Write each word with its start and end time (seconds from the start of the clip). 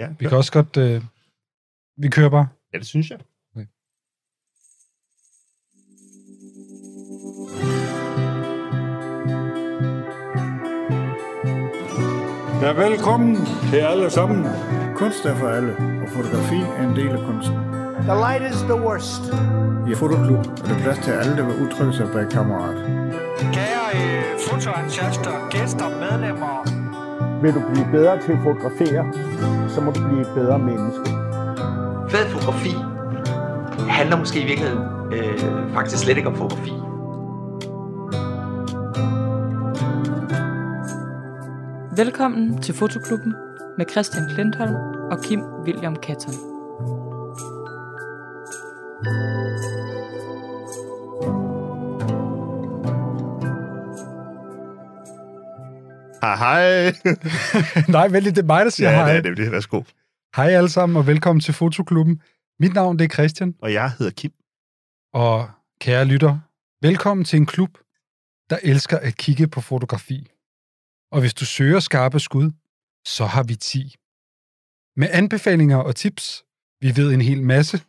Ja, 0.00 0.08
Vi 0.18 0.28
kan 0.28 0.36
også 0.36 0.52
godt... 0.52 0.76
Øh, 0.76 1.02
vi 1.96 2.08
kører 2.08 2.28
bare. 2.28 2.48
ja, 2.72 2.78
det 2.78 2.86
synes 2.86 3.10
jeg. 3.10 3.18
Ja, 12.62 12.72
velkommen 12.72 13.36
til 13.70 13.76
alle 13.76 14.10
sammen. 14.10 14.46
Kunst 14.96 15.24
er 15.24 15.34
for 15.34 15.48
alle, 15.48 15.72
og 16.02 16.08
fotografi 16.08 16.60
er 16.78 16.88
en 16.88 16.96
del 16.96 17.08
af 17.08 17.18
kunsten. 17.26 17.54
The 18.08 18.14
light 18.24 18.54
is 18.54 18.60
the 18.60 18.74
worst. 18.86 19.22
I 19.90 19.94
Fotoklub 19.94 20.38
er 20.38 20.66
der 20.70 20.78
plads 20.82 20.98
til 20.98 21.10
alle, 21.10 21.36
der 21.36 21.44
vil 21.46 21.54
udtrykke 21.66 21.92
sig 21.92 22.06
bag 22.12 22.30
kameraet. 22.30 22.78
Kære 23.56 23.84
øh, 24.00 24.22
fotoentusiaster, 24.48 25.48
gæster, 25.50 25.88
medlemmer. 26.04 26.54
Vil 27.42 27.54
du 27.54 27.60
blive 27.72 27.88
bedre 27.92 28.22
til 28.24 28.32
at 28.32 28.38
fotografere, 28.44 29.02
så 29.74 29.80
må 29.80 29.92
du 29.92 30.00
blive 30.08 30.20
et 30.20 30.34
bedre 30.34 30.58
menneske. 30.58 31.10
Fed 32.08 32.26
fotografi 32.28 32.70
handler 33.88 34.16
måske 34.18 34.40
i 34.40 34.44
virkeligheden 34.44 34.82
øh, 35.12 35.74
faktisk 35.74 36.02
slet 36.02 36.16
ikke 36.16 36.28
om 36.28 36.36
fotografi. 36.36 36.72
Velkommen 41.96 42.62
til 42.62 42.74
Fotoklubben 42.74 43.34
med 43.78 43.86
Christian 43.90 44.28
Klintholm 44.34 44.74
og 45.10 45.22
Kim 45.22 45.40
William 45.64 45.96
Katton. 45.96 46.34
Hej, 56.22 56.36
hej. 56.36 56.92
Nej, 57.96 58.08
vent 58.08 58.22
lige, 58.22 58.34
det 58.34 58.38
er 58.38 58.46
mig, 58.46 58.64
der 58.64 58.70
siger 58.70 58.90
ja, 58.90 58.96
hej. 58.96 59.20
det 59.20 59.26
er 59.30 59.34
det. 59.34 59.52
Værsgo. 59.52 59.82
Hej 60.36 60.46
alle 60.46 60.68
sammen, 60.68 60.96
og 60.96 61.06
velkommen 61.06 61.40
til 61.40 61.54
Fotoklubben. 61.54 62.22
Mit 62.60 62.74
navn 62.74 62.98
det 62.98 63.04
er 63.04 63.08
Christian, 63.08 63.54
Og 63.62 63.72
jeg 63.72 63.92
hedder 63.98 64.12
Kim. 64.12 64.32
og 65.14 65.50
kære 65.80 66.04
lytter, 66.04 66.38
velkommen 66.82 67.24
til 67.24 67.36
en 67.36 67.46
klub, 67.46 67.78
der 68.50 68.58
elsker 68.62 68.98
at 68.98 69.16
kigge 69.16 69.48
på 69.48 69.60
fotografi. 69.60 70.30
Og 71.12 71.20
hvis 71.20 71.34
du 71.34 71.44
søger 71.44 71.80
skarpe 71.80 72.20
skud, 72.20 72.50
så 73.06 73.24
har 73.26 73.42
vi 73.42 73.56
10. 73.56 73.94
Med 74.96 75.08
anbefalinger 75.12 75.76
og 75.76 75.96
tips, 75.96 76.44
vi 76.80 76.96
ved 76.96 77.12
en 77.12 77.20
hel 77.20 77.42
masse. 77.42 77.80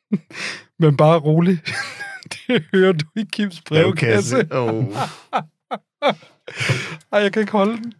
Men 0.80 0.96
bare 0.96 1.18
rolig, 1.18 1.58
det 2.32 2.64
hører 2.72 2.92
du 2.92 3.06
i 3.16 3.24
Kims 3.32 3.62
brevkasse. 3.62 4.48
Oh. 4.50 4.84
Ej, 7.12 7.20
jeg 7.20 7.32
kan 7.32 7.40
ikke 7.40 7.52
holde 7.52 7.76
den. 7.76 7.92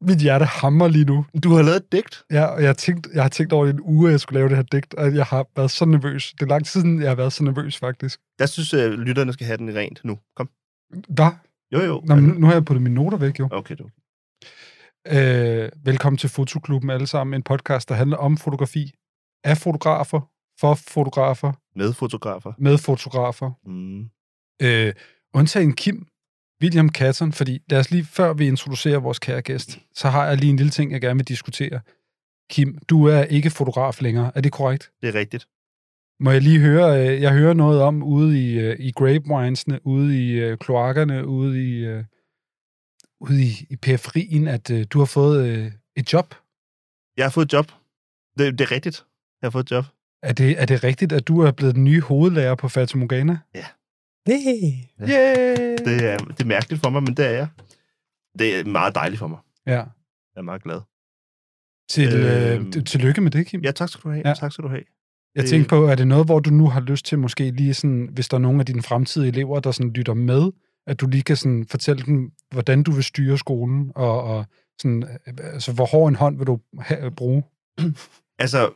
Mit 0.00 0.18
hjerte 0.18 0.44
hammer 0.44 0.88
lige 0.88 1.04
nu. 1.04 1.26
Du 1.44 1.52
har 1.54 1.62
lavet 1.62 1.76
et 1.76 1.92
digt. 1.92 2.22
Ja, 2.30 2.44
og 2.44 2.60
jeg 2.60 2.68
har, 2.68 2.74
tænkt, 2.74 3.06
jeg 3.14 3.22
har 3.22 3.28
tænkt 3.28 3.52
over 3.52 3.66
en 3.66 3.80
uge, 3.80 4.08
at 4.08 4.12
jeg 4.12 4.20
skulle 4.20 4.38
lave 4.38 4.48
det 4.48 4.56
her 4.56 4.62
digt, 4.62 4.94
og 4.94 5.14
jeg 5.14 5.24
har 5.24 5.46
været 5.56 5.70
så 5.70 5.84
nervøs. 5.84 6.32
Det 6.32 6.42
er 6.42 6.46
lang 6.46 6.64
tid 6.66 6.80
siden, 6.80 7.00
jeg 7.00 7.10
har 7.10 7.14
været 7.14 7.32
så 7.32 7.44
nervøs, 7.44 7.76
faktisk. 7.78 8.20
Jeg 8.38 8.48
synes, 8.48 8.74
at 8.74 8.90
lytterne 8.90 9.32
skal 9.32 9.46
have 9.46 9.56
den 9.56 9.74
rent 9.76 10.00
nu. 10.04 10.18
Kom. 10.36 10.48
Hvad? 11.08 11.30
Jo, 11.72 11.80
jo. 11.80 12.02
Nå, 12.06 12.14
nu, 12.14 12.34
nu 12.38 12.46
har 12.46 12.52
jeg 12.52 12.64
puttet 12.64 12.82
mine 12.82 12.94
noter 12.94 13.18
væk, 13.18 13.38
jo. 13.40 13.48
Okay, 13.52 13.76
du. 13.78 13.88
Øh, 15.08 15.68
velkommen 15.84 16.18
til 16.18 16.28
Fotoklubben 16.30 16.90
alle 16.90 17.06
sammen, 17.06 17.34
en 17.34 17.42
podcast, 17.42 17.88
der 17.88 17.94
handler 17.94 18.16
om 18.16 18.36
fotografi. 18.36 18.94
Af 19.44 19.58
fotografer, 19.58 20.20
for 20.60 20.74
fotografer, 20.74 21.52
Med 21.76 21.92
fotografer. 21.92 22.52
med 22.58 22.78
fotografer. 22.78 23.50
Mm. 23.66 24.04
Øh, 24.62 24.92
undtagen 25.34 25.72
Kim, 25.72 26.06
William 26.62 26.88
Catton, 26.88 27.32
fordi 27.32 27.62
lad 27.70 27.78
os 27.78 27.90
lige, 27.90 28.04
før 28.04 28.32
vi 28.32 28.46
introducerer 28.46 28.98
vores 28.98 29.18
kære 29.18 29.42
gæst, 29.42 29.78
så 29.94 30.08
har 30.08 30.26
jeg 30.26 30.36
lige 30.36 30.50
en 30.50 30.56
lille 30.56 30.70
ting, 30.70 30.92
jeg 30.92 31.00
gerne 31.00 31.18
vil 31.18 31.28
diskutere. 31.28 31.80
Kim, 32.50 32.78
du 32.88 33.04
er 33.06 33.22
ikke 33.24 33.50
fotograf 33.50 34.02
længere, 34.02 34.32
er 34.34 34.40
det 34.40 34.52
korrekt? 34.52 34.92
Det 35.02 35.08
er 35.08 35.14
rigtigt. 35.14 35.48
Må 36.20 36.30
jeg 36.30 36.42
lige 36.42 36.60
høre, 36.60 37.08
øh, 37.08 37.22
jeg 37.22 37.32
hører 37.32 37.54
noget 37.54 37.82
om 37.82 38.02
ude 38.02 38.44
i, 38.44 38.58
øh, 38.58 38.76
i 38.78 38.92
grapewinesene, 38.92 39.86
ude 39.86 40.24
i 40.24 40.32
øh, 40.32 40.58
kloakkerne, 40.58 41.26
ude 41.26 41.68
i, 41.68 42.02
ude 43.20 43.42
i, 43.42 43.66
i 43.70 43.76
periferien, 43.76 44.48
at 44.48 44.70
du 44.92 44.98
har 44.98 45.06
fået 45.06 45.72
et 45.96 46.12
job. 46.12 46.34
Jeg 47.16 47.24
har 47.24 47.30
fået 47.30 47.44
et 47.44 47.52
job. 47.52 47.72
Det, 48.38 48.58
det 48.58 48.60
er 48.60 48.70
rigtigt. 48.70 49.04
Jeg 49.42 49.46
har 49.46 49.50
fået 49.50 49.64
et 49.64 49.70
job. 49.70 49.84
Er 50.22 50.32
det, 50.32 50.60
er 50.62 50.66
det 50.66 50.84
rigtigt, 50.84 51.12
at 51.12 51.28
du 51.28 51.40
er 51.40 51.50
blevet 51.52 51.74
den 51.74 51.84
nye 51.84 52.00
hovedlærer 52.00 52.54
på 52.54 52.68
Fata 52.68 52.98
Morgana? 52.98 53.38
Ja. 53.54 53.64
Yeah. 54.30 54.40
Ja. 55.00 55.06
Yeah. 55.08 55.78
Det 55.78 56.10
er, 56.10 56.16
det 56.18 56.40
er 56.40 56.44
mærkeligt 56.44 56.82
for 56.82 56.90
mig, 56.90 57.02
men 57.02 57.14
det 57.14 57.26
er 57.26 57.30
jeg. 57.30 57.48
Det 58.38 58.60
er 58.60 58.64
meget 58.64 58.94
dejligt 58.94 59.18
for 59.18 59.26
mig. 59.26 59.38
Ja. 59.66 59.72
Jeg 59.72 59.86
er 60.36 60.42
meget 60.42 60.62
glad. 60.62 60.80
Til, 61.90 62.12
øh, 62.14 62.66
øh, 62.76 62.84
tillykke 62.84 63.20
med 63.20 63.30
det, 63.30 63.46
Kim. 63.46 63.60
Ja, 63.60 63.70
tak 63.70 63.88
skal 63.88 64.02
du 64.02 64.10
have. 64.10 64.28
Ja. 64.28 64.34
Tak 64.34 64.52
skal 64.52 64.62
du 64.62 64.68
have. 64.68 64.82
Jeg 65.34 65.44
tænkte 65.44 65.68
på, 65.68 65.86
er 65.86 65.94
det 65.94 66.08
noget, 66.08 66.26
hvor 66.26 66.40
du 66.40 66.50
nu 66.50 66.68
har 66.68 66.80
lyst 66.80 67.06
til 67.06 67.18
måske 67.18 67.50
lige 67.50 67.74
sådan, 67.74 68.08
hvis 68.12 68.28
der 68.28 68.36
er 68.36 68.40
nogle 68.40 68.60
af 68.60 68.66
dine 68.66 68.82
fremtidige 68.82 69.28
elever, 69.28 69.60
der 69.60 69.70
sådan 69.70 69.92
lytter 69.92 70.14
med, 70.14 70.50
at 70.86 71.00
du 71.00 71.06
lige 71.06 71.22
kan 71.22 71.36
sådan 71.36 71.66
fortælle 71.70 72.02
dem, 72.06 72.32
hvordan 72.50 72.82
du 72.82 72.92
vil 72.92 73.04
styre 73.04 73.38
skolen, 73.38 73.92
og, 73.94 74.22
og 74.22 74.46
sådan, 74.78 75.02
øh, 75.02 75.34
altså, 75.52 75.72
hvor 75.72 75.86
hård 75.86 76.08
en 76.08 76.16
hånd 76.16 76.38
vil 76.38 76.46
du 76.46 76.60
have, 76.78 77.10
bruge? 77.10 77.42
Altså, 78.38 78.70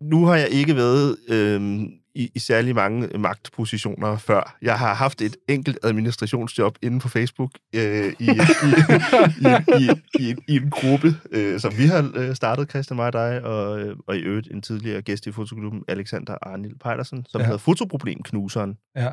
nu 0.00 0.24
har 0.24 0.36
jeg 0.36 0.48
ikke 0.48 0.76
været 0.76 1.16
øhm, 1.28 1.88
i, 2.16 2.30
i 2.34 2.38
særlig 2.38 2.74
mange 2.74 3.18
magtpositioner 3.18 4.16
før. 4.16 4.56
Jeg 4.62 4.78
har 4.78 4.94
haft 4.94 5.22
et 5.22 5.36
enkelt 5.48 5.78
administrationsjob 5.82 6.78
inden 6.82 7.00
for 7.00 7.08
Facebook 7.08 7.50
øh, 7.74 8.12
i, 8.18 8.24
i, 8.24 8.28
i, 8.28 9.48
i, 9.78 9.90
i, 10.20 10.30
en, 10.30 10.38
i 10.48 10.56
en 10.56 10.70
gruppe, 10.70 11.14
øh, 11.30 11.60
som 11.60 11.78
vi 11.78 11.86
har 11.86 12.10
øh, 12.14 12.34
startet, 12.34 12.70
Christian, 12.70 12.96
mig 12.96 13.06
og 13.06 13.12
dig, 13.12 13.42
og, 13.44 13.80
øh, 13.80 13.96
og 14.06 14.16
i 14.16 14.20
øvrigt 14.20 14.48
en 14.50 14.62
tidligere 14.62 15.02
gæst 15.02 15.26
i 15.26 15.32
fotoklubben, 15.32 15.82
Alexander 15.88 16.36
Arnil 16.42 16.78
Pejdersen, 16.78 17.26
som 17.28 17.40
Ja. 17.40 17.44
hedder 17.44 17.58
Fotoproblemknuseren. 17.58 18.76
Ja. 18.96 19.08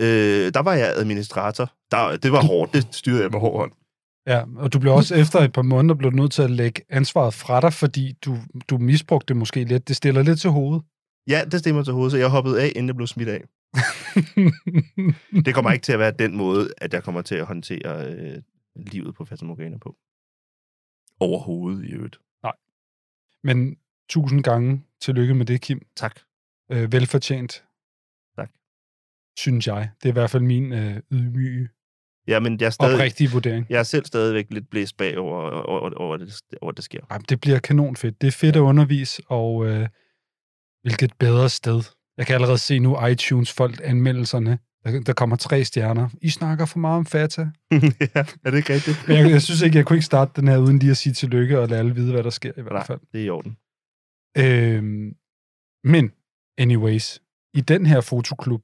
Øh, 0.00 0.52
der 0.54 0.62
var 0.62 0.74
jeg 0.74 0.92
administrator. 0.96 1.70
Der, 1.90 2.16
det 2.16 2.32
var 2.32 2.42
hårdt. 2.42 2.72
Det 2.74 2.86
styrede 2.90 3.22
jeg 3.22 3.30
med 3.30 3.40
hård 3.40 3.56
hånd. 3.60 3.72
Ja, 4.26 4.42
og 4.56 4.72
du 4.72 4.78
blev 4.78 4.92
også 4.94 5.14
efter 5.14 5.38
et 5.40 5.52
par 5.52 5.62
måneder 5.62 5.94
blevet 5.94 6.14
nødt 6.14 6.32
til 6.32 6.42
at 6.42 6.50
lægge 6.50 6.82
ansvaret 6.90 7.34
fra 7.34 7.60
dig, 7.60 7.72
fordi 7.72 8.12
du, 8.24 8.36
du 8.70 8.78
misbrugte 8.78 9.26
det 9.28 9.36
måske 9.36 9.64
lidt. 9.64 9.88
Det 9.88 9.96
stiller 9.96 10.22
lidt 10.22 10.40
til 10.40 10.50
hovedet. 10.50 10.82
Ja, 11.28 11.44
det 11.44 11.60
stemmer 11.60 11.82
til 11.82 11.92
hovedet, 11.92 12.12
så 12.12 12.18
jeg 12.18 12.28
hoppede 12.28 12.62
af, 12.62 12.72
inden 12.76 12.86
jeg 12.86 12.96
blev 12.96 13.06
smidt 13.06 13.28
af. 13.28 13.44
Det 15.44 15.54
kommer 15.54 15.72
ikke 15.72 15.82
til 15.82 15.92
at 15.92 15.98
være 15.98 16.12
den 16.18 16.36
måde, 16.36 16.72
at 16.78 16.92
jeg 16.94 17.02
kommer 17.02 17.22
til 17.22 17.34
at 17.34 17.46
håndtere 17.46 18.12
øh, 18.12 18.42
livet 18.76 19.14
på 19.14 19.24
Fata 19.24 19.44
Morgana 19.44 19.76
på. 19.78 19.96
Overhovedet 21.20 21.84
i 21.84 21.92
øvrigt. 21.92 22.18
Men 23.44 23.76
tusind 24.08 24.42
gange 24.44 24.84
tillykke 25.00 25.34
med 25.34 25.46
det, 25.46 25.60
Kim. 25.60 25.86
Tak. 25.96 26.20
Øh, 26.72 26.92
velfortjent. 26.92 27.64
Tak. 28.36 28.50
Synes 29.38 29.66
jeg. 29.66 29.90
Det 30.02 30.08
er 30.08 30.12
i 30.12 30.12
hvert 30.12 30.30
fald 30.30 30.42
min 30.42 30.72
øh, 30.72 30.96
ydmyge, 31.12 31.68
Ja, 32.28 32.40
men 32.40 32.60
jeg 32.60 32.66
er, 32.66 32.70
stadig, 32.70 32.94
oprigtige 32.94 33.30
vurdering. 33.30 33.66
jeg 33.68 33.78
er 33.78 33.82
selv 33.82 34.04
stadigvæk 34.04 34.46
lidt 34.50 34.70
blæst 34.70 34.96
bag 34.96 35.18
over, 35.18 35.50
over, 35.50 35.90
over, 35.94 36.16
det, 36.16 36.40
over 36.62 36.72
det 36.72 36.84
sker. 36.84 37.00
Ej, 37.10 37.18
det 37.28 37.40
bliver 37.40 37.58
kanonfedt. 37.58 38.20
Det 38.20 38.26
er 38.26 38.32
fedt 38.32 38.56
at 38.56 38.60
undervise, 38.60 39.22
og 39.28 39.66
øh, 39.66 39.88
hvilket 40.88 41.12
bedre 41.18 41.48
sted. 41.48 41.82
Jeg 42.16 42.26
kan 42.26 42.34
allerede 42.34 42.58
se 42.58 42.78
nu 42.78 43.06
iTunes 43.06 43.52
folk 43.52 43.80
anmeldelserne. 43.84 44.58
Der, 44.84 45.00
der 45.00 45.12
kommer 45.12 45.36
tre 45.36 45.64
stjerner. 45.64 46.08
I 46.22 46.30
snakker 46.30 46.64
for 46.66 46.78
meget 46.78 46.96
om 46.96 47.06
Fata. 47.06 47.40
ja, 48.14 48.24
er 48.44 48.50
det 48.50 48.56
ikke 48.56 48.74
rigtigt? 48.74 49.08
Men 49.08 49.16
jeg, 49.16 49.30
jeg 49.30 49.42
synes 49.42 49.62
ikke, 49.62 49.76
jeg 49.76 49.86
kunne 49.86 49.96
ikke 49.96 50.06
starte 50.06 50.32
den 50.40 50.48
her, 50.48 50.58
uden 50.58 50.78
lige 50.78 50.90
at 50.90 50.96
sige 50.96 51.12
tillykke 51.12 51.60
og 51.60 51.68
lade 51.68 51.80
alle 51.80 51.94
vide, 51.94 52.12
hvad 52.12 52.22
der 52.22 52.30
sker 52.30 52.52
i 52.56 52.62
hvert 52.62 52.72
Nej, 52.72 52.86
fald. 52.86 53.00
det 53.12 53.20
er 53.20 53.24
i 53.24 53.30
orden. 53.30 53.56
Øhm, 54.38 55.14
men, 55.84 56.12
anyways, 56.58 57.20
i 57.54 57.60
den 57.60 57.86
her 57.86 58.00
fotoklub, 58.00 58.62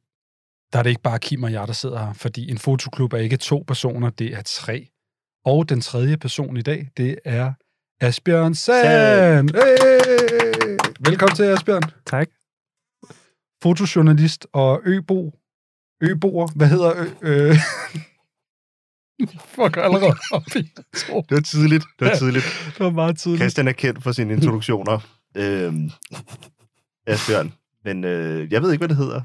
der 0.72 0.78
er 0.78 0.82
det 0.82 0.90
ikke 0.90 1.02
bare 1.02 1.18
Kim 1.18 1.42
og 1.42 1.52
jeg, 1.52 1.66
der 1.66 1.72
sidder 1.72 2.06
her, 2.06 2.12
fordi 2.12 2.50
en 2.50 2.58
fotoklub 2.58 3.12
er 3.12 3.18
ikke 3.18 3.36
to 3.36 3.64
personer, 3.66 4.10
det 4.10 4.34
er 4.34 4.42
tre. 4.42 4.88
Og 5.44 5.68
den 5.68 5.80
tredje 5.80 6.16
person 6.16 6.56
i 6.56 6.62
dag, 6.62 6.88
det 6.96 7.18
er 7.24 7.52
Asbjørn 8.04 8.54
Sand. 8.54 9.50
Hey! 9.54 10.78
Velkommen 11.10 11.36
til, 11.36 11.42
Asbjørn. 11.42 11.82
Tak. 12.06 12.28
Fotojournalist 13.62 14.46
og 14.52 14.80
øbo. 14.84 15.32
Øboer. 16.00 16.48
Hvad 16.56 16.68
hedder 16.68 16.92
ø... 17.22 17.48
Øh... 17.48 17.56
Fuck, 19.54 19.76
allerede 19.76 20.16
op 20.32 20.42
i 20.56 20.70
to. 20.96 21.20
Det 21.28 21.30
var 21.30 21.40
tidligt. 21.40 21.84
Det 21.98 22.04
var 22.04 22.08
Ja. 22.08 22.16
tidligt. 22.18 22.44
Det 22.66 22.80
var 22.80 22.90
meget 22.90 23.18
tidligt. 23.18 23.40
Christian 23.40 23.68
er 23.68 23.72
kendt 23.72 24.02
for 24.02 24.12
sine 24.12 24.32
introduktioner. 24.34 24.98
øhm, 25.36 25.90
Asbjørn. 27.06 27.52
Men 27.84 28.04
øh, 28.04 28.52
jeg 28.52 28.62
ved 28.62 28.72
ikke, 28.72 28.80
hvad 28.80 28.88
det 28.88 28.96
hedder. 28.96 29.20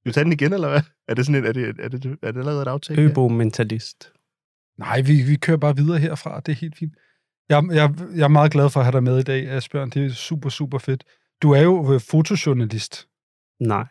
Skal 0.00 0.10
vi 0.10 0.12
tage 0.12 0.24
den 0.24 0.32
igen, 0.32 0.52
eller 0.52 0.68
hvad? 0.68 0.80
Er 1.08 1.14
det 1.14 1.26
sådan 1.26 1.40
en, 1.40 1.46
er 1.48 1.52
det, 1.52 1.74
er 1.80 1.88
det, 1.88 2.18
er 2.22 2.32
det 2.32 2.38
allerede 2.40 2.62
et 2.62 2.68
aftale? 2.68 3.02
Øbo-mentalist. 3.02 4.12
Nej, 4.78 5.00
vi, 5.00 5.22
vi 5.22 5.36
kører 5.36 5.56
bare 5.56 5.76
videre 5.76 5.98
herfra. 5.98 6.40
Det 6.40 6.52
er 6.52 6.56
helt 6.56 6.76
fint. 6.78 6.92
Jeg, 7.48 7.64
jeg, 7.72 7.94
jeg 8.16 8.24
er 8.24 8.28
meget 8.28 8.52
glad 8.52 8.70
for 8.70 8.80
at 8.80 8.86
have 8.86 8.92
dig 8.92 9.02
med 9.02 9.18
i 9.18 9.22
dag, 9.22 9.48
Asbjørn. 9.48 9.90
Det 9.90 10.04
er 10.06 10.10
super, 10.10 10.48
super 10.48 10.78
fedt. 10.78 11.04
Du 11.42 11.52
er 11.52 11.62
jo 11.62 11.94
øh, 11.94 12.00
fotojournalist. 12.00 13.08
Nej. 13.60 13.86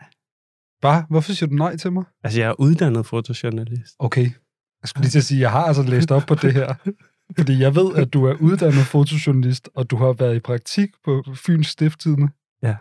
Hvad? 0.80 1.04
Hvorfor 1.10 1.32
siger 1.32 1.50
du 1.50 1.56
nej 1.56 1.78
til 1.78 1.92
mig? 1.92 2.04
Altså, 2.24 2.40
jeg 2.40 2.50
er 2.50 2.60
uddannet 2.60 3.06
fotojournalist. 3.06 3.96
Okay. 4.00 4.30
Jeg 4.82 4.90
skulle 4.90 5.04
lige 5.04 5.12
til 5.12 5.20
at 5.20 5.24
sige, 5.24 5.38
at 5.38 5.42
jeg 5.42 5.52
har 5.52 5.64
altså 5.64 5.84
læst 5.84 6.12
op 6.12 6.24
på 6.28 6.36
det 6.36 6.54
her. 6.54 6.74
Fordi 7.38 7.60
jeg 7.60 7.76
ved, 7.76 7.96
at 7.96 8.14
du 8.14 8.26
er 8.26 8.34
uddannet 8.34 8.86
fotojournalist, 8.86 9.70
og 9.76 9.92
du 9.92 9.96
har 9.98 10.14
været 10.14 10.36
i 10.36 10.40
praktik 10.40 10.90
på 11.06 11.24
Fyns 11.36 11.68
Stifttidende. 11.68 12.30
Ja. 12.64 12.76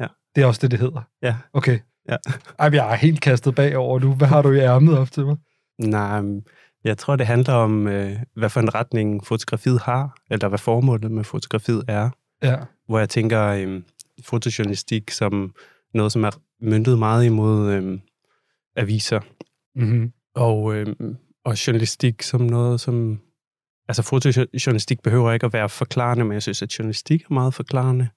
Ja. 0.00 0.06
Det 0.34 0.42
er 0.42 0.46
også 0.46 0.60
det, 0.62 0.70
det 0.70 0.80
hedder. 0.80 1.02
Ja. 1.22 1.36
Okay. 1.52 1.78
Ja. 2.08 2.16
Ej, 2.58 2.70
jeg 2.72 2.92
er 2.92 2.96
helt 2.96 3.20
kastet 3.20 3.54
bagover 3.54 4.00
nu. 4.00 4.14
Hvad 4.14 4.28
har 4.28 4.42
du 4.42 4.52
i 4.52 4.58
ærmet 4.58 4.98
op 4.98 5.10
til 5.10 5.26
mig? 5.26 5.36
Nej, 5.78 6.22
jeg 6.84 6.98
tror, 6.98 7.16
det 7.16 7.26
handler 7.26 7.54
om, 7.54 7.86
øh, 7.86 8.16
hvad 8.36 8.50
for 8.50 8.60
en 8.60 8.74
retning 8.74 9.26
fotografiet 9.26 9.80
har, 9.80 10.16
eller 10.30 10.48
hvad 10.48 10.58
formålet 10.58 11.10
med 11.10 11.24
fotografiet 11.24 11.84
er. 11.88 12.10
Ja. 12.42 12.56
Hvor 12.86 12.98
jeg 12.98 13.08
tænker 13.08 13.42
øh, 13.42 13.82
fotojournalistik 14.24 15.10
som 15.10 15.54
noget, 15.94 16.12
som 16.12 16.24
er 16.24 16.30
myndet 16.60 16.98
meget 16.98 17.24
imod 17.24 17.72
øh, 17.72 17.98
aviser. 18.76 19.20
Mm-hmm. 19.74 20.12
Og, 20.34 20.74
øh, 20.74 20.86
og 21.44 21.66
journalistik 21.66 22.22
som 22.22 22.40
noget, 22.40 22.80
som... 22.80 23.20
Altså 23.88 24.02
fotojournalistik 24.02 25.02
behøver 25.02 25.32
ikke 25.32 25.46
at 25.46 25.52
være 25.52 25.68
forklarende, 25.68 26.24
men 26.24 26.32
jeg 26.32 26.42
synes, 26.42 26.62
at 26.62 26.78
journalistik 26.78 27.22
er 27.22 27.34
meget 27.34 27.54
forklarende. 27.54 28.08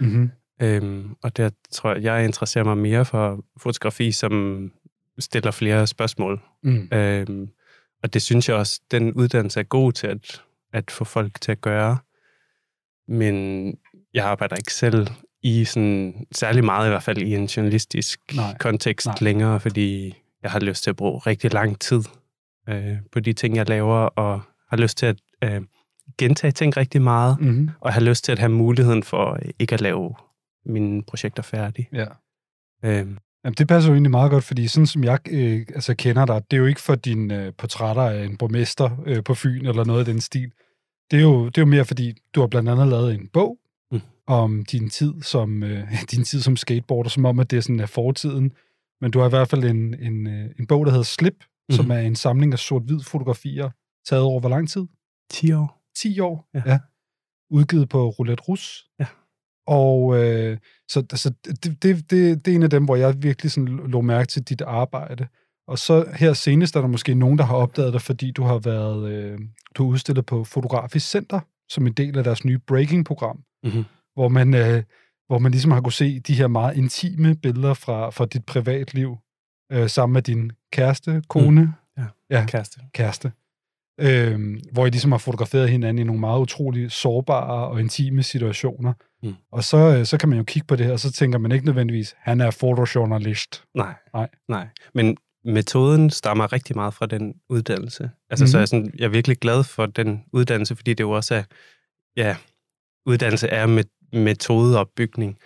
Mm-hmm. 0.00 0.30
Øhm, 0.62 1.14
og 1.22 1.36
der 1.36 1.50
tror 1.72 1.94
jeg, 1.94 2.02
jeg 2.02 2.24
interesserer 2.24 2.64
mig 2.64 2.78
mere 2.78 3.04
for 3.04 3.44
fotografi, 3.56 4.12
som 4.12 4.72
stiller 5.18 5.50
flere 5.50 5.86
spørgsmål. 5.86 6.40
Mm. 6.62 6.88
Øhm, 6.92 7.48
og 8.06 8.14
det 8.14 8.22
synes 8.22 8.48
jeg 8.48 8.56
også, 8.56 8.80
den 8.90 9.12
uddannelse 9.12 9.60
er 9.60 9.64
god 9.64 9.92
til 9.92 10.06
at, 10.06 10.42
at 10.72 10.90
få 10.90 11.04
folk 11.04 11.40
til 11.40 11.52
at 11.52 11.60
gøre. 11.60 11.98
Men 13.08 13.34
jeg 14.14 14.24
arbejder 14.24 14.56
ikke 14.56 14.74
selv 14.74 15.06
i 15.42 15.64
sådan, 15.64 16.26
særlig 16.32 16.64
meget 16.64 16.86
i 16.86 16.90
hvert 16.90 17.02
fald 17.02 17.18
i 17.18 17.34
en 17.34 17.44
journalistisk 17.44 18.20
Nej. 18.36 18.56
kontekst 18.60 19.06
Nej. 19.06 19.16
længere, 19.20 19.60
fordi 19.60 20.14
jeg 20.42 20.50
har 20.50 20.60
lyst 20.60 20.82
til 20.82 20.90
at 20.90 20.96
bruge 20.96 21.18
rigtig 21.18 21.52
lang 21.52 21.80
tid 21.80 22.02
øh, 22.68 22.96
på 23.12 23.20
de 23.20 23.32
ting, 23.32 23.56
jeg 23.56 23.68
laver, 23.68 23.96
og 23.96 24.40
har 24.70 24.76
lyst 24.76 24.98
til 24.98 25.06
at 25.06 25.16
øh, 25.44 25.62
gentage 26.18 26.50
ting 26.50 26.76
rigtig 26.76 27.02
meget, 27.02 27.40
Mm-hmm. 27.40 27.70
og 27.80 27.92
har 27.92 28.00
lyst 28.00 28.24
til 28.24 28.32
at 28.32 28.38
have 28.38 28.52
muligheden 28.52 29.02
for 29.02 29.32
øh, 29.32 29.50
ikke 29.58 29.74
at 29.74 29.80
lave 29.80 30.14
mine 30.66 31.02
projekter 31.02 31.42
færdige. 31.42 31.88
Ja. 31.92 32.06
Øhm, 32.84 33.18
Jamen, 33.46 33.54
det 33.58 33.68
passer 33.68 33.90
jo 33.90 33.94
egentlig 33.94 34.10
meget 34.10 34.30
godt, 34.30 34.44
fordi 34.44 34.68
sådan 34.68 34.86
som 34.86 35.04
jeg 35.04 35.18
øh, 35.30 35.66
altså 35.74 35.94
kender 35.94 36.26
dig, 36.26 36.42
det 36.50 36.56
er 36.56 36.60
jo 36.60 36.66
ikke 36.66 36.80
for 36.80 36.94
dine 36.94 37.44
øh, 37.44 37.52
portrætter 37.58 38.02
af 38.02 38.24
en 38.24 38.36
borgmester 38.36 39.02
øh, 39.06 39.24
på 39.24 39.34
Fyn 39.34 39.66
eller 39.66 39.84
noget 39.84 40.00
af 40.00 40.04
den 40.04 40.20
stil. 40.20 40.52
Det 41.10 41.16
er, 41.16 41.22
jo, 41.22 41.46
det 41.46 41.58
er 41.58 41.62
jo 41.62 41.66
mere 41.66 41.84
fordi, 41.84 42.12
du 42.34 42.40
har 42.40 42.46
blandt 42.46 42.68
andet 42.68 42.88
lavet 42.88 43.14
en 43.14 43.28
bog 43.32 43.58
Mm. 43.92 44.00
om 44.26 44.64
din 44.64 44.90
tid 44.90 45.22
som 45.22 45.62
øh, 45.62 45.92
din 46.12 46.24
tid 46.24 46.40
som 46.40 46.56
skateboarder, 46.56 47.10
som 47.10 47.24
om, 47.24 47.40
at 47.40 47.50
det 47.50 47.56
er 47.56 47.60
sådan 47.60 47.80
er 47.80 47.86
fortiden. 47.86 48.52
Men 49.00 49.10
du 49.10 49.18
har 49.18 49.26
i 49.26 49.28
hvert 49.28 49.48
fald 49.48 49.64
en, 49.64 49.94
en, 50.00 50.26
øh, 50.26 50.50
en 50.58 50.66
bog, 50.66 50.86
der 50.86 50.92
hedder 50.92 51.04
Slip, 51.04 51.44
mm. 51.68 51.74
som 51.74 51.90
er 51.90 51.98
en 51.98 52.16
samling 52.16 52.52
af 52.52 52.58
sort-hvid 52.58 53.00
fotografier, 53.00 53.70
taget 54.06 54.24
over 54.24 54.40
hvor 54.40 54.48
lang 54.48 54.68
tid? 54.68 54.86
10 55.30 55.52
år. 55.52 55.82
10 55.96 56.20
år. 56.20 56.48
Ja. 56.54 56.62
ja. 56.66 56.78
Udgivet 57.50 57.88
på 57.88 58.08
Roulette 58.08 58.42
Rus. 58.42 58.86
Ja. 59.00 59.06
Og 59.66 60.16
øh, 60.24 60.58
så, 60.88 61.06
så 61.14 61.32
det, 61.44 61.82
det, 61.82 62.10
det, 62.10 62.44
det 62.44 62.48
er 62.50 62.54
en 62.56 62.62
af 62.62 62.70
dem, 62.70 62.84
hvor 62.84 62.96
jeg 62.96 63.22
virkelig 63.22 63.52
sådan 63.52 63.80
lå 63.86 64.00
mærke 64.00 64.28
til 64.28 64.42
dit 64.42 64.62
arbejde. 64.62 65.26
Og 65.68 65.78
så 65.78 66.04
her 66.14 66.32
senest 66.32 66.76
er 66.76 66.80
der 66.80 66.88
måske 66.88 67.14
nogen, 67.14 67.38
der 67.38 67.44
har 67.44 67.54
opdaget 67.56 67.92
dig, 67.92 68.02
fordi 68.02 68.30
du 68.30 68.42
har 68.42 68.58
været 68.58 69.12
øh, 69.12 69.38
du 69.74 69.82
har 69.84 69.90
udstillet 69.90 70.26
på 70.26 70.44
Fotografisk 70.44 71.10
Center, 71.10 71.40
som 71.68 71.86
en 71.86 71.92
del 71.92 72.18
af 72.18 72.24
deres 72.24 72.44
nye 72.44 72.58
Breaking-program, 72.58 73.38
Mm-hmm. 73.64 73.84
hvor 74.14 74.28
man, 74.28 74.54
øh, 74.54 74.82
hvor 75.26 75.38
man 75.38 75.52
ligesom 75.52 75.70
har 75.70 75.80
kunne 75.80 75.92
se 75.92 76.20
de 76.20 76.34
her 76.34 76.46
meget 76.46 76.76
intime 76.76 77.34
billeder 77.34 77.74
fra, 77.74 78.10
fra 78.10 78.26
dit 78.26 78.44
privatliv, 78.46 79.16
øh, 79.72 79.88
sammen 79.88 80.12
med 80.12 80.22
din 80.22 80.52
kæreste, 80.72 81.22
kone, 81.28 81.62
Mm. 81.62 81.72
Ja. 81.98 82.06
Ja. 82.30 82.46
Kæreste. 82.46 82.80
kæreste, 82.94 83.32
øh, 84.00 84.56
hvor 84.72 84.86
I 84.86 84.90
ligesom 84.90 85.12
har 85.12 85.18
fotograferet 85.18 85.70
hinanden 85.70 85.98
i 85.98 86.04
nogle 86.04 86.20
meget 86.20 86.40
utrolig 86.40 86.90
sårbare 86.92 87.68
og 87.68 87.80
intime 87.80 88.22
situationer. 88.22 88.92
Mm. 89.22 89.34
Og 89.52 89.64
så, 89.64 89.76
øh, 89.98 90.06
så 90.06 90.18
kan 90.18 90.28
man 90.28 90.38
jo 90.38 90.44
kigge 90.44 90.66
på 90.66 90.76
det 90.76 90.86
her, 90.86 90.92
og 90.92 91.00
så 91.00 91.12
tænker 91.12 91.38
man 91.38 91.52
ikke 91.52 91.64
nødvendigvis, 91.66 92.14
han 92.18 92.40
er 92.40 92.50
fotojournalist. 92.50 93.64
Nej. 93.74 93.94
Nej. 94.14 94.28
Nej. 94.48 94.66
Men 94.94 95.16
metoden 95.44 96.10
stammer 96.10 96.52
rigtig 96.52 96.76
meget 96.76 96.94
fra 96.94 97.06
den 97.06 97.34
uddannelse. 97.48 98.10
Altså, 98.30 98.44
mm-hmm. 98.44 98.50
så 98.50 98.56
Mhm. 98.56 98.58
er 98.58 98.60
jeg, 98.60 98.68
sådan, 98.68 98.92
jeg 98.98 99.04
er 99.04 99.08
virkelig 99.08 99.36
glad 99.38 99.64
for 99.64 99.86
den 99.86 100.24
uddannelse, 100.32 100.76
fordi 100.76 100.94
det 100.94 101.04
jo 101.04 101.10
også 101.10 101.34
er, 101.34 101.42
ja, 102.16 102.36
uddannelse 103.06 103.48
er 103.48 103.66
med, 103.66 103.84
metodeopbygning. 104.12 105.38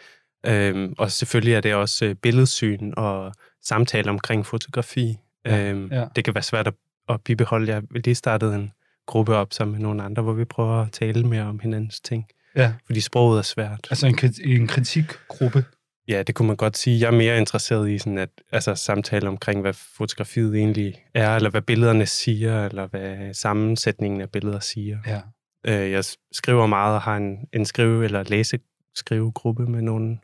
Øhm, 0.46 0.94
og 0.98 1.10
selvfølgelig 1.10 1.54
er 1.54 1.60
det 1.60 1.74
også 1.74 2.04
øh, 2.04 2.14
billedsyn 2.14 2.92
og 2.96 3.32
samtale 3.62 4.10
omkring 4.10 4.46
fotografi. 4.46 5.16
Ja, 5.46 5.70
øhm, 5.70 5.88
ja. 5.92 6.04
Det 6.16 6.24
kan 6.24 6.34
være 6.34 6.42
svært 6.42 6.66
at, 6.66 6.74
at 7.14 7.20
bibeholde. 7.20 7.72
Jeg 7.72 7.82
lige 7.90 8.14
startet 8.14 8.54
en 8.54 8.72
gruppe 9.06 9.36
op 9.36 9.52
sammen 9.52 9.72
med 9.72 9.80
nogle 9.82 10.02
andre, 10.02 10.22
hvor 10.22 10.32
vi 10.32 10.44
prøver 10.44 10.82
at 10.82 10.92
tale 10.92 11.26
mere 11.26 11.42
om 11.42 11.58
hinandens 11.60 12.00
ting. 12.00 12.26
Ja, 12.56 12.72
Fordi 12.86 13.00
sproget 13.00 13.38
er 13.38 13.42
svært. 13.42 13.86
altså 13.90 14.06
en, 14.06 14.18
en 14.44 14.66
kritikgruppe. 14.66 15.64
Ja, 16.08 16.22
det 16.22 16.34
kunne 16.34 16.46
man 16.48 16.56
godt 16.56 16.76
sige. 16.78 17.00
Jeg 17.00 17.06
er 17.06 17.18
mere 17.18 17.38
interesseret 17.38 17.90
i 17.90 17.98
sådan 17.98 18.18
at, 18.18 18.28
altså, 18.52 18.74
samtale 18.74 19.28
omkring, 19.28 19.60
hvad 19.60 19.72
fotografiet 19.72 20.54
egentlig 20.54 20.94
er, 21.14 21.36
eller 21.36 21.50
hvad 21.50 21.62
billederne 21.62 22.06
siger, 22.06 22.66
eller 22.66 22.86
hvad 22.86 23.34
sammensætningen 23.34 24.20
af 24.20 24.30
billeder 24.30 24.60
siger. 24.60 24.98
Ja. 25.06 25.20
Øh, 25.66 25.90
jeg 25.90 26.04
skriver 26.32 26.66
meget 26.66 26.94
og 26.94 27.00
har 27.00 27.16
en, 27.16 27.38
en 27.52 27.64
skrive- 27.64 28.04
eller 28.04 28.22
læse-skrivegruppe 28.22 29.66
med 29.66 29.82
nogle 29.82 30.18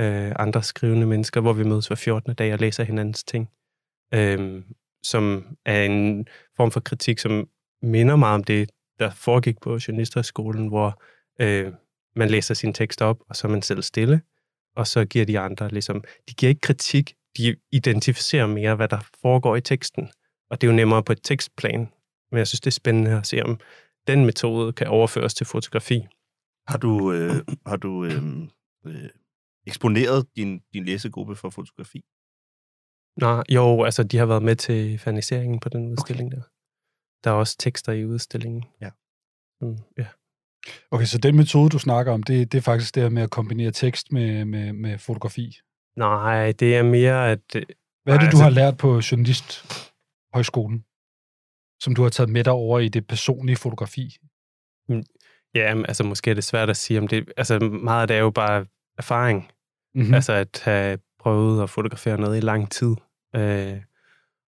øh, 0.00 0.32
andre 0.36 0.62
skrivende 0.62 1.06
mennesker, 1.06 1.40
hvor 1.40 1.52
vi 1.52 1.64
mødes 1.64 1.86
hver 1.86 1.96
14. 1.96 2.34
dag 2.34 2.52
og 2.52 2.58
læser 2.58 2.84
hinandens 2.84 3.24
ting. 3.24 3.48
Øh, 4.14 4.62
som 5.04 5.46
er 5.64 5.84
en 5.84 6.26
form 6.56 6.70
for 6.70 6.80
kritik, 6.80 7.18
som 7.18 7.48
minder 7.82 8.16
meget 8.16 8.34
om 8.34 8.44
det, 8.44 8.70
der 8.98 9.10
foregik 9.10 9.60
på 9.60 9.78
journalisterskolen, 9.88 10.68
hvor 10.68 11.02
øh, 11.40 11.72
man 12.16 12.30
læser 12.30 12.54
sin 12.54 12.74
tekst 12.74 13.02
op, 13.02 13.20
og 13.28 13.36
så 13.36 13.46
er 13.46 13.50
man 13.50 13.62
selv 13.62 13.82
stille, 13.82 14.20
og 14.76 14.86
så 14.86 15.04
giver 15.04 15.24
de 15.24 15.38
andre 15.38 15.68
ligesom, 15.68 16.04
de 16.28 16.34
giver 16.34 16.48
ikke 16.48 16.60
kritik, 16.60 17.14
de 17.36 17.56
identificerer 17.72 18.46
mere, 18.46 18.74
hvad 18.74 18.88
der 18.88 19.08
foregår 19.22 19.56
i 19.56 19.60
teksten. 19.60 20.08
Og 20.50 20.60
det 20.60 20.66
er 20.66 20.70
jo 20.70 20.76
nemmere 20.76 21.02
på 21.02 21.12
et 21.12 21.20
tekstplan. 21.22 21.88
Men 22.30 22.38
jeg 22.38 22.46
synes, 22.46 22.60
det 22.60 22.66
er 22.66 22.70
spændende 22.70 23.18
at 23.18 23.26
se, 23.26 23.42
om 23.42 23.60
den 24.06 24.24
metode 24.24 24.72
kan 24.72 24.86
overføres 24.86 25.34
til 25.34 25.46
fotografi. 25.46 26.06
Har 26.68 26.78
du, 26.78 27.12
øh, 27.12 27.34
har 27.66 27.76
du 27.76 28.04
øh, 28.04 28.22
øh, 28.86 29.08
eksponeret 29.66 30.26
din, 30.36 30.60
din 30.72 30.84
læsegruppe 30.84 31.36
for 31.36 31.50
fotografi? 31.50 32.04
Nå, 33.16 33.42
jo, 33.50 33.82
altså 33.84 34.02
de 34.02 34.16
har 34.16 34.26
været 34.26 34.42
med 34.42 34.56
til 34.56 34.98
faniseringen 34.98 35.60
på 35.60 35.68
den 35.68 35.88
udstilling 35.88 36.28
okay. 36.32 36.36
der. 36.36 36.42
Der 37.24 37.30
er 37.30 37.34
også 37.34 37.56
tekster 37.58 37.92
i 37.92 38.04
udstillingen. 38.04 38.64
Ja. 38.80 38.90
Mm, 39.60 39.78
ja. 39.98 40.06
Okay, 40.90 41.04
så 41.04 41.18
den 41.18 41.36
metode, 41.36 41.70
du 41.70 41.78
snakker 41.78 42.12
om, 42.12 42.22
det, 42.22 42.52
det 42.52 42.58
er 42.58 42.62
faktisk 42.62 42.94
det 42.94 43.02
her 43.02 43.10
med 43.10 43.22
at 43.22 43.30
kombinere 43.30 43.70
tekst 43.70 44.12
med, 44.12 44.44
med, 44.44 44.72
med 44.72 44.98
fotografi. 44.98 45.58
Nej, 45.96 46.52
det 46.52 46.76
er 46.76 46.82
mere, 46.82 47.30
at... 47.30 47.56
øh, 47.56 47.62
Hvad 48.04 48.14
er 48.14 48.18
det, 48.18 48.24
Nej, 48.24 48.30
du 48.30 48.36
altså- 48.36 48.42
har 48.42 48.50
lært 48.50 48.76
på 48.76 49.00
Journalisthøjskolen, 49.10 50.84
som 51.82 51.94
du 51.94 52.02
har 52.02 52.08
taget 52.08 52.30
med 52.30 52.44
dig 52.44 52.52
over 52.52 52.78
i 52.78 52.88
det 52.88 53.06
personlige 53.06 53.56
fotografi? 53.56 54.16
Ja, 55.54 55.74
men, 55.74 55.86
altså 55.86 56.04
måske 56.04 56.30
er 56.30 56.34
det 56.34 56.44
svært 56.44 56.70
at 56.70 56.76
sige 56.76 56.98
om 56.98 57.08
det. 57.08 57.32
Altså 57.36 57.58
meget 57.58 58.02
af 58.02 58.08
det 58.08 58.16
er 58.16 58.20
jo 58.20 58.30
bare 58.30 58.66
erfaring. 58.98 59.38
Mm-hmm. 59.94 60.08
Mm. 60.08 60.14
Altså 60.14 60.32
at 60.32 60.60
have 60.64 60.98
prøvet 61.18 61.62
at 61.62 61.70
fotografere 61.70 62.18
noget 62.20 62.36
i 62.36 62.40
lang 62.40 62.70
tid. 62.70 62.94
Øh, 63.36 63.76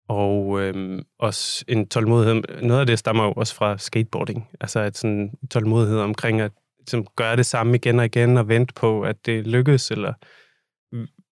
og 0.10 0.62
øh, 0.62 1.02
også 1.20 1.66
en 1.68 1.88
tålmodighed. 1.88 2.44
Noget 2.62 2.80
af 2.80 2.88
det 2.88 3.00
stammer 3.00 3.24
jo 3.24 3.32
også 3.32 3.56
fra 3.56 3.78
skateboarding. 3.78 4.48
Altså 4.62 4.80
at 4.80 4.98
sådan 4.98 5.32
tålmodighed 5.50 6.00
omkring 6.00 6.42
at 6.42 6.52
ligesom, 6.80 7.08
gøre 7.16 7.36
det 7.36 7.46
samme 7.46 7.76
igen 7.76 8.00
og 8.00 8.06
igen 8.06 8.38
og 8.38 8.48
vente 8.48 8.74
på, 8.74 9.02
at 9.02 9.26
det 9.26 9.48
lykkes, 9.48 9.92
eller 9.92 10.14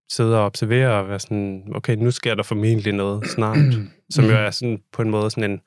sidde 0.10 0.40
og 0.40 0.46
observere 0.46 1.00
og 1.00 1.08
være 1.08 1.20
sådan, 1.20 1.72
okay, 1.76 1.96
nu 1.96 2.12
sker 2.12 2.36
der 2.36 2.44
formentlig 2.44 2.94
noget 2.94 3.28
snart. 3.28 3.58
som 4.10 4.26
jo 4.26 4.32
er 4.32 4.52
sådan 4.52 4.80
på 4.94 5.02
en 5.02 5.10
måde 5.10 5.32
sådan 5.32 5.52
en, 5.52 5.60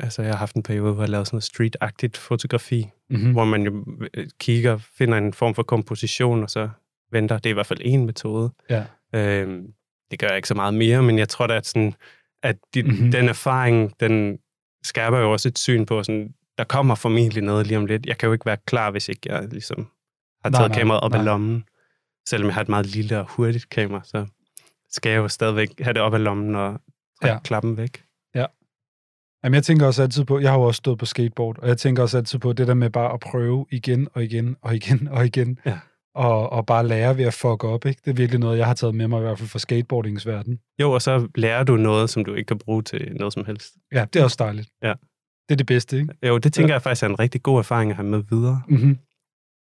altså 0.00 0.22
jeg 0.22 0.32
har 0.32 0.38
haft 0.38 0.56
en 0.56 0.62
periode, 0.62 0.92
hvor 0.92 1.02
jeg 1.02 1.08
lavede 1.08 1.26
sådan 1.26 1.34
noget 1.34 1.44
street-agtigt 1.44 2.16
fotografi, 2.16 2.90
mm-hmm. 3.10 3.32
hvor 3.32 3.44
man 3.44 3.62
jo 3.62 3.84
øh, 4.14 4.26
kigger, 4.40 4.78
finder 4.98 5.18
en 5.18 5.32
form 5.32 5.54
for 5.54 5.62
komposition, 5.62 6.42
og 6.42 6.50
så 6.50 6.68
venter. 7.12 7.38
Det 7.38 7.46
er 7.46 7.50
i 7.50 7.54
hvert 7.54 7.66
fald 7.66 7.80
en 7.82 8.06
metode. 8.06 8.50
Ja. 8.70 8.84
Øhm, 9.14 9.66
det 10.10 10.18
gør 10.18 10.26
jeg 10.26 10.36
ikke 10.36 10.48
så 10.48 10.54
meget 10.54 10.74
mere, 10.74 11.02
men 11.02 11.18
jeg 11.18 11.28
tror 11.28 11.46
da, 11.46 11.54
at, 11.56 11.66
sådan, 11.66 11.94
at 12.42 12.56
de, 12.74 12.82
Mhm. 12.82 12.92
mm-hmm. 12.92 13.10
den 13.10 13.28
erfaring, 13.28 14.00
den 14.00 14.38
skærper 14.84 15.18
jo 15.18 15.32
også 15.32 15.48
et 15.48 15.58
syn 15.58 15.86
på, 15.86 16.02
sådan, 16.02 16.34
der 16.58 16.64
kommer 16.64 16.94
formentlig 16.94 17.42
noget 17.42 17.66
lige 17.66 17.78
om 17.78 17.86
lidt. 17.86 18.06
Jeg 18.06 18.18
kan 18.18 18.26
jo 18.26 18.32
ikke 18.32 18.46
være 18.46 18.56
klar, 18.66 18.90
hvis 18.90 19.08
ikke 19.08 19.20
jeg 19.32 19.48
ligesom 19.50 19.88
har 20.44 20.50
taget 20.50 20.70
nej, 20.70 20.78
kameraet 20.78 21.00
op 21.02 21.10
nej. 21.10 21.18
af 21.20 21.24
lommen. 21.24 21.64
Selvom 22.28 22.46
jeg 22.46 22.54
har 22.54 22.60
et 22.62 22.68
meget 22.68 22.86
lille 22.86 23.18
og 23.18 23.26
hurtigt 23.28 23.68
kamera, 23.70 24.00
så 24.04 24.26
skal 24.90 25.10
jeg 25.10 25.18
jo 25.18 25.28
stadigvæk 25.28 25.80
have 25.80 25.94
det 25.94 26.02
op 26.02 26.14
af 26.14 26.24
lommen 26.24 26.54
og 26.54 26.80
Ja. 27.22 27.28
ja. 27.28 27.38
klappen 27.38 27.76
væk. 27.76 28.04
Jamen, 29.44 29.54
jeg 29.54 29.64
tænker 29.64 29.86
også 29.86 30.02
altid 30.02 30.24
på, 30.24 30.38
jeg 30.38 30.50
har 30.50 30.58
jo 30.58 30.62
også 30.64 30.78
stået 30.78 30.98
på 30.98 31.06
skateboard, 31.06 31.58
og 31.58 31.68
jeg 31.68 31.78
tænker 31.78 32.02
også 32.02 32.16
altid 32.16 32.38
på 32.38 32.52
det 32.52 32.66
der 32.66 32.74
med 32.74 32.90
bare 32.90 33.12
at 33.14 33.20
prøve 33.20 33.66
igen 33.70 34.08
og 34.14 34.24
igen 34.24 34.56
og 34.62 34.74
igen 34.76 35.08
og 35.08 35.26
igen, 35.26 35.58
Ja. 35.66 35.78
Og, 36.18 36.52
og 36.52 36.66
bare 36.66 36.86
lære 36.86 37.16
ved 37.16 37.24
at 37.24 37.34
fuck 37.34 37.64
op, 37.64 37.86
ikke? 37.86 38.00
Det 38.04 38.10
er 38.10 38.14
virkelig 38.14 38.40
noget, 38.40 38.58
jeg 38.58 38.66
har 38.66 38.74
taget 38.74 38.94
med 38.94 39.08
mig 39.08 39.18
i 39.18 39.20
hvert 39.22 39.38
fald 39.38 39.48
fra 39.48 39.58
skateboardingens 39.58 40.26
verden. 40.26 40.58
Jo, 40.80 40.92
og 40.92 41.02
så 41.02 41.28
lærer 41.34 41.64
du 41.64 41.76
noget, 41.76 42.10
som 42.10 42.24
du 42.24 42.34
ikke 42.34 42.48
kan 42.48 42.58
bruge 42.58 42.82
til 42.82 43.12
noget 43.16 43.32
som 43.34 43.44
helst. 43.44 43.72
Ja, 43.92 44.04
det 44.12 44.20
er 44.20 44.24
også 44.24 44.36
dejligt. 44.38 44.68
Ja. 44.82 44.94
Det 45.48 45.54
er 45.54 45.56
det 45.56 45.66
bedste, 45.66 45.96
ikke? 46.00 46.14
Jo, 46.28 46.38
det 46.38 46.52
tænker 46.52 46.74
jeg 46.74 46.82
faktisk 46.82 47.02
er 47.02 47.06
en 47.08 47.18
rigtig 47.18 47.42
god 47.42 47.58
erfaring 47.58 47.90
at 47.90 47.96
have 47.96 48.08
med 48.08 48.22
videre 48.30 48.62
Mm-hmm. 48.68 48.98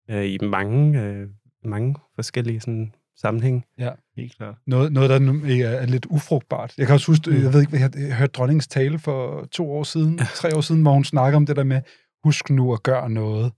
øh, 0.10 0.26
i 0.26 0.38
mange, 0.42 1.02
øh, 1.02 1.28
mange 1.66 1.96
forskellige 2.16 2.60
sådan, 2.60 2.94
sammenhænge. 3.20 3.64
Helt 4.18 4.36
klart. 4.38 4.56
Noget, 4.68 4.94
noget, 4.94 5.10
der 5.10 5.20
nu 5.20 5.32
er, 5.46 5.68
er 5.68 5.86
lidt 5.86 6.06
ufrugtbart. 6.06 6.74
Jeg 6.78 6.86
kan 6.86 6.94
også 6.94 7.08
huske, 7.12 7.30
Mm. 7.32 7.44
jeg 7.44 7.54
ved 7.54 7.60
ikke, 7.60 7.70
hvad 7.70 7.80
jeg, 7.80 7.92
jeg 8.08 8.16
hørte 8.18 8.32
dronningens 8.32 8.68
tale 8.68 9.00
for 9.00 9.46
to 9.52 9.72
år 9.72 9.84
siden, 9.84 10.18
tre 10.36 10.56
år 10.56 10.62
siden, 10.62 10.82
hvor 10.82 10.94
hun 10.94 11.04
snakker 11.04 11.38
om 11.38 11.46
det 11.46 11.56
der 11.56 11.64
med, 11.64 11.82
husk 12.24 12.50
nu 12.50 12.74
at 12.74 12.84
gøre 12.84 13.10
noget, 13.10 13.52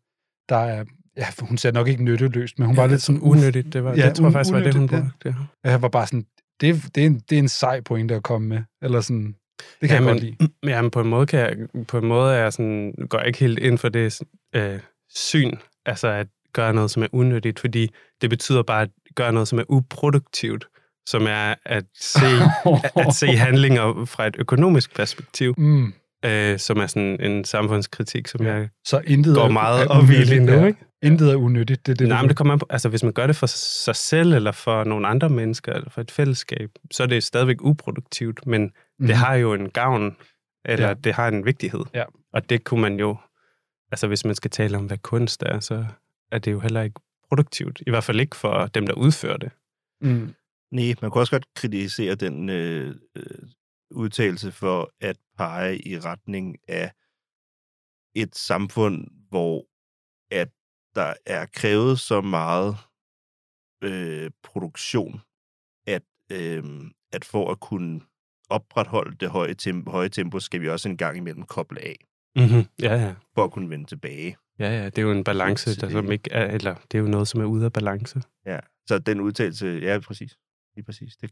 der 0.49 0.55
er, 0.57 0.85
ja, 1.19 1.25
hun 1.39 1.57
sagde 1.57 1.73
nok 1.75 1.87
ikke 1.87 2.03
nytteløst, 2.03 2.59
men 2.59 2.67
hun 2.67 2.77
var 2.77 2.87
lidt 2.87 3.01
sådan 3.01 3.21
unødigt. 3.21 3.73
Det, 3.73 3.83
var, 3.83 3.91
Ja, 3.93 3.97
ja, 4.01 4.07
det 4.07 4.15
tror 4.15 4.25
jeg 4.25 4.33
faktisk 4.33 4.53
var 4.53 4.59
det, 4.59 4.73
hun 4.75 4.87
brugte. 4.87 5.35
Ja. 5.65 5.69
Jeg 5.69 5.81
var 5.81 5.87
bare 5.87 6.07
sådan, 6.07 6.25
det, 6.61 6.69
er- 6.69 6.89
det, 6.95 7.01
er 7.03 7.07
en, 7.07 7.19
det 7.29 7.35
er 7.35 7.39
en 7.39 7.49
sej 7.49 7.81
pointe 7.81 8.15
at 8.15 8.23
komme 8.23 8.47
med. 8.47 8.61
Eller 8.81 9.01
sådan, 9.01 9.35
det 9.81 9.89
kan 9.89 9.89
Ja, 9.89 9.93
jeg 9.95 10.03
men- 10.03 10.13
godt 10.13 10.23
lide. 10.23 10.49
Jamen, 10.75 10.91
på 10.91 11.01
en 11.01 11.07
måde, 11.09 11.25
kan 11.25 11.39
jeg, 11.39 11.55
på 11.87 11.97
en 11.97 12.05
måde 12.07 12.33
er 12.35 12.39
jeg 12.41 12.53
sådan, 12.53 12.93
går 13.09 13.17
jeg 13.17 13.27
ikke 13.27 13.39
helt 13.39 13.59
ind 13.59 13.77
for 13.77 13.89
det 13.89 14.19
øh, 14.55 14.79
syn, 15.15 15.51
altså 15.85 16.07
at 16.07 16.27
gøre 16.53 16.73
noget, 16.73 16.91
som 16.91 17.03
er 17.03 17.07
unødigt, 17.11 17.59
fordi 17.59 17.89
det 18.21 18.29
betyder 18.29 18.63
bare 18.63 18.81
at 18.81 18.89
gøre 19.15 19.33
noget, 19.33 19.47
som 19.47 19.59
er 19.59 19.63
uproduktivt, 19.69 20.67
som 21.07 21.27
er 21.29 21.53
at 21.65 21.83
se, 21.99 22.19
at 23.07 23.13
se 23.15 23.27
handlinger 23.27 24.05
fra 24.05 24.27
et 24.27 24.35
økonomisk 24.39 24.95
perspektiv, 24.95 25.53
Mm. 25.57 25.93
Øh, 26.25 26.59
som 26.59 26.77
er 26.77 26.87
sådan 26.87 27.21
en 27.21 27.45
samfundskritik, 27.45 28.27
som 28.27 28.45
jeg 28.45 28.69
Så 28.85 29.01
intet 29.07 29.35
går 29.35 29.49
meget 29.49 29.87
op 29.87 30.03
i 30.03 30.13
lige 30.13 30.39
nu. 30.45 30.65
Ikke? 30.65 30.79
Intet 31.03 31.31
er 31.31 31.35
unødigt. 31.35 31.85
Det, 31.85 31.91
er 31.91 31.95
det, 31.95 32.07
Nej, 32.07 32.21
men 32.21 32.29
det 32.29 32.37
kommer 32.37 32.53
an 32.53 32.59
på, 32.59 32.65
altså 32.69 32.89
hvis 32.89 33.03
man 33.03 33.13
gør 33.13 33.27
det 33.27 33.35
for 33.35 33.45
sig 33.85 33.95
selv, 33.95 34.33
eller 34.33 34.51
for 34.51 34.83
nogle 34.83 35.07
andre 35.07 35.29
mennesker, 35.29 35.73
eller 35.73 35.89
for 35.89 36.01
et 36.01 36.11
fællesskab, 36.11 36.69
så 36.91 37.03
er 37.03 37.07
det 37.07 37.23
stadigvæk 37.23 37.61
uproduktivt, 37.61 38.47
men 38.47 38.61
mm. 38.61 38.71
Mhm. 38.99 39.07
det 39.07 39.15
har 39.15 39.35
jo 39.35 39.53
en 39.53 39.69
gavn, 39.69 40.15
eller 40.65 40.87
Ja. 40.87 40.93
det 40.93 41.13
har 41.13 41.27
en 41.27 41.45
vigtighed. 41.45 41.81
Ja. 41.93 42.03
Og 42.33 42.49
det 42.49 42.63
kunne 42.63 42.81
man 42.81 42.99
jo, 42.99 43.17
altså 43.91 44.07
hvis 44.07 44.25
man 44.25 44.35
skal 44.35 44.51
tale 44.51 44.77
om, 44.77 44.85
hvad 44.85 44.97
kunst 44.97 45.43
er, 45.45 45.59
så 45.59 45.85
er 46.31 46.39
det 46.39 46.51
jo 46.51 46.59
heller 46.59 46.81
ikke 46.81 46.99
produktivt. 47.27 47.81
I 47.87 47.89
hvert 47.89 48.03
fald 48.03 48.19
ikke 48.19 48.35
for 48.35 48.65
dem, 48.65 48.87
der 48.87 48.93
udfører 48.93 49.37
det. 49.37 49.51
Mm. 50.01 50.33
Nej, 50.71 50.93
man 51.01 51.11
kan 51.11 51.19
også 51.19 51.31
godt 51.31 51.45
kritisere 51.55 52.15
den 52.15 52.49
øh, 52.49 52.95
øh, 53.15 53.23
udtalelse 53.91 54.51
for 54.51 54.91
at 55.01 55.17
pege 55.37 55.87
i 55.87 55.99
retning 55.99 56.57
af 56.67 56.91
et 58.15 58.35
samfund, 58.35 59.07
hvor 59.29 59.65
at 60.31 60.49
der 60.95 61.13
er 61.25 61.45
krævet 61.45 61.99
så 61.99 62.21
meget 62.21 62.77
øh, 63.83 64.31
produktion, 64.43 65.21
at, 65.87 66.03
øh, 66.31 66.63
at 67.13 67.25
for 67.25 67.51
at 67.51 67.59
kunne 67.59 68.01
opretholde 68.49 69.15
det 69.15 69.29
høje 69.29 69.53
tempo, 69.53 69.91
høje 69.91 70.09
tempo, 70.09 70.39
skal 70.39 70.61
vi 70.61 70.69
også 70.69 70.89
en 70.89 70.97
gang 70.97 71.17
imellem 71.17 71.43
koble 71.43 71.81
af, 71.81 71.95
Mm-hmm. 72.35 72.65
Ja, 72.81 72.95
ja. 72.95 73.15
for 73.35 73.43
at 73.43 73.51
kunne 73.51 73.69
vende 73.69 73.85
tilbage. 73.85 74.37
Ja, 74.59 74.69
ja, 74.69 74.85
det 74.85 74.97
er 74.97 75.01
jo 75.01 75.11
en 75.11 75.23
balance, 75.23 75.81
der 75.81 75.89
som 75.89 76.11
ikke 76.11 76.31
er, 76.31 76.45
eller 76.45 76.75
det 76.75 76.97
er 76.97 77.01
jo 77.01 77.07
noget, 77.07 77.27
som 77.27 77.41
er 77.41 77.45
ude 77.45 77.65
af 77.65 77.73
balance. 77.73 78.21
Ja, 78.45 78.59
så 78.87 78.99
den 78.99 79.19
udtalelse, 79.19 79.67
ja, 79.67 79.99
præcis. 79.99 80.37
Lige 80.75 80.85
præcis. 80.85 81.17
Det, 81.17 81.31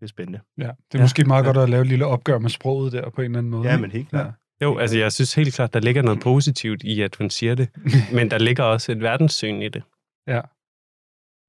det 0.00 0.02
er 0.02 0.08
spændende. 0.08 0.40
Ja, 0.58 0.62
det 0.62 0.68
er 0.68 0.74
Ja, 0.94 1.02
måske 1.02 1.24
meget 1.24 1.42
ja. 1.42 1.46
godt 1.46 1.56
at 1.56 1.70
lave 1.70 1.80
et 1.82 1.86
lille 1.88 2.06
opgør 2.06 2.38
med 2.38 2.50
sproget 2.50 2.92
der 2.92 3.10
på 3.10 3.20
en 3.20 3.24
eller 3.24 3.38
anden 3.38 3.50
måde. 3.50 3.68
Ja, 3.70 3.78
men 3.78 3.90
helt 3.90 4.08
klart. 4.08 4.34
Jo, 4.62 4.78
altså 4.78 4.98
jeg 4.98 5.12
synes 5.12 5.34
helt 5.34 5.54
klart, 5.54 5.72
der 5.74 5.80
ligger 5.80 6.02
noget 6.02 6.20
positivt 6.20 6.82
i, 6.82 7.02
at 7.02 7.16
hun 7.16 7.30
siger 7.30 7.54
det, 7.54 7.68
men 8.16 8.30
der 8.30 8.38
ligger 8.38 8.64
også 8.64 8.92
et 8.92 9.00
verdenssyn 9.00 9.62
i 9.62 9.68
det. 9.68 9.82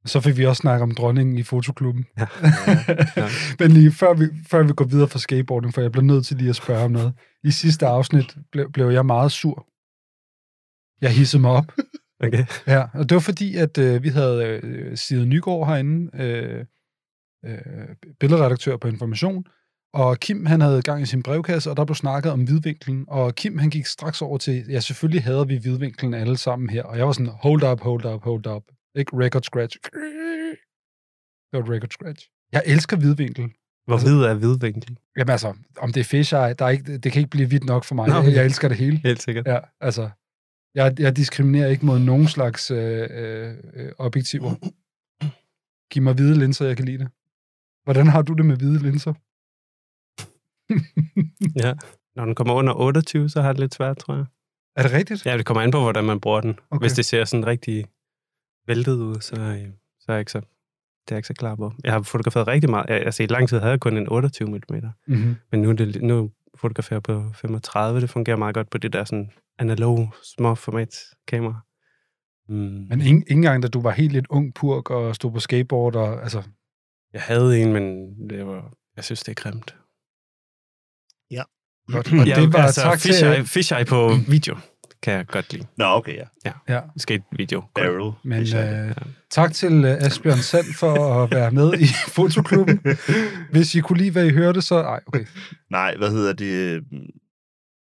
Så 0.05 0.21
fik 0.21 0.37
vi 0.37 0.45
også 0.45 0.59
snakket 0.59 0.83
om 0.83 0.95
dronningen 0.95 1.37
i 1.37 1.43
fotoklubben. 1.43 2.05
Ja. 2.17 2.25
Ja. 3.17 3.27
Men 3.59 3.71
lige 3.71 3.91
før 3.91 4.13
vi, 4.13 4.25
før 4.47 4.63
vi 4.63 4.73
går 4.73 4.85
videre 4.85 5.07
fra 5.07 5.19
skateboarding, 5.19 5.73
for 5.73 5.81
jeg 5.81 5.91
bliver 5.91 6.05
nødt 6.05 6.25
til 6.25 6.37
lige 6.37 6.49
at 6.49 6.55
spørge 6.55 6.85
om 6.85 6.91
noget. 6.91 7.13
I 7.43 7.51
sidste 7.51 7.87
afsnit 7.87 8.37
blev, 8.51 8.71
blev 8.71 8.89
jeg 8.89 9.05
meget 9.05 9.31
sur. 9.31 9.67
Jeg 11.01 11.11
hissede 11.11 11.41
mig 11.41 11.51
op. 11.51 11.71
Okay. 12.23 12.45
Ja, 12.67 12.83
og 12.93 13.09
det 13.09 13.15
var 13.15 13.19
fordi, 13.21 13.55
at 13.55 13.77
øh, 13.77 14.03
vi 14.03 14.09
havde 14.09 14.59
øh, 14.63 14.97
Side 14.97 15.25
Nygaard 15.25 15.67
herinde, 15.67 16.23
øh, 16.23 16.65
øh, 17.45 17.59
billedredaktør 18.19 18.77
på 18.77 18.87
Information, 18.87 19.45
og 19.93 20.19
Kim 20.19 20.45
han 20.45 20.61
havde 20.61 20.81
gang 20.81 21.01
i 21.01 21.05
sin 21.05 21.23
brevkasse, 21.23 21.69
og 21.69 21.77
der 21.77 21.85
blev 21.85 21.95
snakket 21.95 22.31
om 22.31 22.43
hvidvinklen, 22.43 23.05
og 23.07 23.35
Kim 23.35 23.57
han 23.57 23.69
gik 23.69 23.85
straks 23.85 24.21
over 24.21 24.37
til, 24.37 24.65
ja 24.69 24.79
selvfølgelig 24.79 25.23
hader 25.23 25.45
vi 25.45 25.57
hvidvinklen 25.57 26.13
alle 26.13 26.37
sammen 26.37 26.69
her, 26.69 26.83
og 26.83 26.97
jeg 26.97 27.05
var 27.05 27.11
sådan, 27.11 27.31
hold 27.31 27.63
up, 27.63 27.81
hold 27.81 28.05
up, 28.05 28.23
hold 28.23 28.47
up. 28.47 28.63
Ikke 28.95 29.11
record 29.17 29.41
scratch. 29.43 29.77
Det 31.49 31.53
var 31.53 31.59
et 31.59 31.69
record 31.69 31.89
scratch. 31.89 32.29
Jeg 32.51 32.63
elsker 32.65 32.97
hvidvinkel. 32.97 33.49
Hvor 33.87 33.97
hvid 33.97 34.21
er 34.23 34.33
hvidvinkel? 34.33 34.97
Jamen 35.17 35.31
altså, 35.31 35.53
om 35.77 35.93
det 35.93 35.99
er 35.99 36.03
fisheye, 36.03 36.53
der 36.53 36.65
er 36.65 36.69
ikke, 36.69 36.97
det 36.97 37.11
kan 37.11 37.19
ikke 37.19 37.29
blive 37.29 37.47
hvidt 37.47 37.63
nok 37.63 37.83
for 37.83 37.95
mig. 37.95 38.07
Nå, 38.07 38.15
Jeg, 38.15 38.33
jeg 38.33 38.45
elsker 38.45 38.67
det 38.67 38.77
hele. 38.77 38.97
Helt 38.97 39.21
sikkert. 39.21 39.47
Ja, 39.47 39.59
altså, 39.81 40.09
jeg, 40.75 40.95
jeg 40.99 41.15
diskriminerer 41.15 41.67
ikke 41.67 41.85
mod 41.85 41.99
nogen 41.99 42.27
slags 42.27 42.71
øh, 42.71 43.07
øh, 43.11 43.53
øh, 43.73 43.91
objektiver. 43.97 44.51
Giv 45.91 46.03
mig 46.03 46.13
hvide 46.13 46.39
linser, 46.39 46.65
jeg 46.65 46.77
kan 46.77 46.85
lide 46.85 46.97
det. 46.97 47.07
Hvordan 47.83 48.07
har 48.07 48.21
du 48.21 48.33
det 48.33 48.45
med 48.45 48.57
hvide 48.57 48.79
linser? 48.83 49.13
Ja. 51.63 51.73
Når 52.15 52.25
den 52.25 52.35
kommer 52.35 52.53
under 52.53 52.73
28, 52.73 53.29
så 53.29 53.41
har 53.41 53.53
det 53.53 53.59
lidt 53.59 53.73
svært, 53.75 53.97
tror 53.97 54.15
jeg. 54.15 54.25
Er 54.75 54.83
det 54.83 54.91
rigtigt? 54.91 55.25
Ja, 55.25 55.37
det 55.37 55.45
kommer 55.45 55.61
an 55.63 55.71
på, 55.71 55.79
hvordan 55.81 56.03
man 56.05 56.19
bruger 56.19 56.41
den. 56.41 56.59
Okay. 56.71 56.83
Hvis 56.83 56.93
det 56.93 57.05
ser 57.05 57.25
sådan 57.25 57.47
rigtig 57.47 57.85
væltet 58.67 58.93
ud, 58.97 59.19
så, 59.21 59.35
øh, 59.35 59.67
så 59.99 60.05
er 60.07 60.13
jeg 60.13 60.19
ikke 60.19 60.31
så, 60.31 60.39
det 60.39 60.45
er 61.11 61.15
jeg 61.15 61.17
ikke 61.17 61.27
så 61.27 61.33
klar 61.33 61.55
på. 61.55 61.73
Jeg 61.83 61.91
har 61.93 62.01
fotograferet 62.01 62.47
rigtig 62.47 62.69
meget. 62.69 62.85
Jeg- 62.89 63.05
Altså 63.05 63.23
i 63.23 63.25
lang 63.25 63.49
tid 63.49 63.59
havde 63.59 63.71
jeg 63.71 63.79
kun 63.79 63.97
en 63.97 64.09
28 64.09 64.47
mm, 64.49 64.61
Mm-hmm. 65.07 65.35
men 65.51 65.61
nu, 65.61 65.71
det, 65.71 66.01
nu 66.03 66.31
fotograferer 66.55 66.95
jeg 66.95 67.03
på 67.03 67.33
35. 67.33 68.01
Det 68.01 68.09
fungerer 68.09 68.37
meget 68.37 68.55
godt 68.55 68.69
på 68.69 68.77
det 68.77 68.93
der 68.93 69.03
sådan 69.03 69.31
analog, 69.59 70.13
små 70.23 70.55
format 70.55 70.95
kamera. 71.27 71.59
Mm. 72.49 72.55
Men 72.89 73.01
ikke, 73.01 73.17
ikke 73.19 73.31
engang, 73.31 73.63
da 73.63 73.67
du 73.67 73.81
var 73.81 73.91
helt 73.91 74.11
lidt 74.13 74.25
ung 74.29 74.53
purk 74.53 74.89
og 74.89 75.15
stod 75.15 75.31
på 75.31 75.39
skateboard, 75.39 75.95
og, 75.95 76.21
altså, 76.23 76.43
Jeg 77.13 77.21
havde 77.21 77.61
en, 77.61 77.73
men 77.73 77.83
det 78.29 78.45
var, 78.47 78.73
jeg 78.95 79.03
synes, 79.03 79.19
det 79.19 79.31
er 79.37 79.41
grimt. 79.43 79.75
godt. 81.91 82.13
Og 82.13 82.27
Ja, 82.27 82.35
det 82.41 82.53
var 82.53 82.59
altså, 82.63 82.81
tak 82.81 82.99
fisheye, 82.99 83.35
til... 83.35 83.45
fisheye 83.45 83.85
på 83.85 84.09
video 84.35 84.57
kan 85.01 85.13
jeg 85.13 85.27
godt 85.27 85.53
lide. 85.53 85.67
Nå, 85.77 85.85
okay, 85.85 86.15
ja. 86.45 86.51
Ja, 86.67 86.81
Skate-video. 86.97 87.63
Barrel. 87.75 88.13
men 88.23 88.37
hvis 88.37 88.53
jeg- 88.53 88.85
øh, 88.89 88.95
tak 89.29 89.53
til 89.53 89.73
øh, 89.85 89.97
Asbjørn 90.05 90.37
Sand 90.37 90.65
for 90.79 91.23
at 91.23 91.31
være 91.31 91.51
med 91.51 91.73
i 91.79 91.85
fotoklubben. 92.17 92.81
Hvis 93.51 93.75
I 93.75 93.79
kunne 93.79 93.97
lide, 93.97 94.11
hvad 94.11 94.25
I 94.25 94.29
hørte, 94.29 94.61
så... 94.61 94.75
Ej, 94.75 94.99
okay. 95.07 95.25
Nej, 95.69 95.95
hvad 95.97 96.11
hedder 96.11 96.33
det? 96.33 96.83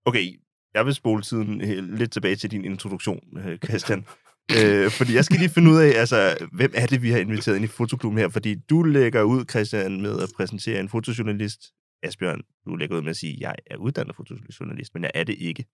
Okay, 0.05 0.39
jeg 0.73 0.85
vil 0.85 0.93
spole 0.93 1.21
tiden 1.23 1.61
øh, 1.61 1.83
lidt 1.97 2.11
tilbage 2.11 2.35
til 2.35 2.51
din 2.51 2.65
introduktion, 2.65 3.19
øh, 3.37 3.57
Christian. 3.57 4.05
Øh, 4.57 4.91
fordi 4.91 5.15
jeg 5.15 5.25
skal 5.25 5.37
lige 5.39 5.49
finde 5.49 5.71
ud 5.71 5.77
af, 5.77 5.99
altså, 5.99 6.37
hvem 6.51 6.71
er 6.75 6.85
det, 6.85 7.01
vi 7.01 7.11
har 7.11 7.17
inviteret 7.19 7.55
ind 7.55 7.65
i 7.65 7.67
fotoklubben 7.67 8.19
her? 8.19 8.29
Fordi 8.29 8.55
du 8.69 8.83
lægger 8.83 9.21
ud, 9.21 9.45
Christian, 9.49 10.01
med 10.01 10.19
at 10.19 10.29
præsentere 10.37 10.79
en 10.79 10.89
fotojournalist. 10.89 11.59
Asbjørn, 12.03 12.41
du 12.65 12.75
lægger 12.75 12.97
ud 12.97 13.01
med 13.01 13.09
at 13.09 13.15
sige, 13.17 13.33
at 13.33 13.39
jeg 13.41 13.55
er 13.71 13.75
uddannet 13.77 14.15
fotojournalist, 14.15 14.93
men 14.93 15.03
jeg 15.03 15.11
er 15.13 15.23
det 15.23 15.35
ikke. 15.39 15.65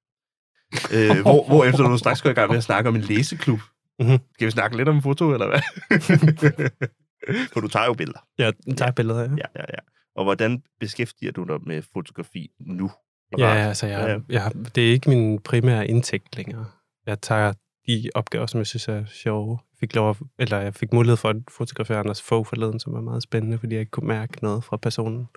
øh, 0.94 1.22
hvor, 1.26 1.48
hvor 1.48 1.66
efter 1.66 1.84
du 1.84 1.98
straks 1.98 2.22
går 2.22 2.30
i 2.30 2.34
gang 2.34 2.50
med 2.50 2.58
at 2.58 2.64
snakke 2.64 2.88
om 2.90 2.96
en 2.96 3.02
læseklub. 3.02 3.60
Mhm. 4.00 4.18
Skal 4.34 4.46
vi 4.46 4.52
snakke 4.52 4.78
lidt 4.78 4.90
om 4.90 5.02
foto, 5.02 5.34
eller 5.34 5.48
hvad? 5.48 5.62
For 7.54 7.60
du 7.60 7.68
tager 7.68 7.86
jo 7.86 7.94
billeder. 7.94 8.20
Jeg 8.38 8.54
tager 8.78 8.92
billeder, 8.92 9.22
ja. 9.22 9.28
Ja, 9.30 9.48
ja, 9.56 9.62
ja. 9.74 9.80
Og 10.16 10.24
hvordan 10.24 10.64
beskæftiger 10.80 11.32
du 11.32 11.44
dig 11.44 11.58
med 11.68 11.82
fotografi 11.94 12.50
nu? 12.60 12.92
Ja, 13.38 13.48
altså, 13.54 13.88
jeg, 13.88 14.00
Ja, 14.08 14.12
ja. 14.40 14.44
jeg, 14.44 14.52
det 14.76 14.88
er 14.88 14.92
ikke 14.92 15.10
min 15.10 15.40
primære 15.40 15.88
indtægt 15.88 16.36
længere. 16.38 16.66
Jeg 17.06 17.22
tager 17.22 17.54
de 17.88 18.10
opgaver, 18.16 18.46
som 18.46 18.58
jeg 18.58 18.68
synes 18.68 18.88
er 18.88 19.06
sjove. 19.06 19.60
Jeg 19.74 19.78
fik, 19.80 19.96
lov 19.96 20.10
at, 20.10 20.18
eller 20.40 20.58
jeg 20.60 20.74
fik 20.76 20.94
mulighed 20.94 21.18
for 21.18 21.30
at 21.30 21.36
fotografere 21.58 22.00
Anders 22.00 22.22
Fogh 22.22 22.46
forleden, 22.48 22.80
som 22.80 22.94
var 22.94 23.02
meget 23.02 23.24
spændende, 23.24 23.58
fordi 23.58 23.74
jeg 23.74 23.80
ikke 23.80 23.90
kunne 23.92 24.08
mærke 24.08 24.44
noget 24.44 24.64
fra 24.64 24.78
personen. 24.78 25.28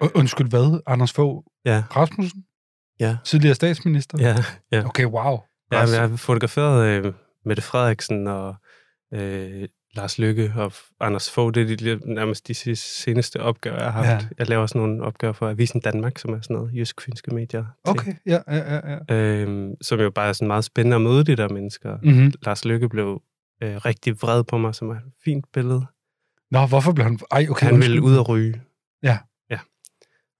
Und- 0.00 0.10
Undskyld, 0.14 0.48
hvad? 0.48 0.80
Anders 0.86 1.12
Fogh 1.12 1.44
Ja. 1.64 1.82
Rasmussen? 1.96 2.44
Ja. 3.00 3.16
Tidligere 3.24 3.54
statsminister? 3.54 4.18
Ja, 4.20 4.36
ja. 4.72 4.86
Okay, 4.86 5.04
wow. 5.04 5.38
Ja, 5.72 5.78
jeg 5.80 6.00
har 6.08 6.16
fotograferet 6.16 6.86
øh, 7.06 7.12
Mette 7.44 7.62
Frederiksen 7.62 8.26
og 8.26 8.54
øh, 9.14 9.68
Lars 9.96 10.18
Lykke 10.18 10.52
og 10.56 10.72
Anders 11.00 11.30
Fogh. 11.30 11.54
Det 11.54 11.72
er 11.72 11.76
de, 11.96 12.14
nærmest 12.14 12.48
de 12.48 12.54
sidste- 12.54 13.02
seneste 13.02 13.40
opgaver, 13.40 13.76
jeg 13.82 13.92
har 13.92 14.04
haft. 14.04 14.22
Ja. 14.24 14.28
Jeg 14.38 14.48
laver 14.48 14.62
også 14.62 14.78
nogle 14.78 15.02
opgaver 15.02 15.32
for 15.32 15.48
Avisen 15.50 15.80
Danmark, 15.80 16.18
som 16.18 16.32
er 16.32 16.40
sådan 16.40 16.56
noget 16.56 16.70
jysk-fynske 16.74 17.34
medier. 17.34 17.64
Okay, 17.84 18.14
ja, 18.26 18.38
ja, 18.48 18.74
ja. 18.74 18.98
ja. 19.08 19.14
Øhm, 19.14 19.74
som 19.82 20.00
jo 20.00 20.10
bare 20.10 20.28
er 20.28 20.32
sådan 20.32 20.48
meget 20.48 20.64
spændende 20.64 20.94
at 20.94 21.00
møde 21.02 21.24
de 21.24 21.36
der 21.36 21.48
mennesker. 21.48 21.98
Mm-hmm. 22.02 22.32
Lars 22.42 22.64
Lykke 22.64 22.88
blev 22.88 23.22
øh, 23.62 23.76
rigtig 23.76 24.22
vred 24.22 24.44
på 24.44 24.58
mig, 24.58 24.74
som 24.74 24.90
er 24.90 24.94
et 24.94 25.02
fint 25.24 25.44
billede. 25.52 25.86
Nå, 26.50 26.66
hvorfor 26.66 26.92
blev 26.92 27.04
han... 27.04 27.18
Ej, 27.30 27.46
okay, 27.50 27.66
Han 27.66 27.80
ville 27.80 28.02
ud 28.02 28.16
og 28.16 28.28
ryge. 28.28 28.62
Ja. 29.02 29.18
Ja. 29.50 29.58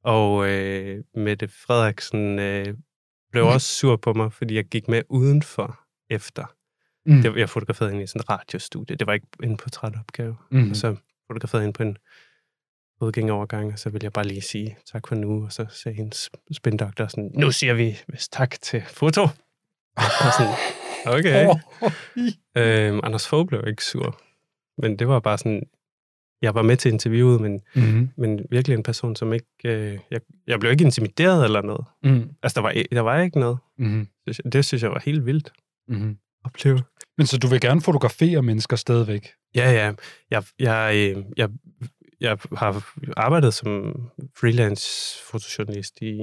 Og 0.04 0.48
øh, 0.48 1.04
Mette 1.14 1.48
Frederiksen 1.48 2.38
øh, 2.38 2.66
blev 3.32 3.44
Mhm. 3.44 3.52
også 3.52 3.68
sur 3.74 3.96
på 3.96 4.12
mig, 4.12 4.32
fordi 4.32 4.54
jeg 4.54 4.64
gik 4.64 4.88
med 4.88 5.02
udenfor 5.08 5.80
efter. 6.10 6.44
Mm. 7.06 7.22
Det, 7.22 7.36
jeg 7.36 7.48
fotograferede 7.50 7.92
hende 7.92 8.04
i 8.04 8.06
sådan 8.06 8.20
en 8.20 8.30
radiostudie. 8.30 8.96
Det 8.96 9.06
var 9.06 9.12
ikke 9.12 9.26
en 9.42 9.56
portrætopgave. 9.56 10.36
Mm. 10.50 10.70
Og 10.70 10.76
så 10.76 10.96
fotograferede 11.26 11.62
hende 11.64 11.76
på 11.76 11.82
en 11.82 11.96
fodgængerovergang, 12.98 13.72
og 13.72 13.78
så 13.78 13.90
ville 13.90 14.04
jeg 14.04 14.12
bare 14.12 14.26
lige 14.26 14.40
sige 14.40 14.76
tak 14.92 15.08
for 15.08 15.14
nu, 15.14 15.44
og 15.44 15.52
så 15.52 15.66
sagde 15.70 15.96
hendes 15.96 16.30
spindoktor 16.52 17.06
sådan, 17.06 17.30
nu 17.34 17.50
siger 17.52 17.74
vi 17.74 17.98
vist 18.08 18.32
tak 18.32 18.50
til 18.62 18.82
foto. 18.86 19.22
Og 19.96 20.32
sådan, 20.38 20.54
okay. 21.06 21.48
øhm, 22.58 23.00
Anders 23.04 23.28
Fogh 23.28 23.46
blev 23.48 23.64
ikke 23.66 23.84
sur, 23.84 24.20
men 24.78 24.98
det 24.98 25.08
var 25.08 25.20
bare 25.20 25.38
sådan, 25.38 25.62
jeg 26.42 26.54
var 26.54 26.62
med 26.62 26.76
til 26.76 26.92
interviewet, 26.92 27.40
men, 27.40 27.60
Mm-hmm. 27.74 28.10
men 28.16 28.40
virkelig 28.50 28.74
en 28.76 28.82
person, 28.82 29.16
som 29.16 29.32
ikke, 29.32 29.46
øh, 29.64 29.98
jeg, 30.10 30.20
jeg 30.46 30.60
blev 30.60 30.72
ikke 30.72 30.84
intimideret 30.84 31.44
eller 31.44 31.62
noget. 31.62 31.84
Mm. 32.02 32.30
Altså, 32.42 32.60
der 32.60 32.66
var, 32.66 32.74
der 32.92 33.00
var 33.00 33.20
ikke 33.20 33.40
noget. 33.40 33.58
Mm-hmm. 33.78 34.08
Det, 34.26 34.52
det 34.52 34.64
synes 34.64 34.82
jeg 34.82 34.90
var 34.90 35.02
helt 35.04 35.26
vildt 35.26 35.52
Mm-hmm. 35.88 36.10
at 36.10 36.16
opleve. 36.44 36.82
Men 37.18 37.26
så 37.26 37.38
du 37.38 37.46
vil 37.46 37.60
gerne 37.60 37.80
fotografere 37.80 38.42
mennesker 38.42 38.76
stadigvæk? 38.76 39.28
Ja, 39.54 39.70
ja. 39.72 39.92
Jeg, 40.30 40.42
jeg, 40.58 40.92
øh, 41.16 41.24
jeg, 41.36 41.48
jeg 42.20 42.38
har 42.56 42.84
arbejdet 43.16 43.54
som 43.54 43.94
freelance 44.40 45.18
fotojournalist 45.30 45.98
i 46.02 46.20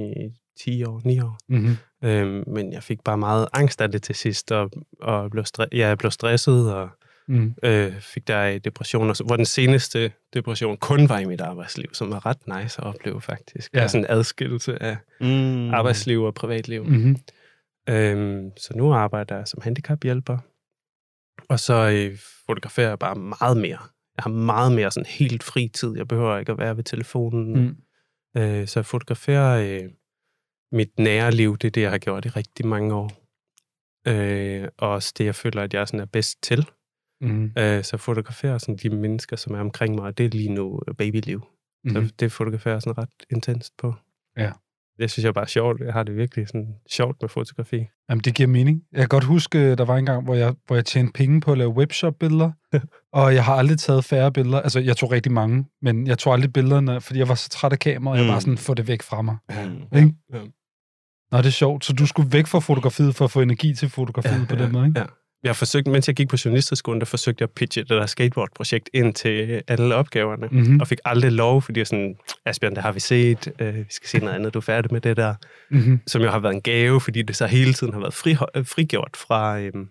10 0.64 0.84
år, 0.84 1.00
9 1.04 1.20
år. 1.20 1.38
Mm-hmm. 1.48 1.76
Øhm, 2.04 2.44
men 2.46 2.72
jeg 2.72 2.82
fik 2.82 2.98
bare 3.04 3.18
meget 3.18 3.48
angst 3.52 3.80
af 3.80 3.90
det 3.92 4.02
til 4.02 4.14
sidst, 4.14 4.52
og, 4.52 4.70
og 5.00 5.30
blev 5.30 5.44
stre- 5.44 5.66
ja, 5.72 5.88
jeg 5.88 5.98
blev 5.98 6.10
stresset, 6.10 6.74
og 6.74 6.88
Mm. 7.28 7.54
øh, 7.62 7.92
fik 8.00 8.28
der 8.28 8.58
depression, 8.58 9.10
og 9.10 9.16
så, 9.16 9.24
hvor 9.24 9.36
den 9.36 9.44
seneste 9.46 10.12
depression 10.34 10.76
kun 10.76 11.08
var 11.08 11.18
i 11.18 11.24
mit 11.24 11.40
arbejdsliv, 11.40 11.88
som 11.92 12.10
var 12.10 12.26
ret 12.26 12.46
nice 12.62 12.80
at 12.80 12.86
opleve 12.86 13.20
faktisk. 13.20 13.74
Ja. 13.74 13.80
Altså 13.80 13.98
en 13.98 14.06
adskillelse 14.08 14.82
af 14.82 14.96
Mm. 15.20 15.74
arbejdsliv 15.74 16.22
og 16.22 16.34
privatliv. 16.34 16.84
Mm-hmm. 16.84 17.16
Øhm, 17.88 18.50
så 18.56 18.72
nu 18.76 18.92
arbejder 18.92 19.36
jeg 19.36 19.48
som 19.48 19.60
handicaphjælper, 19.62 20.38
og 21.48 21.60
så 21.60 21.74
øh, 21.74 22.18
fotograferer 22.46 22.88
jeg 22.88 22.98
bare 22.98 23.14
meget 23.14 23.56
mere. 23.56 23.78
Jeg 24.16 24.22
har 24.22 24.30
meget 24.30 24.72
mere 24.72 24.90
sådan 24.90 25.06
helt 25.06 25.42
fri 25.42 25.68
tid. 25.68 25.96
Jeg 25.96 26.08
behøver 26.08 26.38
ikke 26.38 26.52
at 26.52 26.58
være 26.58 26.76
ved 26.76 26.84
telefonen. 26.84 27.62
Mm. 27.62 27.76
Øh, 28.40 28.66
så 28.66 28.80
jeg 28.80 28.86
fotograferer 28.86 29.82
øh, 29.82 29.90
mit 30.72 30.98
nære 30.98 31.30
liv. 31.32 31.58
Det 31.58 31.68
er 31.68 31.70
det, 31.70 31.80
jeg 31.80 31.90
har 31.90 31.98
gjort 31.98 32.24
i 32.24 32.28
rigtig 32.28 32.66
mange 32.66 32.94
år. 32.94 33.10
Øh, 34.08 34.68
og 34.78 34.88
også 34.88 35.14
det, 35.18 35.24
jeg 35.24 35.34
føler, 35.34 35.62
at 35.62 35.74
jeg 35.74 35.88
sådan 35.88 36.00
er 36.00 36.04
bedst 36.04 36.42
til. 36.42 36.68
Mm. 37.20 37.52
Øh, 37.58 37.84
så 37.84 37.96
fotograferer 37.96 38.58
sådan 38.58 38.76
de 38.76 38.90
mennesker, 38.90 39.36
som 39.36 39.54
er 39.54 39.60
omkring 39.60 39.94
mig, 39.94 40.04
og 40.04 40.18
det 40.18 40.26
er 40.26 40.30
lige 40.30 40.54
nu 40.54 40.80
øh, 40.88 40.94
babyliv. 40.94 41.44
Mm. 41.84 41.90
Mm. 41.90 42.08
Så 42.08 42.14
det 42.20 42.32
fotograferer 42.32 42.74
jeg 42.74 42.82
sådan 42.82 42.98
ret 42.98 43.26
intenst 43.30 43.76
på. 43.76 43.94
Ja. 44.36 44.52
Det 44.98 45.10
synes 45.10 45.24
jeg 45.24 45.34
bare 45.34 45.44
er 45.44 45.48
sjovt. 45.48 45.80
Jeg 45.80 45.92
har 45.92 46.02
det 46.02 46.16
virkelig 46.16 46.48
sådan 46.48 46.74
sjovt 46.90 47.16
med 47.22 47.28
fotografi. 47.28 47.86
Jamen, 48.10 48.20
det 48.24 48.34
giver 48.34 48.46
mening. 48.48 48.82
Jeg 48.92 49.00
kan 49.00 49.08
godt 49.08 49.24
huske, 49.24 49.58
øh, 49.58 49.78
der 49.78 49.84
var 49.84 49.96
en 49.96 50.06
gang, 50.06 50.24
hvor 50.24 50.34
jeg, 50.34 50.54
hvor 50.66 50.76
jeg 50.76 50.84
tjente 50.84 51.12
penge 51.12 51.40
på 51.40 51.52
at 51.52 51.58
lave 51.58 51.70
webshop-billeder, 51.70 52.50
og 53.12 53.34
jeg 53.34 53.44
har 53.44 53.54
aldrig 53.54 53.78
taget 53.78 54.04
færre 54.04 54.32
billeder. 54.32 54.60
Altså, 54.60 54.80
jeg 54.80 54.96
tog 54.96 55.12
rigtig 55.12 55.32
mange, 55.32 55.64
men 55.82 56.06
jeg 56.06 56.18
tog 56.18 56.32
aldrig 56.32 56.52
billederne, 56.52 57.00
fordi 57.00 57.18
jeg 57.18 57.28
var 57.28 57.34
så 57.34 57.48
træt 57.48 57.72
af 57.72 57.78
kameraet, 57.78 58.12
og 58.12 58.18
jeg 58.18 58.30
Mm. 58.30 58.32
bare 58.32 58.40
sådan, 58.40 58.58
få 58.58 58.74
det 58.74 58.88
væk 58.88 59.02
fra 59.02 59.22
mig. 59.22 59.36
Mm. 59.50 59.98
Ikke? 59.98 60.14
Ja. 60.32 60.38
Nå, 61.32 61.38
det 61.38 61.46
er 61.46 61.50
sjovt. 61.50 61.84
Så 61.84 61.92
du 61.92 62.06
skulle 62.06 62.32
væk 62.32 62.46
fra 62.46 62.58
fotografiet 62.58 63.14
for 63.14 63.24
at 63.24 63.30
få 63.30 63.40
energi 63.40 63.74
til 63.74 63.88
fotografiet 63.88 64.40
ja, 64.40 64.46
på 64.48 64.56
den 64.56 64.72
måde, 64.72 64.86
ikke? 64.86 65.00
Ja. 65.00 65.06
Jeg 65.44 65.56
forsøgte, 65.56 65.90
mens 65.90 66.08
jeg 66.08 66.16
gik 66.16 66.28
på 66.28 66.36
journalisterskolen, 66.44 67.00
der 67.00 67.06
forsøgte 67.06 67.42
jeg 67.42 67.48
at 67.48 67.54
pitche 67.54 67.82
det 67.82 67.90
der 67.90 68.06
skateboard-projekt 68.06 68.90
ind 68.92 69.14
til 69.14 69.62
alle 69.68 69.94
opgaverne. 69.94 70.46
Mm. 70.46 70.56
Mm-hmm. 70.56 70.80
Og 70.80 70.88
fik 70.88 70.98
aldrig 71.04 71.32
lov, 71.32 71.62
fordi 71.62 71.80
jeg 71.80 71.86
sådan, 71.86 72.16
Asbjørn, 72.44 72.74
det 72.74 72.82
har 72.82 72.92
vi 72.92 73.00
set, 73.00 73.52
øh, 73.58 73.74
vi 73.74 73.84
skal 73.90 74.08
se 74.08 74.18
noget 74.18 74.34
andet, 74.34 74.54
du 74.54 74.58
er 74.58 74.62
færdig 74.62 74.92
med 74.92 75.00
det 75.00 75.16
der. 75.16 75.34
Mm-hmm. 75.70 76.00
Som 76.06 76.22
jo 76.22 76.30
har 76.30 76.38
været 76.38 76.54
en 76.54 76.62
gave, 76.62 77.00
fordi 77.00 77.22
det 77.22 77.36
så 77.36 77.46
hele 77.46 77.72
tiden 77.72 77.92
har 77.92 78.00
været 78.00 78.14
fri, 78.14 78.36
øh, 78.54 78.66
frigjort 78.66 79.16
fra... 79.16 79.60
Øhm, 79.60 79.88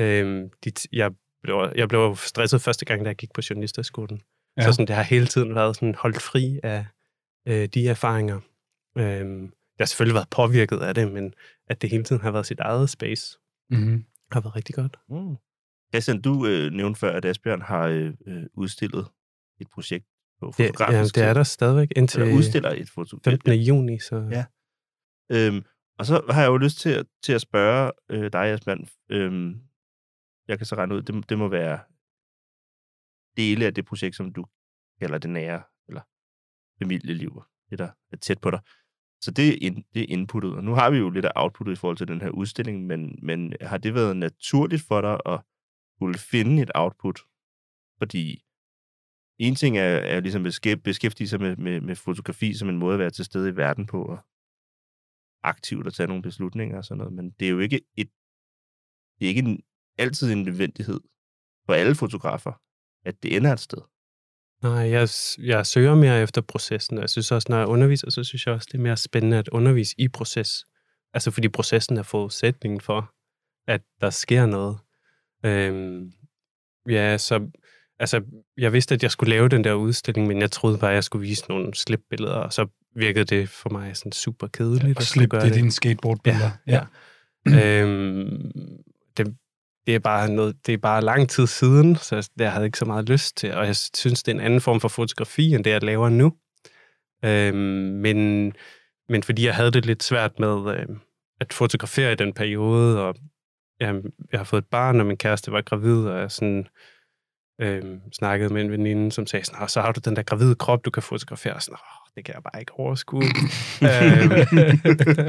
øhm, 0.00 0.50
dit, 0.64 0.86
jeg, 0.92 1.10
blev, 1.42 1.72
jeg 1.76 1.88
blev 1.88 2.16
stresset 2.16 2.60
første 2.60 2.84
gang, 2.84 3.04
da 3.04 3.08
jeg 3.08 3.16
gik 3.16 3.32
på 3.34 3.40
journalisterskolen. 3.50 4.20
Ja. 4.56 4.62
Så 4.62 4.72
sådan, 4.72 4.86
det 4.86 4.96
har 4.96 5.02
hele 5.02 5.26
tiden 5.26 5.54
været 5.54 5.76
sådan 5.76 5.94
holdt 5.94 6.22
fri 6.22 6.60
af 6.62 6.86
øh, 7.48 7.68
de 7.74 7.88
erfaringer. 7.88 8.40
Øhm, 8.98 9.42
jeg 9.78 9.84
har 9.84 9.86
selvfølgelig 9.86 10.14
været 10.14 10.28
påvirket 10.30 10.78
af 10.78 10.94
det, 10.94 11.12
men 11.12 11.34
at 11.70 11.82
det 11.82 11.90
hele 11.90 12.04
tiden 12.04 12.22
har 12.22 12.30
været 12.30 12.46
sit 12.46 12.60
eget 12.60 12.90
space, 12.90 13.38
Mm-hmm. 13.70 14.04
Har 14.34 14.40
været 14.40 14.56
rigtig 14.56 14.74
godt. 14.74 14.96
Mm. 15.08 15.36
Christian, 15.92 16.20
du 16.20 16.46
øh, 16.46 16.72
nævnte 16.72 17.00
før, 17.00 17.12
at 17.12 17.24
Asbjørn 17.24 17.62
har 17.62 17.86
øh, 17.86 18.12
øh, 18.26 18.44
udstillet 18.54 19.08
et 19.60 19.68
projekt 19.74 20.06
på 20.40 20.54
Det, 20.58 20.64
ja, 20.64 20.68
fotografisk 20.68 21.14
det 21.14 21.22
er 21.24 21.34
der 21.34 21.42
stadigvæk 21.42 21.88
indtil 21.96 22.22
Eller 22.22 22.36
udstiller 22.36 22.70
et 22.70 22.90
foto. 22.90 23.18
15. 23.24 23.52
juni, 23.52 23.98
så 23.98 24.16
Ja. 24.16 24.44
Øhm, 25.32 25.64
og 25.98 26.06
så 26.06 26.22
har 26.30 26.40
jeg 26.40 26.48
jo 26.48 26.56
lyst 26.56 26.78
til 26.78 26.90
at, 26.90 27.06
til 27.22 27.32
at 27.32 27.40
spørge 27.40 27.92
øh, 28.10 28.32
dig, 28.32 28.40
Asbjørn. 28.40 28.88
Øhm, 29.08 29.60
jeg 30.48 30.58
kan 30.58 30.66
så 30.66 30.74
regne 30.74 30.94
ud, 30.94 31.02
det, 31.02 31.28
det 31.28 31.38
må 31.38 31.48
være 31.48 31.78
dele 33.36 33.66
af 33.66 33.74
det 33.74 33.84
projekt, 33.84 34.16
som 34.16 34.32
du 34.32 34.46
kalder 35.00 35.18
det 35.18 35.30
nære, 35.30 35.62
eller 35.88 36.02
familieliv, 36.78 37.42
det 37.70 37.78
der 37.78 37.90
er 38.12 38.16
tæt 38.16 38.40
på 38.40 38.50
dig. 38.50 38.60
Så 39.24 39.30
det 39.30 39.48
er, 39.48 39.58
in, 39.60 39.84
det 39.94 40.02
er 40.02 40.06
inputtet. 40.08 40.54
Og 40.54 40.64
nu 40.64 40.74
har 40.74 40.90
vi 40.90 40.96
jo 40.96 41.10
lidt 41.10 41.24
af 41.24 41.32
outputtet 41.36 41.72
i 41.72 41.76
forhold 41.76 41.96
til 41.96 42.08
den 42.08 42.20
her 42.20 42.30
udstilling, 42.30 42.86
men, 42.86 43.18
men 43.22 43.52
har 43.60 43.78
det 43.78 43.94
været 43.94 44.16
naturligt 44.16 44.82
for 44.82 45.00
dig 45.00 45.18
at 45.26 45.40
skulle 45.96 46.18
finde 46.18 46.62
et 46.62 46.70
output? 46.74 47.20
Fordi 47.98 48.44
en 49.38 49.54
ting 49.54 49.78
er, 49.78 49.94
er 50.12 50.20
ligesom 50.20 50.46
at 50.46 50.82
beskæftige 50.84 51.28
sig 51.28 51.40
med, 51.40 51.56
med, 51.56 51.80
med 51.80 51.96
fotografi 51.96 52.54
som 52.54 52.68
en 52.68 52.78
måde 52.78 52.94
at 52.94 52.98
være 52.98 53.10
til 53.10 53.24
stede 53.24 53.48
i 53.48 53.56
verden 53.56 53.86
på, 53.86 54.04
og 54.04 54.18
aktivt 55.42 55.86
at 55.86 55.94
tage 55.94 56.06
nogle 56.06 56.22
beslutninger 56.22 56.76
og 56.76 56.84
sådan 56.84 56.98
noget, 56.98 57.12
men 57.12 57.30
det 57.30 57.46
er 57.46 57.50
jo 57.50 57.58
ikke 57.58 57.80
et, 57.96 58.10
det 59.18 59.24
er 59.24 59.28
ikke 59.28 59.42
en, 59.48 59.62
altid 59.98 60.32
en 60.32 60.42
nødvendighed 60.42 61.00
for 61.66 61.72
alle 61.72 61.94
fotografer, 61.94 62.52
at 63.08 63.22
det 63.22 63.36
ender 63.36 63.52
et 63.52 63.60
sted. 63.60 63.82
Nej, 64.64 64.90
jeg, 64.90 65.08
jeg 65.38 65.66
søger 65.66 65.94
mere 65.94 66.22
efter 66.22 66.40
processen, 66.40 66.98
og 66.98 67.02
jeg 67.02 67.10
synes 67.10 67.32
også, 67.32 67.46
når 67.50 67.58
jeg 67.58 67.66
underviser, 67.66 68.10
så 68.10 68.24
synes 68.24 68.46
jeg 68.46 68.54
også, 68.54 68.68
det 68.72 68.78
er 68.78 68.82
mere 68.82 68.96
spændende 68.96 69.38
at 69.38 69.48
undervise 69.48 69.94
i 69.98 70.08
proces. 70.08 70.66
Altså 71.14 71.30
fordi 71.30 71.48
processen 71.48 71.96
er 71.96 72.02
forudsætningen 72.02 72.80
for, 72.80 73.12
at 73.68 73.80
der 74.00 74.10
sker 74.10 74.46
noget. 74.46 74.78
Øhm, 75.44 76.12
ja, 76.88 77.18
så 77.18 77.50
altså, 77.98 78.22
jeg 78.56 78.72
vidste, 78.72 78.94
at 78.94 79.02
jeg 79.02 79.10
skulle 79.10 79.30
lave 79.30 79.48
den 79.48 79.64
der 79.64 79.72
udstilling, 79.72 80.26
men 80.26 80.40
jeg 80.40 80.50
troede 80.50 80.78
bare, 80.78 80.90
at 80.90 80.94
jeg 80.94 81.04
skulle 81.04 81.28
vise 81.28 81.44
nogle 81.48 81.74
slipbilleder, 81.74 82.34
og 82.34 82.52
så 82.52 82.66
virkede 82.96 83.24
det 83.24 83.48
for 83.48 83.70
mig 83.70 83.96
sådan 83.96 84.12
super 84.12 84.46
kedeligt. 84.46 84.96
Og 84.96 85.00
at 85.00 85.06
skulle 85.06 85.28
slip, 85.28 85.30
det 85.30 85.50
er 85.50 85.54
dine 85.54 85.72
skateboardbilleder. 85.72 86.50
Ja, 86.66 86.86
ja. 87.46 87.82
øhm, 87.82 88.52
det, 89.16 89.36
det 89.86 89.94
er 89.94 89.98
bare 89.98 90.30
noget, 90.30 90.66
det 90.66 90.72
er 90.72 90.78
bare 90.78 91.02
lang 91.02 91.28
tid 91.28 91.46
siden, 91.46 91.96
så 91.96 92.30
jeg 92.38 92.52
havde 92.52 92.66
ikke 92.66 92.78
så 92.78 92.84
meget 92.84 93.08
lyst 93.08 93.36
til, 93.36 93.54
og 93.54 93.66
jeg 93.66 93.76
synes, 93.76 94.22
det 94.22 94.32
er 94.32 94.36
en 94.36 94.44
anden 94.44 94.60
form 94.60 94.80
for 94.80 94.88
fotografi, 94.88 95.54
end 95.54 95.64
det, 95.64 95.70
jeg 95.70 95.82
laver 95.82 96.08
nu. 96.08 96.32
Øhm, 97.24 97.56
men, 98.02 98.52
men 99.08 99.22
fordi 99.22 99.46
jeg 99.46 99.54
havde 99.54 99.70
det 99.70 99.86
lidt 99.86 100.02
svært 100.02 100.38
med 100.38 100.76
øh, 100.76 100.86
at 101.40 101.52
fotografere 101.52 102.12
i 102.12 102.16
den 102.16 102.32
periode, 102.32 103.02
og 103.02 103.14
jeg, 103.80 103.94
jeg 104.32 104.40
har 104.40 104.44
fået 104.44 104.62
et 104.62 104.68
barn, 104.70 105.00
og 105.00 105.06
min 105.06 105.16
kæreste 105.16 105.52
var 105.52 105.62
gravid, 105.62 106.06
og 106.06 106.20
jeg 106.20 106.30
sådan, 106.30 106.66
øh, 107.60 107.98
snakkede 108.12 108.54
med 108.54 108.62
en 108.62 108.70
veninde, 108.70 109.12
som 109.12 109.26
sagde 109.26 109.44
sådan, 109.44 109.68
så 109.68 109.80
har 109.80 109.92
du 109.92 110.00
den 110.04 110.16
der 110.16 110.22
gravide 110.22 110.54
krop, 110.54 110.84
du 110.84 110.90
kan 110.90 111.02
fotografere. 111.02 111.54
Og 111.54 111.62
sådan, 111.62 111.78
det 112.16 112.24
kan 112.24 112.34
jeg 112.34 112.42
bare 112.42 112.60
ikke 112.60 112.72
overskue. 112.78 113.22
øhm, 113.88 114.30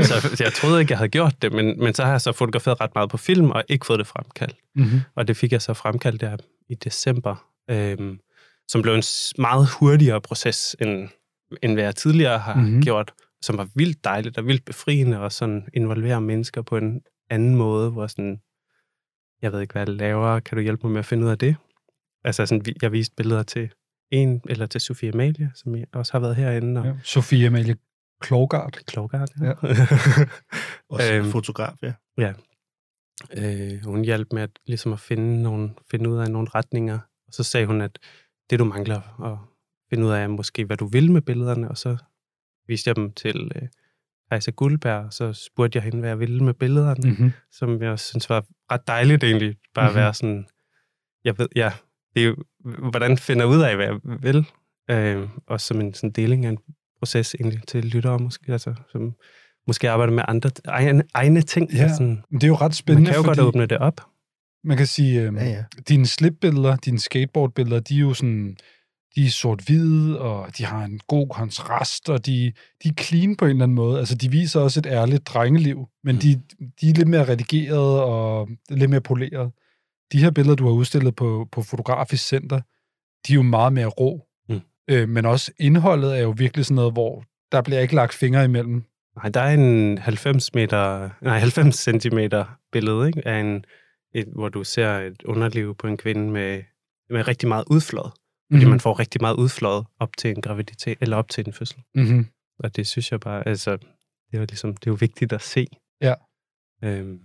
så, 0.09 0.35
så 0.35 0.41
jeg 0.43 0.53
troede 0.53 0.81
ikke, 0.81 0.91
jeg 0.91 0.97
havde 0.97 1.09
gjort 1.09 1.41
det, 1.41 1.51
men, 1.53 1.79
men 1.83 1.93
så 1.93 2.03
har 2.03 2.11
jeg 2.11 2.21
så 2.21 2.31
fotograferet 2.31 2.81
ret 2.81 2.95
meget 2.95 3.09
på 3.09 3.17
film, 3.17 3.51
og 3.51 3.63
ikke 3.69 3.85
fået 3.85 3.99
det 3.99 4.07
fremkaldt. 4.07 4.55
Mm-hmm. 4.75 4.99
Og 5.15 5.27
det 5.27 5.37
fik 5.37 5.51
jeg 5.51 5.61
så 5.61 5.73
fremkaldt 5.73 6.21
der 6.21 6.37
i 6.69 6.75
december, 6.75 7.47
øhm, 7.69 8.19
som 8.67 8.81
blev 8.81 8.93
en 8.93 9.03
meget 9.37 9.67
hurtigere 9.79 10.21
proces, 10.21 10.75
end, 10.81 11.09
end 11.63 11.73
hvad 11.73 11.83
jeg 11.83 11.95
tidligere 11.95 12.39
har 12.39 12.55
Mhm. 12.55 12.63
mm-hmm. 12.63 12.81
gjort, 12.81 13.11
som 13.41 13.57
var 13.57 13.67
vildt 13.75 14.03
dejligt 14.03 14.37
og 14.37 14.47
vildt 14.47 14.65
befriende, 14.65 15.19
og 15.19 15.31
sådan 15.31 15.67
involvere 15.73 16.21
mennesker 16.21 16.61
på 16.61 16.77
en 16.77 17.01
anden 17.29 17.55
måde, 17.55 17.91
hvor 17.91 18.07
sådan, 18.07 18.39
jeg 19.41 19.51
ved 19.51 19.61
ikke, 19.61 19.71
hvad 19.71 19.81
jeg 19.81 19.89
laver, 19.89 20.39
kan 20.39 20.55
du 20.57 20.61
hjælpe 20.61 20.83
mig 20.87 20.91
med 20.91 20.99
at 20.99 21.05
finde 21.05 21.25
ud 21.25 21.31
af 21.31 21.37
det? 21.37 21.55
Altså 22.23 22.45
sådan, 22.45 22.65
jeg 22.81 22.91
viste 22.91 23.15
billeder 23.17 23.43
til 23.43 23.69
en, 24.11 24.41
eller 24.49 24.65
til 24.65 24.81
Sofie 24.81 25.09
Amalie, 25.13 25.51
som 25.55 25.75
jeg 25.75 25.85
også 25.93 26.11
har 26.11 26.19
været 26.19 26.35
herinde, 26.35 26.81
og 26.81 26.87
Ja. 26.87 26.93
Sofie 27.03 27.47
Amalie 27.47 27.75
Klogart. 28.21 28.79
Klogart, 28.85 29.31
Ja. 29.41 29.51
Også 30.89 31.13
Øhm, 31.13 31.23
øhm, 31.23 31.31
fotograf, 31.31 31.73
ja. 32.17 32.33
Øh, 33.37 33.83
hun 33.85 34.05
hjalp 34.05 34.27
med 34.33 34.41
at, 34.41 34.49
ligesom 34.65 34.93
at 34.93 34.99
finde, 34.99 35.43
nogle, 35.43 35.69
finde 35.91 36.09
ud 36.09 36.17
af 36.17 36.31
nogle 36.31 36.47
retninger. 36.55 36.99
Og 37.27 37.33
så 37.33 37.43
sagde 37.43 37.65
hun, 37.67 37.81
at 37.81 37.99
det, 38.49 38.59
du 38.59 38.65
mangler 38.65 39.23
at 39.33 39.37
finde 39.89 40.05
ud 40.05 40.11
af, 40.11 40.23
er 40.23 40.27
måske, 40.27 40.65
hvad 40.65 40.77
du 40.77 40.85
vil 40.87 41.11
med 41.11 41.21
billederne. 41.21 41.69
Og 41.69 41.77
så 41.77 41.97
viste 42.67 42.87
jeg 42.87 42.95
dem 42.95 43.11
til 43.13 43.51
øh, 43.55 43.67
Kajsa 44.31 44.51
Guldberg, 44.51 45.05
og 45.05 45.13
så 45.13 45.33
spurgte 45.33 45.77
jeg 45.77 45.83
hende, 45.83 45.99
hvad 45.99 46.09
jeg 46.09 46.19
ville 46.19 46.43
med 46.43 46.53
billederne, 46.53 47.09
mm. 47.09 47.09
Mm-hmm. 47.09 47.31
som 47.51 47.81
jeg 47.81 47.99
synes 47.99 48.29
var 48.29 48.45
ret 48.71 48.87
dejligt 48.87 49.23
egentlig. 49.23 49.55
Bare 49.73 49.89
Mhm. 49.89 49.97
at 49.97 50.01
være 50.01 50.13
sådan, 50.13 50.47
jeg 51.23 51.37
ved, 51.37 51.47
ja, 51.55 51.73
det 52.15 52.23
er 52.23 52.27
jo, 52.27 52.35
hvordan 52.89 53.17
finder 53.17 53.45
jeg 53.45 53.55
ud 53.55 53.61
af, 53.61 53.75
hvad 53.75 53.85
jeg 53.85 53.99
vil. 54.21 54.45
Øh, 54.91 55.29
også 55.47 55.67
som 55.67 55.81
en 55.81 55.93
sådan 55.93 56.11
deling 56.11 56.45
af 56.45 56.49
en 56.49 56.57
proces 56.99 57.35
egentlig 57.35 57.61
til 57.67 57.85
lyttere 57.85 58.19
måske, 58.19 58.51
altså, 58.51 58.73
som 58.91 59.13
måske 59.67 59.89
arbejder 59.89 60.13
med 60.13 60.23
andre 60.27 60.49
egne, 60.65 61.03
egne 61.13 61.41
ting. 61.41 61.71
Ja, 61.71 61.93
sådan, 61.93 62.23
Men 62.31 62.41
det 62.41 62.43
er 62.43 62.47
jo 62.47 62.55
ret 62.55 62.61
man 62.61 62.71
spændende, 62.71 63.09
kan 63.11 63.15
jo 63.17 63.23
fordi 63.23 63.39
godt 63.39 63.47
åbne 63.47 63.65
det 63.65 63.77
op. 63.77 64.01
man 64.63 64.77
kan 64.77 64.87
sige, 64.87 65.21
øhm, 65.21 65.37
Ja, 65.37 65.45
ja. 65.45 65.63
dine 65.89 66.05
slipbilleder, 66.05 66.75
dine 66.75 66.99
skateboardbilleder, 66.99 67.79
de 67.79 67.95
er 67.95 67.99
jo 67.99 68.13
sådan, 68.13 68.57
de 69.15 69.25
er 69.25 69.29
sort-hvide, 69.29 70.21
og 70.21 70.57
de 70.57 70.65
har 70.65 70.85
en 70.85 70.99
god 71.07 71.27
kontrast, 71.29 72.09
og 72.09 72.25
de, 72.25 72.53
de 72.83 72.87
er 72.89 73.03
clean 73.03 73.35
på 73.35 73.45
en 73.45 73.51
eller 73.51 73.63
anden 73.63 73.75
måde. 73.75 73.99
Altså, 73.99 74.15
de 74.15 74.31
viser 74.31 74.59
også 74.59 74.79
et 74.79 74.85
ærligt 74.85 75.27
drengeliv, 75.27 75.87
men 76.03 76.15
de, 76.15 76.41
de 76.81 76.89
er 76.89 76.93
lidt 76.93 77.07
mere 77.07 77.27
redigeret 77.27 78.01
og 78.01 78.49
lidt 78.69 78.89
mere 78.89 79.01
poleret. 79.01 79.51
De 80.11 80.17
her 80.23 80.31
billeder, 80.31 80.55
du 80.55 80.65
har 80.65 80.71
udstillet 80.73 81.15
på, 81.15 81.47
på 81.51 81.61
Fotografisk 81.61 82.27
Center, 82.27 82.61
de 83.27 83.33
er 83.33 83.35
jo 83.35 83.41
meget 83.41 83.73
mere 83.73 83.85
rå. 83.87 84.27
Mm. 84.49 84.59
Øh, 84.89 85.09
men 85.09 85.25
også 85.25 85.51
indholdet 85.59 86.17
er 86.17 86.21
jo 86.21 86.33
virkelig 86.37 86.65
sådan 86.65 86.75
noget, 86.75 86.93
hvor 86.93 87.23
der 87.51 87.61
bliver 87.61 87.79
ikke 87.79 87.95
lagt 87.95 88.13
fingre 88.13 88.43
imellem. 88.45 88.83
Nej, 89.15 89.29
der 89.29 89.39
er 89.41 89.53
en 89.53 89.97
90 89.97 90.53
meter, 90.53 91.09
nej, 91.21 91.39
90 91.39 91.75
centimeter 91.75 92.45
billede, 92.71 93.07
ikke? 93.07 93.27
Af 93.27 93.39
en, 93.39 93.65
et, 94.15 94.27
hvor 94.35 94.49
du 94.49 94.63
ser 94.63 94.89
et 94.97 95.23
underliv 95.23 95.75
på 95.75 95.87
en 95.87 95.97
kvinde 95.97 96.31
med, 96.31 96.63
med 97.09 97.27
rigtig 97.27 97.49
meget 97.49 97.63
udflået. 97.71 98.11
Fordi 98.51 98.63
Mhm. 98.65 98.69
man 98.71 98.79
får 98.79 98.99
rigtig 98.99 99.21
meget 99.21 99.35
udflået 99.35 99.85
op 99.99 100.17
til 100.17 100.29
en 100.29 100.41
graviditet, 100.41 100.97
eller 101.01 101.17
op 101.17 101.29
til 101.29 101.47
en 101.47 101.53
fødsel. 101.53 101.77
Mm-hmm. 101.95 102.27
Og 102.59 102.75
det 102.75 102.87
synes 102.87 103.11
jeg 103.11 103.19
bare, 103.19 103.47
altså, 103.47 103.77
det 104.31 104.39
er 104.41 104.45
ligesom, 104.45 104.73
det 104.77 104.87
er 104.87 104.91
jo 104.91 104.97
vigtigt 104.99 105.33
at 105.33 105.41
se. 105.41 105.67
Ja. 106.01 106.13
Øhm, 106.83 107.19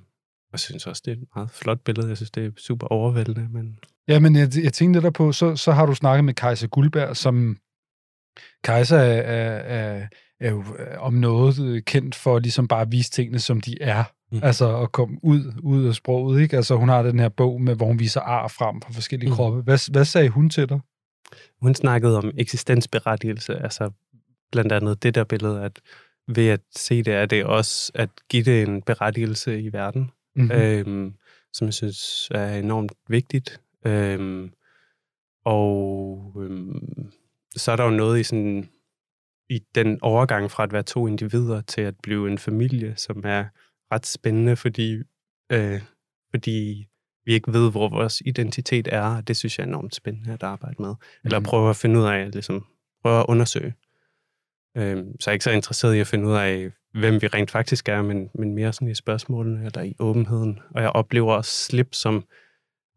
jeg 0.53 0.61
synes 0.61 0.87
også, 0.87 1.03
det 1.05 1.11
er 1.11 1.17
et 1.17 1.29
meget 1.35 1.51
flot 1.51 1.81
billede. 1.81 2.09
Jeg 2.09 2.17
synes, 2.17 2.31
det 2.31 2.45
er 2.45 2.51
super 2.57 2.87
overvældende, 2.87 3.49
men 3.51 3.79
Ja, 4.09 4.19
men 4.19 4.37
jeg, 4.37 4.49
jeg 4.63 4.73
tænkte 4.73 5.01
lidt 5.01 5.15
på, 5.15 5.33
så, 5.33 5.57
så 5.57 5.73
har 5.73 5.87
du 5.87 5.95
snakket 5.95 6.25
med 6.25 6.35
Kajsa 6.35 6.67
Guldberg, 6.67 7.17
som 7.17 7.57
Kajsa 8.65 8.97
er, 8.97 9.21
er, 9.21 9.59
er, 9.59 10.07
er 10.41 10.51
jo 10.51 10.65
øh, 10.79 10.99
om 10.99 11.15
noget 11.15 11.61
øh, 11.61 11.83
kendt 11.83 12.15
for 12.15 12.39
ligesom 12.39 12.69
bare 12.69 12.81
at 12.81 12.93
vise 12.93 13.11
tingene, 13.11 13.39
som 13.39 13.61
de 13.61 13.83
er. 13.83 14.05
Mm. 14.33 14.41
Altså 14.43 14.77
at 14.77 14.93
komme 14.93 15.19
ud, 15.23 15.53
ud 15.63 15.87
af 15.87 15.95
sproget, 15.95 16.41
ikke? 16.43 16.57
Altså 16.57 16.77
hun 16.77 16.89
har 16.89 17.03
den 17.03 17.19
her 17.19 17.29
bog, 17.29 17.61
med, 17.63 17.75
hvor 17.75 17.87
hun 17.87 17.99
viser 17.99 18.21
ar 18.21 18.49
frem 18.49 18.81
fra 18.83 18.93
forskellige 18.93 19.31
mm. 19.31 19.37
kroppe. 19.37 19.61
Hvad, 19.63 19.93
hvad 19.93 20.05
sagde 20.05 20.29
hun 20.29 20.51
til 20.51 20.69
dig? 20.69 20.81
hun 21.63 21.75
snakkede 21.75 22.19
om 22.19 22.31
eksistensberettigelse, 22.39 23.57
altså 23.57 23.91
blandt 24.53 24.73
andet 24.73 25.03
det 25.03 25.15
der 25.15 25.25
billede, 25.25 25.63
at 25.63 25.81
ved 26.29 26.49
at 26.49 26.61
se 26.77 27.03
det, 27.03 27.15
er 27.15 27.27
det 27.27 27.45
også 27.45 27.93
at 27.95 28.11
give 28.29 28.43
det 28.43 28.63
en 28.63 28.83
berettigelse 28.83 29.61
i 29.61 29.73
verden, 29.73 30.11
Mm-hmm. 30.41 30.93
øhm, 30.93 31.15
som 31.53 31.67
jeg 31.67 31.75
synes 31.75 32.29
er 32.35 32.55
enormt 32.57 32.93
vigtigt. 33.09 33.61
Øhm, 33.87 34.53
og 35.45 36.33
øhm, 36.43 37.11
så 37.57 37.73
er 37.73 37.77
der 37.77 37.85
jo 37.85 37.91
noget 37.91 38.21
i 38.21 38.23
sådan 38.23 38.69
i 39.51 39.59
den 39.75 39.99
overgang 40.03 40.51
fra 40.51 40.63
at 40.63 40.73
være 40.73 40.83
to 40.83 41.07
individer 41.07 41.61
til 41.61 41.81
at 41.81 41.95
blive 42.03 42.31
en 42.31 42.39
familie, 42.39 42.95
som 42.97 43.23
er 43.25 43.45
ret 43.93 44.07
spændende, 44.07 44.57
fordi, 44.57 45.03
øh, 45.53 45.81
fordi 46.31 46.87
vi 47.25 47.33
ikke 47.33 47.53
ved, 47.53 47.71
hvor 47.71 47.89
vores 47.89 48.23
identitet 48.27 48.89
er, 48.93 49.03
og 49.17 49.29
det 49.29 49.37
synes 49.37 49.59
jeg 49.59 49.65
er 49.65 49.69
enormt 49.69 49.95
spændende 49.95 50.33
at 50.33 50.43
arbejde 50.43 50.83
med. 50.83 50.95
Eller 51.25 51.39
Mhm. 51.39 51.45
prøve 51.45 51.71
at 51.71 51.77
finde 51.77 52.01
ud 52.01 52.05
af, 52.05 52.31
ligesom, 52.33 52.67
prøve 53.03 53.21
at 53.21 53.27
undersøge. 53.29 53.75
Øhm, 54.77 55.21
så 55.21 55.31
jeg 55.31 55.33
er 55.33 55.35
ikke 55.35 55.45
så 55.45 55.51
interesseret 55.51 55.95
i 55.95 55.99
at 56.01 56.07
finde 56.07 56.27
ud 56.29 56.35
af, 56.35 56.71
hvem 56.95 57.23
vi 57.23 57.27
rent 57.27 57.51
faktisk 57.51 57.89
er, 57.89 58.03
men, 58.03 58.29
men 58.35 58.55
mere 58.55 58.73
sådan 58.73 58.89
i 58.89 58.95
spørgsmålene 58.95 59.67
eller 59.67 59.83
i 59.83 59.95
åbenheden. 59.99 60.61
Og 60.75 60.83
jeg 60.83 60.91
oplever 60.91 61.33
også 61.35 61.51
slip 61.67 61.89
som 61.93 62.25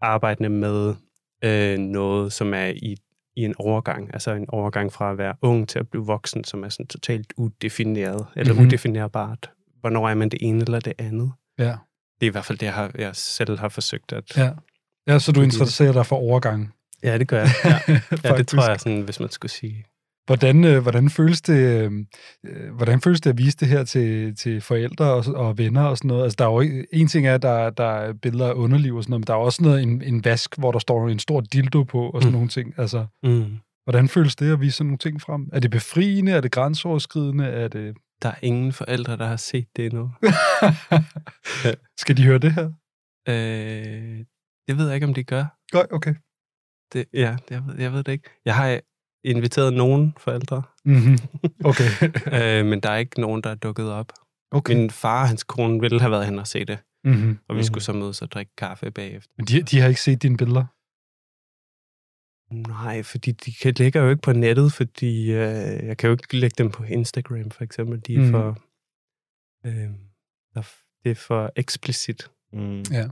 arbejdende 0.02 0.50
med 0.50 0.96
øh, 1.44 1.78
noget, 1.78 2.34
som 2.34 2.54
er 2.54 2.66
i, 2.66 2.96
i 3.36 3.42
en 3.42 3.56
overgang. 3.58 4.10
Altså 4.14 4.32
en 4.34 4.46
overgang 4.50 4.94
fra 4.94 5.12
at 5.12 5.18
være 5.18 5.36
ung 5.42 5.70
til 5.70 5.80
at 5.80 5.90
blive 5.90 6.06
voksen, 6.06 6.44
som 6.44 6.64
er 6.64 6.70
sådan 6.70 6.88
totalt 6.88 7.34
udefineret, 7.38 8.26
eller 8.36 8.54
Mhm. 8.54 8.60
mm-hmm. 8.60 8.68
udefinerbart. 8.68 9.52
Hvornår 9.80 10.10
er 10.10 10.14
man 10.16 10.30
det 10.30 10.40
ene 10.42 10.62
eller 10.62 10.80
det 10.80 10.94
andet? 10.98 11.32
Ja. 11.60 11.76
Det 12.20 12.26
er 12.28 12.32
i 12.32 12.32
hvert 12.32 12.46
fald 12.46 12.58
det, 12.58 12.66
jeg, 12.66 12.74
har, 12.74 12.92
jeg 12.98 13.16
selv 13.16 13.60
har 13.60 13.70
forsøgt 13.70 14.14
at... 14.14 14.38
ja. 14.38 14.52
Ja, 15.08 15.20
så 15.20 15.32
du 15.32 15.42
interesserer 15.42 15.94
dig 15.94 16.06
for 16.06 16.16
overgang. 16.16 16.74
ja 17.04 17.18
det 17.18 17.28
gør 17.28 17.40
jeg. 17.40 17.50
Ja. 17.66 17.80
ja, 18.30 18.38
det 18.38 18.48
tror 18.48 18.70
jeg, 18.70 18.80
sådan, 18.80 19.02
hvis 19.02 19.20
man 19.20 19.30
skulle 19.30 19.52
sige. 19.52 19.86
Hvordan, 20.26 20.64
øh, 20.64 20.82
hvordan, 20.82 21.10
føles 21.10 21.42
det, 21.42 21.92
øh, 22.46 22.76
hvordan 22.76 23.02
føles 23.02 23.22
det 23.22 23.30
at 23.30 23.38
vise 23.38 23.58
det 23.58 23.68
her 23.68 23.84
til, 23.84 24.36
til 24.36 24.62
forældre 24.62 25.14
og, 25.14 25.24
og 25.36 25.58
venner 25.58 25.84
og 25.84 25.98
sådan 25.98 26.08
noget? 26.08 26.24
Altså, 26.24 26.36
der 26.40 26.46
er 26.46 26.52
jo 26.64 26.86
en 26.94 27.08
ting 27.08 27.28
er, 27.28 27.36
at 27.36 27.42
der, 27.42 27.70
der 27.70 27.84
er 27.86 28.14
billeder 28.14 28.50
af 28.50 28.54
underliv 28.54 28.96
og 28.96 29.04
sådan 29.04 29.12
noget, 29.12 29.20
men 29.22 29.28
der 29.28 29.34
er 29.34 29.38
også 29.38 29.64
noget, 29.64 29.84
en, 29.84 30.02
en 30.02 30.26
vask, 30.26 30.58
hvor 30.58 30.72
der 30.72 30.80
står 30.80 31.10
en 31.10 31.20
stor 31.20 31.42
dildo 31.42 31.84
på 31.84 32.10
og 32.10 32.22
sådan 32.22 32.30
Mm. 32.32 32.34
nogle 32.34 32.50
ting. 32.50 32.74
Altså, 32.78 33.06
Mm. 33.24 33.58
hvordan 33.84 34.08
føles 34.10 34.36
det 34.36 34.54
at 34.54 34.62
vise 34.62 34.78
sådan 34.78 34.88
nogle 34.88 34.98
ting 34.98 35.22
frem? 35.22 35.50
Er 35.54 35.60
det 35.60 35.72
befriende? 35.72 36.32
Er 36.32 36.42
det 36.42 36.52
grænseoverskridende? 36.52 37.46
Er 37.46 37.68
det... 37.68 37.96
Der 38.22 38.30
er 38.30 38.36
ingen 38.42 38.74
forældre, 38.74 39.18
der 39.18 39.26
har 39.28 39.36
set 39.38 39.68
det 39.76 39.86
endnu. 39.86 40.12
Skal 42.02 42.18
de 42.18 42.24
høre 42.24 42.38
det 42.38 42.52
her? 42.54 42.66
øh, 43.30 44.26
det 44.68 44.78
ved 44.78 44.86
jeg 44.86 44.96
ikke, 44.96 45.08
om 45.08 45.14
de 45.14 45.24
gør. 45.24 45.46
Godt, 45.72 45.88
okay. 45.92 46.16
Det, 46.94 47.06
ja, 47.14 47.38
jeg, 47.50 47.64
ved, 47.68 47.76
jeg 47.80 47.94
ved 47.94 48.04
det 48.04 48.12
ikke. 48.12 48.30
Jeg 48.46 48.56
har 48.56 48.80
inviteret 49.24 49.74
nogen 49.74 50.14
forældre, 50.18 50.64
Mm-hmm. 50.86 51.18
Okay. 51.66 51.90
øh, 52.62 52.66
men 52.66 52.80
der 52.80 52.90
er 52.90 52.98
ikke 52.98 53.22
nogen, 53.22 53.44
der 53.44 53.50
er 53.50 53.56
dukket 53.56 53.92
op. 53.92 54.12
okay. 54.52 54.76
Min 54.76 54.90
far 54.90 55.22
og 55.22 55.28
hans 55.28 55.44
kone 55.44 55.80
ville 55.80 56.00
have 56.00 56.12
været 56.12 56.26
hen 56.26 56.40
og 56.40 56.48
se 56.48 56.66
det, 56.66 56.78
Mm-hmm. 57.04 57.38
og 57.50 57.56
vi 57.58 57.64
skulle 57.64 57.84
så 57.84 57.94
mødes 57.94 58.22
og 58.22 58.32
drikke 58.32 58.52
kaffe 58.58 58.92
bagefter. 58.92 59.34
Men 59.38 59.46
de, 59.48 59.62
de 59.64 59.80
har 59.80 59.88
ikke 59.88 60.02
set 60.02 60.22
dine 60.24 60.38
billeder? 60.38 60.66
Nej, 62.70 63.04
fordi 63.04 63.32
de 63.32 63.54
kan, 63.62 63.74
ligger 63.78 64.02
jo 64.02 64.10
ikke 64.10 64.22
på 64.22 64.34
nettet, 64.34 64.74
fordi 64.74 65.32
øh, 65.32 65.86
jeg 65.88 65.98
kan 65.98 66.08
jo 66.08 66.12
ikke 66.12 66.38
lægge 66.38 66.56
dem 66.58 66.72
på 66.72 66.84
Instagram, 66.84 67.50
for 67.52 67.64
eksempel. 67.64 68.00
De 68.08 68.16
er 68.16 68.20
Mhm. 68.20 68.32
for... 68.32 68.58
Øh, 69.66 69.90
det 71.04 71.12
er 71.12 71.16
for 71.16 71.52
eksplicit. 71.56 72.32
Mm. 72.54 72.80
Ja. 72.92 73.08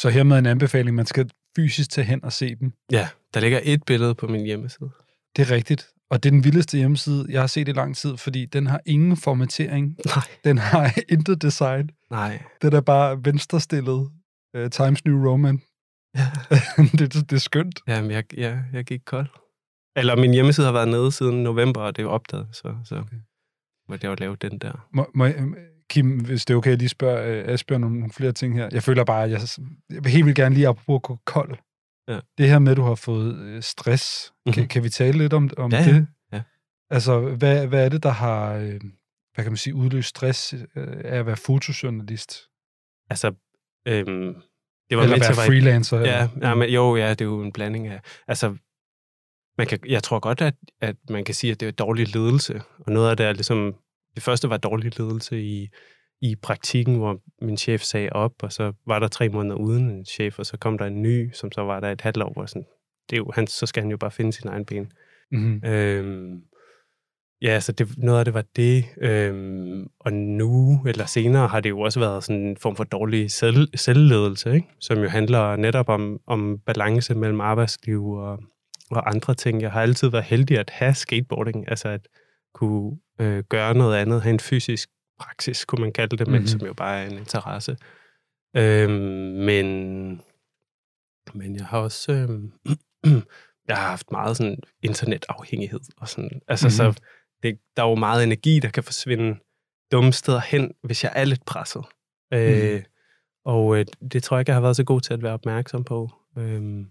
Så 0.00 0.10
hermed 0.10 0.38
en 0.38 0.46
anbefaling, 0.46 0.96
man 0.96 1.06
skal 1.06 1.30
fysisk 1.56 1.90
tage 1.90 2.04
hen 2.04 2.24
og 2.24 2.32
se 2.32 2.54
dem. 2.54 2.72
Ja, 2.92 3.08
der 3.34 3.40
ligger 3.40 3.60
et 3.62 3.82
billede 3.86 4.14
på 4.14 4.26
min 4.26 4.44
hjemmeside. 4.44 4.90
Det 5.36 5.50
er 5.50 5.54
rigtigt. 5.54 5.88
Og 6.10 6.22
det 6.22 6.28
er 6.28 6.30
den 6.30 6.44
vildeste 6.44 6.78
hjemmeside, 6.78 7.26
jeg 7.28 7.40
har 7.40 7.46
set 7.46 7.68
i 7.68 7.72
lang 7.72 7.96
tid, 7.96 8.16
fordi 8.16 8.46
den 8.46 8.66
har 8.66 8.80
ingen 8.86 9.16
formatering. 9.16 9.96
Nej. 10.06 10.24
Den 10.44 10.58
har 10.58 10.90
intet 11.14 11.42
design. 11.42 11.90
Nej. 12.10 12.42
Det 12.62 12.74
er 12.74 12.80
bare 12.80 13.24
venstrestillet 13.24 14.10
uh, 14.58 14.68
Times 14.70 15.04
New 15.04 15.28
Roman. 15.30 15.62
Ja. 16.16 16.26
det, 16.98 17.14
det 17.14 17.32
er 17.32 17.38
skønt. 17.38 17.80
Jamen, 17.88 18.10
jeg, 18.10 18.24
ja, 18.36 18.58
jeg 18.72 18.84
gik 18.84 19.00
kold. 19.06 19.26
Eller 19.96 20.16
min 20.16 20.32
hjemmeside 20.32 20.66
har 20.66 20.72
været 20.72 20.88
nede 20.88 21.12
siden 21.12 21.42
november, 21.42 21.80
og 21.80 21.96
det 21.96 22.02
er 22.02 22.06
opdaget, 22.08 22.48
så, 22.52 22.74
så 22.84 22.94
Okay. 22.94 23.04
okay. 23.06 23.16
måtte 23.88 24.06
jeg 24.06 24.10
jo 24.10 24.16
lave 24.20 24.36
den 24.36 24.58
der. 24.58 24.86
Må, 24.94 25.10
må, 25.14 25.24
jeg- 25.24 25.44
Kim, 25.90 26.20
hvis 26.24 26.44
det 26.44 26.54
er 26.54 26.58
okay, 26.58 26.70
jeg 26.70 26.78
lige 26.78 26.88
spørger 26.88 27.42
uh, 27.44 27.52
Asbjørn 27.52 27.84
om 27.84 27.92
nogle 27.92 28.12
flere 28.12 28.32
ting 28.32 28.54
her. 28.54 28.68
Jeg 28.72 28.82
føler 28.82 29.04
bare, 29.04 29.24
at 29.24 29.30
jeg, 29.30 29.40
jeg 29.90 30.04
vil 30.04 30.12
helt 30.12 30.24
vildt 30.26 30.36
gerne 30.36 30.54
lige 30.54 30.68
apropos 30.68 31.00
gå 31.02 31.18
kold. 31.26 31.56
Ja. 32.08 32.20
Det 32.38 32.48
her 32.48 32.58
med, 32.58 32.70
at 32.72 32.76
du 32.76 32.82
har 32.82 32.94
fået 32.94 33.36
øh, 33.36 33.62
stress, 33.62 34.32
mm-hmm. 34.32 34.52
kan, 34.52 34.62
Mhm. 34.62 34.68
kan 34.68 34.82
vi 34.84 34.88
tale 34.88 35.18
lidt 35.18 35.32
om, 35.32 35.50
om 35.56 35.72
Ja, 35.72 35.78
ja. 35.78 35.84
det? 35.92 36.06
Ja. 36.32 36.42
Altså, 36.90 37.20
hvad, 37.20 37.66
hvad 37.66 37.84
er 37.84 37.88
det, 37.88 38.02
der 38.02 38.10
har, 38.10 38.54
øh, 38.54 38.80
hvad 39.34 39.44
kan 39.44 39.52
man 39.52 39.56
sige, 39.56 39.74
udløst 39.74 40.08
stress 40.08 40.54
øh, 40.54 40.60
af 41.04 41.18
at 41.18 41.26
være 41.26 41.36
fotojournalist? 41.36 42.40
Altså, 43.10 43.28
øhm, 43.88 44.34
det 44.90 44.96
var 44.98 45.02
Eller 45.02 45.16
med 45.16 45.20
til 45.20 45.20
være 45.20 45.30
at 45.30 45.36
være 45.36 45.46
freelancer? 45.46 45.98
Ja, 45.98 46.28
eller? 46.34 46.48
ja 46.48 46.54
men, 46.54 46.70
jo, 46.70 46.96
ja, 46.96 47.10
det 47.10 47.20
er 47.20 47.24
jo 47.24 47.42
en 47.42 47.52
blanding 47.52 47.88
af... 47.88 48.00
Altså, 48.28 48.56
man 49.58 49.66
kan, 49.66 49.78
jeg 49.88 50.02
tror 50.02 50.18
godt, 50.20 50.40
at, 50.40 50.54
at 50.80 50.96
man 51.10 51.24
kan 51.24 51.34
sige, 51.34 51.50
at 51.50 51.60
det 51.60 51.68
er 51.68 51.72
dårlig 51.72 52.14
ledelse. 52.14 52.62
Og 52.78 52.92
noget 52.92 53.10
af 53.10 53.16
det 53.16 53.26
er 53.26 53.32
ligesom... 53.32 53.74
Det 54.14 54.22
første 54.22 54.50
var 54.50 54.56
dårlig 54.56 54.98
ledelse 54.98 55.42
i, 55.42 55.68
i 56.22 56.36
praktikken, 56.36 56.96
hvor 56.96 57.20
min 57.42 57.56
chef 57.56 57.82
sagde 57.82 58.10
op, 58.10 58.32
og 58.42 58.52
så 58.52 58.72
var 58.86 58.98
der 58.98 59.08
tre 59.08 59.28
måneder 59.28 59.56
uden 59.56 59.90
en 59.90 60.04
chef, 60.04 60.38
og 60.38 60.46
så 60.46 60.56
kom 60.56 60.78
der 60.78 60.86
en 60.86 61.02
ny, 61.02 61.32
som 61.32 61.52
så 61.52 61.60
var 61.60 61.80
der 61.80 61.90
et 61.90 62.00
halvt 62.00 62.22
år, 62.22 62.32
hvor 62.32 62.46
sådan, 62.46 62.66
det 63.10 63.16
er 63.16 63.18
jo, 63.18 63.30
han, 63.34 63.46
så 63.46 63.66
skal 63.66 63.82
han 63.82 63.90
jo 63.90 63.96
bare 63.96 64.10
finde 64.10 64.32
sin 64.32 64.48
egen 64.48 64.64
ben. 64.64 64.92
Mm-hmm. 65.32 65.64
Øhm, 65.64 66.40
ja, 67.42 67.60
så 67.60 67.72
det, 67.72 67.98
noget 67.98 68.18
af 68.18 68.24
det 68.24 68.34
var 68.34 68.44
det. 68.56 68.84
Øhm, 69.00 69.86
og 70.00 70.12
nu, 70.12 70.80
eller 70.86 71.06
senere, 71.06 71.48
har 71.48 71.60
det 71.60 71.70
jo 71.70 71.80
også 71.80 72.00
været 72.00 72.24
sådan 72.24 72.42
en 72.42 72.56
form 72.56 72.76
for 72.76 72.84
dårlig 72.84 73.30
selv, 73.30 73.68
selvledelse, 73.74 74.54
ikke? 74.54 74.66
som 74.80 74.98
jo 74.98 75.08
handler 75.08 75.56
netop 75.56 75.88
om, 75.88 76.18
om 76.26 76.58
balance 76.66 77.14
mellem 77.14 77.40
arbejdsliv 77.40 78.10
og, 78.10 78.38
og 78.90 79.10
andre 79.10 79.34
ting. 79.34 79.62
Jeg 79.62 79.72
har 79.72 79.82
altid 79.82 80.08
været 80.08 80.24
heldig 80.24 80.58
at 80.58 80.70
have 80.70 80.94
skateboarding, 80.94 81.70
altså 81.70 81.88
at 81.88 82.08
kunne 82.54 82.96
øh, 83.20 83.44
gøre 83.48 83.74
noget 83.74 83.96
andet, 83.96 84.22
have 84.22 84.32
en 84.32 84.40
fysisk 84.40 84.88
praksis, 85.18 85.64
kunne 85.64 85.80
man 85.82 85.92
kalde 85.92 86.16
det, 86.16 86.26
men 86.26 86.38
Mhm. 86.40 86.46
som 86.46 86.60
jo 86.60 86.72
bare 86.74 87.02
er 87.02 87.06
en 87.10 87.18
interesse. 87.18 87.76
Øhm, 88.56 88.92
men, 89.48 89.66
men 91.34 91.56
jeg 91.56 91.66
har 91.66 91.78
også... 91.78 92.12
Øhm, 92.12 92.52
jeg 93.68 93.76
har 93.76 93.88
haft 93.88 94.10
meget 94.12 94.36
sådan 94.36 94.58
internetafhængighed. 94.82 95.80
Og 95.96 96.08
sådan, 96.08 96.40
altså, 96.48 96.66
Mhm. 96.66 96.86
mm-hmm. 96.88 96.96
så 96.96 97.02
det, 97.42 97.58
der 97.76 97.82
er 97.84 97.88
jo 97.88 97.94
meget 97.94 98.24
energi, 98.24 98.58
der 98.60 98.68
kan 98.68 98.84
forsvinde 98.84 99.38
dumme 99.92 100.12
steder 100.12 100.40
hen, 100.40 100.72
hvis 100.84 101.04
jeg 101.04 101.12
er 101.16 101.24
lidt 101.24 101.44
presset. 101.46 101.84
Mm. 102.32 102.38
Øh, 102.38 102.82
og 103.44 103.78
øh, 103.78 103.86
det 104.12 104.22
tror 104.22 104.36
jeg 104.36 104.40
ikke, 104.40 104.50
jeg 104.50 104.56
har 104.56 104.60
været 104.62 104.76
så 104.76 104.84
god 104.84 105.00
til 105.00 105.14
at 105.14 105.22
være 105.22 105.32
opmærksom 105.32 105.84
på. 105.84 106.10
Øhm, 106.38 106.86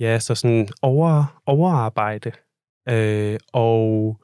ja, 0.00 0.18
så 0.18 0.34
sådan 0.34 0.68
over, 0.82 1.40
overarbejde 1.46 2.32
øh, 2.88 3.38
og 3.52 4.20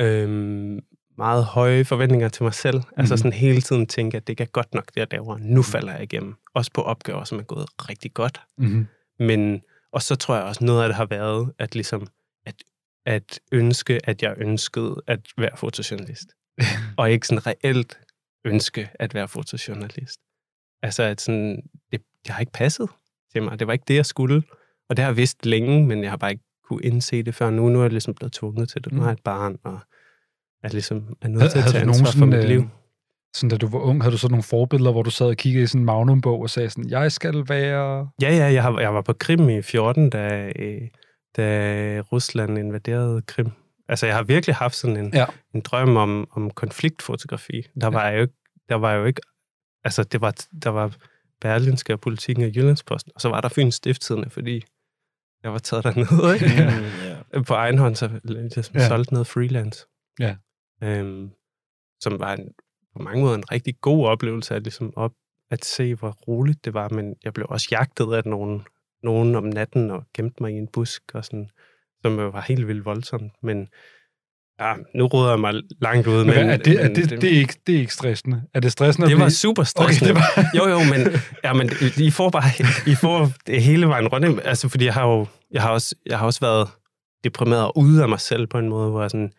øhm, 0.00 0.80
meget 1.20 1.44
høje 1.44 1.84
forventninger 1.84 2.28
til 2.28 2.42
mig 2.42 2.54
selv. 2.54 2.76
Mm. 2.76 2.84
Altså 2.96 3.14
Mhm. 3.14 3.18
sådan 3.18 3.32
hele 3.32 3.60
tiden 3.60 3.86
tænke, 3.86 4.16
at 4.16 4.26
det 4.26 4.32
ikke 4.32 4.42
er 4.42 4.46
godt 4.48 4.74
nok, 4.74 4.86
det 4.86 4.96
jeg 4.96 5.06
laver. 5.10 5.38
Nu 5.38 5.62
falder 5.62 5.92
jeg 5.92 6.02
igennem. 6.02 6.34
Også 6.54 6.70
på 6.74 6.82
opgaver, 6.82 7.24
som 7.24 7.38
er 7.38 7.42
gået 7.42 7.66
rigtig 7.88 8.14
godt. 8.14 8.40
Mm-hmm. 8.58 8.86
Men, 9.18 9.62
og 9.92 10.02
så 10.02 10.16
tror 10.16 10.34
jeg 10.34 10.44
også, 10.44 10.64
noget 10.64 10.82
af 10.82 10.88
det 10.88 10.96
har 10.96 11.06
været, 11.06 11.52
at 11.58 11.74
ligesom, 11.74 12.06
at 12.46 12.54
at 13.06 13.40
ønske, 13.52 14.00
at 14.04 14.22
jeg 14.22 14.34
ønskede 14.38 14.96
at 15.06 15.20
være 15.38 15.56
fotojournalist. 15.56 16.28
og 16.98 17.10
ikke 17.10 17.26
sådan 17.26 17.46
reelt 17.46 17.98
ønske 18.44 18.88
at 18.94 19.14
være 19.14 19.28
fotojournalist. 19.28 20.20
Altså, 20.82 21.02
at 21.02 21.20
sådan, 21.20 21.62
det, 21.92 22.00
det 22.24 22.32
har 22.32 22.40
ikke 22.40 22.52
passet 22.52 22.88
til 23.32 23.42
mig. 23.42 23.58
Det 23.58 23.66
var 23.66 23.72
ikke 23.72 23.84
det, 23.88 23.94
jeg 23.94 24.06
skulle. 24.06 24.42
Og 24.88 24.96
det 24.96 25.02
har 25.02 25.10
jeg 25.10 25.16
vidst 25.16 25.46
længe, 25.46 25.86
men 25.86 26.02
jeg 26.02 26.10
har 26.10 26.16
bare 26.16 26.30
ikke 26.30 26.44
kunne 26.64 26.82
indse 26.82 27.22
det 27.22 27.34
før 27.34 27.50
nu. 27.50 27.68
Nu 27.68 27.78
er 27.78 27.82
jeg 27.82 27.90
ligesom 27.90 28.14
blevet 28.14 28.32
tvunget 28.32 28.68
til 28.68 28.84
det. 28.84 28.92
Nu 28.92 29.00
har 29.00 29.08
jeg 29.08 29.12
et 29.12 29.22
barn, 29.24 29.56
og 29.64 29.80
er 30.62 30.68
ligesom 30.68 31.16
er 31.22 31.28
nødt 31.28 31.50
til 31.50 31.58
at 31.58 31.64
Havde 31.64 31.72
tage 31.76 31.84
du 31.84 31.88
ansvar 31.90 32.10
for 32.18 32.26
mit 32.26 32.38
øh, 32.38 32.44
liv. 32.44 32.68
sådan, 33.34 33.50
da 33.50 33.56
du 33.56 33.68
var 33.68 33.78
ung, 33.78 34.02
havde 34.02 34.12
du 34.12 34.18
sådan 34.18 34.32
nogle 34.32 34.42
forbilleder, 34.42 34.92
hvor 34.92 35.02
du 35.02 35.10
sad 35.10 35.26
og 35.26 35.36
kiggede 35.36 35.64
i 35.64 35.66
sådan 35.66 35.80
en 35.80 35.84
Magnum-bog 35.84 36.40
og 36.40 36.50
sagde 36.50 36.70
sådan, 36.70 36.90
jeg 36.90 37.12
skal 37.12 37.44
være... 37.48 38.08
Ja, 38.22 38.34
ja, 38.36 38.52
jeg, 38.52 38.62
har, 38.62 38.80
jeg 38.80 38.94
var 38.94 39.02
på 39.02 39.12
Krim 39.12 39.48
i 39.48 39.62
14, 39.62 40.10
da, 40.10 40.52
øh, 40.56 40.80
da 41.36 42.00
Rusland 42.12 42.58
invaderede 42.58 43.22
Krim. 43.22 43.50
Altså, 43.88 44.06
jeg 44.06 44.14
har 44.16 44.22
virkelig 44.22 44.56
haft 44.56 44.74
sådan 44.74 44.96
en, 44.96 45.14
Ja. 45.14 45.24
en 45.54 45.60
drøm 45.60 45.96
om, 45.96 46.28
om 46.32 46.50
konfliktfotografi. 46.50 47.62
Der 47.80 47.86
var, 47.86 48.06
jeg 48.08 48.16
jo 48.16 48.22
ikke, 48.22 48.34
der 48.68 48.74
var 48.74 48.92
jo 48.92 49.04
ikke... 49.04 49.20
Altså, 49.84 50.04
det 50.04 50.20
var, 50.20 50.34
der 50.62 50.70
var 50.70 50.92
Berlinske 51.40 51.92
og 51.92 52.00
Politikken 52.00 52.44
og 52.44 52.50
Jyllandsposten, 52.56 53.12
og 53.14 53.20
så 53.20 53.28
var 53.28 53.40
der 53.40 53.48
Fyns 53.48 53.74
Stifttidende, 53.74 54.30
fordi 54.30 54.62
jeg 55.42 55.52
var 55.52 55.58
taget 55.58 55.84
dernede, 55.84 56.34
ikke? 56.34 56.46
ja. 57.34 57.42
på 57.48 57.54
egen 57.54 57.78
hånd, 57.78 57.96
så 57.96 58.10
ligesom 58.24 58.74
Ja. 58.74 58.80
ja. 58.82 58.88
solgte 58.88 59.12
noget 59.14 59.26
freelance. 59.26 59.86
Ja. 60.20 60.34
Øhm, 60.82 61.30
som 62.00 62.20
var 62.20 62.32
en, 62.32 62.48
på 62.96 63.02
mange 63.02 63.22
måder 63.22 63.34
en 63.34 63.52
rigtig 63.52 63.74
god 63.80 64.06
oplevelse 64.06 64.54
at, 64.54 64.62
ligesom 64.62 64.92
op, 64.96 65.12
at 65.50 65.64
se, 65.64 65.94
hvor 65.94 66.10
roligt 66.10 66.64
det 66.64 66.74
var, 66.74 66.88
men 66.88 67.14
jeg 67.24 67.32
blev 67.34 67.46
også 67.50 67.68
jagtet 67.70 68.14
af 68.14 68.22
nogen, 68.24 68.62
nogen 69.02 69.34
om 69.34 69.44
natten 69.44 69.90
og 69.90 70.04
gemte 70.14 70.42
mig 70.42 70.52
i 70.52 70.56
en 70.56 70.68
busk, 70.72 71.02
og 71.14 71.24
sådan, 71.24 71.50
som 72.02 72.16
var 72.16 72.44
helt 72.48 72.66
vildt 72.66 72.84
voldsomt. 72.84 73.32
Men 73.42 73.68
ja, 74.60 74.74
nu 74.94 75.06
råder 75.06 75.30
jeg 75.30 75.40
mig 75.40 75.54
langt 75.80 76.06
ud. 76.06 76.24
Men, 76.24 76.34
Men, 76.34 76.50
er 76.50 76.56
det, 76.56 76.80
er 76.80 76.82
men 76.82 76.96
det, 76.96 77.10
det, 77.10 77.24
er 77.34 77.38
ikke, 77.38 77.54
det 77.66 77.74
er 77.74 77.78
ikke 77.78 77.92
stressende. 77.92 78.42
Er 78.54 78.60
det 78.60 78.72
stressende 78.72 79.08
det 79.08 79.16
var 79.16 79.24
blive... 79.24 79.30
super 79.30 79.62
Okay, 79.62 79.68
stressende. 79.68 80.08
det 80.08 80.14
var... 80.14 80.44
Jo, 80.58 80.68
jo, 80.68 80.78
men, 80.78 81.20
ja, 81.44 81.52
men 81.52 81.70
I 81.96 82.10
får 82.10 82.30
bare 82.30 82.50
I 82.92 82.94
får 82.94 83.32
det 83.46 83.62
hele 83.62 83.86
vejen 83.86 84.08
rundt. 84.08 84.40
Altså, 84.44 84.68
fordi 84.68 84.84
jeg 84.84 84.94
har 84.94 85.06
jo 85.06 85.26
jeg 85.50 85.62
har 85.62 85.70
også, 85.70 85.94
jeg 86.06 86.18
har 86.18 86.26
også 86.26 86.40
været 86.40 86.68
deprimeret 87.24 87.64
og 87.64 87.78
ude 87.78 88.02
af 88.02 88.08
mig 88.08 88.20
selv 88.20 88.46
på 88.46 88.58
en 88.58 88.68
måde, 88.68 88.90
hvor 88.90 89.00
jeg 89.00 89.10
sådan, 89.10 89.32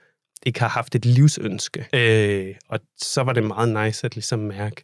ikke 0.45 0.59
har 0.59 0.67
haft 0.67 0.95
et 0.95 1.05
livsønske. 1.05 1.87
Øh, 1.93 2.55
og 2.69 2.79
så 2.97 3.23
var 3.23 3.33
det 3.33 3.43
meget 3.43 3.85
nice 3.85 4.05
at 4.05 4.15
ligesom 4.15 4.39
mærke, 4.39 4.81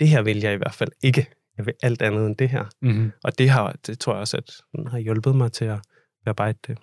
det 0.00 0.08
her 0.08 0.22
vil 0.22 0.40
jeg 0.40 0.54
i 0.54 0.56
hvert 0.56 0.74
fald 0.74 0.90
ikke. 1.02 1.26
Jeg 1.56 1.66
vil 1.66 1.74
alt 1.82 2.02
andet 2.02 2.26
end 2.26 2.36
det 2.36 2.48
her. 2.48 2.64
Mm-hmm. 2.82 3.12
Og 3.24 3.38
det, 3.38 3.50
har, 3.50 3.76
det 3.86 3.98
tror 3.98 4.12
jeg 4.12 4.20
også, 4.20 4.36
at 4.36 4.50
den 4.76 4.86
har 4.86 4.98
hjulpet 4.98 5.36
mig 5.36 5.52
til 5.52 5.64
at 5.64 5.78
bearbejde 6.24 6.58
det. 6.66 6.78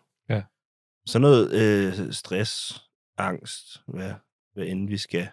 Sådan 1.08 1.22
noget 1.22 1.52
øh, 1.54 2.14
stress, 2.14 2.82
angst, 3.18 3.82
hvad, 3.88 4.14
hvad 4.54 4.66
end 4.66 4.88
vi 4.88 4.98
skal. 4.98 5.28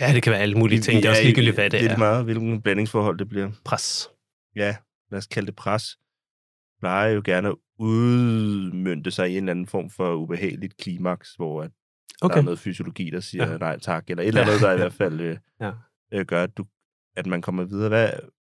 Ja, 0.00 0.12
det 0.14 0.22
kan 0.22 0.30
være 0.32 0.40
alle 0.40 0.58
mulige 0.58 0.80
ting. 0.80 0.96
Det 0.96 1.04
er 1.04 1.10
også 1.10 1.22
ligegyldigt, 1.22 1.56
hvad 1.56 1.64
det 1.64 1.72
Det 1.72 1.80
er 1.80 1.84
er. 1.84 1.88
lidt 1.88 1.98
meget, 1.98 2.24
hvilken 2.24 2.62
blandingsforhold 2.62 3.18
det 3.18 3.28
bliver. 3.28 3.50
Pres. 3.64 4.08
Ja, 4.56 4.76
lad 5.10 5.18
os 5.18 5.26
kalde 5.26 5.46
det 5.46 5.56
pres. 5.56 5.98
Plejer 6.80 7.10
jo 7.10 7.22
gerne 7.24 7.48
at 7.48 7.54
udmyndte 7.78 9.10
sig 9.10 9.28
i 9.30 9.32
en 9.32 9.36
eller 9.44 9.50
anden 9.50 9.66
form 9.66 9.90
for 9.90 10.14
ubehageligt 10.14 10.76
klimaks, 10.76 11.34
hvor 11.34 11.62
at 11.62 11.70
okay. 11.70 11.72
der 12.20 12.24
Okay. 12.26 12.38
er 12.38 12.42
noget 12.42 12.58
fysiologi, 12.58 13.10
der 13.10 13.20
siger 13.20 13.46
Ja. 13.46 13.52
ja. 13.52 13.58
nej 13.58 13.78
tak, 13.78 14.10
eller 14.10 14.22
et 14.22 14.28
eller 14.28 14.40
Ja. 14.40 14.46
andet, 14.46 14.60
der 14.62 14.72
i 14.72 14.76
hvert 14.76 14.92
fald 14.92 15.20
øh, 15.20 15.36
Ja. 15.60 15.72
øh, 16.12 16.26
gør, 16.26 16.42
at, 16.42 16.56
du, 16.56 16.66
at 17.16 17.26
man 17.26 17.42
kommer 17.42 17.64
videre. 17.64 17.88
Hvad, 17.88 18.10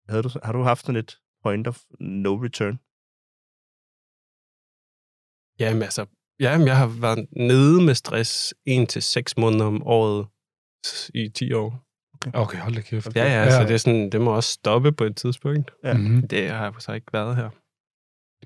havde 0.10 0.24
du, 0.24 0.30
har 0.44 0.54
du 0.54 0.62
haft 0.62 0.82
sådan 0.86 0.96
et 1.00 1.18
point 1.44 1.68
of 1.68 1.80
no 2.00 2.36
return? 2.44 2.80
Jamen 5.60 5.82
altså, 5.82 6.06
jamen, 6.40 6.68
jeg 6.68 6.78
har 6.78 6.88
været 7.02 7.28
nede 7.32 7.82
med 7.86 7.96
stress 7.96 8.54
en 8.66 8.88
til 8.88 9.02
seks 9.02 9.38
måneder 9.38 9.66
om 9.66 9.84
året 9.88 10.28
i 11.14 11.30
10 11.30 11.54
år. 11.54 11.84
Okay, 12.34 12.58
hold 12.58 12.76
da 12.76 12.82
kæft. 12.82 13.16
Ja, 13.16 13.24
ja, 13.24 13.44
ja. 13.44 13.52
så 13.52 13.64
det, 13.64 13.72
er 13.74 13.78
sådan, 13.78 14.10
det 14.10 14.22
må 14.22 14.36
også 14.36 14.52
stoppe 14.52 14.92
på 14.92 15.04
et 15.04 15.16
tidspunkt. 15.16 15.72
Ja. 15.84 15.94
Mm-hmm. 15.94 16.28
Det 16.28 16.50
har 16.50 16.64
jeg 16.64 16.74
så 16.80 16.94
ikke 16.94 17.14
været 17.14 17.36
her. 17.36 17.50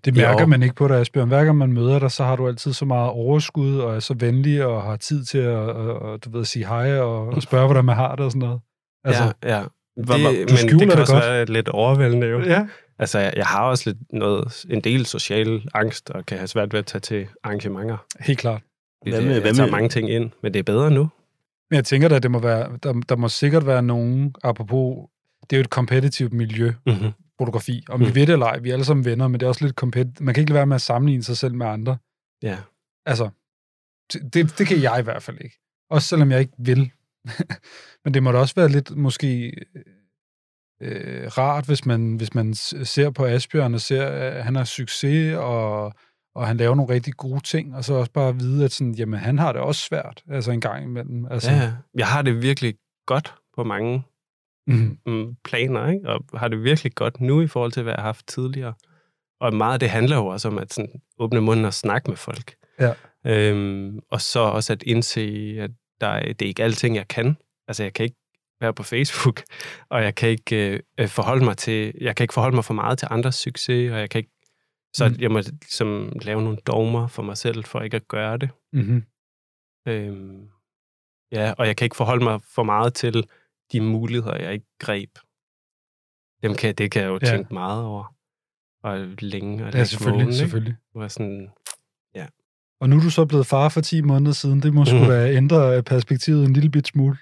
Det 0.06 0.16
mærker 0.16 0.42
Jo. 0.42 0.46
man 0.48 0.64
ikke 0.64 0.76
på 0.76 0.88
dig, 0.88 0.98
Asbjørn. 1.00 1.28
Hver 1.28 1.46
gang 1.46 1.58
man 1.58 1.74
møder 1.74 2.00
dig, 2.00 2.12
så 2.12 2.24
har 2.24 2.36
du 2.36 2.48
altid 2.48 2.74
så 2.74 2.86
meget 2.86 3.10
overskud, 3.10 3.78
og 3.80 3.96
er 3.96 4.00
så 4.00 4.14
venlig, 4.14 4.66
og 4.66 4.84
har 4.84 4.96
tid 4.96 5.24
til 5.26 5.38
at, 5.38 5.70
at, 5.70 6.14
at 6.14 6.26
du 6.26 6.30
ved, 6.32 6.46
sige 6.46 6.68
hej, 6.68 7.00
og, 7.00 7.28
og 7.28 7.42
spørge, 7.42 7.66
hvordan 7.66 7.86
man 7.86 7.96
har 7.96 8.16
det 8.16 8.26
og 8.26 8.32
sådan 8.32 8.40
noget. 8.48 8.60
Altså, 9.04 9.24
ja, 9.44 9.58
ja. 9.58 9.64
Det, 9.98 10.08
men 10.10 10.48
du 10.48 10.58
skjuler 10.58 10.70
det 10.78 10.80
kan 10.80 10.90
det 10.90 11.00
også 11.00 11.14
godt. 11.14 11.26
være 11.26 11.46
lidt 11.46 11.70
overvældende 11.70 12.28
jo. 12.28 12.40
ja. 12.42 12.68
Altså, 13.00 13.20
jeg, 13.20 13.34
jeg 13.36 13.46
har 13.46 13.64
også 13.64 13.90
lidt 13.90 13.98
noget, 14.14 14.66
en 14.70 14.82
del 14.82 15.06
social 15.06 15.62
angst, 15.74 16.10
og 16.10 16.26
kan 16.26 16.38
have 16.38 16.48
svært 16.48 16.74
ved 16.74 16.80
at 16.80 16.86
tage 16.86 17.00
til 17.00 17.28
arrangementer. 17.44 17.98
helt 18.20 18.40
klart. 18.40 18.62
Hvad 19.02 19.14
med, 19.14 19.22
med- 19.26 19.34
jeg 19.34 19.42
hvad 19.42 19.54
tager 19.54 19.66
med- 19.68 19.72
mange 19.72 19.90
ting 19.90 20.10
ind, 20.10 20.32
men 20.44 20.54
det 20.54 20.60
er 20.60 20.64
bedre 20.64 20.92
nu. 20.92 21.10
Men 21.70 21.76
jeg 21.76 21.86
tænker 21.86 22.08
da, 22.08 22.16
at 22.16 22.24
det 22.24 22.32
må 22.32 22.40
være, 22.40 22.70
der, 22.84 22.94
der 23.10 23.16
må 23.16 23.28
sikkert 23.28 23.66
være 23.66 23.82
nogen, 23.84 24.36
apropos, 24.44 24.98
det 25.50 25.54
er 25.56 25.58
jo 25.58 25.62
et 25.62 25.70
kompetitivt 25.70 26.34
miljø, 26.34 26.74
Mm-hmm. 26.86 27.12
Fotografi. 27.42 27.86
Om 27.90 28.00
vi 28.00 28.06
Mm. 28.06 28.16
ved 28.16 28.28
det 28.28 28.34
eller 28.34 28.46
ej, 28.46 28.60
vi 28.60 28.70
er 28.70 28.74
alle 28.74 28.86
sammen 28.86 29.06
venner, 29.06 29.28
men 29.28 29.40
det 29.40 29.46
er 29.46 29.50
også 29.50 29.66
lidt 29.66 29.76
kompetitivt. 29.76 30.22
Man 30.22 30.34
kan 30.34 30.42
ikke 30.42 30.52
lade 30.52 30.58
være 30.58 30.66
med 30.68 30.76
at 30.76 30.82
sammenligne 30.82 31.24
sig 31.24 31.38
selv 31.38 31.56
med 31.56 31.66
andre. 31.66 31.98
Ja. 32.44 32.58
Altså, 33.06 33.30
det, 34.14 34.58
det 34.58 34.68
kan 34.68 34.82
jeg 34.82 35.00
i 35.00 35.04
hvert 35.04 35.24
fald 35.24 35.38
ikke. 35.42 35.58
Også 35.90 36.08
selvom 36.08 36.32
jeg 36.32 36.40
ikke 36.40 36.54
vil. 36.58 36.92
Men 38.06 38.14
det 38.14 38.24
må 38.24 38.32
da 38.32 38.38
også 38.38 38.56
være 38.56 38.70
lidt 38.70 38.96
måske 38.98 39.54
øh, 40.82 41.28
rart, 41.38 41.66
hvis 41.66 41.86
man, 41.86 42.16
hvis 42.16 42.34
man 42.34 42.54
ser 42.54 43.10
på 43.10 43.26
Asbjørn 43.26 43.74
og 43.74 43.82
ser, 43.82 44.06
at 44.08 44.44
han 44.44 44.56
har 44.56 44.64
succes, 44.64 45.36
og, 45.38 45.94
og 46.36 46.48
han 46.48 46.58
laver 46.58 46.76
nogle 46.76 46.94
rigtig 46.94 47.14
gode 47.14 47.40
ting, 47.44 47.76
og 47.76 47.84
så 47.84 47.94
også 47.94 48.12
bare 48.12 48.36
vide, 48.36 48.66
at 48.66 48.72
sådan, 48.72 48.94
jamen, 48.94 49.20
han 49.20 49.40
har 49.40 49.52
det 49.52 49.62
også 49.62 49.82
svært, 49.82 50.24
altså 50.30 50.52
en 50.52 50.62
gang 50.62 50.84
imellem. 50.84 51.26
Altså, 51.32 51.52
ja. 51.52 51.74
jeg 51.96 52.08
har 52.08 52.22
det 52.22 52.42
virkelig 52.42 52.76
godt 53.06 53.36
på 53.56 53.64
mange 53.64 54.04
mm, 54.68 54.98
mm, 55.06 55.36
planer, 55.44 55.88
ikke? 55.88 56.10
og 56.10 56.26
har 56.40 56.48
det 56.48 56.64
virkelig 56.64 56.96
godt 56.96 57.22
nu 57.22 57.42
i 57.42 57.48
forhold 57.48 57.72
til, 57.72 57.84
hvad 57.84 57.94
jeg 57.94 58.00
har 58.02 58.08
haft 58.08 58.28
tidligere. 58.28 58.74
Og 59.40 59.54
meget 59.54 59.74
af 59.74 59.80
det 59.80 59.90
handler 59.90 60.16
jo 60.16 60.26
også 60.26 60.48
om 60.48 60.58
at 60.58 60.74
sådan, 60.74 61.02
åbne 61.20 61.42
munden 61.42 61.66
og 61.66 61.74
snakke 61.74 62.10
med 62.10 62.18
folk. 62.18 62.56
Ja. 62.80 62.94
Øhm, 63.26 64.00
og 64.12 64.22
så 64.22 64.40
også 64.40 64.74
at 64.74 64.84
indse, 64.84 65.56
at 65.60 65.72
der 66.02 66.08
er, 66.08 66.34
det 66.34 66.42
er 66.42 66.48
ikke 66.50 66.64
alting, 66.64 66.96
jeg 66.96 67.08
kan. 67.08 67.38
Altså, 67.68 67.84
jeg 67.84 67.94
kan 67.94 68.04
ikke 68.04 68.18
være 68.62 68.74
på 68.74 68.84
Facebook, 68.84 69.42
og 69.90 70.04
jeg 70.04 70.16
kan 70.16 70.30
ikke 70.30 70.82
øh, 70.98 71.08
forholde 71.08 71.46
mig 71.46 71.58
til, 71.58 71.94
jeg 72.02 72.16
kan 72.16 72.24
ikke 72.24 72.34
forholde 72.34 72.56
mig 72.56 72.66
for 72.66 72.74
meget 72.74 73.00
til 73.00 73.08
andres 73.12 73.36
succes, 73.36 73.92
og 73.92 74.00
jeg 74.00 74.10
kan 74.10 74.20
ikke, 74.20 74.32
så 74.94 75.10
Mm. 75.10 75.16
jeg 75.20 75.32
må 75.32 75.40
ligesom 75.40 76.12
lave 76.22 76.42
nogle 76.42 76.58
dogmer 76.58 77.08
for 77.08 77.24
mig 77.24 77.38
selv, 77.38 77.64
for 77.64 77.82
ikke 77.82 77.96
at 77.96 78.08
gøre 78.08 78.38
det. 78.38 78.50
mm-hmm. 78.74 79.04
Øhm, 79.88 80.48
ja, 81.32 81.54
og 81.58 81.68
jeg 81.68 81.78
kan 81.78 81.86
ikke 81.86 81.96
forholde 81.96 82.24
mig 82.24 82.42
for 82.56 82.64
meget 82.64 82.94
til 82.94 83.28
de 83.72 83.82
muligheder, 83.82 84.38
jeg 84.38 84.54
ikke 84.54 84.66
greb. 84.80 85.10
Dem 86.44 86.54
kan, 86.56 86.76
det 86.76 86.92
kan 86.92 87.02
jeg 87.02 87.08
jo 87.10 87.20
Ja. 87.22 87.28
ja. 87.32 87.38
tænke 87.38 87.54
meget 87.54 87.84
over. 87.86 88.16
Og 88.84 88.98
længe. 89.20 89.66
Og 89.66 89.74
Ja, 89.74 89.84
selvfølgelig, 89.84 90.26
vågen, 90.26 90.36
selvfølgelig. 90.38 90.76
Jeg 90.96 91.12
sådan, 91.12 91.50
Og 92.80 92.90
nu 92.90 92.96
er 92.96 93.02
du 93.02 93.10
så 93.10 93.26
blevet 93.26 93.48
far 93.48 93.70
for 93.70 93.82
10 93.82 94.02
måneder 94.02 94.32
siden. 94.32 94.62
Det 94.62 94.74
må 94.74 94.86
sgu 94.86 94.98
da 94.98 95.32
ændre 95.34 95.84
perspektivet 95.84 96.46
en 96.46 96.54
lille 96.54 96.70
bit 96.70 96.88
smule. 96.88 97.18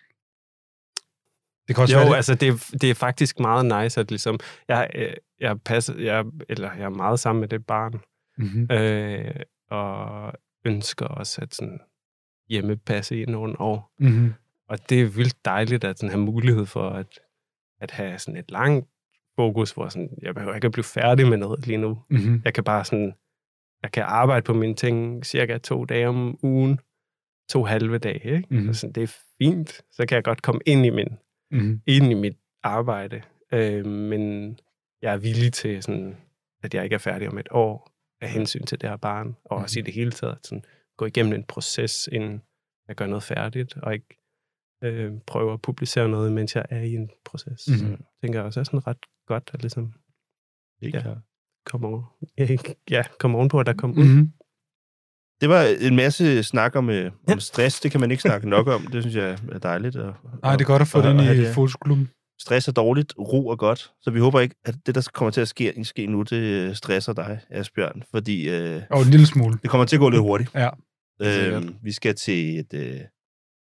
Det 1.67 1.75
kan 1.75 1.81
også 1.81 1.93
jo, 1.95 1.99
være, 1.99 2.09
det- 2.09 2.15
altså 2.15 2.35
det, 2.35 2.47
er- 2.47 2.77
det 2.81 2.89
er 2.89 2.93
faktisk 2.93 3.39
meget 3.39 3.83
nice, 3.83 3.99
at 3.99 4.11
ligesom, 4.11 4.39
jeg, 4.67 4.89
øh, 4.95 5.13
jeg, 5.39 5.61
passer, 5.61 5.97
jeg, 5.99 6.25
eller 6.49 6.73
jeg 6.73 6.83
er 6.83 6.89
meget 6.89 7.19
sammen 7.19 7.39
med 7.39 7.47
det 7.49 7.65
barn, 7.65 7.93
Mhm. 8.37 8.71
øh, 8.71 9.35
og 9.69 10.33
ønsker 10.65 11.05
også 11.05 11.41
at 11.41 11.55
sådan 11.55 11.79
hjemmepasse 12.49 13.21
i 13.21 13.25
nogle 13.25 13.61
år. 13.61 13.91
Mhm. 13.99 14.33
Og 14.69 14.89
det 14.89 15.01
er 15.01 15.05
vildt 15.05 15.45
dejligt 15.45 15.83
at 15.83 15.99
sådan 15.99 16.09
have 16.11 16.21
mulighed 16.25 16.65
for 16.65 16.89
at, 16.89 17.19
at 17.81 17.91
have 17.91 18.19
sådan 18.19 18.37
et 18.39 18.51
langt 18.51 18.87
fokus, 19.35 19.71
hvor 19.71 19.89
sådan, 19.89 20.09
jeg 20.21 20.33
behøver 20.35 20.55
ikke 20.55 20.65
at 20.65 20.71
blive 20.71 20.83
færdig 20.83 21.27
med 21.27 21.37
noget 21.37 21.67
lige 21.67 21.77
nu. 21.77 21.99
Mhm. 22.09 22.41
Jeg 22.45 22.53
kan 22.53 22.63
bare 22.63 22.85
sådan, 22.85 23.13
jeg 23.83 23.91
kan 23.91 24.03
arbejde 24.03 24.43
på 24.43 24.53
mine 24.53 24.75
ting 24.75 25.25
cirka 25.25 25.57
to 25.57 25.85
dage 25.85 26.07
om 26.07 26.39
ugen, 26.43 26.79
to 27.49 27.63
halve 27.63 27.97
dage, 27.97 28.35
ikke? 28.35 28.47
Mhm. 28.49 28.65
Mm. 28.67 28.73
Så 28.73 28.87
det 28.95 29.03
er 29.03 29.15
fint. 29.37 29.81
Så 29.91 30.05
kan 30.05 30.15
jeg 30.15 30.23
godt 30.23 30.41
komme 30.41 30.61
ind 30.65 30.85
i, 30.85 30.89
min, 30.89 31.17
Mhm. 31.51 31.81
ind 31.87 32.05
i 32.11 32.13
mit 32.13 32.37
arbejde. 32.63 33.21
Øh, 33.53 33.85
men 33.85 34.53
jeg 35.01 35.13
er 35.13 35.17
villig 35.17 35.53
til, 35.53 35.83
sådan, 35.83 36.17
at 36.63 36.73
jeg 36.73 36.83
ikke 36.83 36.93
er 36.93 36.97
færdig 36.99 37.27
om 37.29 37.37
et 37.37 37.47
år 37.51 37.91
af 38.21 38.29
hensyn 38.29 38.63
til 38.63 38.81
det 38.81 38.89
her 38.89 38.97
barn, 38.97 39.35
og 39.45 39.57
også 39.57 39.79
i 39.79 39.81
det 39.81 39.93
hele 39.93 40.11
taget, 40.11 40.37
sådan, 40.43 40.63
gå 40.97 41.05
igennem 41.05 41.33
en 41.33 41.43
proces, 41.43 42.09
inden 42.11 42.41
jeg 42.87 42.95
gør 42.95 43.05
noget 43.07 43.23
færdigt, 43.23 43.77
og 43.77 43.93
ikke 43.93 44.18
øh, 44.83 45.11
prøve 45.27 45.53
at 45.53 45.61
publicere 45.61 46.09
noget, 46.09 46.31
mens 46.31 46.55
jeg 46.55 46.65
er 46.69 46.81
i 46.81 46.93
en 46.93 47.09
proces. 47.25 47.61
Mhm. 47.67 47.89
Mm. 47.89 47.97
tænker 48.21 48.39
jeg 48.39 48.45
også 48.45 48.59
er 48.59 48.63
sådan 48.63 48.87
ret 48.87 48.97
godt 49.27 49.49
at 49.53 49.61
ligesom 49.61 49.93
Helt 50.81 50.95
Ja. 50.95 51.01
komme 51.65 51.87
over, 51.87 52.17
ja, 52.95 53.03
komme 53.19 53.37
ovenpå, 53.37 53.59
at 53.59 53.65
der 53.65 53.73
kom. 53.73 53.89
Mhm. 53.89 54.31
Det 55.41 55.49
var 55.49 55.63
en 55.81 55.95
masse 55.95 56.43
snak 56.43 56.75
om, 56.75 56.89
øh, 56.89 57.11
Ja. 57.27 57.33
om 57.33 57.39
stress. 57.39 57.79
Det 57.79 57.91
kan 57.91 57.99
man 57.99 58.11
ikke 58.11 58.21
snakke 58.21 58.49
nok 58.49 58.67
om. 58.67 58.81
Det 58.87 59.03
synes 59.03 59.15
jeg 59.15 59.37
er 59.51 59.59
dejligt. 59.59 59.95
Og, 59.95 60.13
Nej, 60.43 60.55
det 60.55 60.61
er 60.61 60.65
godt 60.67 60.81
at 60.81 60.87
få 60.87 61.01
have 61.01 61.35
i 61.35 61.37
det. 61.39 61.53
fotoklubben. 61.55 62.09
Stress 62.41 62.67
er 62.67 62.71
dårligt, 62.71 63.13
ro 63.19 63.49
er 63.49 63.55
godt. 63.55 63.91
Så 64.01 64.11
vi 64.11 64.19
håber 64.19 64.39
ikke, 64.39 64.55
at 64.65 64.75
det, 64.85 64.95
der 64.95 65.09
kommer 65.13 65.31
til 65.31 65.41
at 65.41 65.47
ske, 65.47 65.83
ske 65.83 66.05
nu, 66.07 66.21
det 66.21 66.33
øh, 66.41 66.75
stresser 66.75 67.13
dig, 67.13 67.39
Asbjørn. 67.49 68.03
Fordi 68.11 68.49
øh, 68.49 68.81
Og 68.91 69.01
en 69.01 69.07
lille 69.07 69.25
smule. 69.25 69.57
det 69.61 69.69
kommer 69.69 69.85
til 69.85 69.95
at 69.95 69.99
gå 69.99 70.09
lidt 70.09 70.21
hurtigt. 70.21 70.55
Ja. 70.55 70.69
Øh, 71.21 71.63
vi 71.83 71.91
skal 71.91 72.15
til 72.15 72.59
et 72.59 72.73
øh, 72.73 72.99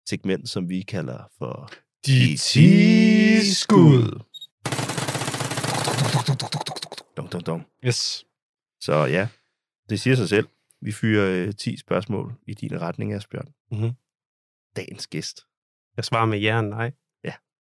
segment, 0.09 0.49
som 0.49 0.69
vi 0.69 0.83
kalder 0.83 1.19
for... 1.38 1.71
De 2.07 2.37
10 2.37 3.55
skud. 3.55 4.21
Yes. 7.87 8.25
Så 8.81 8.93
ja, 8.95 9.29
det 9.88 10.01
siger 10.01 10.17
sig 10.17 10.29
selv. 10.29 10.49
Vi 10.81 10.93
fyrer 10.93 11.47
øh, 11.47 11.55
10 11.55 11.77
spørgsmål 11.77 12.33
i 12.47 12.55
din 12.55 12.81
retning, 12.81 13.12
Asbjørn. 13.12 13.49
Mhm. 13.73 13.91
Dagens 14.77 15.07
gæst. 15.07 15.41
Jeg 15.97 16.05
svarer 16.05 16.27
med 16.27 16.38
ja 16.38 16.57
og 16.57 16.65
nej. 16.65 16.93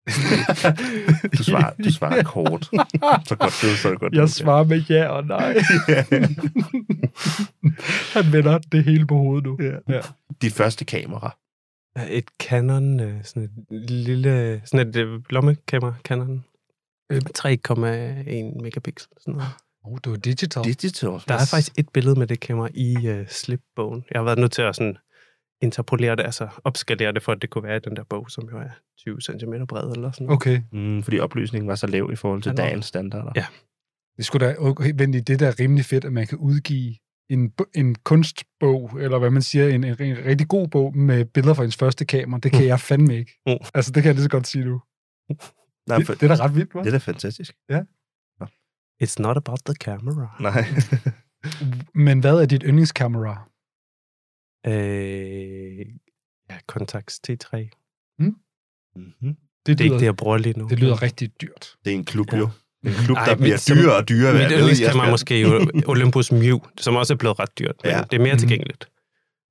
Du 1.38 1.42
svarer, 1.44 1.72
du 1.84 1.92
svarer 1.92 2.22
kort. 2.22 2.64
Så 3.28 3.36
godt, 3.36 3.58
det 3.62 3.78
så 3.78 3.96
godt. 4.00 4.14
Jeg 4.14 4.28
svarer 4.28 4.64
med 4.64 4.82
ja 4.90 5.08
og 5.08 5.24
nej. 5.26 5.52
Han 8.14 8.32
vender 8.32 8.58
det 8.58 8.84
hele 8.84 9.06
på 9.06 9.14
hovedet 9.14 9.44
nu. 9.44 9.58
Ja. 9.60 9.94
Ja. 9.94 10.00
Dit 10.42 10.52
første 10.52 10.84
kamera. 10.84 11.36
Et 12.10 12.24
Canon, 12.42 13.00
øh, 13.00 13.24
sådan 13.24 13.42
et 13.42 13.50
lille, 13.90 14.62
sådan 14.64 14.88
et 14.88 14.96
øh, 14.96 15.20
lommekamera, 15.30 15.94
Canon. 16.04 16.44
Øh. 17.12 17.20
3,1 17.38 18.62
megapixel. 18.62 19.08
Sådan 19.20 19.34
noget. 19.34 19.48
Oh, 19.84 19.98
det 20.04 20.10
var 20.10 20.16
digital. 20.18 20.64
Digital. 20.64 21.08
Der 21.10 21.34
er 21.34 21.46
faktisk 21.50 21.72
et 21.78 21.88
billede 21.88 22.18
med 22.18 22.26
det 22.26 22.40
kamera 22.40 22.68
i 22.74 22.96
uh, 23.10 23.26
slipbogen. 23.28 24.04
Jeg 24.10 24.18
har 24.18 24.24
været 24.24 24.38
nødt 24.38 24.52
til 24.52 24.62
at 24.62 24.76
sådan 24.76 24.96
interpolere 25.62 26.16
det, 26.16 26.24
altså 26.24 26.48
opskalere 26.64 27.12
det, 27.12 27.22
for 27.22 27.32
at 27.32 27.42
det 27.42 27.50
kunne 27.50 27.64
være 27.64 27.76
i 27.76 27.80
den 27.80 27.96
der 27.96 28.04
bog, 28.04 28.30
som 28.30 28.48
jo 28.52 28.58
er 28.58 28.68
20 28.98 29.20
cm 29.20 29.64
bred 29.68 29.90
eller 29.92 30.10
sådan 30.12 30.26
noget. 30.26 30.36
Okay. 30.36 30.60
Mm, 30.72 31.02
fordi 31.02 31.18
opløsningen 31.18 31.68
var 31.68 31.74
så 31.74 31.86
lav 31.86 32.10
i 32.12 32.16
forhold 32.16 32.42
til 32.42 32.50
var- 32.50 32.56
dagens 32.56 32.86
standarder. 32.86 33.32
Ja. 33.36 33.46
Det 34.16 34.24
skulle 34.26 34.46
da 34.46 34.54
okay, 34.58 34.92
vent, 34.96 35.14
i 35.14 35.20
det 35.20 35.40
der 35.40 35.46
er 35.48 35.60
rimelig 35.60 35.84
fedt, 35.84 36.04
at 36.04 36.12
man 36.12 36.26
kan 36.26 36.38
udgive 36.38 36.94
en, 37.28 37.52
en 37.74 37.94
kunstbog, 37.94 38.90
eller 39.00 39.18
hvad 39.18 39.30
man 39.30 39.42
siger, 39.42 39.68
en, 39.68 39.84
en, 39.84 40.02
en 40.02 40.16
rigtig 40.24 40.48
god 40.48 40.68
bog 40.68 40.96
med 40.96 41.24
billeder 41.24 41.54
fra 41.54 41.64
ens 41.64 41.76
første 41.76 42.04
kamera. 42.04 42.40
Det 42.40 42.52
kan 42.52 42.64
jeg 42.66 42.80
fandme 42.80 43.16
ikke. 43.16 43.32
Mm. 43.46 43.52
Altså, 43.74 43.92
det 43.92 44.02
kan 44.02 44.08
jeg 44.08 44.14
lige 44.14 44.22
så 44.22 44.28
godt 44.30 44.46
sige 44.46 44.64
nu. 44.64 44.82
Nej, 45.88 45.98
Det, 45.98 46.06
for, 46.06 46.14
det 46.14 46.22
er 46.30 46.36
da 46.36 46.44
ret 46.44 46.54
vildt, 46.54 46.74
hva'? 46.74 46.78
det 46.78 46.86
er 46.86 46.90
da 46.90 46.98
fantastisk. 46.98 47.54
It's 49.02 49.16
not 49.18 49.36
about 49.36 49.58
the 49.66 49.74
camera. 49.74 50.36
Nej. 50.40 50.64
Men 52.06 52.20
hvad 52.20 52.34
er 52.42 52.46
dit 52.46 52.62
yndlingskamera? 52.62 53.48
Øh, 54.66 55.78
ja, 56.50 56.58
Contax 56.66 57.14
T3. 57.28 57.68
mm-hmm. 58.18 59.36
Det 59.66 59.78
Det 59.78 59.80
er 59.80 59.84
ikke 59.84 59.96
det, 59.98 60.02
jeg 60.04 60.16
bruger 60.16 60.38
lige 60.38 60.58
nu. 60.58 60.68
det 60.68 60.78
lyder 60.78 61.02
rigtig 61.02 61.40
dyrt. 61.40 61.76
Det 61.84 61.90
er 61.92 61.96
en 61.96 62.04
klub, 62.04 62.32
Ja. 62.32 62.38
jo. 62.38 62.48
En 62.86 62.92
klub, 62.92 63.16
Ej, 63.16 63.24
der 63.24 63.36
bliver 63.36 63.56
som- 63.56 63.76
dyrere 63.76 63.96
og 63.96 64.08
dyrere. 64.08 64.32
hver 64.32 64.40
Mit 64.42 64.50
dag, 64.50 64.58
yndlingskamera 64.58 65.06
er 65.06 65.10
måske 65.10 65.40
jo 65.40 65.70
Olympus 65.86 66.32
Mew, 66.32 66.58
som 66.80 66.96
også 66.96 67.12
er 67.12 67.16
blevet 67.16 67.38
ret 67.38 67.58
dyrt. 67.58 67.74
Men 67.84 67.92
Ja. 67.92 68.02
Det 68.10 68.16
er 68.16 68.22
mere 68.22 68.32
Mhm. 68.32 68.38
tilgængeligt. 68.38 68.88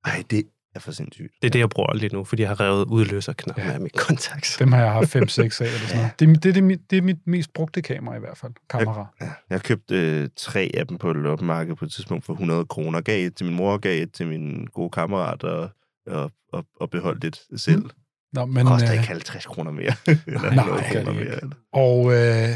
Ej, 0.04 0.22
det 0.30 0.42
er 0.74 0.80
for 0.80 0.92
sindssygt. 0.92 1.32
Det 1.42 1.48
er 1.48 1.50
det, 1.50 1.58
jeg 1.58 1.68
bruger 1.70 1.94
lige 1.94 2.14
nu, 2.14 2.24
fordi 2.24 2.42
jeg 2.42 2.50
har 2.50 2.60
revet 2.60 2.84
udløserknappen 2.84 3.62
Ja. 3.64 3.68
ja. 3.68 3.74
af 3.74 3.80
min 3.80 3.90
Contax. 3.96 4.58
Dem 4.58 4.72
har 4.72 4.80
jeg 4.82 4.92
haft 4.92 5.08
5-6 5.16 5.60
af, 5.60 5.66
eller 5.66 5.78
sådan 5.78 5.96
noget. 5.96 6.12
Det, 6.20 6.28
er- 6.28 6.32
det, 6.40 6.48
er 6.48 6.52
det, 6.52 6.64
mit- 6.64 6.86
det 6.90 6.98
er 6.98 7.02
mit 7.02 7.16
mest 7.26 7.52
brugte 7.54 7.82
kamera 7.82 8.16
i 8.16 8.20
hvert 8.20 8.36
fald. 8.38 8.52
Kamera. 8.70 9.06
Ja, 9.20 9.30
jeg 9.50 9.62
købte 9.62 9.94
øh, 9.94 10.28
tre 10.36 10.70
af 10.74 10.86
dem 10.86 10.98
på 10.98 11.10
et 11.10 11.16
loppemarked 11.16 11.76
på 11.76 11.84
et 11.84 11.92
tidspunkt 11.92 12.24
for 12.24 12.32
100 12.32 12.64
kroner. 12.64 13.00
Gav 13.00 13.26
et 13.26 13.34
til 13.36 13.46
min 13.46 13.54
mor, 13.56 13.76
gav 13.76 14.02
et 14.02 14.12
til 14.12 14.26
min 14.26 14.66
gode 14.74 14.90
kammerat, 14.90 15.42
og, 15.44 15.70
og, 16.06 16.30
og, 16.52 16.64
og 16.80 16.90
beholdt 16.90 17.24
lidt 17.24 17.40
selv. 17.60 17.78
Mm. 17.82 17.90
Nå, 18.32 18.46
Men, 18.46 18.66
koster 18.66 18.88
øh, 18.88 18.94
ikke 18.94 19.08
50 19.08 19.46
kroner 19.46 19.70
mere. 19.70 19.92
Eller 20.26 20.40
nej, 20.40 20.64
100 20.64 20.82
det 20.82 20.92
gør 20.92 21.04
kroner 21.04 21.20
mere. 21.24 21.40
Og 21.72 22.12
øh, 22.14 22.48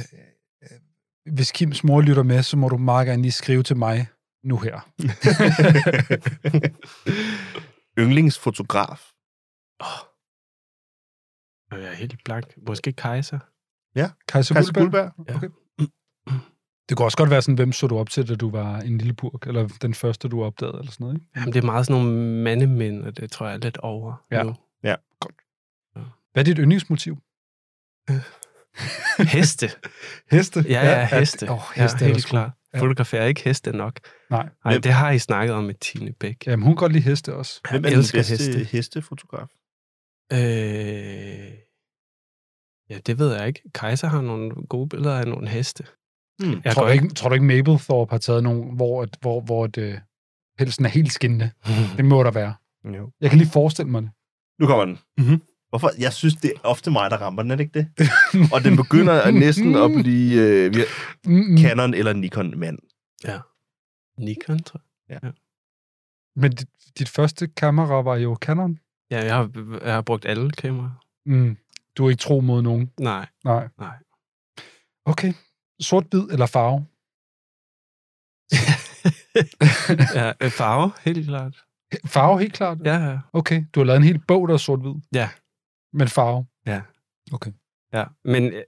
hvis 1.26 1.52
Kims 1.52 1.84
mor 1.84 2.00
lytter 2.00 2.22
med, 2.22 2.42
så 2.42 2.56
må 2.56 2.68
du 2.68 2.76
meget 2.76 3.06
gerne 3.06 3.22
lige 3.22 3.32
skrive 3.32 3.62
til 3.62 3.76
mig 3.76 4.06
nu 4.44 4.58
her. 4.58 4.80
Yndlingsfotograf. 7.98 9.10
Jeg 11.72 11.90
er 11.90 11.94
helt 11.94 12.24
blank. 12.24 12.46
Måske 12.66 12.92
Kaiser. 12.92 13.38
Kajsa 14.28 14.28
Kajsa 14.28 14.54
Guldberg? 14.54 14.82
Guldberg. 14.82 15.12
Ja. 15.28 15.36
Okay. 15.36 15.48
Det 16.88 16.96
kunne 16.96 17.06
også 17.06 17.16
godt 17.16 17.30
være 17.30 17.42
sådan, 17.42 17.54
hvem 17.54 17.72
så 17.72 17.86
du 17.86 17.98
op 17.98 18.10
til, 18.10 18.28
da 18.28 18.34
du 18.34 18.50
var 18.50 18.78
en 18.78 18.98
lille 18.98 19.14
burk, 19.14 19.46
eller 19.46 19.68
den 19.82 19.94
første, 19.94 20.28
du 20.28 20.44
opdagede, 20.44 20.78
eller 20.78 20.92
sådan 20.92 21.04
noget, 21.04 21.16
ikke? 21.16 21.28
Jamen, 21.36 21.52
det 21.52 21.62
er 21.62 21.66
meget 21.66 21.86
sådan 21.86 22.02
nogle 22.02 22.18
mandemænd, 22.42 23.04
og 23.04 23.16
det 23.16 23.30
tror 23.30 23.46
jeg 23.46 23.54
er 23.54 23.58
lidt 23.58 23.76
over 23.78 24.24
Ja. 24.30 24.42
nu. 24.42 24.54
Hvad 26.32 26.42
er 26.42 26.44
dit 26.44 26.58
yndlingsmotiv? 26.58 27.18
Heste. 29.38 29.70
Heste? 30.30 30.64
Ja, 30.68 30.84
ja, 31.00 31.18
heste. 31.18 31.50
Åh, 31.50 31.60
ja, 31.76 31.82
heste 31.82 32.04
er 32.04 32.08
helt 32.08 32.26
klart. 32.26 32.50
Ja. 32.72 32.78
Ja. 32.78 32.82
Fotograferer 32.82 33.26
ikke 33.26 33.42
heste 33.44 33.72
nok. 33.72 34.00
Nej. 34.30 34.48
Nej, 34.64 34.78
det 34.78 34.92
har 34.92 35.10
I 35.10 35.18
snakket 35.18 35.54
om 35.56 35.64
med 35.64 35.74
Tine 35.74 36.12
Bæk. 36.12 36.46
Jamen, 36.46 36.62
hun 36.64 36.72
kan 36.72 36.76
godt 36.76 36.92
lide 36.92 37.04
heste 37.04 37.34
også. 37.34 37.60
Hvem 37.70 37.84
er 37.84 37.88
den 37.88 37.98
elsker 37.98 38.18
bedste 38.18 38.32
heste. 38.32 38.64
hestefotograf? 38.76 39.48
Øh... 40.32 40.38
Ja, 42.90 42.98
det 43.06 43.18
ved 43.18 43.34
jeg 43.36 43.46
ikke. 43.46 43.62
Kaiser 43.74 44.08
har 44.08 44.20
nogle 44.20 44.50
gode 44.68 44.88
billeder 44.88 45.18
af 45.18 45.26
nogle 45.28 45.48
heste. 45.48 45.84
Hmm. 46.38 46.60
Jeg 46.64 46.74
tror, 46.74 46.84
du 46.84 46.90
ikke, 46.90 47.08
tror 47.08 47.28
du 47.28 47.34
ikke, 47.34 47.46
Mapplethorpe 47.46 48.10
har 48.10 48.18
taget 48.18 48.42
nogen, 48.42 48.76
hvor, 48.76 49.02
at- 49.02 49.16
hvor, 49.20 49.40
hvor 49.40 49.66
det, 49.66 50.00
pelsen 50.58 50.84
er 50.84 50.88
helt 50.88 51.12
skinnende? 51.12 51.50
Det 51.96 52.04
må 52.04 52.22
der 52.22 52.30
være. 52.30 52.54
Jo. 52.96 53.10
Jeg 53.20 53.30
kan 53.30 53.38
lige 53.38 53.50
forestille 53.50 53.90
mig 53.90 54.02
det. 54.02 54.10
Nu 54.60 54.66
kommer 54.66 54.84
den. 54.84 54.98
Mhm. 55.18 55.42
Hvorfor? 55.72 55.90
Jeg 55.98 56.12
synes, 56.12 56.34
det 56.34 56.52
er 56.54 56.60
ofte 56.62 56.90
mig, 56.90 57.10
der 57.10 57.16
rammer 57.16 57.42
den, 57.42 57.50
er 57.50 57.56
det 57.56 57.64
ikke 57.64 57.78
det? 57.78 58.08
Og 58.54 58.64
den 58.64 58.76
begynder 58.76 59.30
næsten 59.30 59.74
at 59.74 59.90
blive 60.02 60.40
øh. 60.40 60.74
Canon 61.58 61.94
eller 61.94 62.12
Nikon 62.12 62.58
mand. 62.58 62.78
Nikon, 64.18 64.62
tror 64.62 64.80
jeg. 65.08 65.32
Men 66.36 66.50
dit, 66.52 66.68
dit 66.98 67.08
første 67.08 67.46
kamera 67.46 68.02
var 68.02 68.16
jo 68.16 68.38
Canon. 68.40 68.78
Ja, 69.10 69.24
jeg 69.24 69.36
har, 69.36 69.50
jeg 69.84 69.94
har 69.94 70.02
brugt 70.02 70.24
alle 70.24 70.50
kameraer. 70.50 71.04
Mm. 71.26 71.56
Du 71.96 72.06
er 72.06 72.10
ikke 72.10 72.20
tro 72.20 72.40
mod 72.40 72.62
nogen. 72.62 72.90
Nej. 73.00 73.26
Nej. 73.44 73.68
Nej. 73.78 73.96
Okay. 75.04 75.32
Sort-hvid 75.80 76.22
eller 76.30 76.46
farve? 76.46 76.86
ja, 80.18 80.32
øh, 80.40 80.50
farve, 80.50 80.92
helt 81.00 81.26
klart. 81.26 81.64
Farve, 82.06 82.40
helt 82.40 82.52
klart. 82.54 82.78
Ja, 82.84 82.94
ja. 82.94 83.18
Okay. 83.32 83.64
Du 83.74 83.80
har 83.80 83.84
lavet 83.84 83.96
en 83.96 84.04
hel 84.04 84.18
bog, 84.18 84.48
der 84.48 84.54
er 84.54 84.58
sort-hvid. 84.58 84.94
Ja. 85.14 85.28
Men 85.92 86.08
farve. 86.08 86.46
ja. 87.92 88.04
Men 88.24 88.52
øh, 88.52 88.62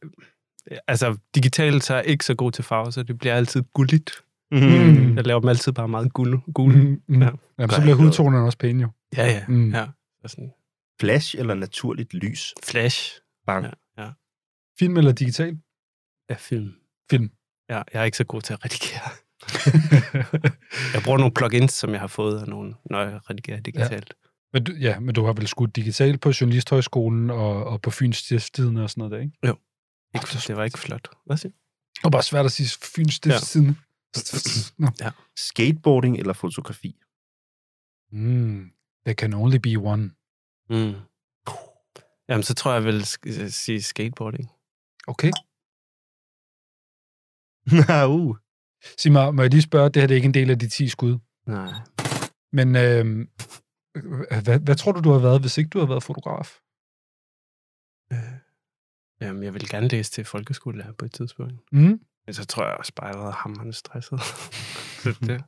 altså, 0.86 1.16
digitalt 1.34 1.84
så 1.84 1.94
er 1.94 1.98
jeg 1.98 2.06
ikke 2.06 2.24
så 2.24 2.34
god 2.34 2.52
til 2.52 2.64
farve, 2.64 2.92
så 2.92 3.02
det 3.02 3.18
bliver 3.18 3.34
altid 3.34 3.62
gulligt. 3.74 4.10
Mm. 4.50 5.16
Jeg 5.16 5.26
laver 5.26 5.40
dem 5.40 5.48
altid 5.48 5.72
bare 5.72 5.88
meget 5.88 6.12
gule. 6.12 6.40
gule. 6.54 6.76
Mm. 6.76 7.02
Mm. 7.08 7.22
Ja. 7.22 7.30
Ja. 7.58 7.68
Så 7.68 7.80
bliver 7.80 7.96
hudtonerne 7.96 8.46
også 8.46 8.58
pæne 8.58 8.82
jo. 8.82 8.88
Ja, 9.16 9.26
ja. 9.26 9.44
Mm. 9.48 9.72
ja. 9.74 9.86
Så 10.22 10.28
sådan 10.28 10.52
Flash 11.00 11.34
eller 11.38 11.54
naturligt 11.54 12.14
lys? 12.14 12.54
flash 12.62 13.20
Bang. 13.46 13.66
Ja. 13.98 14.10
Film 14.78 14.96
eller 14.96 15.12
digital? 15.12 15.58
af 16.28 16.40
film. 16.40 16.72
Film. 17.10 17.30
Ja, 17.68 17.82
jeg 17.92 18.00
er 18.00 18.04
ikke 18.04 18.16
så 18.16 18.24
god 18.24 18.40
til 18.40 18.52
at 18.52 18.64
redigere. 18.64 19.10
jeg 20.94 21.02
bruger 21.04 21.18
nogle 21.18 21.34
plugins, 21.34 21.72
som 21.72 21.90
jeg 21.90 22.00
har 22.00 22.06
fået 22.06 22.40
af 22.40 22.48
nogle, 22.48 22.74
når 22.90 23.00
jeg 23.00 23.30
redigerer 23.30 23.60
digitalt. 23.60 24.14
Men 24.54 24.64
du, 24.64 24.72
ja, 24.72 25.00
men 25.00 25.14
du 25.14 25.24
har 25.24 25.32
vel 25.32 25.46
skudt 25.48 25.76
digitalt 25.76 26.20
på 26.20 26.32
Journalisthøjskolen 26.40 27.30
og, 27.30 27.64
og 27.64 27.82
på 27.82 27.90
Fyns 27.90 28.16
Stiftstidende 28.16 28.82
og 28.82 28.90
sådan 28.90 29.00
noget 29.00 29.12
der, 29.12 29.18
ikke? 29.18 29.38
Ja. 29.42 29.50
Åh, 29.50 29.56
Ikke, 30.14 30.26
det 30.26 30.34
er 30.34 30.44
det 30.46 30.56
var 30.56 30.64
ikke 30.64 30.78
flot. 30.78 31.08
Hvad 31.26 31.36
siger? 31.36 31.52
Det 31.94 32.04
var 32.04 32.10
bare 32.10 32.22
svært 32.22 32.44
at 32.44 32.52
sige 32.52 32.68
Fyns 32.94 33.14
Stiftstidende. 33.14 33.74
Nå. 34.78 34.88
Skateboarding 35.36 36.16
eller 36.18 36.32
fotografi? 36.32 36.96
Mm. 38.12 38.70
There 39.06 39.14
can 39.14 39.34
only 39.34 39.56
be 39.56 39.76
one. 39.76 40.10
Mm. 40.70 40.94
Jamen, 42.28 42.42
så 42.42 42.54
tror 42.54 42.72
jeg, 42.72 42.84
jeg 42.84 42.92
vil 42.92 43.00
sk- 43.02 43.48
sige 43.48 43.82
skateboarding. 43.82 44.50
Okay. 45.06 45.30
uh. 48.08 48.36
Sig 48.98 49.12
mig, 49.12 49.34
må 49.34 49.42
jeg 49.42 49.50
lige 49.50 49.62
spørge, 49.62 49.88
det 49.90 50.02
her 50.02 50.06
det 50.06 50.14
er 50.14 50.16
ikke 50.16 50.26
en 50.26 50.34
del 50.34 50.50
af 50.50 50.58
de 50.58 50.68
10 50.68 50.88
skud. 50.88 51.18
Nej. 51.46 51.72
Men 52.52 52.76
øh, 52.76 53.26
hvad, 54.44 54.60
hvad 54.60 54.76
tror 54.76 54.92
du, 54.92 55.00
du 55.00 55.10
har 55.10 55.18
været, 55.18 55.40
hvis 55.40 55.58
ikke 55.58 55.68
du 55.68 55.78
har 55.78 55.86
været 55.86 56.02
fotograf? 56.02 56.60
Øh, 58.12 58.38
Jamen, 59.20 59.42
jeg 59.42 59.54
vil 59.54 59.68
gerne 59.68 59.88
læse 59.88 60.10
til 60.10 60.24
folkeskolelærer 60.24 60.92
på 60.92 61.04
et 61.04 61.12
tidspunkt. 61.12 61.54
Mm? 61.72 62.00
Men 62.26 62.34
så 62.34 62.46
tror 62.46 62.64
jeg 62.64 62.74
også 62.74 62.92
bare, 62.94 63.06
jeg 63.06 63.16
har 63.16 63.22
været 63.22 63.34
hammerende 63.34 63.72
stresset. 63.72 64.20
så 65.02 65.18
det, 65.20 65.44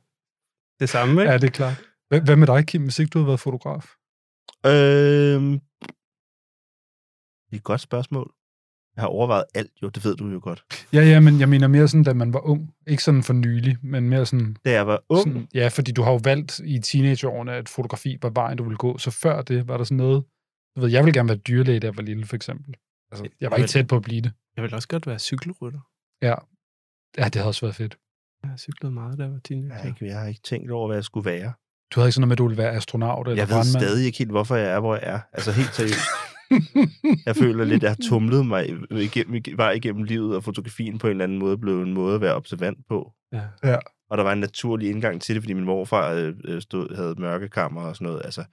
det 0.79 0.89
samme, 0.89 1.21
ikke? 1.21 1.31
Ja, 1.31 1.37
det 1.37 1.47
er 1.47 1.51
klart. 1.51 1.83
Hvad, 2.07 2.21
hvad 2.21 2.35
med 2.35 2.47
dig, 2.47 2.67
Kim, 2.67 2.83
hvis 2.83 2.99
ikke 2.99 3.09
du 3.09 3.19
har 3.19 3.25
været 3.25 3.39
fotograf? 3.39 3.95
Øhm, 4.65 5.59
det 7.45 7.53
er 7.53 7.57
et 7.57 7.63
godt 7.63 7.81
spørgsmål. 7.81 8.33
Jeg 8.97 9.03
har 9.03 9.07
overvejet 9.07 9.43
alt, 9.55 9.71
jo, 9.83 9.89
det 9.89 10.05
ved 10.05 10.15
du 10.15 10.27
jo 10.29 10.39
godt. 10.43 10.63
Ja, 10.93 11.01
ja, 11.01 11.19
men 11.19 11.39
jeg 11.39 11.49
mener 11.49 11.67
mere 11.67 11.87
sådan, 11.87 12.03
da 12.03 12.13
man 12.13 12.33
var 12.33 12.39
ung. 12.39 12.73
Ikke 12.87 13.03
sådan 13.03 13.23
for 13.23 13.33
nylig, 13.33 13.77
men 13.83 14.09
mere 14.09 14.25
sådan... 14.25 14.55
Da 14.65 14.71
jeg 14.71 14.87
var 14.87 15.03
ung, 15.09 15.23
sådan 15.23 15.47
ja, 15.53 15.67
fordi 15.67 15.91
du 15.91 16.01
har 16.03 16.11
jo 16.11 16.19
valgt 16.23 16.59
i 16.65 16.79
teenageårene, 16.79 17.51
at 17.53 17.69
fotografi 17.69 18.17
var 18.21 18.29
vejen, 18.29 18.57
du 18.57 18.63
ville 18.63 18.77
gå. 18.77 18.97
Så 18.97 19.11
før 19.11 19.41
det, 19.41 19.67
var 19.67 19.77
der 19.77 19.83
sådan 19.83 19.97
noget... 19.97 20.23
Du 20.75 20.81
ved, 20.81 20.89
jeg 20.89 21.05
ville 21.05 21.19
gerne 21.19 21.29
være 21.29 21.37
dyrlæge, 21.37 21.79
da 21.79 21.87
jeg 21.87 21.95
var 21.97 22.03
lille, 22.03 22.25
for 22.25 22.35
eksempel. 22.35 22.75
Altså, 23.11 23.27
jeg 23.41 23.51
var 23.51 23.57
ikke 23.57 23.69
tæt 23.69 23.87
på 23.87 23.95
at 23.95 24.01
blive 24.01 24.21
det. 24.21 24.31
Jeg 24.55 24.63
vil 24.63 24.73
også 24.73 24.87
godt 24.87 25.07
være 25.07 25.19
cykelrytter. 25.19 25.79
Ja. 26.21 26.35
Ja, 27.17 27.23
det 27.25 27.35
havde 27.35 27.47
også 27.47 27.61
været 27.65 27.75
fedt. 27.75 27.97
Jeg 28.43 28.49
har 28.49 28.57
cyklet 28.57 28.93
meget, 28.93 29.17
da 29.17 29.23
jeg 29.23 29.31
var 29.31 29.39
teenager. 29.43 29.73
Jeg 29.73 29.81
har, 29.81 29.87
ikke, 29.89 30.05
jeg 30.05 30.19
har 30.19 30.27
ikke 30.27 30.41
tænkt 30.43 30.71
over, 30.71 30.87
hvad 30.87 30.97
jeg 30.97 31.03
skulle 31.03 31.29
være. 31.29 31.53
Du 31.91 31.99
havde 31.99 32.07
ikke 32.07 32.13
sådan 32.13 32.21
noget 32.21 32.27
med, 32.27 32.33
at 32.33 32.37
du 32.37 32.47
ville 32.47 32.57
være 32.63 32.71
astronaut 32.71 33.27
eller 33.27 33.41
Jeg 33.41 33.47
ved 33.47 33.55
brandmand? 33.55 33.83
stadig 33.83 34.05
ikke 34.05 34.17
helt, 34.17 34.31
hvorfor 34.31 34.55
jeg 34.55 34.71
er, 34.71 34.79
hvor 34.79 34.95
jeg 34.95 35.03
er. 35.03 35.19
Altså 35.33 35.51
helt 35.51 35.75
seriøst. 35.75 35.99
Jeg 37.25 37.35
føler 37.35 37.63
lidt, 37.65 37.75
at 37.75 37.83
jeg 37.83 37.89
har 37.91 38.09
tumlet 38.09 38.45
mig 38.45 38.69
igennem, 38.91 39.41
var 39.57 39.71
igennem 39.71 40.03
livet, 40.03 40.35
og 40.35 40.43
fotografien 40.43 40.97
på 40.97 41.07
en 41.07 41.11
eller 41.11 41.23
anden 41.23 41.37
måde 41.39 41.57
blev 41.57 41.81
en 41.81 41.93
måde 41.93 42.15
at 42.15 42.21
være 42.21 42.35
observant 42.35 42.77
på. 42.89 43.11
Ja. 43.63 43.75
Og 44.09 44.17
der 44.17 44.23
var 44.23 44.33
en 44.33 44.39
naturlig 44.39 44.89
indgang 44.89 45.21
til 45.21 45.35
det, 45.35 45.43
fordi 45.43 45.53
min 45.53 45.63
morfar 45.65 46.11
øh, 46.13 46.33
øh, 46.45 46.61
stod, 46.61 46.95
havde 46.95 47.15
mørkekammer 47.17 47.81
og 47.81 47.95
sådan 47.95 48.05
noget. 48.05 48.21
Altså, 48.25 48.43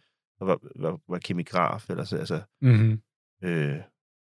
og 0.40 0.46
var, 0.46 0.58
var, 0.80 0.98
var 1.08 1.18
kemigraf. 1.18 1.90
Eller 1.90 2.04
så, 2.04 2.16
altså, 2.16 2.40
Mm-hmm. 2.62 2.98
øh, 3.44 3.76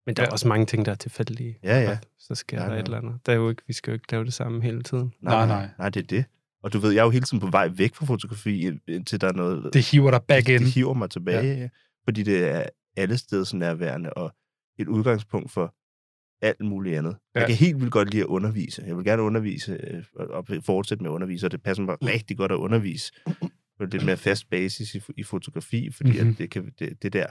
Men 0.05 0.15
der 0.15 0.21
er 0.23 0.27
Ja. 0.27 0.31
også 0.31 0.47
mange 0.47 0.65
ting, 0.65 0.85
der 0.85 0.91
er 0.91 0.95
tilfældige. 0.95 1.57
ja, 1.63 1.81
ja. 1.81 1.97
Så 2.19 2.35
sker 2.35 2.61
Ja, 2.61 2.67
der 2.67 2.73
ja. 2.73 2.79
et 2.79 2.85
eller 2.85 2.97
andet. 2.97 3.19
Der 3.25 3.31
er 3.31 3.35
jo 3.35 3.49
ikke, 3.49 3.61
vi 3.67 3.73
skal 3.73 3.91
jo 3.91 3.93
ikke 3.93 4.11
lave 4.11 4.25
det 4.25 4.33
samme 4.33 4.61
hele 4.63 4.83
tiden. 4.83 5.13
Nej, 5.21 5.47
nej. 5.47 5.69
Nej, 5.79 5.89
det 5.89 6.03
er 6.03 6.07
det. 6.07 6.25
Og 6.63 6.73
du 6.73 6.79
ved, 6.79 6.91
jeg 6.91 6.99
er 6.99 7.03
jo 7.05 7.09
hele 7.09 7.25
tiden 7.25 7.39
på 7.39 7.47
vej 7.51 7.69
væk 7.73 7.95
fra 7.95 8.05
fotografi, 8.05 8.71
indtil 8.87 9.21
der 9.21 9.27
er 9.27 9.33
noget... 9.33 9.73
Det 9.73 9.91
hiver 9.91 10.11
dig 10.11 10.21
back 10.27 10.49
in. 10.49 10.59
Det 10.61 10.71
hiver 10.71 10.93
mig 10.93 11.09
tilbage, 11.09 11.57
ja. 11.57 11.69
fordi 12.03 12.23
det 12.23 12.47
er 12.51 12.63
alle 12.97 13.17
nærværende, 13.53 14.13
og 14.13 14.35
et 14.79 14.87
udgangspunkt 14.87 15.51
for 15.51 15.75
alt 16.41 16.61
muligt 16.61 16.97
andet. 16.97 17.17
Ja. 17.35 17.39
Jeg 17.39 17.47
kan 17.47 17.55
helt 17.57 17.79
vildt 17.79 17.91
godt 17.91 18.09
lide 18.11 18.21
at 18.21 18.27
undervise. 18.27 18.83
Jeg 18.87 18.97
vil 18.97 19.05
gerne 19.05 19.21
undervise, 19.21 19.71
øh, 19.83 20.03
og 20.15 20.45
fortsætte 20.61 21.03
med 21.03 21.11
at 21.11 21.13
undervise, 21.13 21.47
og 21.47 21.51
det 21.51 21.61
passer 21.63 21.83
mig 21.83 21.97
rigtig 22.03 22.37
godt 22.37 22.51
at 22.51 22.55
undervise 22.55 23.13
på 23.77 23.85
lidt 23.85 24.05
mere 24.05 24.17
fast 24.17 24.49
basis 24.49 24.95
i, 24.95 25.01
i 25.17 25.23
fotografi, 25.23 25.91
fordi 25.91 26.09
mm-hmm. 26.09 26.23
Mhm. 26.25 26.31
at 26.33 26.37
det, 26.37 26.51
kan, 26.51 26.71
det, 26.79 27.03
det 27.03 27.13
der 27.13 27.27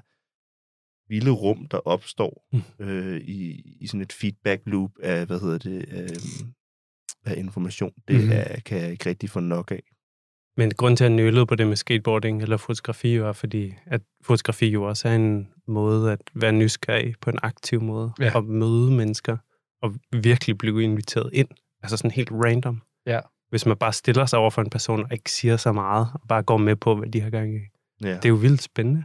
vilde 1.08 1.30
rum, 1.30 1.66
der 1.68 1.78
opstår 1.78 2.46
Mm. 2.52 2.86
øh, 2.86 3.20
i, 3.20 3.60
i 3.80 3.86
sådan 3.86 4.00
et 4.00 4.12
feedback 4.12 4.62
loop 4.66 4.90
af, 5.02 5.26
hvad 5.26 5.40
hedder 5.40 5.58
det, 5.58 5.84
øh, 5.88 6.08
af 7.24 7.36
information, 7.38 7.92
det 8.08 8.16
Mhm. 8.16 8.24
mm. 8.24 8.30
er, 8.32 8.60
kan 8.60 8.78
jeg 8.80 8.90
ikke 8.90 9.06
rigtig 9.08 9.30
få 9.30 9.40
nok 9.40 9.70
af. 9.70 9.82
Men 10.56 10.70
grund 10.74 10.96
til, 10.96 11.04
at 11.04 11.10
jeg 11.10 11.16
nølede 11.16 11.46
på 11.46 11.54
det 11.54 11.66
med 11.66 11.76
skateboarding 11.76 12.42
eller 12.42 12.56
fotografi, 12.56 13.20
var 13.20 13.32
fordi, 13.32 13.74
at 13.86 14.00
fotografi 14.24 14.66
jo 14.68 14.82
også 14.82 15.08
er 15.08 15.14
en 15.14 15.48
måde 15.68 16.12
at 16.12 16.18
være 16.34 16.52
nysgerrig 16.52 17.14
på 17.20 17.30
en 17.30 17.38
aktiv 17.42 17.82
måde. 17.82 18.12
Ja. 18.20 18.34
Og 18.34 18.44
møde 18.44 18.90
mennesker 18.90 19.36
og 19.82 19.94
virkelig 20.12 20.58
blive 20.58 20.82
inviteret 20.82 21.30
ind. 21.32 21.48
Altså 21.82 21.96
sådan 21.96 22.10
helt 22.10 22.30
random. 22.32 22.82
Ja. 23.06 23.20
Hvis 23.50 23.66
man 23.66 23.76
bare 23.76 23.92
stiller 23.92 24.26
sig 24.26 24.38
over 24.38 24.50
for 24.50 24.62
en 24.62 24.70
person 24.70 25.02
og 25.04 25.12
ikke 25.12 25.30
siger 25.32 25.56
så 25.56 25.72
meget, 25.72 26.08
og 26.14 26.20
bare 26.28 26.42
går 26.42 26.56
med 26.56 26.76
på, 26.76 26.94
hvad 26.96 27.08
de 27.08 27.20
har 27.20 27.30
gang 27.30 27.54
i. 27.54 27.58
Ja. 28.02 28.08
Det 28.14 28.24
er 28.24 28.28
jo 28.28 28.34
vildt 28.34 28.62
spændende. 28.62 29.04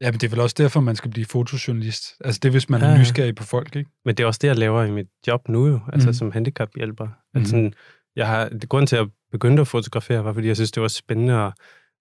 Ja, 0.00 0.10
men 0.10 0.20
det 0.20 0.24
er 0.24 0.28
vel 0.30 0.40
også 0.40 0.54
derfor, 0.58 0.80
man 0.80 0.96
skal 0.96 1.10
blive 1.10 1.26
fotojournalist. 1.26 2.04
Altså 2.24 2.38
det 2.42 2.48
er, 2.48 2.52
hvis 2.52 2.68
man 2.70 2.80
Ja, 2.80 2.86
er 2.86 2.90
ja. 2.92 2.98
nysgerrig 2.98 3.34
på 3.34 3.42
folk, 3.44 3.76
ikke? 3.76 3.90
Men 4.04 4.14
det 4.14 4.22
er 4.22 4.26
også 4.26 4.38
det, 4.42 4.48
jeg 4.48 4.56
laver 4.56 4.84
i 4.84 4.90
mit 4.90 5.06
job 5.26 5.48
nu 5.48 5.66
jo, 5.66 5.80
altså 5.92 6.08
Mhm. 6.08 6.14
som 6.14 6.30
handicaphjælper. 6.30 7.08
Altså 7.34 7.50
sådan, 7.50 7.74
jeg 8.16 8.26
har, 8.26 8.48
det 8.48 8.68
grund 8.68 8.86
til, 8.86 8.96
at 8.96 9.08
begyndte 9.32 9.60
at 9.60 9.68
fotografere, 9.68 10.24
var, 10.24 10.32
fordi 10.32 10.48
jeg 10.48 10.56
synes, 10.56 10.72
det 10.72 10.82
var 10.82 10.88
spændende 10.88 11.34
at, 11.34 11.52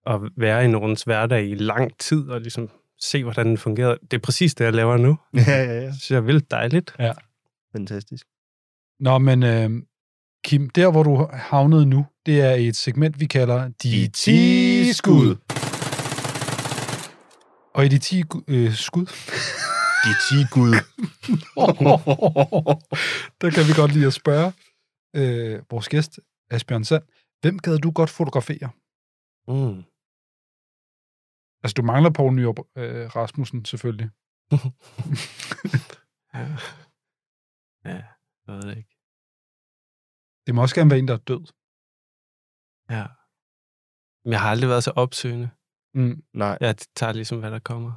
at 0.07 0.21
være 0.37 0.65
i 0.65 0.67
nogens 0.67 1.03
hverdag 1.03 1.49
i 1.49 1.55
lang 1.55 1.97
tid, 1.97 2.29
og 2.29 2.41
ligesom 2.41 2.69
se, 3.01 3.23
hvordan 3.23 3.47
den 3.47 3.57
fungerede. 3.57 3.97
Det 4.11 4.13
er 4.17 4.21
præcis 4.21 4.55
det, 4.55 4.65
jeg 4.65 4.73
laver 4.73 4.97
nu. 4.97 5.17
ja, 5.33 5.41
ja, 5.47 5.63
ja. 5.63 5.85
Det 5.85 5.93
synes 5.93 6.11
jeg 6.11 6.17
er 6.17 6.21
vildt 6.21 6.51
dejligt. 6.51 6.95
Fantastisk. 7.75 8.25
Nå, 8.99 9.17
men 9.17 9.43
øh, 9.43 9.69
Kim, 10.43 10.69
der 10.69 10.91
hvor 10.91 11.03
du 11.03 11.29
havnede 11.33 11.85
nu, 11.85 12.05
det 12.25 12.41
er 12.41 12.51
et 12.51 12.75
segment, 12.75 13.19
vi 13.19 13.25
kalder 13.25 13.69
De 13.83 14.07
10 14.07 14.93
skud. 14.93 15.35
Og 17.73 17.85
i 17.85 17.87
de 17.87 17.97
10 17.99 18.23
gu- 18.33 18.43
øh, 18.47 18.73
skud, 18.73 19.05
De 20.05 20.13
10 20.29 20.45
gud. 20.51 20.71
der 23.41 23.49
kan 23.49 23.67
vi 23.67 23.73
godt 23.75 23.93
lide 23.93 24.07
at 24.07 24.13
spørge 24.13 24.51
øh, 25.15 25.59
vores 25.71 25.89
gæst, 25.89 26.19
Asbjørn 26.51 26.83
Sand, 26.83 27.03
hvem 27.45 27.57
gad 27.59 27.77
du 27.79 27.91
godt 27.91 28.09
fotografere? 28.09 28.69
Mm. 29.47 29.77
Altså, 31.63 31.73
du 31.77 31.81
mangler 31.91 32.11
Poul 32.17 32.33
Nyrup 32.33 32.59
øh, 32.75 33.05
Rasmussen, 33.15 33.65
selvfølgelig. 33.65 34.09
Ja. 36.37 36.47
ja, 37.85 38.03
jeg 38.47 38.53
ved 38.55 38.61
det 38.61 38.77
ikke. 38.77 38.95
Det 40.45 40.55
må 40.55 40.61
også 40.61 40.75
gerne 40.75 40.89
være 40.89 40.99
en, 40.99 41.07
der 41.07 41.13
er 41.13 41.17
død. 41.31 41.43
Ja. 42.95 43.05
Men 44.23 44.31
jeg 44.33 44.41
har 44.41 44.49
aldrig 44.49 44.69
været 44.69 44.83
så 44.83 44.91
opsøgende. 44.91 45.49
Mm. 45.93 46.23
Nej. 46.33 46.57
Jeg 46.61 46.77
tager 46.95 47.13
ligesom, 47.13 47.39
hvad 47.39 47.51
der 47.51 47.59
kommer. 47.59 47.91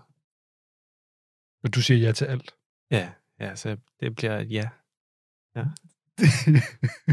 Og 1.65 1.75
du 1.75 1.81
siger 1.83 1.99
ja 2.07 2.13
til 2.13 2.25
alt. 2.25 2.57
Ja, 2.91 3.15
ja 3.41 3.57
så 3.57 3.77
det 4.01 4.15
bliver 4.17 4.39
et 4.39 4.51
ja. 4.51 4.71
Vil- 5.55 5.65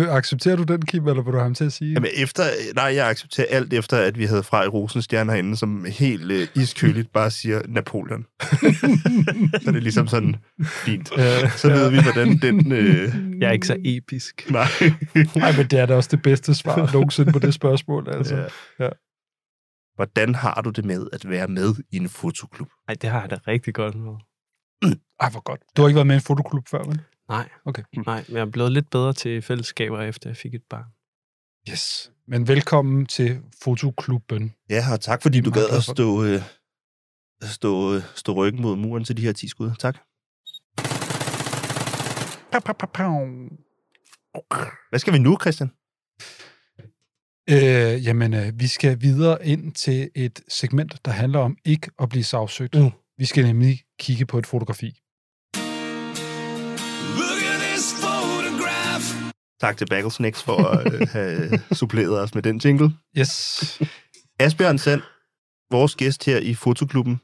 Accepterer 0.10 0.56
du 0.56 0.64
den, 0.64 0.82
Kim, 0.86 1.08
eller 1.08 1.24
vil 1.24 1.34
du 1.34 1.38
have 1.38 1.44
ham 1.44 1.54
til 1.54 1.66
at 1.66 1.74
sige? 1.74 1.94
Jamen 1.94 2.10
efter, 2.16 2.44
nej, 2.76 2.96
jeg 2.96 3.10
accepterer 3.10 3.48
alt 3.50 3.74
efter, 3.74 3.98
at 3.98 4.18
vi 4.18 4.26
havde 4.26 4.44
fra 4.44 4.64
i 4.64 4.68
Rosenstjerne 4.68 5.32
herinde, 5.32 5.58
som 5.58 5.86
helt 5.86 6.32
øh, 6.32 6.48
iskøligt 6.56 7.12
bare 7.14 7.32
siger 7.32 7.62
Napoleon. 7.68 8.26
så 9.62 9.64
er 9.68 9.72
det 9.72 9.84
ligesom 9.84 10.08
sådan 10.08 10.36
fint. 10.62 11.08
Så 11.56 11.70
ved 11.70 11.90
vi, 11.92 11.98
hvordan 12.02 12.38
den... 12.38 12.72
Øh, 12.72 13.14
Jeg 13.42 13.48
er 13.48 13.52
ikke 13.52 13.68
så 13.68 13.78
episk. 13.86 14.52
nej. 14.52 14.66
Nej, 15.36 15.58
men 15.58 15.66
det 15.68 15.80
er 15.80 15.86
da 15.86 15.96
også 15.96 16.10
det 16.12 16.22
bedste 16.22 16.54
svar 16.54 16.90
nogensinde 16.94 17.32
på 17.32 17.40
det 17.40 17.54
spørgsmål. 17.54 18.10
Altså. 18.10 18.36
Ja. 18.36 18.44
Ja. 18.86 18.90
Hvordan 19.96 20.36
har 20.36 20.62
du 20.62 20.70
det 20.70 20.86
med 20.86 21.08
at 21.14 21.30
være 21.30 21.48
med 21.48 21.76
i 21.92 21.98
en 21.98 22.10
fotoklub? 22.10 22.68
Nej, 22.88 22.96
det 23.02 23.10
har 23.10 23.22
jeg 23.22 23.30
da 23.30 23.38
rigtig 23.48 23.74
godt 23.74 23.96
med. 23.96 24.14
Ej, 25.20 25.30
hvor 25.30 25.42
godt. 25.44 25.62
Du 25.78 25.82
har 25.82 25.90
ikke 25.90 25.96
været 25.96 26.08
med 26.08 26.16
i 26.16 26.18
en 26.18 26.22
fotoklub 26.22 26.68
før, 26.68 26.84
vel? 26.84 27.02
Nej, 27.30 27.50
Okay. 27.66 27.84
nej, 28.06 28.26
men 28.28 28.38
jeg 28.38 28.42
er 28.42 28.52
blevet 28.52 28.72
lidt 28.72 28.90
bedre 28.90 29.14
til 29.14 29.42
fællesskaber, 29.42 30.02
efter 30.02 30.30
jeg 30.30 30.38
fik 30.38 30.54
et 30.54 30.64
barn. 30.70 30.86
Yes. 31.72 32.12
Men 32.28 32.48
velkommen 32.48 33.06
til 33.06 33.42
fotoklubben. 33.64 34.54
Ja, 34.70 34.84
og 34.92 35.02
tak 35.02 35.22
fordi 35.22 35.42
du 35.42 35.52
gad 35.52 35.70
at 35.78 35.84
stå, 35.84 36.24
øh, 36.24 36.42
stå, 37.44 37.96
øh, 37.96 38.02
stå 38.16 38.34
ryggen 38.34 38.62
mod 38.62 38.76
muren 38.76 39.04
til 39.04 39.18
de 39.18 39.22
her 39.22 39.34
10 39.34 39.48
skud. 39.48 39.72
Tak. 39.80 39.98
Hvad 44.90 45.00
skal 45.00 45.14
vi 45.14 45.20
nu, 45.20 45.38
Christian? 45.42 45.70
Øh, 47.50 48.06
jamen, 48.06 48.34
øh, 48.34 48.60
vi 48.60 48.68
skal 48.68 49.02
videre 49.02 49.46
ind 49.48 49.72
til 49.72 50.10
et 50.16 50.42
segment, 50.48 51.06
der 51.06 51.12
handler 51.12 51.40
om 51.40 51.58
ikke 51.66 51.92
at 52.00 52.10
blive 52.10 52.24
sagsøgt. 52.24 52.76
Mm. 52.76 52.92
Vi 53.18 53.26
skal 53.26 53.46
nemlig 53.46 53.80
kigge 54.00 54.26
på 54.26 54.38
et 54.38 54.48
fotografi. 54.48 55.00
Tak 59.62 59.78
til 59.78 59.86
Bagelsnacks 59.90 60.44
for 60.44 60.58
at 60.68 60.94
øh, 60.94 61.08
have 61.14 61.60
suppleret 61.72 62.20
os 62.22 62.36
med 62.36 62.44
den 62.44 62.58
jingle. 62.66 62.92
Yes. 63.18 63.82
Asbjørn 64.40 64.78
Sand, 64.78 65.02
vores 65.72 65.96
gæst 65.96 66.26
her 66.26 66.38
i 66.38 66.54
Fotoklubben. 66.54 67.22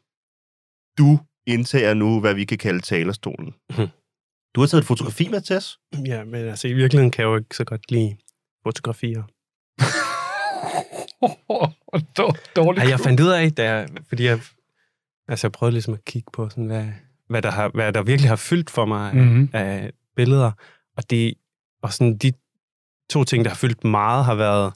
Du 0.97 1.19
indtager 1.47 1.93
nu, 1.93 2.19
hvad 2.19 2.33
vi 2.33 2.45
kan 2.45 2.57
kalde 2.57 2.79
talerstolen. 2.81 3.53
Mhm. 3.77 3.87
Du 4.55 4.59
har 4.61 4.67
taget 4.67 4.81
et 4.81 4.87
fotografi 4.87 5.27
med 5.27 5.41
til 5.41 5.55
os. 5.55 5.79
Ja, 6.05 6.23
men 6.23 6.35
altså 6.47 6.67
i 6.67 6.73
virkeligheden 6.73 7.11
kan 7.11 7.21
jeg 7.21 7.27
jo 7.29 7.35
ikke 7.37 7.55
så 7.55 7.63
godt 7.63 7.91
lide 7.91 8.17
fotografier. 8.63 9.23
Dårligt. 12.55 12.83
Ej, 12.83 12.89
jeg 12.89 12.99
fandt 12.99 13.19
ud 13.19 13.27
af, 13.29 13.51
da 13.51 13.63
jeg, 13.73 13.89
fordi 14.09 14.23
jeg, 14.23 14.39
altså 15.27 15.47
jeg 15.47 15.51
prøvede 15.51 15.71
ligesom 15.73 15.93
at 15.93 16.05
kigge 16.05 16.29
på, 16.33 16.49
sådan, 16.49 16.65
hvad, 16.65 16.87
hvad, 17.29 17.41
der 17.41 17.51
har, 17.51 17.69
hvad 17.73 17.93
der 17.93 18.03
virkelig 18.03 18.29
har 18.29 18.35
fyldt 18.35 18.69
for 18.69 18.85
mig 18.85 19.09
af, 19.09 19.15
Mhm. 19.15 19.49
af 19.53 19.91
billeder. 20.15 20.51
Og, 20.97 21.09
det, 21.09 21.33
og 21.85 21.93
sådan 21.93 22.17
de 22.17 22.31
to 23.09 23.23
ting, 23.23 23.45
der 23.45 23.49
har 23.51 23.55
fyldt 23.55 23.83
meget, 23.83 24.25
har 24.25 24.35
været 24.35 24.73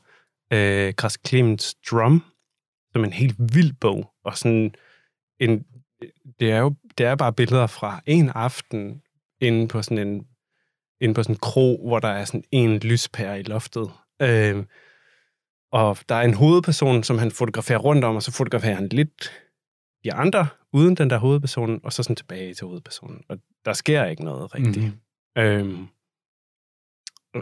øh, 0.53 0.93
Græs 0.97 1.17
Clemens 1.27 1.75
Drum, 1.91 2.23
som 2.91 3.03
en 3.03 3.13
helt 3.13 3.35
vild 3.53 3.73
bog. 3.73 4.11
Og 4.23 4.37
sådan 4.37 4.75
en, 5.39 5.65
det 6.39 6.51
er 6.51 6.57
jo 6.57 6.75
det 6.97 7.05
er 7.05 7.15
bare 7.15 7.33
billeder 7.33 7.67
fra 7.67 8.01
en 8.05 8.29
aften 8.29 9.01
inde 9.41 9.67
på 9.67 9.81
sådan 9.81 10.07
en 10.07 10.27
inde 11.01 11.13
på 11.13 11.23
sådan 11.23 11.35
en 11.35 11.39
kro, 11.39 11.87
hvor 11.87 11.99
der 11.99 12.07
er 12.07 12.25
sådan 12.25 12.43
en 12.51 12.77
lyspære 12.77 13.39
i 13.39 13.43
loftet. 13.43 13.91
Øh, 14.21 14.63
og 15.71 15.97
der 16.09 16.15
er 16.15 16.21
en 16.21 16.33
hovedperson, 16.33 17.03
som 17.03 17.17
han 17.17 17.31
fotograferer 17.31 17.77
rundt 17.77 18.03
om, 18.03 18.15
og 18.15 18.23
så 18.23 18.31
fotograferer 18.31 18.75
han 18.75 18.87
lidt 18.87 19.31
de 20.03 20.13
andre, 20.13 20.47
uden 20.73 20.95
den 20.95 21.09
der 21.09 21.17
hovedperson, 21.17 21.79
og 21.83 21.93
så 21.93 22.03
sådan 22.03 22.15
tilbage 22.15 22.53
til 22.53 22.67
hovedpersonen. 22.67 23.23
Og 23.29 23.37
der 23.65 23.73
sker 23.73 24.05
ikke 24.05 24.23
noget 24.23 24.55
rigtigt. 24.55 24.85
Mm. 24.85 25.41
Øhm, 25.41 25.87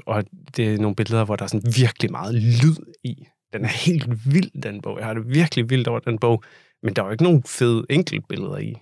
og 0.06 0.24
det 0.58 0.74
er 0.74 0.78
nogle 0.78 0.96
billeder, 0.96 1.26
hvor 1.26 1.36
der 1.36 1.44
er 1.44 1.48
sådan 1.48 1.74
virkelig 1.78 2.12
meget 2.12 2.36
lyd 2.36 2.94
i. 3.04 3.26
Den 3.54 3.64
er 3.66 3.86
helt 3.86 4.34
vild, 4.34 4.62
den 4.62 4.82
bog. 4.82 4.98
Jeg 4.98 5.06
har 5.06 5.14
det 5.14 5.30
virkelig 5.30 5.70
vildt 5.70 5.88
over 5.88 6.00
den 6.00 6.20
bog. 6.20 6.44
Men 6.84 6.94
der 6.94 7.02
var 7.02 7.12
ikke 7.12 7.24
nogen 7.24 7.44
fede 7.44 7.86
enkeltbilleder 7.90 8.58
i. 8.58 8.74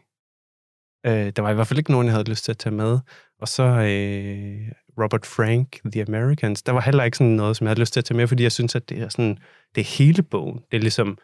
Øh, 1.05 1.31
der 1.35 1.41
var 1.41 1.51
i 1.51 1.53
hvert 1.53 1.67
fald 1.67 1.77
ikke 1.77 1.91
nogen, 1.91 2.07
jeg 2.07 2.13
havde 2.13 2.29
lyst 2.29 2.45
til 2.45 2.51
at 2.51 2.57
tage 2.57 2.75
med. 2.75 2.99
Og 3.41 3.47
så 3.47 3.63
øh, 3.63 4.71
Robert 5.03 5.25
Frank, 5.25 5.79
The 5.91 6.01
Americans, 6.01 6.63
der 6.63 6.71
var 6.71 6.81
heller 6.81 7.03
ikke 7.03 7.17
sådan 7.17 7.33
noget, 7.33 7.57
som 7.57 7.65
jeg 7.65 7.69
havde 7.69 7.79
lyst 7.79 7.93
til 7.93 7.99
at 7.99 8.05
tage 8.05 8.17
med, 8.17 8.27
fordi 8.27 8.43
jeg 8.43 8.51
synes, 8.51 8.75
at 8.75 8.89
det 8.89 8.99
er 8.99 9.09
sådan, 9.09 9.37
det 9.75 9.81
er 9.81 9.97
hele 9.97 10.23
bogen. 10.23 10.59
Det 10.71 10.77
er 10.77 10.81
ligesom 10.81 11.17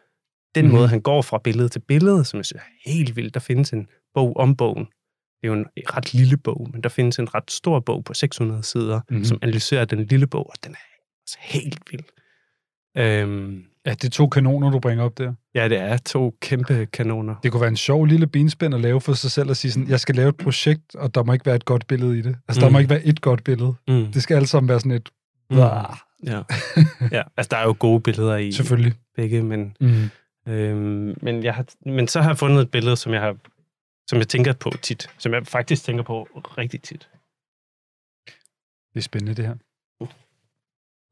den 0.56 0.66
mm. 0.66 0.72
måde, 0.72 0.88
han 0.88 1.02
går 1.02 1.22
fra 1.22 1.38
billede 1.44 1.70
til 1.70 1.80
billede, 1.80 2.26
som 2.26 2.38
jeg 2.38 2.46
synes 2.46 2.62
er 2.62 2.90
helt 2.90 3.16
vildt. 3.16 3.34
Der 3.34 3.40
findes 3.40 3.74
en 3.74 3.88
bog 4.14 4.38
om 4.38 4.56
bogen. 4.56 4.88
Det 5.42 5.48
er 5.50 5.54
jo 5.54 5.54
en 5.54 5.66
ret 5.96 6.14
lille 6.14 6.38
bog, 6.38 6.70
men 6.74 6.82
der 6.84 6.90
findes 6.90 7.20
en 7.20 7.34
ret 7.36 7.52
stor 7.52 7.80
bog 7.80 8.04
på 8.04 8.14
600 8.14 8.64
sider, 8.64 8.96
Mhm. 8.96 9.04
mm-hmm. 9.10 9.26
som 9.26 9.40
analyserer 9.42 9.86
den 9.86 10.06
lille 10.06 10.28
bog, 10.28 10.50
og 10.50 10.56
den 10.64 10.72
er 10.72 10.78
altså 11.24 11.38
helt 11.42 11.80
vild. 11.92 12.04
Øhm, 12.98 13.64
Ja, 13.86 13.92
det 13.92 14.04
er 14.04 14.10
to 14.10 14.28
kanoner, 14.28 14.70
du 14.72 14.80
bringer 14.80 15.04
op 15.04 15.18
der. 15.18 15.34
ja, 15.56 15.68
det 15.70 15.78
er 15.78 15.98
to 15.98 16.36
kæmpe 16.42 16.86
kanoner. 16.94 17.36
Det 17.44 17.52
kunne 17.52 17.62
være 17.62 17.68
en 17.70 17.78
sjov 17.78 18.06
lille 18.06 18.28
benspænd 18.28 18.76
at 18.76 18.82
lave 18.82 19.02
for 19.02 19.14
sig 19.14 19.32
selv 19.32 19.50
og 19.50 19.58
sige 19.58 19.72
sådan, 19.72 19.90
jeg 19.90 20.00
skal 20.00 20.16
lave 20.16 20.30
et 20.30 20.38
projekt, 20.38 20.96
og 20.96 21.16
der 21.16 21.24
må 21.24 21.34
ikke 21.34 21.46
være 21.46 21.56
et 21.56 21.66
godt 21.66 21.88
billede 21.88 22.20
i 22.20 22.22
det. 22.22 22.36
Altså, 22.48 22.62
der 22.62 22.68
Mm. 22.68 22.74
må 22.74 22.80
ikke 22.80 22.90
være 22.90 23.04
et 23.04 23.22
godt 23.22 23.44
billede. 23.44 23.74
Mm. 23.88 24.12
Det 24.12 24.24
skal 24.24 24.36
alle 24.36 24.48
sammen 24.48 24.70
være 24.70 24.80
sådan 24.80 24.92
et... 24.92 25.10
Mm. 25.52 25.58
Ja. 25.58 26.42
ja, 27.12 27.22
altså 27.38 27.48
der 27.52 27.58
er 27.58 27.64
jo 27.64 27.76
gode 27.80 28.00
billeder 28.02 28.38
i 28.38 28.52
Selvfølgelig. 28.52 28.94
begge, 29.16 29.44
men, 29.44 29.76
Mm. 29.82 30.10
øhm, 30.54 31.14
men, 31.22 31.44
jeg 31.44 31.54
har, 31.54 31.66
men 31.86 32.08
så 32.08 32.22
har 32.22 32.30
jeg 32.30 32.38
fundet 32.38 32.62
et 32.62 32.72
billede, 32.72 32.96
som 32.98 33.14
jeg 33.14 33.22
har 33.22 33.36
som 34.12 34.20
jeg 34.20 34.28
tænker 34.28 34.54
på 34.54 34.70
tit, 34.82 35.10
som 35.18 35.34
jeg 35.34 35.48
faktisk 35.48 35.84
tænker 35.84 36.04
på 36.04 36.24
rigtig 36.34 36.82
tit. 36.82 37.10
Det 38.94 39.00
er 39.00 39.02
spændende, 39.02 39.36
det 39.36 39.46
her. 39.46 39.56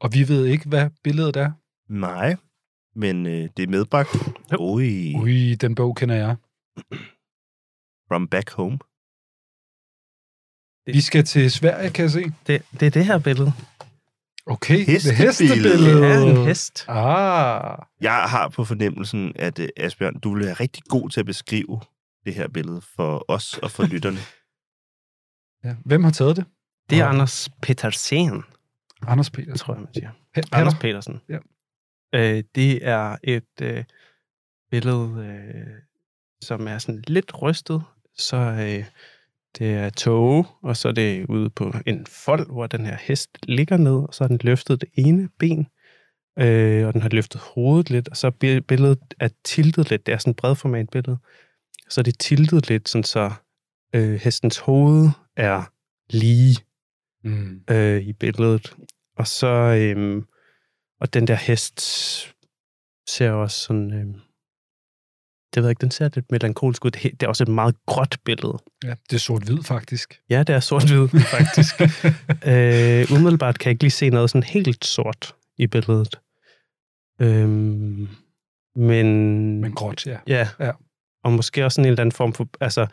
Og 0.01 0.13
vi 0.13 0.27
ved 0.27 0.45
ikke, 0.45 0.69
hvad 0.69 0.89
billedet 1.03 1.35
er. 1.35 1.51
Nej, 1.89 2.35
men 2.95 3.25
øh, 3.25 3.49
det 3.57 3.63
er 3.63 3.67
medbragt. 3.67 4.09
Ui, 4.59 5.15
Ui, 5.15 5.55
den 5.55 5.75
bog 5.75 5.95
kender 5.95 6.15
jeg. 6.15 6.35
from 8.07 8.27
back 8.27 8.51
home. 8.51 8.79
Vi 10.93 11.01
skal 11.01 11.25
til 11.25 11.51
Sverige, 11.51 11.89
kan 11.89 12.03
jeg 12.03 12.11
se. 12.11 12.23
Det, 12.47 12.63
det 12.79 12.85
er 12.85 12.89
det 12.91 13.05
her 13.05 13.19
billede. 13.19 13.51
Okay, 14.45 14.77
det 14.77 14.85
Hestebillede. 14.87 15.27
hestebillede. 15.27 16.01
Det 16.01 16.11
er 16.35 16.41
en 16.41 16.47
hest. 16.47 16.85
Ah, 16.87 17.77
Jeg 18.01 18.23
har 18.23 18.49
på 18.49 18.63
fornemmelsen, 18.65 19.31
at 19.35 19.59
øh, 19.59 19.69
Asbjørn, 19.77 20.19
du 20.19 20.33
vil 20.33 20.45
være 20.45 20.53
rigtig 20.53 20.83
god 20.83 21.09
til 21.09 21.19
at 21.19 21.25
beskrive 21.25 21.81
det 22.25 22.33
her 22.33 22.47
billede 22.47 22.81
for 22.95 23.25
os 23.27 23.57
og 23.57 23.71
for 23.71 23.83
lytterne. 23.85 24.17
ja. 25.65 25.75
Hvem 25.85 26.03
har 26.03 26.11
taget 26.11 26.35
det? 26.37 26.45
Det 26.89 26.99
er 26.99 27.03
Og 27.03 27.09
Anders 27.09 27.49
Petersen, 27.61 28.43
Anders 29.07 29.29
Petersen. 29.29 29.57
tror 29.57 29.73
jeg, 29.73 29.81
man 29.83 29.93
siger. 29.93 30.11
Pe- 30.37 30.41
Anders 30.51 30.73
Peter. 30.73 30.81
Petersen. 30.81 31.21
Ja. 31.29 31.37
Øh, 32.15 32.43
det 32.55 32.87
er 32.87 33.17
et 33.23 33.61
øh, 33.61 33.83
billede, 34.71 35.25
øh, 35.25 35.81
som 36.41 36.67
er 36.67 36.77
sådan 36.77 37.03
lidt 37.07 37.41
rystet. 37.41 37.83
Så 38.17 38.37
øh, 38.37 38.85
det 39.57 39.73
er 39.73 39.89
tåge, 39.89 40.45
og 40.63 40.77
så 40.77 40.87
er 40.87 40.91
det 40.91 41.25
ude 41.29 41.49
på 41.49 41.73
en 41.85 42.05
fold, 42.05 42.51
hvor 42.51 42.67
den 42.67 42.85
her 42.85 42.97
hest 43.01 43.29
ligger 43.43 43.77
ned, 43.77 43.91
og 44.07 44.13
så 44.13 44.23
har 44.23 44.27
den 44.27 44.39
løftet 44.43 44.81
det 44.81 44.89
ene 44.93 45.29
ben, 45.39 45.67
øh, 46.39 46.87
og 46.87 46.93
den 46.93 47.01
har 47.01 47.09
løftet 47.09 47.41
hovedet 47.41 47.89
lidt, 47.89 48.07
og 48.09 48.17
så 48.17 48.27
er 48.27 48.31
bi- 48.31 48.59
billedet 48.61 49.13
er 49.19 49.29
tiltet 49.43 49.89
lidt. 49.89 50.05
Det 50.05 50.13
er 50.13 50.17
sådan 50.17 50.31
et 50.31 50.37
bredformat 50.37 50.89
billede. 50.89 51.17
Så 51.89 52.01
er 52.01 52.03
det 52.03 52.19
tiltet 52.19 52.69
lidt, 52.69 52.89
sådan 52.89 53.03
så 53.03 53.31
øh, 53.95 54.13
hestens 54.13 54.57
hoved 54.57 55.09
er 55.37 55.63
lige 56.09 56.57
Mm. 57.23 57.61
øh, 57.69 58.01
i 58.01 58.13
billedet. 58.13 58.75
Og 59.17 59.27
så, 59.27 59.47
øhm, 59.47 60.25
og 61.01 61.13
den 61.13 61.27
der 61.27 61.35
hest 61.35 61.81
ser 63.09 63.31
også 63.31 63.57
sådan, 63.59 63.93
øhm, 63.93 64.13
det 65.53 65.63
ved 65.63 65.63
jeg 65.63 65.69
ikke, 65.69 65.81
den 65.81 65.91
ser 65.91 66.09
lidt 66.15 66.31
melankolsk 66.31 66.85
ud. 66.85 66.91
Det 66.91 67.23
er 67.23 67.27
også 67.27 67.43
et 67.43 67.47
meget 67.47 67.75
gråt 67.85 68.17
billede. 68.25 68.57
Ja, 68.83 68.95
det 69.09 69.15
er 69.15 69.19
sort-hvid, 69.19 69.63
faktisk. 69.63 70.21
Ja, 70.29 70.43
det 70.43 70.55
er 70.55 70.59
sort-hvid, 70.59 71.09
faktisk. 71.37 71.81
øh, 72.47 73.17
umiddelbart 73.19 73.59
kan 73.59 73.65
jeg 73.69 73.71
ikke 73.73 73.83
lige 73.83 73.91
se 73.91 74.09
noget 74.09 74.29
sådan 74.29 74.43
helt 74.43 74.85
sort 74.85 75.35
i 75.57 75.67
billedet. 75.67 76.19
Øhm, 77.21 78.07
men... 78.75 79.07
Men 79.61 79.71
gråt, 79.71 80.07
ja. 80.07 80.19
Ja. 80.27 80.49
Ja. 80.59 80.71
Og 81.23 81.31
måske 81.31 81.65
også 81.65 81.75
sådan 81.75 81.85
en 81.85 81.91
eller 81.91 82.01
anden 82.01 82.11
form 82.15 82.33
for... 82.33 82.47
Altså, 82.61 82.87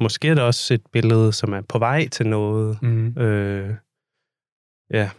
måske 0.00 0.28
er 0.28 0.34
det 0.34 0.44
også 0.44 0.74
et 0.74 0.82
billede, 0.92 1.32
som 1.32 1.52
er 1.52 1.60
på 1.60 1.78
vej 1.78 2.08
til 2.08 2.26
noget. 2.26 2.82
Mm. 2.82 3.18
Øh, 3.18 3.74
ja. 4.92 5.10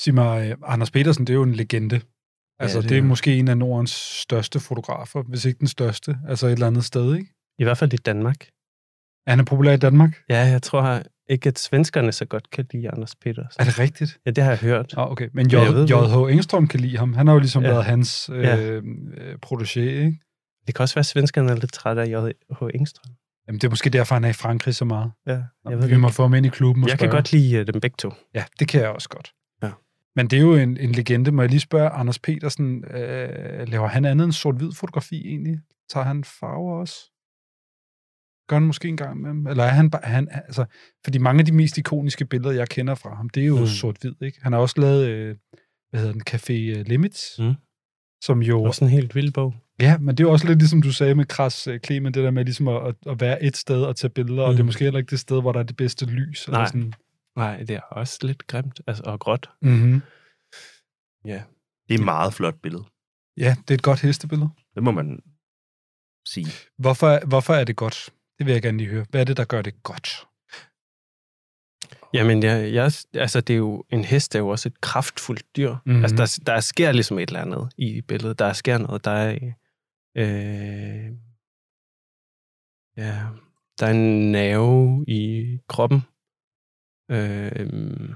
Sig 0.00 0.14
mig, 0.14 0.50
øh, 0.50 0.56
Anders 0.64 0.90
Petersen, 0.90 1.26
det 1.26 1.32
er 1.32 1.36
jo 1.36 1.42
en 1.42 1.54
legende. 1.54 2.00
Altså, 2.58 2.76
det 2.78 2.82
det, 2.82 2.90
det 2.90 2.98
er 2.98 3.02
er- 3.02 3.06
måske 3.06 3.36
en 3.36 3.48
af 3.48 3.58
Nordens 3.58 3.90
største 4.22 4.60
fotografer, 4.60 5.22
hvis 5.22 5.44
ikke 5.44 5.58
den 5.58 5.68
største. 5.68 6.18
Altså 6.28 6.46
et 6.46 6.52
eller 6.52 6.66
andet 6.66 6.84
sted, 6.84 7.14
ikke? 7.14 7.34
I 7.58 7.64
hvert 7.64 7.78
fald 7.78 7.92
i 7.92 7.96
Danmark. 7.96 8.48
Er 9.26 9.34
han 9.36 9.44
populær 9.44 9.72
i 9.72 9.76
Danmark? 9.76 10.10
Ja, 10.28 10.38
jeg 10.40 10.62
tror 10.62 11.02
ikke, 11.28 11.48
at 11.48 11.58
svenskerne 11.58 12.12
så 12.12 12.24
godt 12.24 12.50
kan 12.50 12.66
lide 12.72 12.90
Anders 12.90 13.16
Petersen. 13.16 13.60
Er 13.60 13.64
det 13.64 13.78
rigtigt? 13.78 14.18
Ja, 14.26 14.30
det 14.30 14.44
har 14.44 14.50
jeg 14.50 14.58
hørt. 14.60 14.92
Ja, 14.96 15.10
okay. 15.10 15.28
Men 15.34 15.46
J.H. 15.50 16.32
Engstrøm 16.32 16.66
kan 16.68 16.80
lide 16.80 16.96
ham. 16.98 17.12
Han 17.14 17.26
har 17.26 17.34
jo 17.34 17.40
ligesom 17.40 17.62
Ja. 17.62 17.68
været 17.68 17.84
hans 17.84 18.30
øh, 18.32 18.42
Ja. 18.42 18.56
øh, 18.70 18.82
protégé, 19.46 19.80
ikke? 19.80 20.18
Det 20.70 20.76
kan 20.76 20.82
også 20.82 20.94
være, 20.94 21.00
at 21.00 21.06
svenskerne 21.06 21.50
er 21.50 21.54
lidt 21.56 21.72
trætte 21.72 22.02
af 22.02 22.06
J.H. 22.06 22.62
Engstrøm. 22.74 23.12
Jamen, 23.46 23.58
det 23.60 23.64
er 23.66 23.70
måske 23.70 23.90
derfor, 23.90 24.14
han 24.14 24.24
er 24.24 24.28
i 24.28 24.32
Frankrig 24.32 24.74
så 24.74 24.84
meget. 24.84 25.12
Ja, 25.26 25.32
Jeg 25.32 25.78
ved 25.78 25.86
vi 25.86 25.92
det 25.92 26.00
må 26.00 26.08
få 26.08 26.22
ham 26.22 26.34
ind 26.34 26.46
i 26.46 26.48
klubben 26.48 26.88
Jeg 26.88 26.98
kan 26.98 27.10
godt 27.10 27.32
lide 27.32 27.56
øh, 27.56 27.66
dem 27.66 27.80
begge 27.80 27.94
to. 27.98 28.12
Ja, 28.34 28.44
det 28.58 28.68
kan 28.68 28.80
jeg 28.80 28.90
også 28.90 29.08
godt. 29.08 29.32
Ja. 29.62 29.70
Men 30.16 30.26
det 30.26 30.36
er 30.36 30.40
jo 30.40 30.54
en, 30.56 30.76
en 30.76 30.92
legende. 30.92 31.30
Må 31.32 31.42
jeg 31.42 31.50
lige 31.50 31.60
spørge, 31.60 31.90
Anders 31.90 32.18
Petersen, 32.18 32.84
øh, 32.84 33.68
laver 33.68 33.86
han 33.86 34.04
andet 34.04 34.24
end 34.24 34.32
sort-hvid 34.32 34.72
fotografi 34.72 35.28
egentlig? 35.28 35.58
Tager 35.88 36.04
han 36.06 36.24
farver 36.24 36.80
også? 36.80 36.94
Gør 38.48 38.56
han 38.56 38.66
måske 38.66 38.88
en 38.88 38.96
gang 38.96 39.20
med 39.20 39.30
dem? 39.30 39.46
Eller 39.46 39.64
er 39.64 39.68
han 39.68 39.90
bare... 39.90 40.02
Han, 40.04 40.28
altså, 40.32 40.64
fordi 41.04 41.18
mange 41.18 41.38
af 41.40 41.44
de 41.46 41.52
mest 41.52 41.78
ikoniske 41.78 42.24
billeder, 42.24 42.50
jeg 42.54 42.68
kender 42.68 42.94
fra 42.94 43.14
ham, 43.14 43.28
det 43.28 43.42
er 43.42 43.46
jo 43.46 43.54
mm. 43.54 43.60
Mm. 43.60 43.66
sort-hvid, 43.66 44.22
ikke? 44.22 44.38
Han 44.42 44.52
har 44.52 44.60
også 44.60 44.80
lavet, 44.80 45.08
øh, 45.08 45.36
hvad 45.90 46.00
hedder 46.00 46.12
den, 46.12 46.22
Café 46.30 46.78
øh, 46.78 46.86
Limits, 46.86 47.38
Mm. 47.38 47.54
som 48.22 48.42
jo... 48.42 48.62
Også 48.62 48.84
en 48.84 48.90
helt 48.90 49.14
vild 49.14 49.32
bog. 49.32 49.54
Ja, 49.80 49.98
men 49.98 50.08
det 50.16 50.24
er 50.24 50.28
jo 50.28 50.32
også 50.32 50.46
lidt 50.46 50.58
ligesom 50.58 50.82
du 50.82 50.92
sagde 50.92 51.14
med 51.14 51.24
Kras 51.24 51.66
øh, 51.66 51.80
Clement, 51.80 52.14
det 52.14 52.24
der 52.24 52.30
med 52.30 52.44
ligesom 52.44 52.68
at, 52.68 52.94
at, 53.06 53.20
være 53.20 53.42
et 53.42 53.56
sted 53.56 53.82
og 53.82 53.96
tage 53.96 54.10
billeder, 54.10 54.42
mm. 54.42 54.48
og 54.48 54.52
det 54.52 54.58
er 54.58 54.62
Mm. 54.62 54.66
måske 54.66 54.84
heller 54.84 54.98
ikke 54.98 55.10
det 55.10 55.20
sted, 55.20 55.40
hvor 55.40 55.52
der 55.52 55.60
er 55.60 55.64
det 55.64 55.76
bedste 55.76 56.06
lys. 56.06 56.46
Eller 56.46 56.58
Nej. 56.58 56.66
sådan. 56.66 56.92
Nej, 57.36 57.56
det 57.58 57.70
er 57.70 57.80
også 57.80 58.18
lidt 58.22 58.46
grimt 58.46 58.80
altså, 58.86 59.02
og 59.06 59.20
gråt. 59.20 59.50
Mm-hmm. 59.62 60.02
Ja. 61.24 61.42
Det 61.88 61.94
er 61.94 61.98
et 61.98 62.04
meget 62.04 62.34
flot 62.34 62.54
billede. 62.62 62.84
Ja, 63.36 63.56
det 63.62 63.70
er 63.70 63.74
et 63.74 63.82
godt 63.82 64.00
hestebillede. 64.00 64.50
Det 64.74 64.82
må 64.82 64.90
man 64.90 65.20
sige. 66.28 66.46
Hvorfor, 66.78 67.26
hvorfor 67.26 67.54
er 67.54 67.64
det 67.64 67.76
godt? 67.76 68.08
Det 68.38 68.46
vil 68.46 68.52
jeg 68.52 68.62
gerne 68.62 68.78
lige 68.78 68.90
høre. 68.90 69.06
Hvad 69.10 69.20
er 69.20 69.24
det, 69.24 69.36
der 69.36 69.44
gør 69.44 69.62
det 69.62 69.82
godt? 69.82 70.08
Jamen, 72.14 72.42
jeg, 72.42 72.72
jeg, 72.74 72.92
altså, 73.14 73.40
det 73.40 73.52
er 73.54 73.58
jo, 73.58 73.84
en 73.90 74.04
hest 74.04 74.34
er 74.34 74.38
jo 74.38 74.48
også 74.48 74.68
et 74.68 74.80
kraftfuldt 74.80 75.56
dyr. 75.56 75.70
Mhm. 75.70 75.80
Mm-hmm. 75.86 76.04
Altså, 76.04 76.42
der, 76.46 76.52
der 76.52 76.60
sker 76.60 76.92
ligesom 76.92 77.18
et 77.18 77.28
eller 77.28 77.40
andet 77.40 77.72
i 77.78 78.00
billedet. 78.00 78.38
Der 78.38 78.52
sker 78.52 78.78
noget. 78.78 79.04
Der 79.04 79.10
er, 79.10 79.38
øh, 80.16 81.12
ja, 82.96 83.26
der 83.78 83.86
er 83.86 83.90
en 83.90 84.32
nerve 84.32 85.04
i 85.08 85.58
kroppen. 85.68 86.00
Øh, 87.10 88.08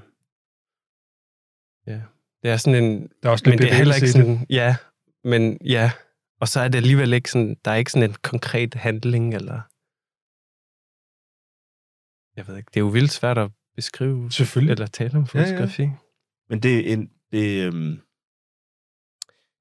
ja, 1.87 2.01
det 2.43 2.51
er 2.51 2.57
sådan 2.57 2.83
en... 2.83 3.09
Der 3.23 3.29
er 3.29 3.31
også 3.31 3.49
Men 3.49 3.57
det 3.59 3.71
er 3.71 3.75
heller 3.75 3.95
ikke 3.95 4.11
sådan... 4.11 4.45
Ja, 4.49 4.75
men 5.23 5.57
ja. 5.65 5.91
Og 6.41 6.47
så 6.47 6.59
er 6.59 6.67
det 6.67 6.77
alligevel 6.77 7.13
ikke 7.13 7.31
sådan... 7.31 7.55
Der 7.65 7.71
er 7.71 7.75
ikke 7.75 7.91
sådan 7.91 8.09
en 8.09 8.15
konkret 8.23 8.73
handling, 8.73 9.33
eller... 9.33 9.61
Jeg 12.35 12.47
ved 12.47 12.57
ikke. 12.57 12.69
Det 12.73 12.77
er 12.77 12.85
jo 12.85 12.87
vildt 12.87 13.11
svært 13.11 13.37
at 13.37 13.51
beskrive 13.75 14.31
Selvfølgelig. 14.31 14.71
eller 14.71 14.87
tale 14.87 15.17
om 15.17 15.27
Ja, 15.33 15.39
ja. 15.39 15.45
fotografi. 15.45 15.89
Men 16.49 16.59
det 16.63 16.73
er, 16.79 16.93
en, 16.93 17.11
det, 17.31 17.65
øhm, 17.65 17.99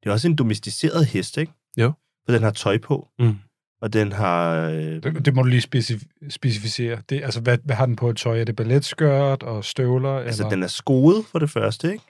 det 0.01 0.09
er 0.09 0.13
også 0.13 0.29
en 0.29 0.37
domesticeret 0.37 1.07
hest, 1.07 1.37
ikke? 1.37 1.53
Jo. 1.79 1.93
For 2.27 2.33
den 2.33 2.43
har 2.43 2.51
tøj 2.51 2.79
på, 2.79 3.09
Mm. 3.19 3.35
og 3.83 3.93
den 3.93 4.13
har... 4.13 4.61
Øh, 4.69 4.75
Det, 5.03 5.25
det 5.25 5.35
må 5.35 5.43
du 5.43 5.49
lige 5.49 5.63
specif- 5.75 6.29
specificere. 6.31 6.99
Det, 7.09 7.23
altså, 7.25 7.41
hvad, 7.41 7.59
hvad 7.65 7.77
har 7.77 7.87
den 7.87 7.97
på 7.97 8.11
et 8.11 8.17
tøj? 8.17 8.41
Er 8.41 8.45
det 8.45 8.57
balletskørt 8.57 9.43
og 9.43 9.65
støvler? 9.65 10.19
altså, 10.19 10.43
eller? 10.43 10.51
den 10.51 10.63
er 10.63 10.67
skoet 10.67 11.27
for 11.27 11.39
det 11.39 11.51
første, 11.51 11.93
ikke? 11.93 12.05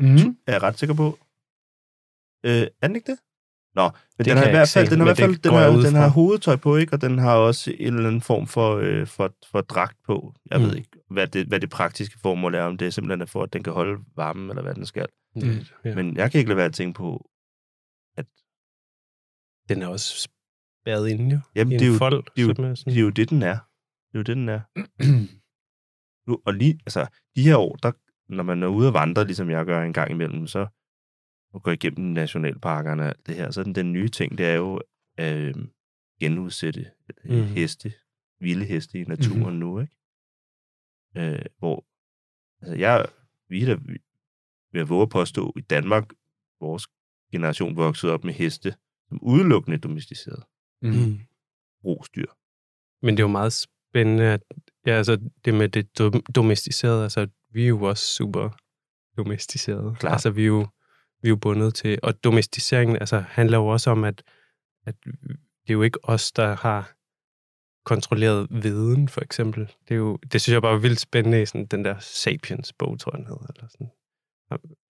Mm-hmm. 0.00 0.36
Er 0.46 0.52
jeg 0.52 0.62
ret 0.62 0.78
sikker 0.78 0.94
på. 0.94 1.18
Øh, 2.46 2.66
er 2.82 2.86
den 2.86 2.96
ikke 2.96 3.10
det? 3.12 3.18
Nå, 3.74 3.82
men 3.82 3.90
Det 4.18 4.26
den 4.26 4.36
har 4.36 4.46
i 4.46 4.50
hvert 4.50 4.68
fald, 4.68 4.86
se, 4.86 4.90
den 4.90 4.98
har 5.00 5.04
i 5.06 5.08
hvert 5.08 5.16
fald 5.18 5.36
den 5.36 5.52
har, 5.52 5.70
den 5.70 5.94
har 5.94 6.08
hovedtøj 6.08 6.56
på, 6.56 6.76
ikke? 6.76 6.92
Og 6.92 7.00
den 7.00 7.18
har 7.18 7.34
også 7.36 7.72
en 7.78 7.94
eller 7.94 8.06
anden 8.08 8.20
form 8.20 8.46
for, 8.46 8.76
øh, 8.76 9.06
for, 9.06 9.32
for 9.50 9.60
dragt 9.60 9.96
på. 10.06 10.34
Jeg 10.50 10.58
mm. 10.58 10.64
Mm. 10.64 10.70
ved 10.70 10.76
ikke, 10.76 10.88
hvad 11.10 11.26
det, 11.26 11.46
hvad 11.46 11.60
det 11.60 11.70
praktiske 11.70 12.18
formål 12.22 12.54
er, 12.54 12.62
om 12.62 12.76
det 12.76 12.86
er 12.86 12.90
simpelthen 12.90 13.20
er 13.20 13.26
for, 13.26 13.42
at 13.42 13.52
den 13.52 13.62
kan 13.62 13.72
holde 13.72 14.00
varmen, 14.16 14.50
eller 14.50 14.62
hvad 14.62 14.74
den 14.74 14.86
skal. 14.86 15.06
Mm. 15.36 15.42
Mm. 15.84 15.94
Men 15.94 16.16
jeg 16.16 16.30
kan 16.30 16.38
ikke 16.38 16.48
lade 16.48 16.56
være 16.56 16.66
at 16.66 16.74
tænke 16.74 16.96
på, 16.96 17.30
Den 19.68 19.82
er 19.82 19.86
også 19.86 20.28
spærret 20.82 21.08
inde 21.08 21.34
jo. 21.34 21.40
jamen 21.54 21.78
det 21.78 21.86
er, 21.86 21.92
jo, 21.92 21.98
fold, 21.98 22.24
det 22.36 22.42
er 22.42 22.46
jo- 22.46 22.74
sådan- 22.76 22.92
det 22.94 22.98
er 22.98 23.02
jo 23.02 23.10
det, 23.10 23.30
den 23.30 23.42
er. 23.42 23.58
Det 24.12 24.14
er 24.14 24.18
jo 24.18 24.22
det, 24.22 24.36
den 24.36 24.48
er. 24.48 24.60
Nu, 26.30 26.42
og 26.46 26.54
lige, 26.54 26.80
altså, 26.86 27.06
de 27.36 27.42
her 27.42 27.56
år, 27.56 27.76
der, 27.76 27.92
når 28.28 28.42
man 28.42 28.62
er 28.62 28.66
ude 28.66 28.88
at 28.88 28.94
vandre, 28.94 29.24
ligesom 29.24 29.50
jeg 29.50 29.64
gør 29.66 29.82
en 29.82 29.92
gang 29.92 30.10
imellem, 30.10 30.46
så 30.46 30.66
og 31.52 31.62
går 31.62 31.70
igennem 31.72 32.06
nationalparkerne 32.12 33.02
og 33.02 33.08
alt 33.08 33.26
det 33.26 33.34
her, 33.34 33.50
så 33.50 33.62
den, 33.62 33.74
den 33.74 33.92
nye 33.92 34.08
ting, 34.08 34.38
det 34.38 34.46
er 34.46 34.54
jo 34.54 34.80
at 35.16 35.36
øh, 35.36 35.54
genudsætte 36.20 36.90
mm. 37.24 37.30
Heste, 37.42 37.92
vilde 38.40 38.64
heste 38.64 38.98
i 39.00 39.04
naturen 39.04 39.38
mm-hmm. 39.42 39.56
nu, 39.56 39.80
ikke? 39.80 39.92
Øh, 41.16 41.44
hvor, 41.58 41.86
altså 42.62 42.76
jeg, 42.78 43.06
vi 43.48 43.62
er 43.62 43.66
da, 43.66 43.74
vi- 43.74 44.04
vil 44.72 44.78
jeg 44.78 44.88
våge 44.88 45.02
at 45.02 45.08
påstå, 45.10 45.52
i 45.56 45.60
Danmark, 45.60 46.08
vores 46.60 46.86
generation 47.32 47.76
voksede 47.76 48.12
op 48.12 48.24
med 48.24 48.32
heste, 48.34 48.74
som 49.08 49.18
udelukkende 49.22 49.78
domesticeret 49.78 50.44
Mm. 50.82 50.90
Mm. 50.90 51.18
brugsdyr. 51.82 52.26
Men 53.02 53.16
det 53.16 53.22
er 53.22 53.24
jo 53.24 53.28
meget 53.32 53.52
spændende, 53.52 54.24
at 54.24 54.42
ja, 54.86 54.92
altså, 54.92 55.30
det 55.44 55.54
med 55.54 55.68
det 55.68 55.98
dom- 56.00 56.32
domesticerede, 56.34 57.02
altså 57.02 57.26
vi 57.50 57.62
er 57.64 57.68
jo 57.68 57.82
også 57.82 58.06
super 58.06 58.50
domesticerede. 59.16 59.94
Klart. 60.00 60.12
Altså 60.12 60.30
vi 60.30 60.42
er 60.42 60.46
jo, 60.46 60.60
vi 61.22 61.28
er 61.28 61.30
jo 61.30 61.36
bundet 61.36 61.74
til, 61.74 61.98
og 62.02 62.24
domesticeringen 62.24 62.96
altså, 62.96 63.18
handler 63.18 63.58
jo 63.58 63.66
også 63.66 63.90
om, 63.90 64.04
at, 64.04 64.22
at 64.86 64.94
det 65.04 65.68
er 65.68 65.72
jo 65.74 65.82
ikke 65.82 65.98
os, 66.02 66.32
der 66.32 66.56
har 66.56 66.92
kontrolleret 67.84 68.46
viden, 68.50 69.08
for 69.08 69.20
eksempel. 69.20 69.66
Det, 69.88 69.90
er 69.90 69.98
jo, 69.98 70.16
det 70.16 70.40
synes 70.40 70.54
jeg 70.54 70.62
bare 70.62 70.74
er 70.74 70.78
vildt 70.78 71.00
spændende 71.00 71.42
i 71.42 71.46
sådan, 71.46 71.66
den 71.66 71.84
der 71.84 71.98
Sapiens-bog, 71.98 72.98
tror 73.00 73.12
jeg, 73.12 73.18
den 73.18 73.26
hedder, 73.26 73.46
eller 73.54 73.68
sådan. 73.68 73.90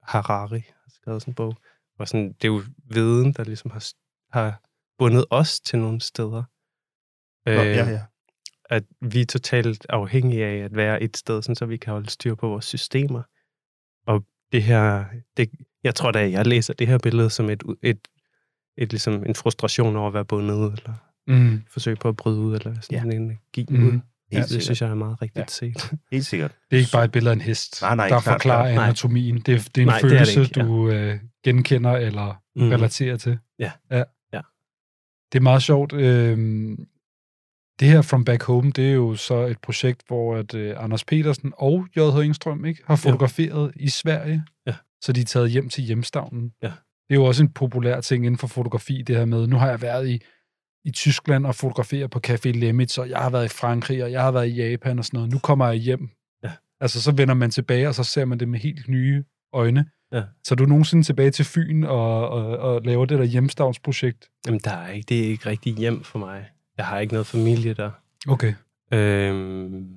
Harari 0.02 0.60
har 0.60 0.90
skrevet 0.90 1.22
sådan 1.22 1.32
en 1.32 1.34
bog. 1.34 1.56
Hvor 1.96 2.04
sådan, 2.04 2.32
det 2.32 2.44
er 2.44 2.48
jo 2.48 2.62
viden, 2.90 3.32
der 3.32 3.44
ligesom 3.44 3.70
har, 3.70 3.86
har 4.32 4.60
bundet 4.98 5.24
os 5.30 5.60
til 5.60 5.78
nogle 5.78 6.00
steder. 6.00 6.42
Nå, 7.46 7.52
Øh, 7.52 7.66
ja, 7.76 7.90
ja. 7.90 8.00
At 8.70 8.84
vi 9.00 9.20
er 9.20 9.26
totalt 9.26 9.86
afhængige 9.88 10.44
af 10.46 10.56
at 10.64 10.76
være 10.76 11.02
et 11.02 11.16
sted, 11.16 11.42
sådan, 11.42 11.54
så 11.54 11.66
vi 11.66 11.76
kan 11.76 11.92
holde 11.92 12.10
styr 12.10 12.34
på 12.34 12.48
vores 12.48 12.64
systemer. 12.64 13.22
Og 14.06 14.24
det 14.52 14.62
her, 14.62 15.04
det, 15.36 15.50
jeg 15.84 15.94
tror 15.94 16.10
da, 16.10 16.30
jeg 16.30 16.46
læser 16.46 16.74
det 16.74 16.86
her 16.86 16.98
billede 16.98 17.30
som 17.30 17.50
et, 17.50 17.62
et, 17.82 18.08
et 18.76 18.90
ligesom 18.90 19.24
en 19.26 19.34
frustration 19.34 19.96
over 19.96 20.08
at 20.08 20.14
være 20.14 20.24
bundet, 20.24 20.72
eller 20.72 20.94
Mm. 21.26 21.62
forsøg 21.70 21.98
på 21.98 22.08
at 22.08 22.16
bryde 22.16 22.38
ud, 22.38 22.54
eller 22.54 22.74
sådan 22.80 22.98
Ja. 22.98 23.02
en 23.02 23.12
energi 23.22 23.66
Mhm. 23.70 23.86
ud. 23.86 23.90
Helt 23.92 24.02
Ja, 24.32 24.38
det 24.38 24.48
sikkert. 24.48 24.64
synes 24.64 24.82
jeg 24.82 24.90
er 24.90 24.94
meget 24.94 25.22
rigtigt 25.22 25.38
ja. 25.62 25.72
set. 25.72 25.90
Helt 26.12 26.26
sikkert. 26.26 26.54
Det 26.70 26.76
er 26.76 26.80
ikke 26.80 26.92
bare 26.92 27.04
et 27.04 27.12
billede 27.12 27.30
af 27.30 27.34
en 27.34 27.40
hest, 27.40 27.82
Nej, 27.82 27.94
nej, 27.94 28.08
der 28.08 28.20
klart, 28.20 28.34
forklarer 28.34 28.72
klart. 28.72 28.84
Anatomien. 28.84 29.40
Det 29.40 29.54
er, 29.54 29.58
det 29.58 29.76
er 29.78 29.80
en 29.80 29.86
Nej, 29.86 29.98
det 29.98 30.04
er 30.04 30.08
det 30.08 30.18
følelse, 30.18 30.40
ikke, 30.42 30.60
ja. 30.60 30.66
du 30.66 30.90
øh, 30.90 31.20
genkender 31.44 31.90
eller 31.92 32.42
mm. 32.56 32.68
Relaterer 32.70 33.16
til. 33.16 33.38
Ja. 33.58 33.72
ja. 33.90 34.02
Ja. 35.28 35.32
Det 35.32 35.38
er 35.38 35.42
meget 35.42 35.62
sjovt. 35.62 35.92
Øh, 35.92 36.38
det 37.80 37.88
her 37.88 38.02
From 38.02 38.24
Back 38.24 38.42
Home, 38.42 38.70
det 38.70 38.88
er 38.88 38.92
jo 38.92 39.16
så 39.16 39.34
et 39.34 39.58
projekt, 39.58 40.02
hvor 40.06 40.36
at, 40.36 40.54
øh, 40.54 40.74
Anders 40.84 41.04
Petersen 41.04 41.52
og 41.56 41.86
J.H. 41.96 42.24
Engstrøm 42.24 42.64
ikke, 42.64 42.82
har 42.86 42.96
fotograferet 42.96 43.72
i 43.76 43.88
Sverige. 43.88 44.44
Ja. 44.66 44.74
Så 45.00 45.12
de 45.12 45.20
er 45.20 45.24
taget 45.24 45.50
hjem 45.50 45.68
til 45.68 45.84
hjemstavnen. 45.84 46.52
Ja. 46.62 46.72
Det 47.08 47.14
er 47.14 47.14
jo 47.14 47.24
også 47.24 47.42
en 47.42 47.52
populær 47.52 48.00
ting 48.00 48.26
inden 48.26 48.38
for 48.38 48.46
fotografi, 48.46 49.02
det 49.02 49.16
her 49.16 49.24
med, 49.24 49.46
nu 49.46 49.56
har 49.56 49.68
jeg 49.68 49.82
været 49.82 50.08
i, 50.08 50.20
i 50.84 50.90
Tyskland 50.90 51.46
og 51.46 51.54
fotograferet 51.54 52.10
på 52.10 52.20
Café 52.26 52.50
Lemmitz, 52.50 52.98
og 52.98 53.08
jeg 53.10 53.18
har 53.18 53.30
været 53.30 53.44
i 53.44 53.48
Frankrig, 53.48 54.04
og 54.04 54.12
jeg 54.12 54.22
har 54.22 54.30
været 54.30 54.48
i 54.48 54.54
Japan 54.54 54.98
og 54.98 55.04
sådan 55.04 55.16
noget. 55.16 55.32
Nu 55.32 55.38
kommer 55.38 55.66
jeg 55.66 55.76
hjem. 55.76 56.08
Ja. 56.44 56.50
Altså, 56.80 57.02
så 57.02 57.12
vender 57.12 57.34
man 57.34 57.50
tilbage, 57.50 57.88
og 57.88 57.94
så 57.94 58.04
ser 58.04 58.24
man 58.24 58.40
det 58.40 58.48
med 58.48 58.58
helt 58.58 58.88
nye 58.88 59.24
øjne. 59.52 59.86
Ja. 60.12 60.22
Så 60.44 60.54
er 60.54 60.56
du 60.56 60.64
nogensinde 60.64 61.04
tilbage 61.04 61.30
til 61.30 61.44
Fyn 61.44 61.84
og, 61.84 62.28
og, 62.28 62.58
og 62.58 62.82
laver 62.82 63.04
det 63.04 63.18
der 63.18 63.24
hjemstavnsprojekt? 63.24 64.30
Jamen, 64.46 64.60
der 64.64 64.70
er 64.70 64.88
ikke, 64.88 65.06
det 65.08 65.24
er 65.24 65.28
ikke 65.28 65.46
rigtig 65.48 65.74
hjem 65.74 66.02
for 66.04 66.18
mig. 66.18 66.50
Jeg 66.76 66.86
har 66.86 66.98
ikke 66.98 67.12
noget 67.14 67.26
familie 67.26 67.74
der. 67.74 67.90
Okay. 68.28 68.54
Øhm, 68.92 69.96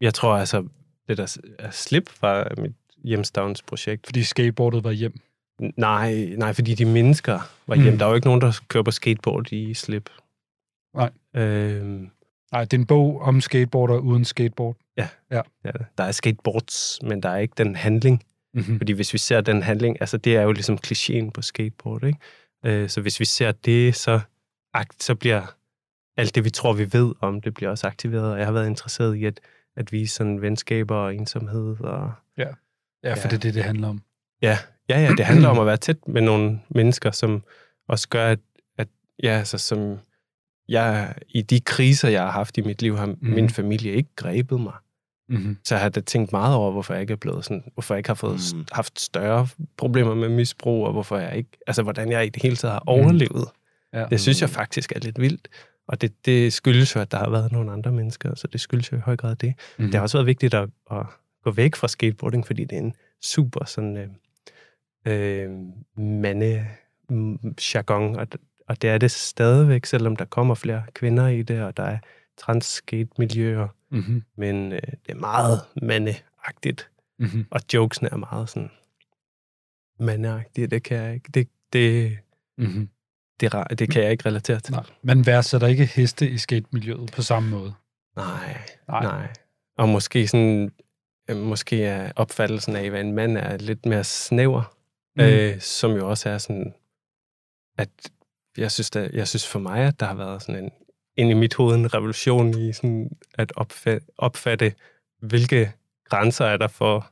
jeg 0.00 0.14
tror 0.14 0.36
altså, 0.36 0.68
det 1.08 1.18
der 1.18 1.38
er 1.58 1.70
slip 1.70 2.08
fra 2.08 2.48
mit 2.58 2.74
hjemstavnsprojekt. 3.04 4.06
Fordi 4.06 4.22
skateboardet 4.22 4.84
var 4.84 4.90
hjem. 4.90 5.20
Nej, 5.76 6.14
nej, 6.38 6.52
fordi 6.52 6.74
de 6.74 6.84
mennesker 6.84 7.40
var 7.66 7.74
hjem. 7.76 7.92
Mm. 7.92 7.98
Der 7.98 8.04
er 8.04 8.08
jo 8.08 8.14
ikke 8.14 8.26
nogen, 8.26 8.40
der 8.40 8.60
kører 8.68 8.84
på 8.84 8.90
skateboard 8.90 9.52
i 9.52 9.74
slip. 9.74 10.10
Nej. 10.94 11.10
Øhm, 11.34 12.10
Nej, 12.52 12.64
det 12.64 12.72
er 12.72 12.78
en 12.78 12.86
bog 12.86 13.20
om 13.20 13.40
skateboarder 13.40 13.98
uden 13.98 14.24
skateboard. 14.24 14.76
ja, 14.96 15.08
Ja. 15.30 15.40
ja, 15.64 15.70
der 15.98 16.04
er 16.04 16.12
skateboards, 16.12 16.98
men 17.02 17.22
der 17.22 17.28
er 17.28 17.36
ikke 17.38 17.54
den 17.58 17.76
handling. 17.76 18.22
Mm-hmm. 18.56 18.78
Fordi 18.78 18.92
hvis 18.92 19.12
vi 19.12 19.18
ser 19.18 19.40
den 19.40 19.62
handling, 19.62 19.96
altså 20.00 20.16
det 20.16 20.36
er 20.36 20.42
jo 20.42 20.52
ligesom 20.52 20.78
klichéen 20.86 21.30
på 21.30 21.42
skateboard, 21.42 22.04
ikke? 22.04 22.18
Øh, 22.64 22.88
så 22.88 23.00
hvis 23.00 23.20
vi 23.20 23.24
ser 23.24 23.52
det, 23.52 23.94
så, 23.94 24.20
akt, 24.74 25.02
så 25.02 25.14
bliver 25.14 25.54
alt 26.16 26.34
det, 26.34 26.44
vi 26.44 26.50
tror, 26.50 26.72
vi 26.72 26.92
ved 26.92 27.14
om, 27.20 27.40
det 27.40 27.54
bliver 27.54 27.70
også 27.70 27.86
aktiveret. 27.86 28.32
Og 28.32 28.38
jeg 28.38 28.46
har 28.46 28.52
været 28.52 28.66
interesseret 28.66 29.14
i 29.16 29.24
at, 29.24 29.40
at 29.76 29.92
vise 29.92 30.14
sådan 30.14 30.42
venskaber 30.42 30.96
og 30.96 31.14
ensomhed. 31.14 31.80
Og, 31.80 32.12
Ja, 33.04 33.14
for 33.14 33.18
Ja. 33.18 33.22
det 33.22 33.32
er 33.32 33.38
det, 33.38 33.54
det 33.54 33.64
handler 33.64 33.88
om. 33.88 34.02
ja, 34.42 34.58
ja, 34.88 35.00
ja, 35.00 35.10
det 35.16 35.24
handler 35.24 35.48
om 35.48 35.58
at 35.58 35.66
være 35.66 35.76
tæt 35.76 36.08
med 36.08 36.22
nogle 36.22 36.60
mennesker, 36.68 37.10
som 37.10 37.42
også 37.88 38.08
gør, 38.08 38.26
at, 38.26 38.38
at 38.78 38.88
ja, 39.22 39.30
altså, 39.38 39.58
som 39.58 39.98
jeg, 40.68 41.14
i 41.28 41.42
de 41.42 41.60
kriser, 41.60 42.08
jeg 42.08 42.22
har 42.22 42.30
haft 42.30 42.58
i 42.58 42.60
mit 42.60 42.82
liv, 42.82 42.96
har 42.96 43.06
mm. 43.06 43.16
Min 43.20 43.50
familie 43.50 43.92
ikke 43.92 44.10
grebet 44.16 44.60
mig. 44.60 44.74
Mm-hmm. 45.28 45.56
Så 45.64 45.74
jeg 45.74 45.82
har 45.82 45.88
da 45.88 46.00
tænkt 46.00 46.32
meget 46.32 46.54
over, 46.54 46.70
hvorfor 46.72 46.94
jeg 46.94 47.00
ikke 47.00 47.12
er 47.12 47.16
blevet 47.16 47.44
sådan, 47.44 47.64
hvorfor 47.74 47.94
jeg 47.94 47.98
ikke 47.98 48.08
har 48.08 48.14
fået, 48.14 48.40
Mm. 48.52 48.58
mm. 48.58 48.66
haft 48.72 49.00
større 49.00 49.48
problemer 49.76 50.14
med 50.14 50.28
misbrug, 50.28 50.86
og 50.86 50.92
hvorfor 50.92 51.16
jeg 51.18 51.36
ikke, 51.36 51.50
altså 51.66 51.82
hvordan 51.82 52.10
jeg 52.10 52.26
i 52.26 52.28
det 52.28 52.42
hele 52.42 52.56
taget 52.56 52.72
har 52.72 52.82
overlevet. 52.86 53.48
Ja. 53.92 54.06
Det 54.10 54.20
synes 54.20 54.40
jeg 54.40 54.50
faktisk 54.50 54.92
er 54.92 55.00
lidt 55.00 55.20
vildt. 55.20 55.48
Og 55.88 56.00
det, 56.00 56.26
det 56.26 56.52
skyldes 56.52 56.94
jo, 56.94 57.00
at 57.00 57.10
der 57.10 57.18
har 57.18 57.30
været 57.30 57.52
nogle 57.52 57.72
andre 57.72 57.92
mennesker, 57.92 58.34
så 58.34 58.46
det 58.46 58.60
skyldes 58.60 58.92
jo 58.92 58.96
i 58.96 59.00
høj 59.00 59.16
grad 59.16 59.36
det. 59.36 59.54
Mm-hmm. 59.58 59.86
Det 59.86 59.94
har 59.94 60.02
også 60.02 60.18
været 60.18 60.26
vigtigt 60.26 60.54
at, 60.54 60.68
at 60.90 61.06
gå 61.44 61.50
væk 61.50 61.74
fra 61.74 61.88
skateboarding, 61.88 62.46
fordi 62.46 62.64
det 62.64 62.72
er 62.78 62.82
en 62.82 62.94
super 63.24 63.64
sådan 63.64 63.96
øh, 63.96 64.08
øh, 65.06 65.50
mande 66.04 66.66
mm, 67.10 67.38
jargon, 67.74 68.16
og, 68.16 68.26
og 68.68 68.82
det 68.82 68.90
er 68.90 68.98
det 68.98 69.10
stadigvæk, 69.10 69.86
selvom 69.86 70.16
der 70.16 70.24
kommer 70.24 70.54
flere 70.54 70.82
kvinder 70.94 71.28
i 71.28 71.42
det, 71.42 71.62
og 71.62 71.76
der 71.76 71.82
er 71.82 71.98
trans-skate-miljøer, 72.38 73.68
Mm-hmm. 73.90 74.22
men 74.36 74.72
øh, 74.72 74.80
det 75.06 75.08
er 75.08 75.14
meget 75.14 75.60
mandeagtigt, 75.82 76.90
Mm-hmm. 77.18 77.46
og 77.50 77.60
jokesene 77.74 78.08
er 78.08 78.16
meget 78.16 78.48
sådan 78.48 78.70
mandeagtige. 80.00 80.66
Det 80.66 80.82
kan 80.82 80.96
jeg 80.96 81.14
ikke, 81.14 81.30
det, 81.34 81.48
det, 81.72 82.18
Mm-hmm. 82.58 82.88
det, 83.40 83.54
ra- 83.54 83.74
det 83.74 83.90
kan 83.90 84.02
jeg 84.02 84.10
ikke 84.10 84.26
relatere 84.28 84.60
til. 84.60 84.74
Nej, 84.74 84.84
man 85.02 85.26
værdsætter 85.26 85.66
ikke 85.66 85.86
heste 85.86 86.30
i 86.30 86.38
skatemiljøet 86.38 87.12
på 87.16 87.22
samme 87.22 87.50
måde. 87.50 87.74
Nej, 88.16 88.58
Nej. 88.88 89.02
nej. 89.02 89.32
Og 89.78 89.88
måske 89.88 90.28
sådan, 90.28 90.72
øh, 91.30 91.36
måske 91.36 91.84
er 91.84 92.12
opfattelsen 92.16 92.76
af, 92.76 92.90
hvad 92.90 93.00
en 93.00 93.12
mand 93.12 93.38
er, 93.38 93.56
lidt 93.56 93.86
mere 93.86 94.04
snæver, 94.04 94.76
mm. 95.16 95.22
øh, 95.22 95.60
som 95.60 95.92
jo 95.92 96.10
også 96.10 96.28
er 96.28 96.38
sådan, 96.38 96.74
at 97.78 97.90
jeg 98.56 98.72
synes, 98.72 98.90
der, 98.90 99.08
jeg 99.12 99.28
synes 99.28 99.48
for 99.48 99.58
mig, 99.58 99.80
at 99.86 100.00
der 100.00 100.06
har 100.06 100.14
været 100.14 100.42
sådan 100.42 100.64
en, 100.64 100.70
ind 101.16 101.30
i 101.30 101.34
mit 101.34 101.54
hoved 101.54 101.74
en 101.74 101.94
revolution 101.94 102.58
i 102.58 102.72
sådan 102.72 103.10
at 103.34 103.52
opfatte, 103.56 104.06
opfatte, 104.18 104.72
hvilke 105.20 105.72
grænser 106.04 106.44
er 106.44 106.56
der 106.56 106.68
for 106.68 107.10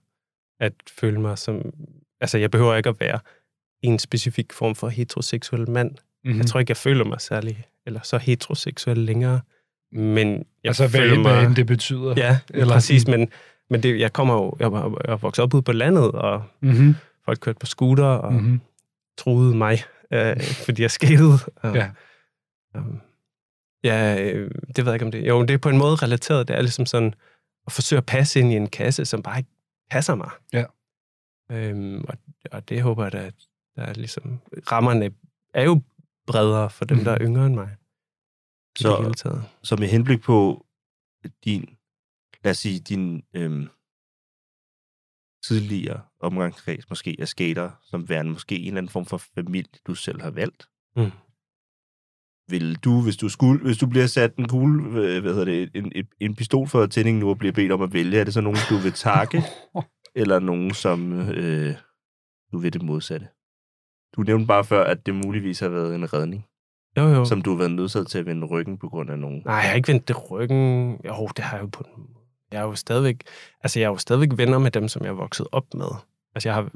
at 0.60 0.72
føle 0.98 1.20
mig 1.20 1.38
som... 1.38 1.72
Altså, 2.20 2.38
jeg 2.38 2.50
behøver 2.50 2.74
ikke 2.76 2.88
at 2.88 3.00
være 3.00 3.18
en 3.82 3.98
specifik 3.98 4.52
form 4.52 4.74
for 4.74 4.88
heteroseksuel 4.88 5.70
mand. 5.70 5.90
Mm-hmm. 5.90 6.38
Jeg 6.38 6.46
tror 6.46 6.60
ikke, 6.60 6.70
jeg 6.70 6.76
føler 6.76 7.04
mig 7.04 7.20
særlig, 7.20 7.64
eller 7.86 8.00
så 8.02 8.18
heteroseksuel 8.18 8.98
længere. 8.98 9.40
Men 9.92 10.28
jeg 10.28 10.44
altså, 10.64 10.88
hvad, 10.88 11.00
føler 11.00 11.18
mig... 11.18 11.44
end 11.44 11.56
det 11.56 11.66
betyder. 11.66 12.14
Ja, 12.16 12.38
Eller 12.50 12.74
præcis, 12.74 13.08
men, 13.08 13.28
men 13.70 13.82
det, 13.82 14.00
jeg 14.00 14.12
kommer 14.12 14.34
jo, 14.34 14.56
jeg 14.60 14.72
var, 14.72 15.00
jeg 15.08 15.22
vokset 15.22 15.42
op 15.42 15.54
ude 15.54 15.62
på 15.62 15.72
landet, 15.72 16.12
og 16.12 16.42
Mm-hmm. 16.60 16.94
folk 17.24 17.38
kørte 17.40 17.58
på 17.58 17.66
scooter 17.66 18.04
og 18.04 18.32
mm. 18.32 18.38
Mm-hmm. 18.40 18.60
troede 19.18 19.56
mig, 19.56 19.78
øh, 20.12 20.40
fordi 20.42 20.82
jeg 20.82 20.90
skatede. 20.90 21.38
Og, 21.56 21.74
Ja. 21.74 21.90
Um, 22.74 23.00
ja, 23.84 24.22
øh, 24.22 24.50
det 24.76 24.84
ved 24.84 24.92
jeg 24.92 24.94
ikke 24.94 25.04
om 25.04 25.10
det. 25.12 25.28
Jo, 25.28 25.42
det 25.42 25.50
er 25.50 25.58
på 25.58 25.68
en 25.68 25.78
måde 25.78 25.94
relateret. 25.96 26.48
Det 26.48 26.56
er 26.56 26.60
ligesom 26.62 26.86
sådan 26.86 27.14
at 27.66 27.72
forsøge 27.72 27.98
at 27.98 28.06
passe 28.06 28.40
ind 28.40 28.52
i 28.52 28.56
en 28.56 28.68
kasse, 28.70 29.04
som 29.04 29.22
bare 29.22 29.38
ikke 29.38 29.50
passer 29.90 30.14
mig. 30.14 30.30
Ja. 30.52 30.64
Øhm, 31.50 32.04
og, 32.08 32.14
og 32.52 32.68
det 32.68 32.82
håber 32.82 33.02
jeg 33.02 33.12
da, 33.12 33.18
at 33.26 33.34
der 33.76 33.82
er 33.82 33.92
ligesom, 33.94 34.40
rammerne 34.72 35.10
er 35.54 35.62
jo 35.64 35.82
bredere 36.26 36.70
for 36.70 36.84
dem, 36.84 36.96
Mhm. 36.96 37.04
der 37.04 37.12
er 37.12 37.18
yngre 37.20 37.46
end 37.46 37.54
mig. 37.54 37.76
Så- 38.78 38.88
det 38.96 38.98
hele 39.04 39.14
taget. 39.14 39.44
Så 39.62 39.76
med 39.76 39.88
henblik 39.88 40.22
på 40.22 40.66
din, 41.44 41.76
lad 42.44 42.50
os 42.50 42.58
sige, 42.58 42.80
din 42.80 43.24
øhm, 43.34 43.68
tidligere 45.46 46.02
omgangskreds, 46.20 46.88
måske 46.90 47.16
af 47.18 47.28
skater, 47.28 47.70
som 47.82 48.08
værende 48.08 48.32
måske 48.32 48.58
en 48.58 48.66
eller 48.66 48.78
anden 48.78 48.90
form 48.90 49.06
for 49.06 49.18
familie, 49.18 49.70
du 49.86 49.94
selv 49.94 50.22
har 50.22 50.30
valgt. 50.30 50.68
Mm. 50.96 51.10
Vil 52.48 52.76
du, 52.76 53.02
hvis 53.02 53.16
du, 53.16 53.28
skulle, 53.28 53.60
hvis 53.62 53.78
du 53.78 53.86
bliver 53.86 54.06
sat 54.06 54.36
en 54.36 54.48
kugle, 54.48 55.00
øh, 55.00 55.22
hvad 55.22 55.32
hedder 55.32 55.44
det, 55.44 55.70
en, 55.74 55.92
en, 55.94 56.06
en 56.20 56.34
pistol 56.34 56.68
for 56.68 56.86
tænding 56.86 57.18
nu 57.18 57.28
og 57.28 57.38
bliver 57.38 57.52
bedt 57.52 57.72
om 57.72 57.82
at 57.82 57.92
vælge, 57.92 58.20
er 58.20 58.24
det 58.24 58.34
så 58.34 58.40
nogen, 58.40 58.58
du 58.70 58.76
vil 58.76 58.92
takke, 58.92 59.42
eller 60.20 60.38
nogen, 60.38 60.70
som 60.74 61.12
øh, 61.30 61.74
du 62.52 62.58
vil 62.58 62.72
det 62.72 62.82
modsatte? 62.82 63.26
Du 64.16 64.22
nævnte 64.22 64.46
bare 64.46 64.64
før, 64.64 64.84
at 64.84 65.06
det 65.06 65.14
muligvis 65.14 65.60
har 65.60 65.68
været 65.68 65.94
en 65.94 66.12
redning, 66.12 66.46
Jo, 66.96 67.02
jo. 67.02 67.24
som 67.24 67.42
du 67.42 67.50
har 67.50 67.56
været 67.56 67.70
nødsaget 67.70 68.08
til 68.08 68.18
at 68.18 68.26
vende 68.26 68.46
ryggen 68.46 68.78
på 68.78 68.88
grund 68.88 69.10
af 69.10 69.18
nogen. 69.18 69.42
Nej, 69.44 69.54
jeg 69.54 69.68
har 69.68 69.74
ikke 69.76 69.92
vendt 69.92 70.08
det 70.08 70.30
ryggen. 70.30 70.90
Jo, 71.04 71.28
det 71.36 71.44
har 71.44 71.56
jeg 71.56 71.62
jo 71.62 71.68
på 71.72 71.84
en 71.86 71.90
måde. 71.96 72.24
Jeg 72.52 72.58
er 72.60 72.64
jo 72.64 72.74
stadigvæk, 72.74 73.22
altså 73.62 73.80
jeg 73.80 73.86
er 73.86 73.90
jo 73.90 73.96
stadigvæk 73.96 74.38
venner 74.38 74.58
med 74.58 74.70
dem, 74.70 74.88
som 74.88 75.02
jeg 75.02 75.10
er 75.10 75.14
vokset 75.14 75.46
op 75.52 75.74
med. 75.74 75.86
Altså 76.34 76.48
jeg 76.48 76.54
har, 76.54 76.70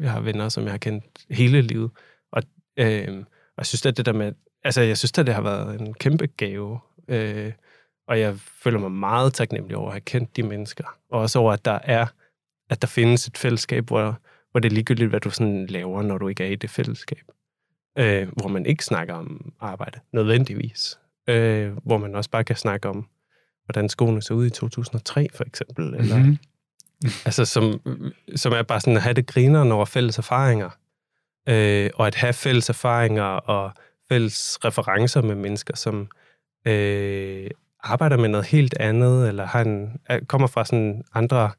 jeg 0.00 0.10
har 0.10 0.20
venner, 0.20 0.48
som 0.48 0.64
jeg 0.64 0.72
har 0.72 0.78
kendt 0.78 1.04
hele 1.30 1.62
livet. 1.62 1.90
Og, 2.32 2.42
øh, 2.76 3.18
og 3.18 3.58
jeg 3.58 3.66
synes, 3.66 3.86
at 3.86 3.96
det 3.96 4.06
der 4.06 4.12
med, 4.12 4.32
altså 4.66 4.80
jeg 4.80 4.98
synes, 4.98 5.18
at 5.18 5.26
det 5.26 5.34
har 5.34 5.42
været 5.42 5.80
en 5.80 5.94
kæmpe 5.94 6.26
gave. 6.26 6.78
Øh, 7.08 7.52
og 8.08 8.20
jeg 8.20 8.38
føler 8.38 8.78
mig 8.78 8.92
meget 8.92 9.34
taknemmelig 9.34 9.76
over 9.76 9.86
at 9.86 9.92
have 9.92 10.00
kendt 10.00 10.36
de 10.36 10.42
mennesker. 10.42 10.84
Og 11.10 11.20
også 11.20 11.38
over, 11.38 11.52
at 11.52 11.64
der 11.64 11.78
er, 11.82 12.06
at 12.70 12.82
der 12.82 12.88
findes 12.88 13.26
et 13.26 13.38
fællesskab, 13.38 13.86
hvor, 13.86 14.18
hvor 14.50 14.60
det 14.60 14.68
er 14.68 14.74
ligegyldigt, 14.74 15.10
hvad 15.10 15.20
du 15.20 15.30
sådan 15.30 15.66
laver, 15.66 16.02
når 16.02 16.18
du 16.18 16.28
ikke 16.28 16.44
er 16.44 16.48
i 16.48 16.54
det 16.56 16.70
fællesskab. 16.70 17.22
Øh, 17.98 18.28
hvor 18.32 18.48
man 18.48 18.66
ikke 18.66 18.84
snakker 18.84 19.14
om 19.14 19.52
arbejde, 19.60 20.00
nødvendigvis. 20.12 20.98
øh, 21.28 21.72
hvor 21.84 21.98
man 21.98 22.14
også 22.14 22.30
bare 22.30 22.44
kan 22.44 22.56
snakke 22.56 22.88
om, 22.88 23.08
hvordan 23.64 23.88
skoene 23.88 24.22
så 24.22 24.34
ud 24.34 24.46
i 24.46 24.50
2003, 24.50 25.26
for 25.34 25.44
eksempel. 25.44 25.94
Eller, 25.94 26.16
Mhm. 26.18 26.38
Altså, 27.24 27.44
som, 27.44 27.80
som 28.36 28.52
er 28.52 28.62
bare 28.62 28.80
sådan 28.80 28.96
at 28.96 29.02
have 29.02 29.12
det 29.14 29.26
grineren 29.26 29.72
over 29.72 29.84
fælles 29.84 30.18
erfaringer. 30.18 30.70
Øh, 31.48 31.90
og 31.94 32.06
at 32.06 32.14
have 32.14 32.32
fælles 32.32 32.68
erfaringer 32.68 33.22
og 33.24 33.72
fælles 34.08 34.58
referencer 34.64 35.22
med 35.22 35.34
mennesker, 35.34 35.76
som 35.76 36.08
øh, 36.66 37.50
arbejder 37.82 38.16
med 38.16 38.28
noget 38.28 38.46
helt 38.46 38.74
andet, 38.80 39.28
eller 39.28 39.46
har 39.46 39.60
en, 39.60 40.00
er, 40.06 40.20
kommer 40.28 40.46
fra 40.46 40.64
sådan 40.64 41.04
andre 41.14 41.50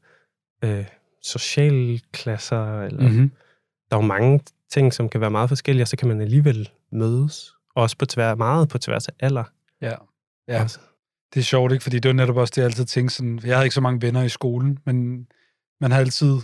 øh, 0.64 0.84
socialklasser. 1.22 2.82
Eller, 2.82 3.08
Mm-hmm. 3.08 3.30
Der 3.90 3.96
er 3.96 4.00
jo 4.00 4.06
mange 4.06 4.40
ting, 4.70 4.92
som 4.94 5.08
kan 5.08 5.20
være 5.20 5.30
meget 5.30 5.48
forskellige, 5.48 5.84
og 5.84 5.88
så 5.88 5.96
kan 5.96 6.08
man 6.08 6.20
alligevel 6.20 6.70
mødes. 6.92 7.54
Også 7.74 7.96
på 7.98 8.06
tværs, 8.06 8.38
meget 8.38 8.68
på 8.68 8.78
tværs 8.78 9.08
af 9.08 9.12
alder. 9.20 9.44
Ja. 9.80 9.94
ja. 10.48 10.60
Altså, 10.60 10.78
Det 11.34 11.40
er 11.40 11.44
sjovt, 11.44 11.72
ikke? 11.72 11.82
Fordi 11.82 11.98
det 11.98 12.08
var 12.08 12.12
netop 12.12 12.36
også 12.36 12.52
det, 12.52 12.56
jeg 12.56 12.64
altid 12.64 12.84
tænkte 12.84 13.14
sådan... 13.14 13.40
Jeg 13.44 13.56
havde 13.56 13.66
ikke 13.66 13.74
så 13.74 13.80
mange 13.80 14.02
venner 14.02 14.22
i 14.22 14.28
skolen, 14.28 14.78
men 14.86 15.26
man 15.80 15.90
har 15.90 15.98
altid... 15.98 16.38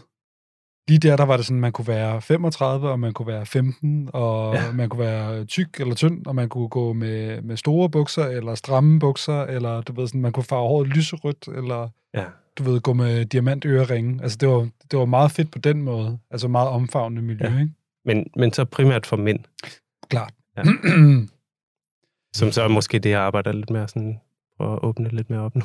Lige 0.89 0.99
der, 0.99 1.16
der 1.16 1.24
var 1.24 1.37
det 1.37 1.47
sådan, 1.47 1.61
man 1.61 1.72
kunne 1.72 1.89
være 1.89 2.20
35, 2.20 2.91
og 2.91 3.01
man 3.01 3.12
kunne 3.12 3.26
være 3.26 3.47
15, 3.47 4.11
og 4.12 4.55
ja. 4.55 4.72
Man 4.72 4.89
kunne 4.89 5.01
være 5.01 5.45
tyk 5.45 5.80
eller 5.80 5.95
tynd, 5.95 6.26
og 6.26 6.35
man 6.35 6.49
kunne 6.49 6.68
gå 6.68 6.93
med, 6.93 7.43
med 7.43 7.57
store 7.57 7.91
bukser, 7.91 8.24
eller 8.24 8.55
stramme 8.55 8.99
bukser, 8.99 9.43
eller 9.43 9.80
du 9.80 9.93
ved 9.93 10.07
sådan, 10.07 10.20
man 10.20 10.32
kunne 10.32 10.45
farve 10.45 10.68
håret 10.68 10.89
lyserødt, 10.89 11.49
eller 11.49 11.89
ja. 12.14 12.24
du 12.59 12.62
ved, 12.62 12.80
gå 12.80 12.93
med 12.93 13.24
diamantøreringe. 13.24 14.22
Altså, 14.22 14.39
det 14.41 14.49
var, 14.49 14.68
det 14.91 14.99
var 14.99 15.05
meget 15.05 15.30
fedt 15.30 15.51
på 15.51 15.59
den 15.59 15.82
måde. 15.82 16.18
Altså, 16.30 16.49
meget 16.49 16.68
omfavnende 16.68 17.22
miljø, 17.22 17.49
ja. 17.49 17.61
Ikke? 17.61 17.72
Men, 18.05 18.26
men 18.37 18.53
så 18.53 18.64
primært 18.64 19.07
for 19.07 19.16
mænd, 19.16 19.39
Klart. 20.09 20.35
Ja. 20.57 20.62
som 22.39 22.53
så 22.53 22.68
måske 22.68 22.99
det, 22.99 23.11
jeg 23.11 23.20
arbejder 23.20 23.53
lidt 23.53 23.70
mere 23.70 23.89
sådan, 23.89 24.20
at 24.61 24.66
åbne 24.82 25.09
lidt 25.09 25.30
mere 25.30 25.41
op 25.41 25.55
nu. 25.55 25.62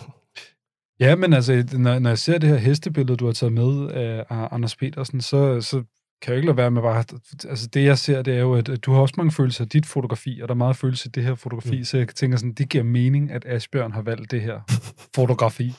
Ja, 1.00 1.16
men 1.16 1.34
altså, 1.34 1.66
når, 1.78 2.00
når 2.00 2.10
jeg 2.10 2.18
ser 2.18 2.38
det 2.38 2.50
her 2.50 2.58
hestebillede, 2.58 3.18
du 3.18 3.26
har 3.26 3.34
taget 3.34 3.54
med 3.54 3.90
af 3.92 4.26
af 4.30 4.48
Anders 4.52 4.76
Petersen, 4.76 5.22
så, 5.22 5.62
så 5.62 5.84
kan 6.22 6.32
jeg 6.32 6.36
ikke 6.36 6.46
lade 6.48 6.58
være 6.58 6.72
med 6.72 6.82
bare... 6.82 7.04
Altså, 7.50 7.68
det 7.74 7.84
jeg 7.84 7.98
ser, 7.98 8.22
det 8.22 8.34
er 8.36 8.40
jo, 8.40 8.54
at, 8.54 8.70
du 8.86 8.92
har 8.92 9.02
også 9.02 9.14
mange 9.18 9.32
følelser 9.32 9.64
af 9.64 9.70
dit 9.70 9.86
fotografi, 9.86 10.40
og 10.42 10.48
der 10.48 10.54
er 10.54 10.58
meget 10.58 10.76
følelse 10.76 11.08
af 11.08 11.12
det 11.12 11.24
her 11.24 11.36
fotografi, 11.36 11.72
mm. 11.72 11.78
Mm. 11.78 11.84
så 11.84 11.98
jeg 11.98 12.08
tænker 12.08 12.38
sådan, 12.38 12.54
det 12.54 12.70
giver 12.70 12.84
mening, 12.84 13.32
at 13.32 13.46
Asbjørn 13.46 13.92
har 13.92 14.02
valgt 14.02 14.32
det 14.32 14.42
her 14.42 14.60
fotografi. 15.16 15.74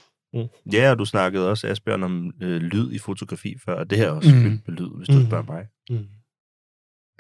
Ja, 0.73 0.91
og 0.91 0.99
du 0.99 1.05
snakkede 1.05 1.51
også, 1.51 1.67
Asbjørn, 1.69 2.03
om 2.03 2.33
øh, 2.43 2.61
lyd 2.61 2.93
i 2.93 2.99
fotografi 2.99 3.57
før, 3.65 3.75
og 3.75 3.91
det 3.91 3.99
her 3.99 4.07
er 4.07 4.11
også 4.11 4.31
Mm. 4.31 4.37
mm. 4.37 4.43
fyldt 4.43 4.69
med 4.69 4.77
lyd, 4.77 4.97
hvis 4.97 5.09
du 5.09 5.19
Mm. 5.19 5.27
spørger 5.27 5.45
mig. 5.45 5.67
Mm. 5.91 6.07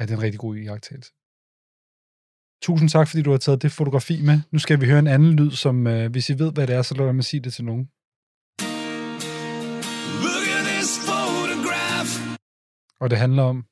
Ja, 0.01 0.05
det 0.05 0.11
er 0.11 0.17
en 0.17 0.23
rigtig 0.23 0.41
god 0.41 0.57
iagttagelse. 0.57 1.13
Tusind 2.63 2.89
tak, 2.89 3.09
fordi 3.09 3.23
du 3.23 3.31
har 3.31 3.39
taget 3.39 3.63
det 3.63 3.73
fotografi 3.73 4.23
med. 4.23 4.41
Nu 4.51 4.59
skal 4.59 4.81
vi 4.81 4.87
høre 4.87 4.99
en 4.99 5.07
anden 5.07 5.33
lyd, 5.37 5.51
som 5.51 5.87
øh, 5.87 6.11
hvis 6.11 6.31
I 6.31 6.39
ved, 6.39 6.53
hvad 6.53 6.67
det 6.67 6.75
er, 6.75 6.83
så 6.83 6.95
lad 6.95 7.13
mig 7.13 7.19
at 7.19 7.25
sige 7.25 7.41
det 7.41 7.53
til 7.53 7.65
nogen. 7.65 7.89
Og 13.01 13.11
det 13.11 13.19
handler 13.19 13.43
om 13.43 13.65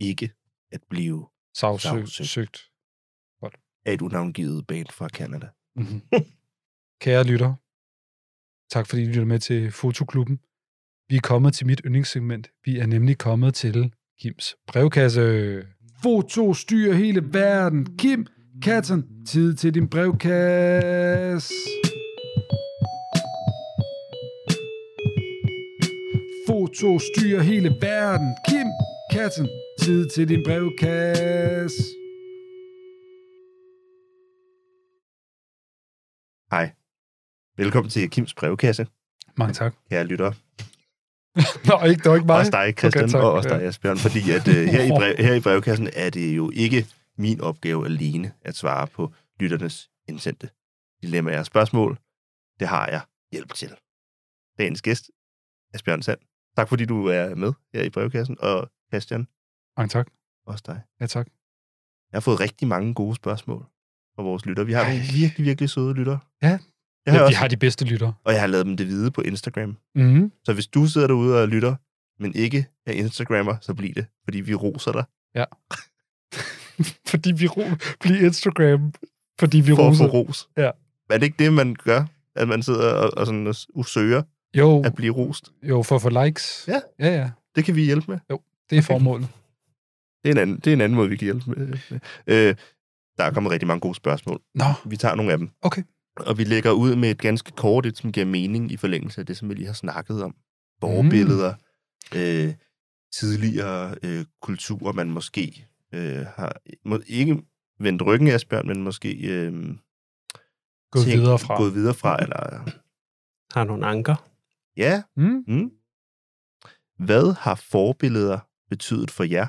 Ikke 0.00 0.32
at 0.72 0.80
blive 0.90 1.26
sagsøgt. 1.54 2.08
Sagsøgt. 2.08 2.28
Søgt. 2.28 2.58
af 3.86 3.92
et 3.92 4.02
unavngivet 4.02 4.66
band 4.66 4.86
fra 4.90 5.08
Canada. 5.08 5.48
Mm-hmm. 5.76 6.02
Kære 7.02 7.24
lytter, 7.24 7.54
tak 8.74 8.86
fordi 8.86 9.02
I 9.02 9.06
lytter 9.06 9.24
med 9.24 9.38
til 9.38 9.72
Fotoklubben. 9.72 10.36
Vi 11.08 11.16
er 11.16 11.20
kommet 11.20 11.54
til 11.54 11.66
mit 11.66 11.80
yndlingssegment. 11.84 12.50
Vi 12.64 12.78
er 12.78 12.86
nemlig 12.86 13.18
kommet 13.18 13.54
til 13.54 13.92
Kims 14.20 14.56
brevkasse. 14.66 15.22
Foto 16.02 16.54
styrer 16.54 16.94
hele 16.94 17.32
verden. 17.32 17.96
Kim, 17.98 18.26
katten, 18.62 19.24
tid 19.26 19.54
til 19.54 19.74
din 19.74 19.88
brevkasse. 19.88 21.54
Foto 26.46 26.98
styrer 26.98 27.42
hele 27.42 27.68
verden. 27.80 28.36
Kim, 28.48 28.66
katten, 29.12 29.48
tid 29.80 30.08
til 30.08 30.28
din 30.28 30.44
brevkasse. 30.44 31.82
Hej. 36.50 36.70
Velkommen 37.56 37.90
til 37.90 38.10
Kims 38.10 38.34
brevkasse, 38.34 38.86
Mange 39.36 39.54
tak. 39.54 39.74
kære 39.90 40.04
lytter. 40.04 40.32
Nå, 41.64 41.86
ikke, 41.88 42.02
det 42.02 42.10
var 42.10 42.14
ikke 42.14 42.26
mig. 42.26 42.36
Også 42.36 42.50
dig, 42.50 42.74
Christian, 42.78 43.04
Okay, 43.04 43.12
tak. 43.12 43.22
og 43.22 43.32
også 43.32 43.48
dig. 43.48 43.62
Asbjørn, 43.62 43.98
fordi 43.98 44.30
at, 44.30 44.48
uh, 44.48 44.54
her, 44.54 44.82
i 44.82 44.90
brev, 45.00 45.14
her 45.18 45.34
i 45.34 45.40
brevkassen 45.40 45.88
er 45.92 46.10
det 46.10 46.36
jo 46.36 46.50
ikke 46.54 46.86
min 47.18 47.40
opgave 47.40 47.84
alene 47.86 48.32
at 48.42 48.56
svare 48.56 48.86
på 48.86 49.12
lytternes 49.40 49.90
indsendte 50.08 50.48
dilemmaer 51.02 51.38
og 51.38 51.46
spørgsmål. 51.46 51.98
Det 52.60 52.68
har 52.68 52.86
jeg 52.88 53.00
hjælp 53.32 53.54
til. 53.54 53.70
Dagens 54.58 54.82
gæst, 54.82 55.10
Asbjørn 55.74 56.02
Sand. 56.02 56.18
Tak 56.56 56.68
fordi 56.68 56.84
du 56.84 57.06
er 57.06 57.34
med 57.34 57.52
her 57.74 57.82
i 57.82 57.90
brevkassen, 57.90 58.36
og 58.40 58.70
Christian, 58.92 59.26
Mange 59.76 59.88
tak. 59.88 60.06
også 60.46 60.64
dig. 60.66 60.82
Ja, 61.00 61.06
tak. 61.06 61.26
Jeg 62.12 62.16
har 62.16 62.20
fået 62.20 62.40
rigtig 62.40 62.68
mange 62.68 62.94
gode 62.94 63.14
spørgsmål 63.14 63.66
fra 64.16 64.22
vores 64.22 64.46
lytter. 64.46 64.64
Vi 64.64 64.72
har 64.72 64.82
Ej. 64.82 64.98
virkelig, 65.14 65.46
virkelig 65.46 65.70
søde 65.70 65.94
lytter. 65.94 66.18
Ja. 66.42 66.58
Jeg 67.08 67.14
har 67.14 67.20
Ja, 67.20 67.24
vi 67.24 67.26
også, 67.28 67.38
har 67.38 67.48
de 67.48 67.56
bedste 67.56 67.84
lytter. 67.84 68.12
Og 68.24 68.32
jeg 68.32 68.40
har 68.40 68.46
lavet 68.46 68.66
dem 68.66 68.76
det 68.76 68.86
hvide 68.86 69.10
på 69.10 69.20
Instagram. 69.20 69.76
Mm-hmm. 69.94 70.32
Så 70.44 70.52
hvis 70.52 70.66
du 70.66 70.86
sidder 70.86 71.06
derude 71.06 71.42
og 71.42 71.48
lytter, 71.48 71.74
men 72.22 72.34
ikke 72.34 72.66
er 72.86 72.92
Instagrammer, 72.92 73.56
så 73.60 73.74
bliv 73.74 73.94
det, 73.94 74.06
fordi 74.24 74.40
vi 74.40 74.54
roser 74.54 74.92
dig 74.92 75.04
fordi 77.10 77.32
vi 77.32 77.46
ro... 77.46 77.62
Bliver 78.00 78.20
Instagram, 78.26 78.92
fordi 79.40 79.60
vi 79.60 79.74
for 79.74 79.90
at 79.90 79.96
få 79.96 80.04
roser. 80.04 80.08
ros. 80.14 80.48
Ja. 80.56 80.70
Er 81.10 81.18
det 81.18 81.22
ikke 81.22 81.44
det, 81.44 81.52
man 81.52 81.76
gør? 81.84 82.04
At 82.36 82.48
man 82.48 82.62
sidder 82.62 82.92
og, 82.92 83.10
og, 83.16 83.26
sådan, 83.26 83.46
og 83.46 83.54
s- 83.54 83.66
søger 83.86 84.22
Jo, 84.56 84.82
at 84.84 84.94
blive 84.94 85.12
rost? 85.14 85.52
jo, 85.62 85.82
for 85.82 85.96
at 85.96 86.02
få 86.02 86.24
likes. 86.24 86.64
Ja. 86.68 86.80
Ja, 86.98 87.14
ja. 87.20 87.30
Det 87.56 87.64
kan 87.64 87.74
vi 87.76 87.84
hjælpe 87.84 88.10
med. 88.10 88.18
Det 88.70 88.78
er 88.78 88.82
formålet. 88.82 89.28
Det 90.24 90.28
er 90.28 90.32
en 90.32 90.38
anden, 90.38 90.56
det 90.56 90.66
er 90.66 90.72
en 90.72 90.80
anden 90.80 90.96
måde, 90.96 91.08
vi 91.08 91.16
kan 91.16 91.24
hjælpe 91.26 91.50
med. 91.50 91.78
Øh, 92.26 92.54
der 93.18 93.24
er 93.24 93.30
kommet 93.32 93.52
rigtig 93.52 93.66
mange 93.66 93.80
gode 93.80 93.94
spørgsmål. 93.94 94.40
Nå, 94.54 94.64
Vi 94.86 94.96
tager 94.96 95.14
nogle 95.14 95.32
af 95.32 95.38
dem. 95.38 95.50
Okay. 95.62 95.82
Og 96.26 96.38
vi 96.38 96.44
lægger 96.44 96.70
ud 96.70 96.96
med 96.96 97.10
et 97.10 97.18
ganske 97.20 97.50
kort, 97.52 97.86
et, 97.86 97.98
som 97.98 98.12
giver 98.12 98.26
mening 98.26 98.72
i 98.72 98.76
forlængelse 98.76 99.20
af 99.20 99.26
det, 99.26 99.36
som 99.36 99.48
vi 99.48 99.54
lige 99.54 99.66
har 99.66 99.72
snakket 99.74 100.22
om. 100.22 100.34
Forbilleder, 100.80 101.54
mm. 102.12 102.18
øh, 102.18 102.54
tidligere 103.12 103.94
øh, 104.02 104.24
kulturer, 104.42 104.92
man 104.92 105.10
måske 105.10 105.68
øh, 105.94 106.26
har 106.36 106.56
må, 106.84 107.00
ikke 107.06 107.42
vendt 107.80 108.02
ryggen 108.06 108.28
af 108.28 108.32
Asbjørn, 108.34 108.66
men 108.66 108.82
måske 108.82 109.16
øh, 109.28 109.52
Gået 110.90 111.04
tænkt- 111.04 111.20
videre 111.20 111.38
fra. 111.38 111.56
Gået 111.56 111.74
videre 111.74 111.94
fra, 111.94 112.22
eller... 112.22 112.70
Har 113.54 113.64
nogle 113.64 113.86
anker. 113.86 114.28
Ja, 114.76 115.02
Mm? 115.16 115.44
Mm. 115.48 115.70
Hvad 116.98 117.34
har 117.34 117.54
forbilleder 117.54 118.38
betydet 118.70 119.10
for 119.10 119.24
jer? 119.24 119.46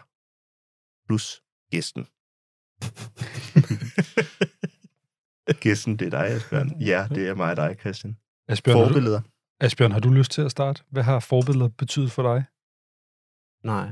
Plus 1.08 1.42
gæsten. 1.72 2.08
gæsten, 5.54 5.98
det 5.98 6.06
er 6.06 6.10
dig, 6.10 6.26
Asbjørn. 6.28 6.82
Ja, 6.82 7.08
det 7.16 7.28
er 7.28 7.36
mig 7.36 7.52
og 7.52 7.58
dig, 7.58 7.76
Christian. 7.80 8.18
Asbjørn, 8.48 8.78
har 8.78 8.84
du, 8.84 8.90
Forbilleder. 8.90 9.22
Asbjørn, 9.60 9.92
har 9.92 10.00
du 10.00 10.10
lyst 10.10 10.32
til 10.32 10.42
at 10.42 10.52
starte? 10.52 10.84
Hvad 10.92 11.04
har 11.04 11.20
forbilleder 11.20 11.68
betydet 11.68 12.12
for 12.12 12.24
dig? 12.36 12.44
Nej. 13.64 13.90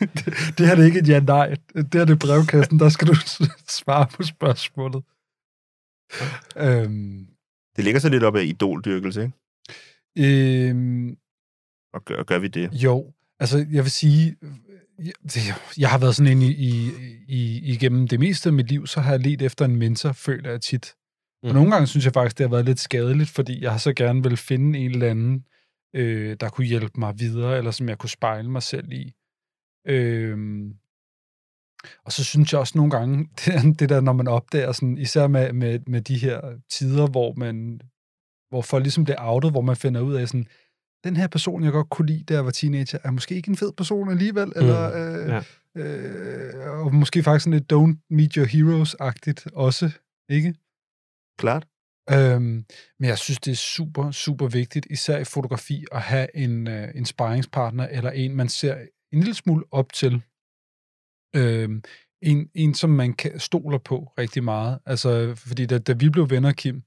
det, 0.00 0.24
det 0.58 0.66
her 0.66 0.76
er 0.76 0.84
ikke 0.84 0.98
et 0.98 1.08
ja-nej. 1.08 1.54
Det 1.74 1.94
er 1.94 2.04
det 2.04 2.18
brevkassen. 2.18 2.78
Der 2.78 2.88
skal 2.88 3.08
du 3.08 3.14
svare 3.80 4.06
på 4.16 4.22
spørgsmålet. 4.22 5.02
Øhm, 6.56 7.26
Det 7.76 7.84
ligger 7.84 8.00
så 8.00 8.08
lidt 8.08 8.22
op 8.24 8.36
af 8.36 8.44
idoldyrkelse, 8.44 9.22
ikke? 9.22 10.68
øhm, 10.68 11.16
Og 11.94 12.04
gør, 12.04 12.22
gør 12.22 12.38
vi 12.38 12.48
det? 12.48 12.72
Jo, 12.72 13.12
altså 13.40 13.58
jeg 13.58 13.82
vil 13.84 13.90
sige, 13.90 14.36
jeg, 15.36 15.54
jeg 15.78 15.90
har 15.90 15.98
været 15.98 16.16
sådan 16.16 16.32
inde 16.32 16.46
i, 16.46 16.52
i, 16.52 16.90
i, 17.28 17.72
igennem 17.72 18.08
det 18.08 18.20
meste 18.20 18.48
af 18.48 18.52
mit 18.52 18.68
liv, 18.68 18.86
så 18.86 19.00
har 19.00 19.10
jeg 19.10 19.20
let 19.20 19.42
efter 19.42 19.64
en 19.64 19.76
mentor, 19.76 20.12
føler 20.12 20.50
jeg 20.50 20.60
tit. 20.60 20.94
Mm. 21.42 21.48
Og 21.48 21.54
nogle 21.54 21.70
gange 21.70 21.86
synes 21.86 22.04
jeg 22.04 22.12
faktisk, 22.12 22.38
det 22.38 22.44
har 22.44 22.50
været 22.50 22.64
lidt 22.64 22.80
skadeligt, 22.80 23.30
fordi 23.30 23.62
jeg 23.62 23.70
har 23.70 23.78
så 23.78 23.92
gerne 23.92 24.22
vil 24.22 24.36
finde 24.36 24.78
en 24.78 24.90
eller 24.90 25.10
anden, 25.10 25.44
øh, 25.94 26.36
der 26.40 26.48
kunne 26.48 26.66
hjælpe 26.66 27.00
mig 27.00 27.14
videre, 27.18 27.58
eller 27.58 27.70
som 27.70 27.88
jeg 27.88 27.98
kunne 27.98 28.10
spejle 28.10 28.50
mig 28.50 28.62
selv 28.62 28.92
i. 28.92 29.12
Øhm, 29.86 30.74
og 32.04 32.12
så 32.12 32.24
synes 32.24 32.52
jeg 32.52 32.60
også 32.60 32.78
nogle 32.78 32.90
gange, 32.90 33.28
det, 33.44 33.80
det 33.80 33.88
der, 33.88 34.00
når 34.00 34.12
man 34.12 34.28
opdager, 34.28 34.72
sådan, 34.72 34.98
især 34.98 35.26
med, 35.26 35.52
med, 35.52 35.80
med 35.86 36.00
de 36.00 36.18
her 36.18 36.40
tider, 36.70 37.06
hvor 37.06 37.34
man 37.36 37.80
hvor 38.52 38.62
folk 38.62 38.84
ligesom 38.84 39.04
bliver 39.04 39.16
outet, 39.20 39.50
hvor 39.50 39.60
man 39.60 39.76
finder 39.76 40.00
ud 40.00 40.14
af 40.14 40.28
sådan, 40.28 40.46
den 41.04 41.16
her 41.16 41.26
person, 41.26 41.64
jeg 41.64 41.72
godt 41.72 41.90
kunne 41.90 42.06
lide, 42.06 42.24
da 42.24 42.34
jeg 42.34 42.44
var 42.44 42.50
teenager, 42.50 42.98
er 43.04 43.10
måske 43.10 43.34
ikke 43.34 43.48
en 43.48 43.56
fed 43.56 43.72
person 43.72 44.10
alligevel, 44.10 44.46
mm, 44.46 44.52
eller 44.56 44.82
øh, 44.94 45.28
ja. 45.28 45.82
øh, 45.82 46.84
og 46.84 46.94
måske 46.94 47.22
faktisk 47.22 47.44
sådan 47.44 47.58
lidt 47.58 47.72
don't 47.72 48.06
meet 48.10 48.32
your 48.34 48.46
heroes-agtigt 48.46 49.46
også, 49.54 49.90
ikke? 50.28 50.54
Klart. 51.38 51.66
Øhm, 52.10 52.64
men 52.98 53.08
jeg 53.08 53.18
synes, 53.18 53.38
det 53.38 53.50
er 53.50 53.56
super, 53.56 54.10
super 54.10 54.48
vigtigt, 54.48 54.86
især 54.90 55.18
i 55.18 55.24
fotografi, 55.24 55.84
at 55.92 56.02
have 56.02 56.36
en, 56.36 56.68
øh, 56.68 56.88
en 56.94 57.04
sparringspartner, 57.04 57.88
eller 57.88 58.10
en, 58.10 58.36
man 58.36 58.48
ser 58.48 58.74
en 59.12 59.18
lille 59.18 59.34
smule 59.34 59.64
op 59.70 59.92
til. 59.92 60.22
Øhm, 61.36 61.82
en, 62.22 62.50
en 62.54 62.74
som 62.74 62.90
man 62.90 63.12
kan, 63.12 63.40
stoler 63.40 63.78
på 63.78 64.12
rigtig 64.18 64.44
meget. 64.44 64.78
Altså, 64.86 65.34
fordi 65.34 65.66
da, 65.66 65.78
da 65.78 65.92
vi 65.92 66.08
blev 66.10 66.30
venner, 66.30 66.52
Kim, 66.52 66.82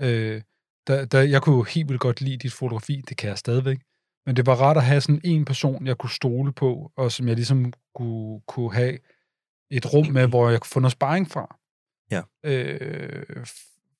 øh, 0.00 0.42
der, 0.86 1.04
der, 1.04 1.22
jeg 1.22 1.42
kunne 1.42 1.56
jo 1.56 1.62
helt 1.62 1.88
vildt 1.88 2.00
godt 2.00 2.20
lide 2.20 2.36
dit 2.36 2.52
fotografi, 2.52 3.02
det 3.08 3.16
kan 3.16 3.28
jeg 3.28 3.38
stadigvæk, 3.38 3.78
men 4.26 4.36
det 4.36 4.46
var 4.46 4.54
rart 4.54 4.76
at 4.76 4.84
have 4.84 5.00
sådan 5.00 5.20
en 5.24 5.44
person, 5.44 5.86
jeg 5.86 5.98
kunne 5.98 6.10
stole 6.10 6.52
på, 6.52 6.92
og 6.96 7.12
som 7.12 7.28
jeg 7.28 7.36
ligesom 7.36 7.72
kunne, 7.94 8.40
kunne 8.48 8.74
have 8.74 8.98
et 9.70 9.92
rum 9.94 10.06
med, 10.06 10.26
hvor 10.26 10.50
jeg 10.50 10.60
kunne 10.60 10.68
få 10.68 10.80
noget 10.80 10.92
sparring 10.92 11.30
fra. 11.30 11.56
Ja. 12.10 12.22
Øh, 12.44 13.46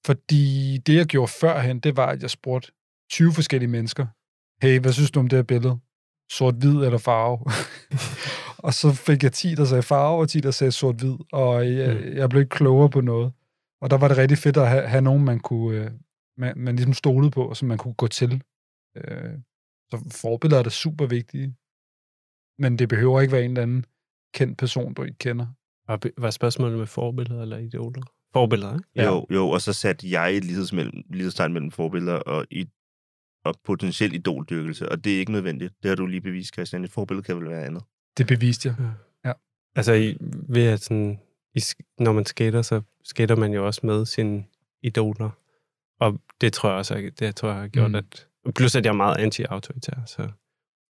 fordi 0.06 0.78
det, 0.86 0.96
jeg 0.96 1.06
gjorde 1.06 1.32
førhen, 1.32 1.80
det 1.80 1.96
var, 1.96 2.06
at 2.06 2.22
jeg 2.22 2.30
spurgte 2.30 2.72
20 3.10 3.32
forskellige 3.32 3.70
mennesker, 3.70 4.06
hey, 4.62 4.80
hvad 4.80 4.92
synes 4.92 5.10
du 5.10 5.20
om 5.20 5.28
det 5.28 5.36
her 5.36 5.42
billede? 5.42 5.78
Sort-hvid 6.30 6.74
eller 6.84 6.98
farve? 6.98 7.38
og 8.66 8.74
så 8.74 8.92
fik 8.92 9.22
jeg 9.22 9.32
10, 9.32 9.54
der 9.54 9.64
sagde 9.64 9.82
farve, 9.82 10.20
og 10.20 10.28
10, 10.28 10.40
der 10.40 10.50
sagde 10.50 10.72
sort-hvid, 10.72 11.14
og 11.32 11.76
jeg, 11.76 11.94
Mm. 11.96 12.16
jeg 12.16 12.28
blev 12.28 12.40
ikke 12.42 12.50
klogere 12.56 12.90
på 12.90 13.00
noget. 13.00 13.32
Og 13.80 13.90
der 13.90 13.96
var 13.98 14.08
det 14.08 14.16
rigtig 14.16 14.38
fedt 14.38 14.56
at 14.56 14.68
have, 14.68 14.86
have 14.86 15.02
nogen, 15.02 15.24
man 15.24 15.40
kunne, 15.40 15.78
øh, 15.84 15.90
man, 16.38 16.58
man 16.58 16.76
ligesom 16.76 16.92
stolede 16.92 17.30
på, 17.30 17.54
som 17.54 17.68
man 17.68 17.78
kunne 17.78 17.94
gå 17.94 18.06
til. 18.06 18.42
Øh, 18.96 19.32
så 19.90 20.18
forbilleder 20.22 20.58
er 20.58 20.62
da 20.62 20.70
super 20.70 21.06
vigtige. 21.06 21.54
Men 22.58 22.78
det 22.78 22.88
behøver 22.88 23.20
ikke 23.20 23.32
være 23.32 23.44
en 23.44 23.50
eller 23.50 23.62
anden 23.62 23.86
kendt 24.34 24.58
person, 24.58 24.94
du 24.94 25.02
ikke 25.02 25.18
kender. 25.18 25.46
Var, 25.88 26.00
var 26.18 26.30
spørgsmålet 26.30 26.78
med 26.78 26.86
forbilleder 26.86 27.42
eller 27.42 27.58
idoler? 27.58 28.02
Forbilleder, 28.32 28.74
ikke? 28.74 28.88
Ja. 28.96 29.04
Jo, 29.04 29.26
jo, 29.30 29.48
og 29.48 29.60
så 29.60 29.72
satte 29.72 30.10
jeg 30.10 30.36
et 30.36 30.44
lighedstegn 31.10 31.52
mellem 31.52 31.70
forbilleder 31.70 32.16
og, 32.16 32.46
i, 32.50 32.68
og 33.44 33.54
potentiel 33.64 34.14
idoldyrkelse, 34.14 34.88
og 34.88 35.04
det 35.04 35.14
er 35.14 35.18
ikke 35.18 35.32
nødvendigt. 35.32 35.74
Det 35.82 35.88
har 35.88 35.96
du 35.96 36.06
lige 36.06 36.20
bevist, 36.20 36.54
Christian. 36.54 36.84
Et 36.84 36.90
forbillede 36.90 37.24
kan 37.24 37.36
vel 37.36 37.48
være 37.48 37.64
andet. 37.64 37.82
Det 38.18 38.26
beviste 38.26 38.68
jeg. 38.68 38.76
Altså, 39.76 39.92
i, 39.92 40.16
ved 40.48 40.66
at 40.66 40.80
sådan, 40.80 41.20
i, 41.54 41.60
når 41.98 42.12
man 42.12 42.26
skater, 42.26 42.62
så 42.62 42.82
skater 43.04 43.36
man 43.36 43.52
jo 43.52 43.66
også 43.66 43.80
med 43.84 44.06
sine 44.06 44.44
idoler. 44.82 45.30
Og 46.00 46.20
det 46.40 46.52
tror 46.52 46.68
jeg 46.68 46.78
også, 46.78 47.10
det 47.18 47.36
tror 47.36 47.48
jeg 47.48 47.58
har 47.60 47.68
gjort, 47.68 47.90
Mm. 47.90 47.94
at... 47.94 48.28
Plus, 48.54 48.76
at 48.76 48.84
jeg 48.84 48.90
er 48.90 48.96
meget 48.96 49.16
anti-autoritær, 49.16 50.04
så 50.06 50.28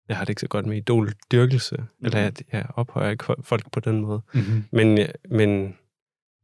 jeg 0.09 0.17
har 0.17 0.25
det 0.25 0.29
ikke 0.31 0.41
så 0.41 0.49
godt 0.49 0.67
med 0.67 0.77
idoldyrkelse, 0.77 1.77
mm. 1.77 2.05
eller 2.07 2.19
at 2.27 2.43
jeg 2.53 2.67
ophøjer 2.75 3.11
ikke 3.11 3.25
fo- 3.25 3.43
folk 3.43 3.71
på 3.73 3.81
den 3.81 4.01
måde. 4.01 4.23
Mm-hmm. 4.35 4.65
Men, 4.73 4.99
men, 5.31 5.77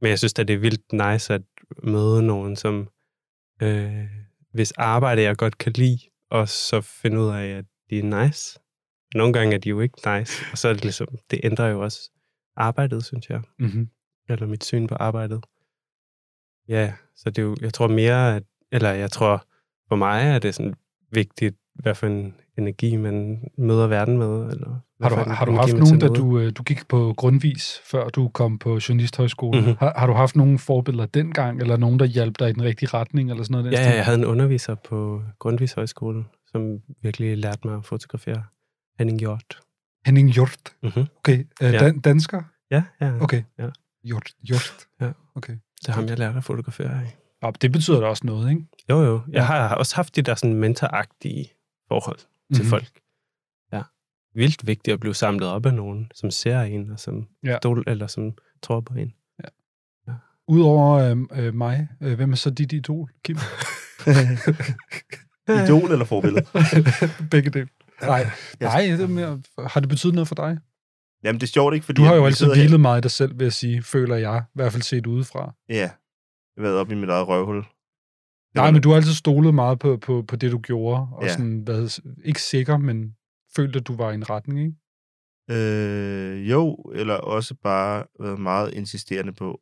men 0.00 0.10
jeg 0.10 0.18
synes 0.18 0.38
at 0.38 0.48
det 0.48 0.54
er 0.54 0.58
vildt 0.58 0.92
nice 0.92 1.34
at 1.34 1.42
møde 1.82 2.22
nogen, 2.22 2.56
som 2.56 2.88
øh, 3.62 4.04
hvis 4.52 4.72
arbejde 4.72 5.22
jeg 5.22 5.36
godt 5.36 5.58
kan 5.58 5.72
lide, 5.72 5.98
og 6.30 6.48
så 6.48 6.80
finde 6.80 7.20
ud 7.20 7.28
af, 7.28 7.46
at 7.46 7.64
de 7.90 7.98
er 7.98 8.24
nice. 8.24 8.58
Nogle 9.14 9.32
gange 9.32 9.54
er 9.54 9.58
de 9.58 9.68
jo 9.68 9.80
ikke 9.80 10.18
nice, 10.18 10.44
og 10.52 10.58
så 10.58 10.68
er 10.68 10.72
det 10.72 10.82
ligesom, 10.82 11.08
det 11.30 11.40
ændrer 11.42 11.66
jo 11.68 11.80
også 11.80 12.10
arbejdet, 12.56 13.04
synes 13.04 13.30
jeg. 13.30 13.42
Mm-hmm. 13.58 13.88
Eller 14.28 14.46
mit 14.46 14.64
syn 14.64 14.86
på 14.86 14.94
arbejdet. 14.94 15.44
Ja, 16.68 16.94
så 17.18 17.30
det 17.30 17.38
er 17.38 17.42
jo, 17.42 17.56
jeg 17.60 17.74
tror 17.74 17.88
mere, 17.88 18.36
at, 18.36 18.42
eller 18.72 18.90
jeg 18.90 19.10
tror, 19.10 19.44
for 19.88 19.96
mig 19.96 20.22
er 20.22 20.38
det 20.38 20.54
sådan 20.54 20.74
vigtigt, 21.12 21.56
hvad 21.74 21.94
for 21.94 22.06
en 22.06 22.34
energi 22.58 22.96
man 22.96 23.48
møder 23.58 23.86
verden 23.86 24.18
med. 24.18 24.28
Eller 24.50 24.80
Har 25.02 25.08
du, 25.08 25.14
en 25.22 25.30
har 25.30 25.44
du 25.44 25.52
haft 25.52 25.72
nogen, 25.76 25.98
da 25.98 26.06
du, 26.06 26.38
øh, 26.38 26.52
du 26.56 26.62
gik 26.62 26.88
på 26.88 27.14
grundvis, 27.16 27.80
før 27.84 28.08
du 28.08 28.28
kom 28.28 28.58
på 28.58 28.78
Journalisthøjskolen? 28.88 29.64
Mhm. 29.64 29.74
Har, 29.78 29.92
har 29.96 30.06
du 30.06 30.12
haft 30.12 30.36
nogle 30.36 30.58
forbilleder 30.58 31.06
dengang, 31.06 31.60
eller 31.60 31.76
nogen, 31.76 31.98
der 31.98 32.04
hjalp 32.04 32.38
dig 32.38 32.50
i 32.50 32.52
den 32.52 32.62
rigtige 32.62 32.88
retning, 32.94 33.30
eller 33.30 33.42
sådan 33.44 33.62
noget? 33.62 33.72
Ja, 33.78 33.82
ja, 33.88 33.94
jeg 33.94 34.04
havde 34.04 34.18
en 34.18 34.24
underviser 34.24 34.74
på 34.74 35.22
Grundtvigs 35.38 35.72
Højskole, 35.72 36.24
som 36.46 36.78
virkelig 37.02 37.38
lærte 37.38 37.60
mig 37.64 37.76
at 37.76 37.84
fotografere. 37.84 38.42
Henning 38.98 39.18
Hjort. 39.18 39.60
Henning 40.06 40.30
Hjort. 40.30 40.58
Mm-hmm. 40.82 41.06
Okay, 41.18 41.38
øh, 41.62 41.72
Ja. 41.72 41.78
dan- 41.78 42.00
dansker? 42.00 42.42
Ja, 42.70 42.82
ja. 43.00 43.12
Okay. 43.22 43.42
Ja. 43.58 43.68
Hjort. 44.04 44.30
Hjort. 44.42 44.72
Ja. 45.00 45.10
Okay. 45.34 45.56
Det 45.80 45.88
er 45.88 45.92
ham, 45.92 46.06
jeg 46.06 46.18
lærte 46.18 46.38
at 46.38 46.44
fotografere 46.44 46.90
af. 46.90 47.16
Ja, 47.42 47.50
det 47.62 47.72
betyder 47.72 48.00
da 48.00 48.06
også 48.06 48.26
noget, 48.26 48.50
ikke? 48.50 48.62
Jo, 48.90 49.00
jo. 49.02 49.20
Jeg 49.28 49.34
Ja. 49.34 49.42
har 49.42 49.74
også 49.74 49.96
haft 49.96 50.16
de 50.16 50.22
der 50.22 50.34
sådan 50.34 50.56
mentoragtige 50.56 51.52
forhold 51.88 52.18
til 52.18 52.26
Mhm. 52.50 52.58
mm-hmm. 52.58 52.70
folk. 52.70 52.90
Ja. 53.72 53.82
Vildt 54.34 54.66
vigtigt 54.66 54.94
at 54.94 55.00
blive 55.00 55.14
samlet 55.14 55.48
op 55.48 55.66
af 55.66 55.74
nogen, 55.74 56.10
som 56.14 56.30
ser 56.30 56.60
en, 56.60 56.90
og 56.90 57.00
som, 57.00 57.26
Ja. 57.44 57.50
ja. 57.50 57.56
stol, 57.56 57.84
eller 57.86 58.06
som 58.06 58.32
tror 58.62 58.80
på 58.80 58.94
en. 58.94 59.14
Udover 60.50 60.98
øh, 60.98 61.16
øh, 61.46 61.54
mig, 61.54 61.88
øh, 62.00 62.14
hvem 62.14 62.32
er 62.32 62.36
så 62.36 62.50
dit 62.50 62.72
idol, 62.72 63.10
Kim? 63.24 63.36
Idol 65.64 65.92
eller 65.92 66.04
forbillede? 66.04 66.46
Begge 67.30 67.50
dele. 67.50 67.68
Nej, 68.02 68.30
Ja. 68.60 68.66
nej 68.66 68.80
det 68.86 69.00
er 69.00 69.06
mere, 69.06 69.40
har 69.68 69.80
det 69.80 69.88
betydet 69.88 70.14
noget 70.14 70.28
for 70.28 70.34
dig? 70.34 70.58
Jamen, 71.24 71.40
det 71.40 71.46
er 71.46 71.52
sjovt 71.52 71.74
ikke, 71.74 71.86
fordi... 71.86 71.96
Du 71.96 72.02
har 72.06 72.14
jo 72.14 72.24
altid 72.24 72.36
sidder 72.36 72.54
her- 72.54 72.62
hvilet 72.62 72.80
meget 72.80 73.00
i 73.00 73.02
dig 73.02 73.10
selv, 73.10 73.38
vil 73.38 73.44
jeg 73.44 73.52
sige, 73.52 73.82
føler 73.82 74.16
jeg, 74.16 74.44
i 74.48 74.50
hvert 74.54 74.72
fald 74.72 74.82
set 74.82 75.06
udefra. 75.06 75.54
Ja. 75.68 75.74
Jeg 75.74 75.90
har 76.56 76.62
været 76.62 76.76
oppe 76.80 76.92
i 76.92 76.96
mit 76.96 77.08
eget 77.10 77.28
røvhul. 77.28 77.64
Nej, 78.54 78.70
men 78.70 78.82
du 78.82 78.88
har 78.88 78.96
altid 78.96 79.12
stolet 79.12 79.54
meget 79.54 79.78
på, 79.78 79.96
på, 79.96 80.22
på 80.28 80.36
det, 80.36 80.52
du 80.52 80.58
gjorde, 80.58 81.08
og 81.12 81.22
Ja. 81.22 81.32
sådan 81.32 81.66
været, 81.66 82.00
ikke 82.24 82.42
sikker, 82.42 82.76
men 82.76 83.16
følte, 83.56 83.78
at 83.78 83.86
du 83.86 83.96
var 83.96 84.10
i 84.10 84.14
en 84.14 84.30
retning, 84.30 84.60
ikke? 84.60 84.74
Øh, 85.50 86.50
jo, 86.50 86.74
eller 86.94 87.14
også 87.14 87.54
bare 87.54 88.04
været 88.20 88.38
meget 88.40 88.74
insisterende 88.74 89.32
på, 89.32 89.60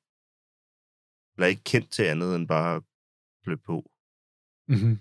eller 1.36 1.46
ikke 1.46 1.64
kendt 1.64 1.90
til 1.92 2.02
andet 2.02 2.36
end 2.36 2.48
bare 2.48 2.76
at 2.76 2.82
på. 3.66 3.90
Mm-hmm. 4.68 4.98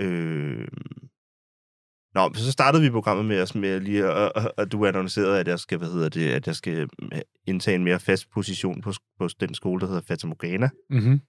Øh, 0.00 0.68
Nå, 2.14 2.34
så 2.34 2.52
startede 2.52 2.82
vi 2.82 2.90
programmet 2.90 3.24
med, 3.26 3.42
os 3.42 3.54
med 3.54 3.80
lige, 3.80 4.10
og, 4.12 4.32
og, 4.36 4.54
og 4.58 4.72
du 4.72 4.86
annoncerede, 4.86 5.40
at 5.40 5.48
jeg 5.48 5.58
skal, 5.58 5.78
hvad 5.78 5.88
hedder 5.92 6.08
det, 6.08 6.30
at 6.30 6.46
jeg 6.46 6.56
skal 6.56 6.88
øh, 7.12 7.20
indtage 7.46 7.74
en 7.74 7.84
mere 7.84 8.00
fast 8.00 8.30
position 8.30 8.80
på, 8.82 8.92
på 9.18 9.28
den 9.40 9.54
skole, 9.54 9.80
der 9.80 9.86
hedder 9.86 10.00
Fata 10.00 10.26
Morgana. 10.26 10.70
Mm-hmm. 10.90 11.20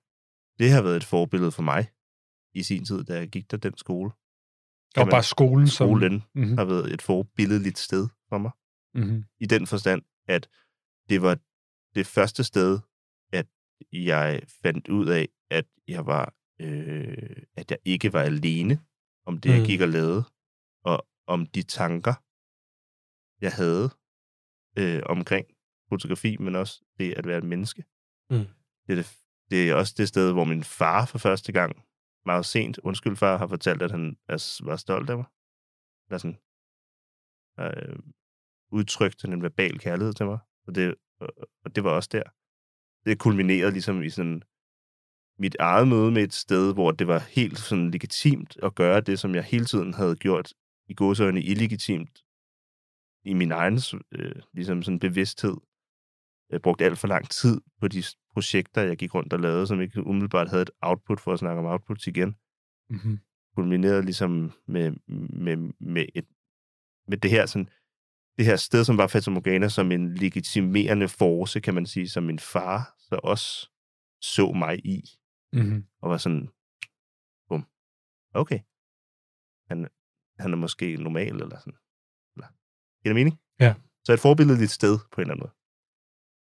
Det 0.59 0.71
har 0.71 0.81
været 0.81 0.95
et 0.97 1.03
forbillede 1.03 1.51
for 1.51 1.63
mig 1.63 1.87
i 2.53 2.63
sin 2.63 2.85
tid, 2.85 3.03
da 3.03 3.13
jeg 3.17 3.27
gik 3.27 3.51
der 3.51 3.57
den 3.57 3.77
skole. 3.77 4.11
Og 4.97 5.07
bare 5.09 5.23
skolen 5.23 5.67
som... 5.67 5.87
Skolen 5.87 6.23
Mhm. 6.35 6.57
har 6.57 6.65
været 6.65 6.93
et 6.93 7.01
forbilledeligt 7.01 7.79
sted 7.79 8.07
for 8.29 8.37
mig. 8.37 8.51
Mm-hmm. 8.95 9.23
i 9.39 9.45
den 9.45 9.67
forstand, 9.67 10.01
at 10.27 10.49
det 11.09 11.21
var 11.21 11.37
det 11.95 12.07
første 12.07 12.43
sted, 12.43 12.79
at 13.33 13.45
jeg 13.93 14.41
fandt 14.63 14.87
ud 14.87 15.07
af, 15.07 15.27
at 15.51 15.65
jeg 15.87 16.05
var, 16.05 16.33
øh, 16.61 17.37
at 17.57 17.71
jeg 17.71 17.77
ikke 17.85 18.13
var 18.13 18.21
alene 18.21 18.79
om 19.25 19.37
det, 19.37 19.49
mm. 19.49 19.53
jeg 19.53 19.61
Mm. 19.61 19.67
gik 19.67 19.81
og 19.81 19.87
lavede, 19.87 20.23
og 20.85 21.07
om 21.27 21.45
de 21.45 21.63
tanker, 21.63 22.13
jeg 23.41 23.51
havde 23.61 23.89
øh, 24.79 25.01
omkring 25.05 25.47
fotografi, 25.89 26.37
men 26.37 26.55
også 26.55 26.83
det 26.99 27.13
at 27.13 27.27
være 27.27 27.37
et 27.37 27.43
menneske. 27.43 27.83
Mm. 28.29 28.45
Det, 28.85 28.91
er 28.91 28.95
det, 28.95 29.17
det 29.51 29.69
er 29.69 29.75
også 29.75 29.93
det 29.97 30.07
sted, 30.07 30.33
hvor 30.33 30.43
min 30.43 30.63
far 30.63 31.05
for 31.05 31.17
første 31.17 31.51
gang, 31.51 31.83
meget 32.25 32.45
sent, 32.45 32.77
undskyld 32.77 33.15
far, 33.15 33.37
har 33.37 33.47
fortalt, 33.47 33.81
at 33.81 33.91
han 33.91 34.17
er, 34.29 34.61
var 34.65 34.75
stolt 34.75 35.09
af 35.09 35.17
mig. 35.17 35.25
Eller 36.07 36.17
sådan, 36.17 36.39
øh, 37.59 37.99
udtrykt 38.71 39.21
sådan 39.21 39.33
en 39.33 39.43
verbal 39.43 39.79
kærlighed 39.79 40.13
til 40.13 40.25
mig. 40.25 40.39
Og 40.67 40.75
det, 40.75 40.95
og- 41.19 41.33
og 41.63 41.75
det 41.75 41.83
var 41.83 41.91
også 41.91 42.09
der. 42.11 42.23
Det 43.09 43.19
kulminerede 43.19 43.71
ligesom 43.71 44.03
i 44.03 44.09
sådan 44.09 44.41
mit 45.39 45.55
eget 45.59 45.87
møde 45.87 46.11
med 46.11 46.23
et 46.23 46.33
sted, 46.33 46.73
hvor 46.73 46.91
det 46.91 47.07
var 47.07 47.19
helt 47.19 47.59
sådan 47.59 47.91
legitimt 47.91 48.57
at 48.63 48.75
gøre 48.75 49.01
det, 49.01 49.19
som 49.19 49.35
jeg 49.35 49.43
hele 49.43 49.65
tiden 49.65 49.93
havde 49.93 50.15
gjort 50.15 50.53
i 50.87 50.93
godsøjne 50.93 51.41
illegitimt 51.41 52.23
i 53.23 53.33
min 53.33 53.51
egen 53.51 53.79
øh, 54.11 54.41
ligesom 54.53 54.83
sådan 54.83 54.99
bevidsthed. 54.99 55.57
Jeg 56.49 56.61
brugte 56.61 56.85
alt 56.85 56.97
for 56.97 57.07
lang 57.07 57.29
tid 57.29 57.61
på 57.79 57.87
de 57.87 58.03
projekter, 58.33 58.81
jeg 58.81 58.97
gik 58.97 59.15
rundt 59.15 59.33
og 59.33 59.39
lavede, 59.39 59.67
som 59.67 59.81
ikke 59.81 60.03
umiddelbart 60.03 60.49
havde 60.49 60.61
et 60.61 60.71
output 60.81 61.19
for 61.19 61.33
at 61.33 61.39
snakke 61.39 61.59
om 61.59 61.65
outputs 61.65 62.07
igen 62.07 62.35
Mm-hmm. 62.89 63.19
kulminerede 63.55 64.01
ligesom 64.01 64.51
med, 64.67 64.91
med, 65.29 65.57
med, 65.79 66.05
et, 66.15 66.25
med 67.07 67.17
det 67.17 67.31
her 67.31 67.45
sådan, 67.45 67.69
det 68.37 68.45
her 68.45 68.55
sted, 68.55 68.83
som 68.85 68.97
var 68.97 69.07
Fata 69.07 69.31
Morgana, 69.31 69.69
som 69.69 69.91
en 69.91 70.15
legitimerende 70.15 71.07
force, 71.07 71.59
kan 71.59 71.73
man 71.73 71.85
sige, 71.85 72.09
som 72.09 72.23
min 72.23 72.39
far 72.39 72.95
så 72.99 73.19
også 73.23 73.69
så 74.21 74.51
mig 74.51 74.85
i, 74.85 75.03
Mm-hmm. 75.53 75.85
og 76.01 76.09
var 76.09 76.17
sådan, 76.17 76.49
bum, 77.47 77.65
okay, 78.33 78.59
han, 79.67 79.87
han 80.39 80.53
er 80.53 80.57
måske 80.57 80.95
normal, 80.95 81.35
eller 81.41 81.57
sådan. 81.59 81.77
Eller, 82.35 82.47
giver 83.03 83.13
det 83.13 83.15
mening? 83.15 83.39
Ja. 83.59 83.73
Så 84.05 84.13
et 84.13 84.19
forbilledeligt 84.19 84.71
sted, 84.71 84.99
på 85.11 85.21
en 85.21 85.21
eller 85.21 85.33
anden 85.33 85.43
måde. 85.43 85.53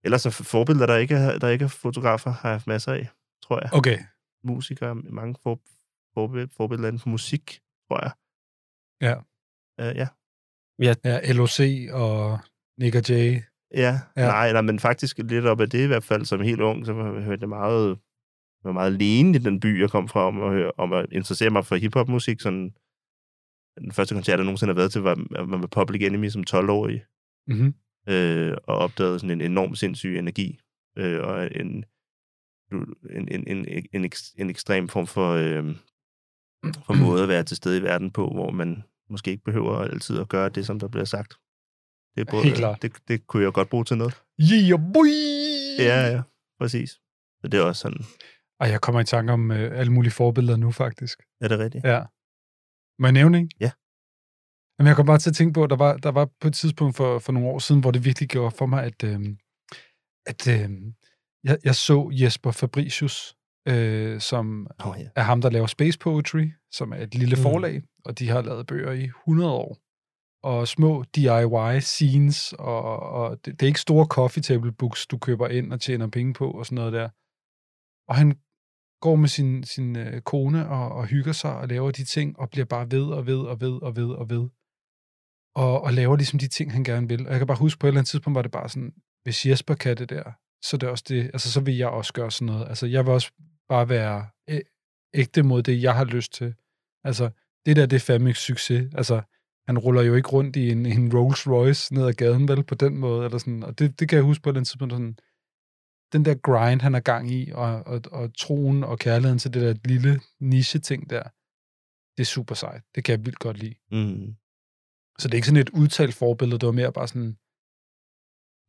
Ellers 0.04 0.22
så 0.22 0.30
forbilleder, 0.30 0.86
der 0.86 0.96
ikke 0.96 1.14
er, 1.14 1.38
der 1.38 1.48
ikke 1.48 1.64
er 1.64 1.68
fotografer, 1.68 2.30
har 2.30 2.48
jeg 2.48 2.54
haft 2.54 2.66
masser 2.66 2.92
af, 2.92 3.08
tror 3.42 3.60
jeg. 3.62 3.70
Okay. 3.72 3.98
Musikere, 4.44 4.94
mange 4.94 5.34
for, 5.42 5.54
forbi- 6.14 6.54
forbilleder 6.56 6.88
inden 6.88 7.00
for 7.00 7.08
musik, 7.08 7.60
tror 7.88 8.00
jeg. 8.04 8.12
Ja. 9.00 9.14
Uh, 9.90 9.96
ja. 9.96 10.08
Ja, 10.78 11.32
LOC 11.32 11.60
og 11.92 12.38
Nick 12.78 12.94
og 12.96 13.08
Jay. 13.08 13.40
Ja, 13.74 13.80
Ja. 14.16 14.22
ja. 14.22 14.26
Nej, 14.26 14.52
nej, 14.52 14.60
men 14.60 14.78
faktisk 14.80 15.18
lidt 15.18 15.46
op 15.46 15.60
af 15.60 15.70
det 15.70 15.84
i 15.84 15.86
hvert 15.86 16.04
fald, 16.04 16.24
som 16.24 16.40
helt 16.40 16.60
ung, 16.60 16.86
så 16.86 16.92
hørte 16.92 17.40
jeg 17.42 17.48
meget, 17.48 17.88
jeg 17.88 18.64
var 18.68 18.72
meget 18.72 18.92
alene 18.94 19.36
i 19.38 19.40
den 19.40 19.60
by, 19.60 19.80
jeg 19.80 19.90
kom 19.90 20.08
fra, 20.08 20.20
om 20.20 20.42
at, 20.42 20.50
høre, 20.52 20.72
om 20.76 20.92
at 20.92 21.06
interessere 21.12 21.50
mig 21.50 21.66
for 21.66 21.76
hiphopmusik. 21.76 22.40
Sådan, 22.40 22.74
den 23.78 23.92
første 23.92 24.14
koncert, 24.14 24.38
jeg 24.38 24.44
nogensinde 24.44 24.72
har 24.72 24.80
været 24.80 24.92
til, 24.92 25.00
var, 25.00 25.44
var 25.44 25.56
med 25.56 25.68
Public 25.68 26.02
Enemy 26.02 26.28
som 26.28 26.44
12-årig. 26.50 27.04
Mm-hmm. 27.46 27.74
øh, 28.08 28.56
og 28.64 28.76
opdagede 28.76 29.18
sådan 29.18 29.40
en 29.40 29.50
enorm 29.50 29.74
sindssyg 29.74 30.18
energi, 30.18 30.58
øh, 30.98 31.20
og 31.24 31.56
en, 31.56 31.84
en, 32.72 33.28
en, 33.28 33.44
en, 33.46 33.86
en, 33.92 34.10
en 34.38 34.50
ekstrem 34.50 34.88
form 34.88 35.06
for, 35.06 35.32
øh, 35.32 35.76
for 36.86 36.94
måde 36.94 37.22
at 37.22 37.28
være 37.28 37.42
til 37.42 37.56
stede 37.56 37.78
i 37.78 37.82
verden 37.82 38.10
på, 38.10 38.28
hvor 38.28 38.50
man 38.50 38.82
måske 39.10 39.30
ikke 39.30 39.44
behøver 39.44 39.78
altid 39.78 40.20
at 40.20 40.28
gøre 40.28 40.48
det, 40.48 40.66
som 40.66 40.78
der 40.78 40.88
bliver 40.88 41.04
sagt. 41.04 41.34
Det, 42.14 42.20
er 42.20 42.30
både, 42.30 42.44
Helt 42.44 42.56
klart. 42.56 42.82
det, 42.82 42.92
det 43.08 43.26
kunne 43.26 43.42
jeg 43.42 43.52
godt 43.52 43.68
bruge 43.68 43.84
til 43.84 43.96
noget. 43.96 44.22
Yeah, 44.40 44.80
boy! 44.94 45.06
Ja, 45.78 46.06
ja, 46.14 46.22
præcis. 46.60 46.90
Så 47.40 47.48
det 47.48 47.60
er 47.60 47.64
også 47.64 47.80
sådan, 47.80 48.04
Ej, 48.60 48.68
jeg 48.70 48.80
kommer 48.80 49.00
i 49.00 49.04
tanke 49.04 49.32
om 49.32 49.50
øh, 49.50 49.78
alle 49.78 49.92
mulige 49.92 50.12
forbilleder 50.12 50.56
nu, 50.56 50.70
faktisk. 50.70 51.18
er 51.40 51.48
det 51.48 51.58
rigtigt? 51.58 51.84
Ja. 51.84 52.02
Må 52.98 53.06
jeg 53.06 53.12
nævne 53.12 53.38
en? 53.38 53.50
Ja. 53.60 53.70
Jamen, 54.78 54.88
jeg 54.88 54.96
kom 54.96 55.06
bare 55.06 55.18
til 55.18 55.30
at 55.30 55.36
tænke 55.36 55.52
på, 55.54 55.64
at 55.64 55.70
der 55.70 55.76
var, 55.76 55.96
der 55.96 56.10
var 56.10 56.28
på 56.40 56.48
et 56.48 56.54
tidspunkt 56.54 56.96
for, 56.96 57.18
for 57.18 57.32
nogle 57.32 57.48
år 57.48 57.58
siden, 57.58 57.80
hvor 57.80 57.90
det 57.90 58.04
virkelig 58.04 58.28
gjorde 58.28 58.56
for 58.56 58.66
mig, 58.66 58.84
at, 58.84 59.04
øh, 59.04 59.20
at 60.26 60.48
øh, 60.48 60.70
jeg, 61.44 61.58
jeg 61.64 61.74
så 61.74 62.10
Jesper 62.12 62.50
Fabricius, 62.50 63.36
øh, 63.68 64.20
som 64.20 64.66
Oh, 64.84 64.96
ja. 64.98 65.08
er 65.16 65.22
ham, 65.22 65.40
der 65.40 65.50
laver 65.50 65.66
Space 65.66 65.98
Poetry, 65.98 66.50
som 66.72 66.92
er 66.92 66.96
et 66.96 67.14
lille 67.14 67.36
Mm. 67.36 67.42
forlag, 67.42 67.82
og 68.04 68.18
de 68.18 68.28
har 68.28 68.42
lavet 68.42 68.66
bøger 68.66 68.92
i 68.92 69.04
100 69.04 69.50
år. 69.52 69.78
Og 70.42 70.68
små 70.68 71.04
DIY-scenes, 71.16 72.52
og, 72.52 73.00
og 73.00 73.44
det, 73.44 73.60
det 73.60 73.62
er 73.62 73.66
ikke 73.66 73.80
store 73.80 74.06
coffee 74.06 74.42
table 74.42 74.72
books, 74.72 75.06
du 75.06 75.18
køber 75.18 75.48
ind 75.48 75.72
og 75.72 75.80
tjener 75.80 76.06
penge 76.08 76.34
på, 76.34 76.50
og 76.50 76.66
sådan 76.66 76.76
noget 76.76 76.92
der. 76.92 77.08
Og 78.08 78.14
han 78.16 78.38
går 79.06 79.16
med 79.16 79.28
sin, 79.28 79.64
sin 79.64 79.96
øh, 79.96 80.20
kone 80.20 80.68
og, 80.68 80.92
og 80.92 81.06
hygger 81.06 81.32
sig 81.32 81.56
og 81.56 81.68
laver 81.68 81.90
de 81.90 82.04
ting, 82.04 82.38
og 82.38 82.50
bliver 82.50 82.64
bare 82.64 82.90
ved 82.90 83.06
og 83.18 83.26
ved 83.26 83.38
og 83.52 83.60
ved 83.60 83.82
og 83.82 83.96
ved 83.96 84.10
og 84.20 84.30
ved. 84.30 84.44
Og, 85.54 85.82
og 85.84 85.92
laver 85.92 86.16
ligesom 86.16 86.38
de 86.38 86.48
ting, 86.48 86.72
han 86.72 86.84
gerne 86.84 87.08
vil. 87.08 87.26
Og 87.26 87.30
jeg 87.32 87.40
kan 87.40 87.46
bare 87.46 87.64
huske, 87.64 87.78
på 87.78 87.86
et 87.86 87.88
eller 87.88 88.00
andet 88.00 88.10
tidspunkt 88.10 88.34
var 88.34 88.42
det 88.42 88.50
bare 88.50 88.68
sådan, 88.68 88.92
hvis 89.24 89.46
Jesper 89.46 89.74
kan 89.74 89.96
det 89.96 90.10
der, 90.10 90.24
så 90.66 90.76
er 90.76 90.78
det 90.78 90.88
også 90.88 91.04
det, 91.08 91.22
altså 91.34 91.52
så 91.52 91.60
vil 91.60 91.76
jeg 91.76 91.88
også 91.88 92.12
gøre 92.12 92.30
sådan 92.30 92.46
noget. 92.46 92.68
Altså 92.68 92.86
jeg 92.86 93.04
vil 93.04 93.12
også 93.12 93.30
bare 93.68 93.88
være 93.88 94.26
ægte 95.14 95.42
mod 95.42 95.62
det, 95.62 95.82
jeg 95.82 95.94
har 95.94 96.04
lyst 96.04 96.32
til. 96.32 96.54
Altså 97.04 97.30
det 97.66 97.76
der, 97.76 97.86
det 97.86 97.96
er 97.96 98.00
fandme 98.00 98.34
succes. 98.34 98.94
Altså 98.94 99.22
han 99.66 99.78
ruller 99.78 100.02
jo 100.02 100.14
ikke 100.14 100.28
rundt 100.28 100.56
i 100.56 100.70
en, 100.70 100.86
en 100.86 101.16
Rolls 101.16 101.46
Royce 101.46 101.94
ned 101.94 102.06
ad 102.06 102.12
gaden, 102.12 102.48
vel, 102.48 102.62
på 102.62 102.74
den 102.74 102.98
måde. 102.98 103.24
Eller 103.24 103.38
sådan. 103.38 103.62
Og 103.62 103.78
det, 103.78 104.00
det 104.00 104.08
kan 104.08 104.16
jeg 104.16 104.24
huske 104.24 104.42
på 104.42 104.48
et 104.48 104.52
eller 104.52 104.60
andet 104.60 104.68
tidspunkt, 104.68 104.92
sådan, 104.92 105.18
den 106.14 106.24
der 106.24 106.34
grind, 106.34 106.80
han 106.80 106.94
er 106.94 107.00
gang 107.00 107.30
i, 107.30 107.50
og, 107.54 107.82
og, 107.86 108.00
og 108.12 108.24
troen 108.38 108.84
og 108.84 108.98
kærligheden 108.98 109.38
til 109.38 109.54
det 109.54 109.62
der 109.62 109.88
lille 109.88 110.20
niche-ting 110.40 111.10
der, 111.10 111.22
det 112.16 112.20
er 112.20 112.32
super 112.36 112.54
sejt. 112.54 112.82
Det 112.94 113.04
kan 113.04 113.12
jeg 113.16 113.24
vildt 113.26 113.38
godt 113.38 113.58
lide. 113.58 113.74
Mm. 113.90 114.34
Så 115.18 115.28
det 115.28 115.34
er 115.34 115.36
ikke 115.36 115.46
sådan 115.46 115.60
et 115.60 115.70
udtalt 115.70 116.14
forbillede, 116.14 116.58
det 116.58 116.66
var 116.66 116.72
mere 116.72 116.92
bare 116.92 117.08
sådan, 117.08 117.32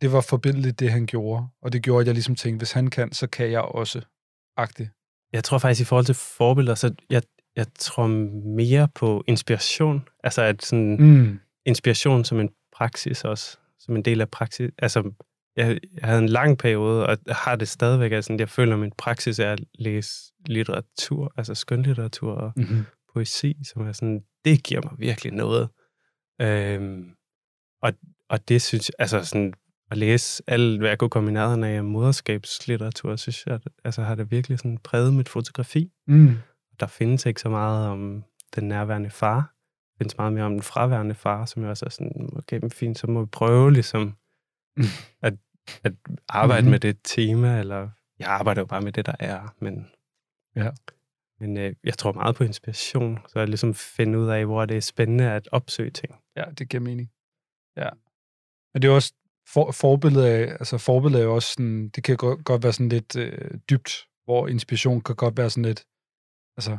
det 0.02 0.12
var 0.12 0.22
forbilledeligt, 0.22 0.80
det 0.80 0.92
han 0.92 1.06
gjorde, 1.06 1.48
og 1.62 1.74
det 1.74 1.84
gjorde, 1.84 2.02
at 2.02 2.08
jeg 2.08 2.14
ligesom 2.14 2.36
tænkte, 2.36 2.58
hvis 2.58 2.72
han 2.72 2.90
kan, 2.90 3.12
så 3.14 3.28
kan 3.28 3.52
jeg 3.52 3.62
også. 3.62 4.02
Agtigt. 4.58 4.90
Jeg 5.34 5.44
tror 5.44 5.58
faktisk, 5.58 5.82
i 5.82 5.86
forhold 5.86 6.06
til 6.06 6.16
forbilleder, 6.16 6.76
så 6.76 6.96
jeg, 7.10 7.22
jeg 7.56 7.66
tror 7.80 8.08
mere 8.56 8.88
på 8.96 9.24
inspiration. 9.28 10.08
Altså, 10.24 10.42
at 10.42 10.64
sådan, 10.66 10.98
Mm. 11.00 11.40
inspiration 11.66 12.26
som 12.26 12.40
en 12.40 12.50
praksis 12.74 13.24
også, 13.24 13.58
som 13.80 13.96
en 13.96 14.06
del 14.06 14.22
af 14.22 14.30
praksis. 14.30 14.72
Altså, 14.78 15.12
jeg, 15.58 15.80
jeg 15.94 16.04
havde 16.04 16.20
en 16.20 16.30
lang 16.30 16.58
periode, 16.58 17.08
og 17.08 17.18
har 17.30 17.56
det 17.56 17.68
stadigvæk, 17.68 18.12
altså, 18.12 18.36
jeg 18.40 18.50
føler, 18.50 18.74
at 18.74 18.80
min 18.80 18.92
praksis 18.98 19.40
er 19.40 19.52
at 19.52 19.62
læse 19.76 20.34
litteratur, 20.46 21.34
altså 21.38 21.56
skønlitteratur 21.56 22.34
og 22.34 22.54
Mm-hmm. 22.56 22.86
poesi, 23.14 23.58
som 23.64 23.88
er 23.88 23.92
sådan, 23.92 24.24
det 24.46 24.64
giver 24.64 24.82
mig 24.84 24.94
virkelig 25.00 25.34
noget. 25.34 25.70
Øhm, 26.42 27.10
og, 27.82 27.94
og 28.30 28.48
det 28.50 28.62
synes 28.62 28.90
jeg, 28.90 28.96
altså 29.00 29.24
sådan, 29.24 29.54
at 29.92 29.98
læse 29.98 30.44
alt, 30.48 30.80
hvad 30.80 30.90
jeg 30.90 30.98
kunne 30.98 31.10
komme 31.10 31.30
i 31.30 31.34
nærheden 31.34 31.64
af 31.64 31.84
moderskabslitteratur, 31.84 33.16
synes 33.16 33.46
jeg, 33.48 33.60
altså 33.84 34.02
har 34.04 34.16
det 34.16 34.32
virkelig 34.32 34.60
sådan 34.60 34.78
præget 34.78 35.14
mit 35.14 35.30
fotografi. 35.30 35.92
Mm. 36.08 36.38
Der 36.80 36.88
findes 36.88 37.26
ikke 37.26 37.42
så 37.42 37.50
meget 37.50 37.88
om 37.88 38.24
den 38.56 38.68
nærværende 38.68 39.10
far. 39.10 39.36
Der 39.38 39.98
findes 39.98 40.18
meget 40.18 40.34
mere 40.34 40.44
om 40.44 40.52
den 40.52 40.62
fraværende 40.62 41.16
far, 41.16 41.46
som 41.46 41.62
jeg 41.62 41.70
også 41.70 41.86
er 41.86 41.90
sådan, 41.90 42.30
okay, 42.36 42.60
men 42.62 42.72
fint, 42.72 42.98
så 42.98 43.08
må 43.08 43.22
vi 43.22 43.30
prøve 43.32 43.74
ligesom 43.74 44.14
Mm. 44.78 44.84
at, 45.22 45.34
at 45.84 45.94
arbejde 46.30 46.62
Mhm. 46.62 46.66
mm-hmm. 46.66 46.72
med 46.72 46.80
det 46.80 46.98
tema, 47.04 47.60
eller 47.60 47.90
jeg 48.20 48.28
arbejder 48.28 48.62
jo 48.62 48.66
bare 48.66 48.82
med 48.82 48.92
det, 48.92 49.06
der 49.06 49.16
er, 49.20 49.56
men, 49.62 49.88
Ja. 50.56 50.72
men 51.40 51.58
øh, 51.58 51.76
jeg 51.84 51.98
tror 51.98 52.12
meget 52.12 52.36
på 52.36 52.44
inspiration, 52.44 53.20
så 53.28 53.40
jeg 53.40 53.48
ligesom 53.48 53.74
finde 53.74 54.20
ud 54.20 54.28
af, 54.30 54.46
hvor 54.46 54.66
det 54.66 54.78
er 54.78 54.82
spændende 54.82 55.32
at 55.32 55.50
opsøge 55.52 55.90
ting. 55.92 56.16
Ja, 56.36 56.44
det 56.58 56.70
giver 56.70 56.82
mening. 56.84 57.12
Ja. 57.78 57.90
Men 58.74 58.82
det 58.82 58.88
er 58.88 58.92
også 58.94 59.14
for, 59.48 59.72
forbillede 59.72 60.30
af, 60.30 60.42
altså 60.52 60.78
forbillede 60.78 61.22
er 61.24 61.26
jo 61.26 61.36
også 61.36 61.52
sådan, 61.54 61.90
det 61.90 62.04
kan 62.04 62.18
godt, 62.18 62.46
godt 62.46 62.64
være 62.64 62.74
sådan 62.74 62.90
lidt 62.90 63.16
øh, 63.16 63.52
dybt, 63.70 64.08
hvor 64.26 64.48
inspiration 64.48 65.02
kan 65.02 65.16
godt 65.16 65.38
være 65.38 65.50
sådan 65.50 65.66
lidt, 65.66 65.86
altså, 66.58 66.78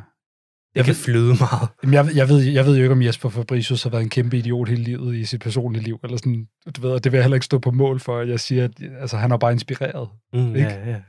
Det 0.77 0.85
kan 0.85 0.95
flyde 0.95 1.33
meget. 1.39 1.69
Jamen, 1.83 1.93
jeg, 1.93 2.15
jeg, 2.15 2.27
ved, 2.29 2.39
jeg 2.39 2.65
ved 2.65 2.75
jo 2.77 2.83
ikke, 2.83 2.93
om 2.93 3.01
Jesper 3.01 3.29
Fabricius 3.29 3.83
har 3.83 3.89
været 3.89 4.03
en 4.03 4.09
kæmpe 4.09 4.37
idiot 4.37 4.69
hele 4.69 4.83
livet 4.83 5.15
i 5.15 5.25
sit 5.25 5.41
personlige 5.41 5.83
liv, 5.83 5.99
eller 6.03 6.17
sådan, 6.17 6.47
du 6.75 6.81
ved, 6.81 6.91
og 6.91 7.03
det 7.03 7.11
vil 7.11 7.17
jeg 7.17 7.23
heller 7.23 7.35
ikke 7.35 7.45
stå 7.45 7.59
på 7.59 7.71
mål 7.71 7.99
for, 7.99 8.19
at 8.19 8.29
jeg 8.29 8.39
siger, 8.39 8.63
at 8.63 8.81
altså, 8.81 9.17
han 9.17 9.29
har 9.31 9.37
bare 9.37 9.51
inspireret. 9.51 10.09
Mm, 10.33 10.55
Ikke? 10.55 10.61
ja, 10.61 10.89
ja. 10.89 11.01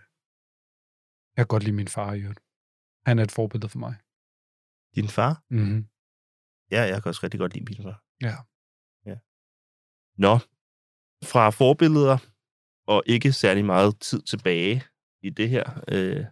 Jeg 1.36 1.44
kan 1.44 1.46
godt 1.46 1.62
lide 1.62 1.76
min 1.76 1.88
far 1.88 2.12
i 2.12 2.20
øvrigt. 2.20 2.40
Han 3.06 3.18
er 3.18 3.22
et 3.22 3.32
forbillede 3.32 3.68
for 3.68 3.78
mig. 3.78 3.94
Din 4.96 5.08
far? 5.08 5.42
Mm-hmm. 5.50 5.86
Ja, 6.70 6.82
jeg 6.82 7.02
kan 7.02 7.08
også 7.08 7.20
rigtig 7.22 7.40
godt 7.40 7.54
lide 7.54 7.64
min 7.64 7.82
far. 7.82 8.02
Ja. 8.22 8.34
ja. 9.06 9.16
Nå, 10.18 10.38
fra 11.24 11.50
forbilleder 11.50 12.18
og 12.86 13.02
ikke 13.06 13.32
særlig 13.32 13.64
meget 13.64 14.00
tid 14.00 14.22
tilbage 14.22 14.82
i 15.22 15.30
det 15.30 15.48
her 15.48 15.64
øh, 15.88 16.24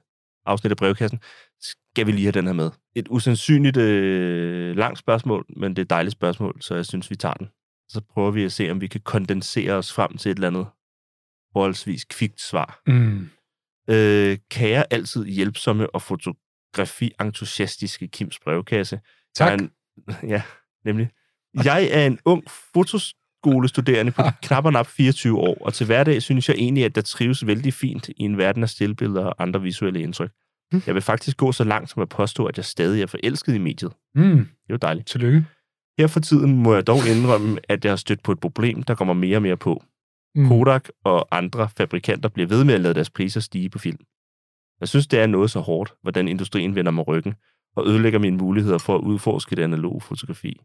afsnit 0.47 0.71
af 0.71 0.77
brevkassen, 0.77 1.21
skal 1.61 2.07
vi 2.07 2.13
lige 2.13 2.25
have 2.25 2.33
den 2.33 2.47
her 2.47 2.53
med. 2.53 2.71
Et 2.95 3.07
usandsynligt 3.11 3.77
øh, 3.77 4.77
langt 4.77 4.99
spørgsmål, 4.99 5.47
men 5.57 5.71
det 5.71 5.79
er 5.79 5.83
et 5.83 5.91
dejligt 5.91 6.13
spørgsmål, 6.13 6.57
så 6.61 6.75
jeg 6.75 6.87
synes, 6.87 7.11
vi 7.11 7.17
tager 7.17 7.35
den. 7.35 7.49
Så 7.89 8.01
prøver 8.01 8.31
vi 8.31 8.45
at 8.45 8.53
se, 8.53 8.71
om 8.71 8.81
vi 8.81 8.87
kan 8.87 9.01
kondensere 9.01 9.73
os 9.73 9.93
frem 9.93 10.17
til 10.17 10.31
et 10.31 10.35
eller 10.35 10.49
andet 10.49 10.67
forholdsvis 11.53 12.05
kvikt 12.05 12.41
svar. 12.41 12.81
Mm. 12.87 13.29
Øh, 13.91 14.39
kære 14.51 14.93
altid 14.93 15.27
hjælpsomme 15.27 15.95
og 15.95 16.03
fotografi-entusiastiske 16.03 18.09
Kims 18.09 18.39
brevkasse. 18.39 19.01
Tak. 19.35 19.51
Jeg 19.51 19.61
en, 19.61 19.71
ja, 20.33 20.43
nemlig. 20.85 21.11
Jeg 21.65 21.89
er 21.91 22.07
en 22.07 22.19
ung 22.25 22.45
fotoskolestuderende 22.75 24.13
på 24.13 24.23
knap 24.43 24.65
og 24.65 24.73
nap 24.73 24.87
24 24.87 25.39
år, 25.39 25.57
og 25.61 25.75
til 25.75 25.87
hverdag 25.87 26.23
synes 26.23 26.49
jeg 26.49 26.57
egentlig, 26.57 26.85
at 26.85 26.95
der 26.95 27.03
trives 27.03 27.47
vældig 27.47 27.75
fint 27.75 28.09
i 28.09 28.23
en 28.23 28.39
verden 28.39 28.63
af 28.63 28.69
stillbilleder 28.69 29.25
og 29.25 29.43
andre 29.43 29.63
visuelle 29.63 30.01
indtryk. 30.01 30.31
Mm. 30.73 30.83
Jeg 30.87 30.95
vil 30.95 31.03
faktisk 31.03 31.37
gå 31.37 31.53
så 31.53 31.65
langt 31.65 31.91
som 31.91 32.03
at 32.03 32.09
påstå, 32.09 32.47
at 32.47 32.57
jeg 32.57 32.65
stadig 32.65 33.03
er 33.03 33.07
forelsket 33.07 33.55
i 33.55 33.59
mediet. 33.59 33.93
Mm. 34.15 34.37
Det 34.37 34.47
er 34.69 34.75
jo 34.75 34.77
dejligt. 34.77 35.07
Tillykke. 35.07 35.45
Her 35.99 36.07
for 36.07 36.21
tiden 36.21 36.57
må 36.57 36.75
jeg 36.75 36.87
dog 36.87 36.99
indrømme, 37.17 37.59
at 37.69 37.85
jeg 37.85 37.93
har 37.93 37.97
stødt 37.97 38.23
på 38.23 38.33
et 38.33 38.41
problem, 38.41 38.83
der 38.83 38.95
kommer 38.95 39.15
mere 39.15 39.37
og 39.37 39.43
mere 39.43 39.57
på. 39.57 39.83
Mm. 40.35 40.49
Kodak 40.49 40.89
og 41.05 41.29
andre 41.31 41.69
fabrikanter 41.77 42.29
bliver 42.29 42.49
ved 42.49 42.65
med 42.65 42.75
at 42.75 42.81
lade 42.81 42.95
deres 42.95 43.11
priser 43.11 43.41
stige 43.41 43.69
på 43.71 43.79
film. 43.79 43.99
Jeg 44.81 44.89
synes, 44.89 45.07
det 45.07 45.19
er 45.21 45.27
noget 45.27 45.51
så 45.51 45.61
hårdt, 45.61 45.95
hvordan 46.03 46.29
industrien 46.29 46.75
vender 46.75 46.93
mig 46.93 47.09
ryggen 47.09 47.35
og 47.77 47.89
ødelægger 47.89 48.19
mine 48.19 48.37
muligheder 48.37 48.79
for 48.79 48.95
at 48.95 49.01
udforske 49.01 49.57
det 49.57 49.63
analoge 49.63 50.01
fotografi. 50.01 50.61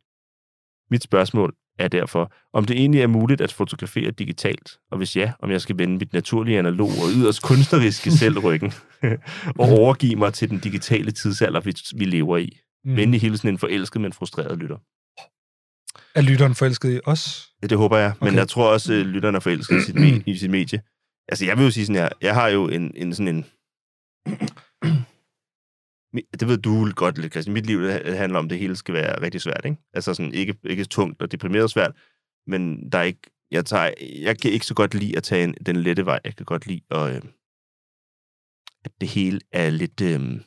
Mit 0.91 1.03
spørgsmål 1.03 1.53
er 1.79 1.87
derfor, 1.87 2.33
om 2.53 2.65
det 2.65 2.77
egentlig 2.77 3.01
er 3.01 3.07
muligt 3.07 3.41
at 3.41 3.53
fotografere 3.53 4.11
digitalt, 4.11 4.77
og 4.91 4.97
hvis 4.97 5.15
ja, 5.15 5.31
om 5.39 5.51
jeg 5.51 5.61
skal 5.61 5.77
vende 5.77 5.97
mit 5.97 6.13
naturlige 6.13 6.59
analog 6.59 6.89
og 6.89 7.09
yderst 7.15 7.41
kunstneriske 7.43 8.11
selv 8.21 8.39
ryggen, 8.39 8.73
og 9.59 9.69
overgive 9.69 10.15
mig 10.15 10.33
til 10.33 10.49
den 10.49 10.59
digitale 10.59 11.11
tidsalder, 11.11 11.59
vi, 11.59 11.73
vi 11.95 12.05
lever 12.05 12.37
i. 12.37 12.57
Mm. 12.85 12.95
Venlig 12.95 13.21
hilsen 13.21 13.47
en 13.49 13.57
forelsket, 13.57 14.01
men 14.01 14.13
frustreret 14.13 14.57
lytter. 14.57 14.77
Er 16.15 16.21
lytteren 16.21 16.55
forelsket 16.55 16.95
i 16.95 16.99
os? 17.05 17.49
Ja, 17.61 17.67
det 17.67 17.77
håber 17.77 17.97
jeg. 17.97 18.13
Men 18.21 18.27
Okay. 18.27 18.37
jeg 18.37 18.47
tror 18.47 18.73
også, 18.73 18.93
at 18.93 19.05
lytterne 19.05 19.35
er 19.35 19.39
forelsket 19.39 19.77
i 19.77 19.81
sit, 19.81 19.95
me- 19.95 20.23
i 20.25 20.37
sit 20.37 20.49
medie. 20.51 20.81
Altså, 21.29 21.45
jeg 21.45 21.57
vil 21.57 21.63
jo 21.63 21.71
sige 21.71 21.85
sådan 21.85 22.01
her. 22.01 22.09
Jeg 22.21 22.33
har 22.33 22.47
jo 22.47 22.67
en, 22.67 22.91
en 22.95 23.13
sådan 23.13 23.27
en... 23.35 23.45
Det 26.13 26.47
ved 26.47 26.57
du 26.57 26.91
godt 26.95 27.17
lidt, 27.17 27.33
Christian. 27.33 27.53
Mit 27.53 27.65
liv 27.65 27.79
handler 28.05 28.39
om, 28.39 28.45
at 28.45 28.49
det 28.49 28.59
hele 28.59 28.75
skal 28.75 28.93
være 28.93 29.21
rigtig 29.21 29.41
svært, 29.41 29.65
ikke? 29.65 29.77
Altså 29.93 30.13
sådan 30.13 30.33
ikke, 30.33 30.55
ikke 30.63 30.83
tungt 30.85 31.21
og 31.21 31.31
deprimeret 31.31 31.71
svært, 31.71 31.95
men 32.47 32.91
der 32.91 32.97
er 32.97 33.03
ikke... 33.03 33.21
Jeg, 33.51 33.65
tager, 33.65 33.91
jeg 34.21 34.39
kan 34.39 34.51
ikke 34.51 34.65
så 34.65 34.73
godt 34.73 34.93
lide 34.93 35.17
at 35.17 35.23
tage 35.23 35.43
en, 35.43 35.53
den 35.65 35.75
lette 35.75 36.05
vej. 36.05 36.19
Jeg 36.23 36.35
kan 36.35 36.45
godt 36.45 36.67
lide, 36.67 36.81
at, 36.91 37.15
øh, 37.15 37.21
at 38.85 38.91
det 39.01 39.09
hele 39.09 39.39
er 39.51 39.69
lidt 39.69 40.01
øh, 40.01 40.41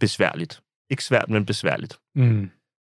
besværligt. 0.00 0.62
Ikke 0.90 1.04
svært, 1.04 1.30
men 1.30 1.46
besværligt. 1.46 2.00
Mm. 2.14 2.50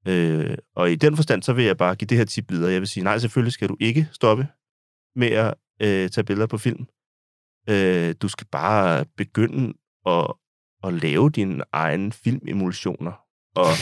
Øh, 0.08 0.58
og 0.74 0.92
i 0.92 0.94
den 0.94 1.16
forstand, 1.16 1.42
så 1.42 1.52
vil 1.52 1.64
jeg 1.64 1.76
bare 1.76 1.94
give 1.96 2.06
det 2.06 2.18
her 2.18 2.24
tip 2.24 2.50
videre. 2.50 2.72
Jeg 2.72 2.80
vil 2.80 2.88
sige, 2.88 3.04
nej, 3.04 3.18
selvfølgelig 3.18 3.52
skal 3.52 3.68
du 3.68 3.76
ikke 3.80 4.08
stoppe 4.12 4.46
med 5.16 5.30
at 5.30 5.54
øh, 5.82 6.10
tage 6.10 6.24
billeder 6.24 6.46
på 6.46 6.58
film. 6.58 6.86
Øh, 7.70 8.14
du 8.22 8.28
skal 8.28 8.46
bare 8.52 9.04
begynde 9.16 9.74
at, 10.06 10.34
at 10.86 10.94
lave 10.94 11.30
dine 11.30 11.64
egne 11.72 12.12
filmemulsioner. 12.12 13.12
Og, 13.56 13.72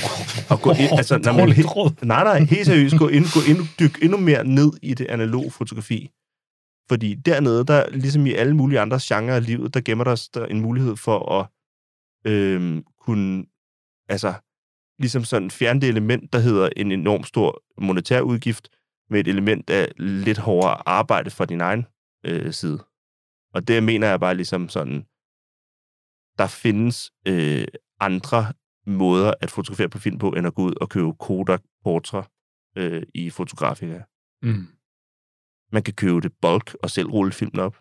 og 0.51 0.61
gå 0.63 0.71
ind, 0.71 0.93
altså, 0.99 1.19
he, 1.57 1.63
råd. 1.63 2.07
nej, 2.07 2.25
nej, 2.25 2.39
helt 2.39 2.67
seriøst, 2.67 2.99
gå 2.99 3.09
ind, 3.09 3.25
gå 3.35 3.41
ind, 3.51 3.69
dyk 3.79 4.03
endnu 4.03 4.19
mere 4.19 4.45
ned 4.45 4.73
i 4.83 4.95
det 4.95 5.07
analoge 5.07 5.51
fotografi. 5.51 6.11
Fordi 6.89 7.15
dernede, 7.15 7.65
der 7.65 7.91
ligesom 7.91 8.27
i 8.27 8.33
alle 8.33 8.57
mulige 8.57 8.81
andre 8.81 8.99
genrer 9.03 9.37
af 9.37 9.47
livet, 9.47 9.75
der 9.75 9.81
gemmer 9.81 10.05
der, 10.05 10.29
der 10.35 10.47
en 10.47 10.61
mulighed 10.61 10.97
for 10.97 11.33
at 11.41 11.47
øh, 12.33 12.83
kunne, 13.01 13.45
altså, 14.09 14.35
ligesom 14.99 15.25
sådan 15.25 15.51
fjerne 15.51 15.81
det 15.81 15.89
element, 15.89 16.33
der 16.33 16.39
hedder 16.39 16.69
en 16.77 16.93
enorm 16.93 17.25
stor 17.25 17.63
monetær 17.81 18.21
udgift, 18.21 18.69
med 19.11 19.21
et 19.21 19.29
element 19.29 19.71
af 19.71 19.93
lidt 19.97 20.39
hårdere 20.39 20.89
arbejde 20.89 21.31
fra 21.31 21.45
din 21.45 21.61
egen 21.61 21.87
øh, 22.27 22.53
side. 22.53 22.79
Og 23.55 23.69
det 23.69 23.83
mener 23.83 24.09
jeg 24.09 24.21
bare 24.21 24.35
ligesom 24.35 24.69
sådan, 24.69 25.07
der 26.39 26.47
findes 26.47 27.11
øh, 27.29 27.65
andre 28.01 28.53
måder 28.87 29.35
at 29.41 29.51
fotografere 29.51 29.89
på 29.89 29.99
film 29.99 30.19
på, 30.19 30.31
end 30.31 30.47
at 30.47 30.55
gå 30.55 30.63
ud 30.63 30.75
og 30.81 30.89
købe 30.89 31.13
Kodak 31.21 31.63
Portra 31.85 32.29
øh, 32.77 33.03
i 33.15 33.31
Fotografika. 33.31 34.01
Mm. 34.43 34.67
Man 35.73 35.83
kan 35.83 35.95
købe 35.95 36.21
det 36.21 36.33
bulk 36.43 36.77
og 36.83 36.91
selv 36.91 37.09
rulle 37.09 37.33
filmen 37.33 37.61
op. 37.61 37.77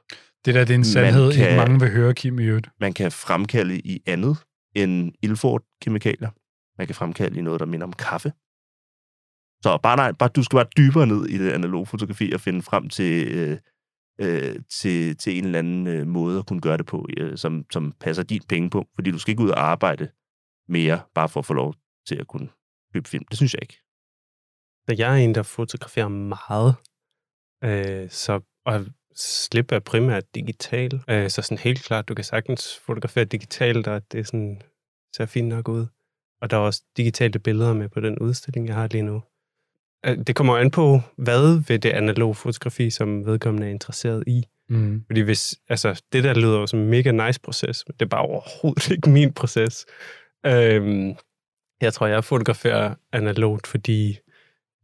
Det 0.46 0.54
der, 0.54 0.66
det 0.66 0.74
er 0.74 0.78
en 0.78 0.86
sandhed, 0.86 1.32
kan... 1.32 1.46
ikke 1.46 1.58
mange 1.58 1.80
vil 1.80 1.92
høre, 1.92 2.14
Kim, 2.14 2.40
i 2.40 2.44
øvrigt. 2.44 2.70
Man 2.80 2.94
kan 2.94 3.12
fremkalde 3.12 3.80
i 3.80 4.04
andet 4.06 4.38
end 4.76 5.14
Ilford-kemikalier. 5.22 6.30
Man 6.78 6.88
kan 6.88 6.96
fremkalde 6.96 7.40
i 7.40 7.42
noget, 7.42 7.60
der 7.60 7.66
minder 7.66 7.88
om 7.88 7.94
kaffe. 7.94 8.30
Så 9.64 9.80
bare, 9.84 9.96
nej, 9.96 10.12
bare, 10.12 10.30
du 10.30 10.44
skal 10.44 10.58
bare 10.58 10.68
dybere 10.78 11.08
ned 11.08 11.26
i 11.26 11.38
det 11.38 11.52
analoge 11.52 11.86
fotografi 11.86 12.32
og 12.34 12.42
finde 12.42 12.62
frem 12.62 12.90
til, 12.90 13.28
øh, 13.28 13.58
øh, 14.20 14.56
til, 14.80 15.18
til 15.18 15.38
en 15.38 15.46
eller 15.46 15.60
anden 15.60 15.88
øh, 15.88 16.08
måde 16.08 16.40
at 16.40 16.48
kunne 16.48 16.62
gøre 16.62 16.78
det 16.78 16.86
på, 16.86 17.08
øh, 17.18 17.38
som, 17.38 17.66
som 17.72 17.94
passer 18.00 18.24
din 18.24 18.42
penge 18.50 18.70
på. 18.70 18.88
Fordi 18.96 19.12
du 19.12 19.20
skal 19.20 19.32
ikke 19.32 19.44
ud 19.44 19.50
og 19.50 19.60
arbejde 19.60 20.10
mere, 20.68 21.02
bare 21.14 21.30
for 21.30 21.40
at 21.40 21.46
få 21.46 21.54
lov 21.54 21.76
til 22.08 22.16
at 22.16 22.28
kunne 22.28 22.50
købe 22.94 23.10
film. 23.10 23.26
Det 23.26 23.38
synes 23.38 23.54
jeg 23.54 23.62
ikke. 23.62 23.80
Jeg 24.88 25.14
er 25.14 25.24
en, 25.24 25.36
der 25.36 25.44
fotograferer 25.44 26.08
meget, 26.08 26.76
øh, 27.64 28.10
så 28.10 28.42
og 28.66 28.86
slip 29.16 29.72
er 29.72 29.80
primært 29.80 30.36
digital. 30.36 31.04
Øh, 31.10 31.30
så 31.30 31.42
sådan 31.42 31.58
helt 31.58 31.84
klart, 31.84 32.08
du 32.08 32.16
kan 32.16 32.24
sagtens 32.24 32.80
fotografere 32.86 33.26
digitalt, 33.26 33.88
og 33.88 34.12
det 34.12 34.20
er 34.20 34.24
sådan, 34.24 34.62
ser 35.16 35.26
fint 35.26 35.48
nok 35.48 35.68
ud. 35.68 35.86
Og 36.42 36.50
der 36.50 36.58
er 36.58 36.62
også 36.62 36.84
digitale 36.98 37.40
billeder 37.40 37.74
med 37.74 37.90
på 37.90 38.00
den 38.00 38.20
udstilling, 38.20 38.68
jeg 38.68 38.76
har 38.76 38.88
lige 38.88 39.02
nu. 39.02 39.22
Øh, 40.06 40.18
Det 40.28 40.36
kommer 40.36 40.58
an 40.58 40.72
på, 40.72 41.00
hvad 41.18 41.68
ved 41.68 41.80
det 41.80 41.90
analoge 41.90 42.36
fotografi, 42.36 42.90
som 42.90 43.26
vedkommende 43.26 43.68
er 43.68 43.72
interesseret 43.72 44.24
i. 44.28 44.44
Mm. 44.70 45.04
Fordi 45.08 45.22
hvis, 45.22 45.60
altså, 45.70 46.04
det 46.14 46.24
der 46.24 46.34
lyder 46.34 46.60
jo 46.60 46.68
som 46.68 46.80
en 46.80 46.90
mega 46.90 47.12
nice 47.12 47.42
proces, 47.42 47.84
men 47.88 47.96
det 48.00 48.06
er 48.06 48.10
bare 48.10 48.22
overhovedet 48.22 48.92
ikke 48.92 49.10
min 49.10 49.34
proces. 49.34 49.86
Øhm, 50.46 51.16
jeg 51.82 51.94
tror, 51.94 52.08
jeg 52.08 52.24
fotograferer 52.24 52.96
analogt, 53.12 53.68
fordi 53.68 54.20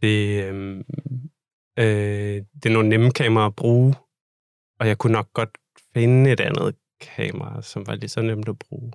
det, 0.01 0.43
øhm, 0.43 0.79
øh, 1.79 1.85
det 2.63 2.65
er 2.65 2.69
nogle 2.69 2.89
nemme 2.89 3.11
kameraer 3.11 3.47
at 3.47 3.55
bruge, 3.55 3.95
og 4.79 4.87
jeg 4.87 4.97
kunne 4.97 5.13
nok 5.13 5.33
godt 5.33 5.57
finde 5.93 6.31
et 6.31 6.39
andet 6.39 6.75
kamera, 7.01 7.61
som 7.61 7.87
var 7.87 7.95
lige 7.95 8.09
så 8.09 8.21
nemt 8.21 8.49
at 8.49 8.59
bruge. 8.59 8.91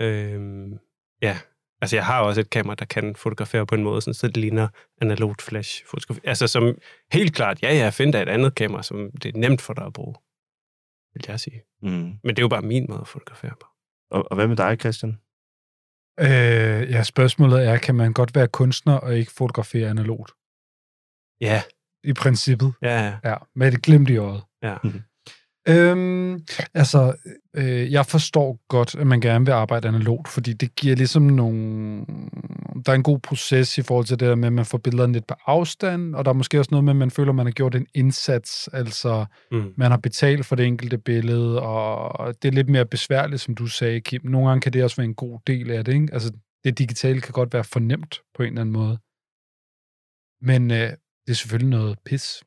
Øhm, 0.00 0.78
ja, 1.22 1.38
altså 1.84 1.96
jeg 1.96 2.06
har 2.06 2.20
også 2.20 2.40
et 2.40 2.50
kamera, 2.50 2.74
der 2.74 2.84
kan 2.84 3.16
fotografere 3.16 3.66
på 3.66 3.74
en 3.74 3.82
måde, 3.82 4.00
sådan, 4.00 4.14
så 4.14 4.26
det 4.26 4.36
ligner 4.36 4.68
analogt 5.00 5.42
flash 5.42 5.86
fotografi. 5.86 6.20
Altså 6.24 6.46
som 6.46 6.78
helt 7.12 7.34
klart, 7.34 7.62
ja, 7.62 7.74
ja, 7.74 7.90
find 7.90 8.12
dig 8.12 8.22
et 8.22 8.28
andet 8.28 8.54
kamera, 8.54 8.82
som 8.82 9.10
det 9.10 9.34
er 9.34 9.38
nemt 9.38 9.62
for 9.62 9.74
dig 9.74 9.86
at 9.86 9.92
bruge, 9.92 10.14
vil 11.14 11.24
jeg 11.28 11.40
sige. 11.40 11.62
Mm. 11.82 11.88
Men 12.24 12.28
det 12.28 12.38
er 12.38 12.42
jo 12.42 12.48
bare 12.48 12.62
min 12.62 12.86
måde 12.88 13.00
at 13.00 13.08
fotografere 13.08 13.52
på. 13.60 13.66
Og, 14.10 14.26
og 14.30 14.34
hvad 14.34 14.48
med 14.48 14.56
dig, 14.56 14.80
Christian? 14.80 15.18
Øh, 16.20 16.90
ja, 16.90 17.02
spørgsmålet 17.02 17.66
er, 17.68 17.78
kan 17.78 17.94
man 17.94 18.12
godt 18.12 18.34
være 18.34 18.48
kunstner 18.48 18.96
og 18.96 19.16
ikke 19.16 19.32
fotografere 19.32 19.88
analogt? 19.88 20.32
Ja, 21.40 21.62
I 22.04 22.12
princippet. 22.12 22.74
ja, 22.82 23.04
ja. 23.06 23.30
Ja, 23.30 23.36
med 23.54 23.72
et 23.72 23.82
glimt 23.82 24.10
i 24.10 24.16
øjet. 24.16 24.42
ja. 24.62 24.76
Øhm, 25.68 26.40
altså, 26.74 27.14
øh, 27.56 27.92
jeg 27.92 28.06
forstår 28.06 28.58
godt, 28.68 28.94
at 28.94 29.06
man 29.06 29.20
gerne 29.20 29.44
vil 29.44 29.52
arbejde 29.52 29.88
analogt, 29.88 30.28
fordi 30.28 30.52
det 30.52 30.74
giver 30.74 30.96
ligesom 30.96 31.22
nogle... 31.22 32.06
Der 32.86 32.92
er 32.92 32.96
en 32.96 33.02
god 33.02 33.18
proces 33.18 33.78
i 33.78 33.82
forhold 33.82 34.06
til 34.06 34.20
det 34.20 34.28
der 34.28 34.34
med, 34.34 34.46
at 34.46 34.52
man 34.52 34.64
får 34.64 34.78
billederne 34.78 35.12
lidt 35.12 35.26
på 35.26 35.34
afstand, 35.46 36.14
og 36.14 36.24
der 36.24 36.30
er 36.30 36.34
måske 36.34 36.58
også 36.58 36.68
noget 36.70 36.84
med, 36.84 36.92
at 36.92 36.96
man 36.96 37.10
føler, 37.10 37.28
at 37.28 37.36
man 37.36 37.46
har 37.46 37.52
gjort 37.52 37.74
en 37.74 37.86
indsats, 37.94 38.68
altså 38.72 39.24
Mm. 39.50 39.72
man 39.76 39.90
har 39.90 39.98
betalt 39.98 40.46
for 40.46 40.56
det 40.56 40.66
enkelte 40.66 40.98
billede, 40.98 41.62
og 41.62 42.34
det 42.42 42.48
er 42.48 42.52
lidt 42.52 42.68
mere 42.68 42.86
besværligt, 42.86 43.40
som 43.42 43.54
du 43.54 43.66
sagde, 43.66 44.00
Kim. 44.00 44.20
Nogle 44.24 44.48
gange 44.48 44.60
kan 44.60 44.72
det 44.72 44.84
også 44.84 44.96
være 44.96 45.04
en 45.04 45.14
god 45.14 45.40
del 45.46 45.70
af 45.70 45.84
det, 45.84 45.94
ikke? 45.94 46.08
Altså, 46.12 46.32
det 46.64 46.78
digitale 46.78 47.20
kan 47.20 47.32
godt 47.32 47.52
være 47.52 47.64
fornemt 47.64 48.20
på 48.34 48.42
en 48.42 48.48
eller 48.48 48.60
anden 48.60 48.72
måde. 48.72 48.98
Men 50.42 50.70
øh, 50.70 50.90
det 51.26 51.30
er 51.30 51.34
selvfølgelig 51.34 51.70
noget 51.70 51.98
pis. 52.04 52.42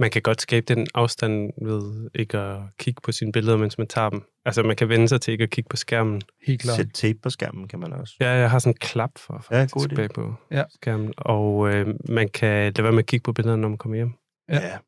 Man 0.00 0.10
kan 0.10 0.22
godt 0.22 0.40
skabe 0.42 0.74
den 0.74 0.86
afstand 0.94 1.50
ved 1.64 2.10
ikke 2.14 2.38
at 2.38 2.60
kigge 2.78 3.00
på 3.04 3.12
sine 3.12 3.32
billeder, 3.32 3.56
mens 3.56 3.78
man 3.78 3.86
tager 3.86 4.10
dem. 4.10 4.22
Altså, 4.44 4.62
man 4.62 4.76
kan 4.76 4.88
vende 4.88 5.08
sig 5.08 5.20
til 5.20 5.32
ikke 5.32 5.44
at 5.44 5.50
kigge 5.50 5.68
på 5.68 5.76
skærmen. 5.76 6.22
Helt 6.46 6.60
klart. 6.62 6.76
Sæt 6.76 6.86
tape 6.94 7.18
på 7.22 7.30
skærmen, 7.30 7.68
kan 7.68 7.78
man 7.78 7.92
også. 7.92 8.14
Ja, 8.20 8.30
jeg 8.30 8.50
har 8.50 8.58
sådan 8.58 8.70
en 8.74 8.78
klap 8.80 9.10
for 9.16 9.34
Ja, 9.34 9.60
faktisk 9.60 9.74
god 9.74 9.92
idé. 9.92 9.94
bag 9.94 10.10
på 10.10 10.34
Ja. 10.50 10.64
skærmen. 10.74 11.12
Og 11.16 11.68
øh, 11.74 11.86
man 12.08 12.28
kan 12.28 12.48
lade 12.72 12.82
være 12.82 12.92
med 12.92 12.98
at 12.98 13.06
kigge 13.06 13.24
på 13.24 13.32
billederne, 13.32 13.60
når 13.62 13.68
man 13.68 13.78
kommer 13.78 13.96
hjem. 13.96 14.12
Ja. 14.48 14.66
ja. 14.68 14.78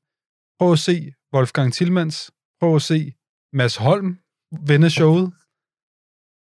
Prøv 0.59 0.73
at 0.73 0.79
se 0.79 1.13
Wolfgang 1.35 1.73
Tillmans. 1.75 2.31
Prøv 2.61 2.75
at 2.77 2.83
se 2.83 3.13
Mads 3.53 3.77
Holm 3.77 4.19
vende 4.67 4.91
showet. 4.91 5.33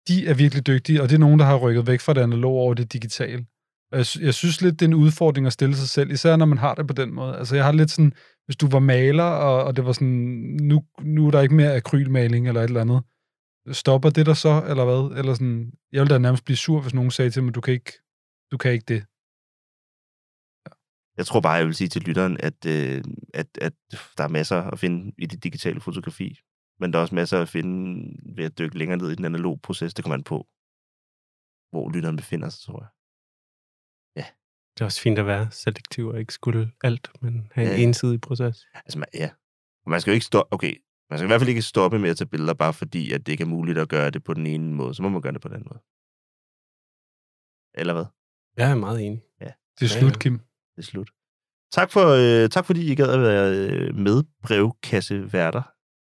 De 0.07 0.28
er 0.28 0.34
virkelig 0.34 0.68
dygtige, 0.68 1.01
og 1.01 1.09
det 1.09 1.16
er 1.16 1.20
nogen, 1.20 1.39
der 1.39 1.45
har 1.45 1.57
rykket 1.57 1.88
væk 1.88 1.99
fra 1.99 2.14
det 2.14 2.22
analoge 2.22 2.59
over 2.62 2.74
det 2.74 2.93
digitale. 2.93 3.45
Og 3.91 3.97
Jeg, 3.97 4.05
sy- 4.05 4.20
jeg 4.20 4.34
synes 4.34 4.62
lidt, 4.62 4.80
det 4.80 4.86
er 4.86 4.89
en 4.89 4.93
udfordring 4.93 5.47
at 5.47 5.53
stille 5.53 5.76
sig 5.76 5.89
selv, 5.89 6.12
især 6.12 6.36
når 6.36 6.45
man 6.45 6.57
har 6.57 6.76
det 6.76 6.88
på 6.88 6.93
den 6.93 7.14
måde. 7.14 7.38
Altså, 7.38 7.55
jeg 7.55 7.66
har 7.66 7.72
lidt 7.72 7.91
sådan, 7.91 8.14
hvis 8.52 8.58
du 8.64 8.68
var 8.68 8.80
maler, 8.80 9.24
og, 9.24 9.64
og 9.64 9.76
det 9.76 9.86
var 9.86 9.91
sådan, 9.91 10.58
nu, 10.62 10.86
nu 11.02 11.28
er 11.28 11.32
der 11.32 11.41
ikke 11.41 11.56
mere 11.56 11.76
akrylmaling 11.76 12.47
eller 12.47 12.62
et 12.62 12.68
eller 12.68 12.82
andet. 12.82 13.02
Stopper 13.82 14.10
det 14.10 14.26
der 14.26 14.34
så, 14.34 14.64
eller 14.70 14.86
hvad? 14.86 15.18
Eller 15.20 15.34
sådan, 15.34 15.72
jeg 15.91 16.02
ville 16.02 16.14
da 16.14 16.20
nærmest 16.20 16.45
blive 16.45 16.58
sur, 16.58 16.82
hvis 16.82 16.93
nogen 16.93 17.12
sagde 17.12 17.32
til 17.32 17.43
mig, 17.43 17.56
du 17.56 17.62
kan 17.62 17.74
ikke, 17.74 17.93
du 18.52 18.58
kan 18.58 18.72
ikke 18.72 18.86
det. 18.93 19.02
Jeg 21.18 21.26
tror 21.26 21.41
bare, 21.41 21.54
jeg 21.54 21.66
vil 21.66 21.76
sige 21.76 21.88
til 21.88 22.02
lytteren, 22.02 22.38
at, 22.39 22.60
øh, 22.76 23.04
at, 23.34 23.49
at 23.68 23.74
der 24.18 24.24
er 24.24 24.36
masser 24.39 24.58
at 24.74 24.80
finde 24.80 25.12
i 25.18 25.26
det 25.26 25.43
digitale 25.43 25.82
fotografi. 25.82 26.39
Men 26.80 26.93
der 26.93 26.99
er 26.99 27.02
også 27.02 27.16
masser 27.16 27.41
at 27.41 27.49
finde 27.49 27.80
ved 28.36 28.45
at 28.45 28.58
dykke 28.60 28.78
længere 28.78 28.97
ned 28.97 29.10
i 29.12 29.16
den 29.16 29.26
analoge 29.26 29.60
proces. 29.64 29.93
Det 29.93 30.04
kommer 30.04 30.18
man 30.18 30.24
på, 30.24 30.38
hvor 31.72 31.86
lytteren 31.93 32.16
befinder 32.16 32.49
sig, 32.49 32.62
tror 32.66 32.80
jeg. 32.84 32.89
Det 34.82 34.86
er 34.86 34.88
også 34.88 35.01
fint 35.01 35.19
at 35.19 35.25
være 35.25 35.51
selektiv 35.51 36.07
og 36.07 36.19
ikke 36.19 36.34
skulle 36.34 36.71
alt, 36.84 37.11
men 37.21 37.47
have 37.51 37.67
en 37.73 37.77
Ja. 37.77 37.84
ensidig 37.84 38.21
proces. 38.21 38.65
Altså, 38.73 38.99
man, 38.99 39.07
ja. 39.13 39.29
Man 39.88 40.01
skal 40.01 40.11
jo 40.11 40.13
ikke 40.13 40.25
stoppe... 40.25 40.53
Okay, 40.53 40.75
man 41.09 41.19
skal 41.19 41.25
i 41.25 41.27
hvert 41.27 41.41
fald 41.41 41.49
ikke 41.49 41.61
stoppe 41.61 41.99
med 41.99 42.09
at 42.09 42.17
tage 42.17 42.27
billeder, 42.27 42.53
bare 42.53 42.73
fordi, 42.73 43.11
at 43.11 43.25
det 43.25 43.32
ikke 43.32 43.41
er 43.41 43.47
muligt 43.47 43.77
at 43.77 43.89
gøre 43.89 44.09
det 44.09 44.23
på 44.23 44.34
den 44.34 44.47
ene 44.47 44.73
måde. 44.73 44.93
Så 44.95 45.03
må 45.03 45.09
man 45.09 45.21
gøre 45.21 45.34
det 45.34 45.41
på 45.41 45.47
den 45.47 45.55
anden 45.55 45.67
måde. 45.71 45.82
Eller 47.82 47.93
hvad? 47.93 48.05
Jeg 48.57 48.71
er 48.71 48.75
meget 48.75 49.05
enig. 49.05 49.21
Det 49.39 49.47
er 49.47 49.53
Ja, 49.82 49.99
slut, 49.99 50.11
ja. 50.13 50.17
Kim. 50.19 50.38
Det 50.75 50.77
er 50.77 50.82
slut. 50.82 51.09
Tak, 51.71 51.91
for, 51.91 52.05
øh, 52.43 52.49
tak 52.49 52.65
fordi 52.65 52.91
I 52.91 52.95
gad 52.95 53.09
at 53.13 53.22
være 53.22 53.45
øh, 53.57 53.95
med 53.95 54.23
brevkasseværter, 54.43 55.61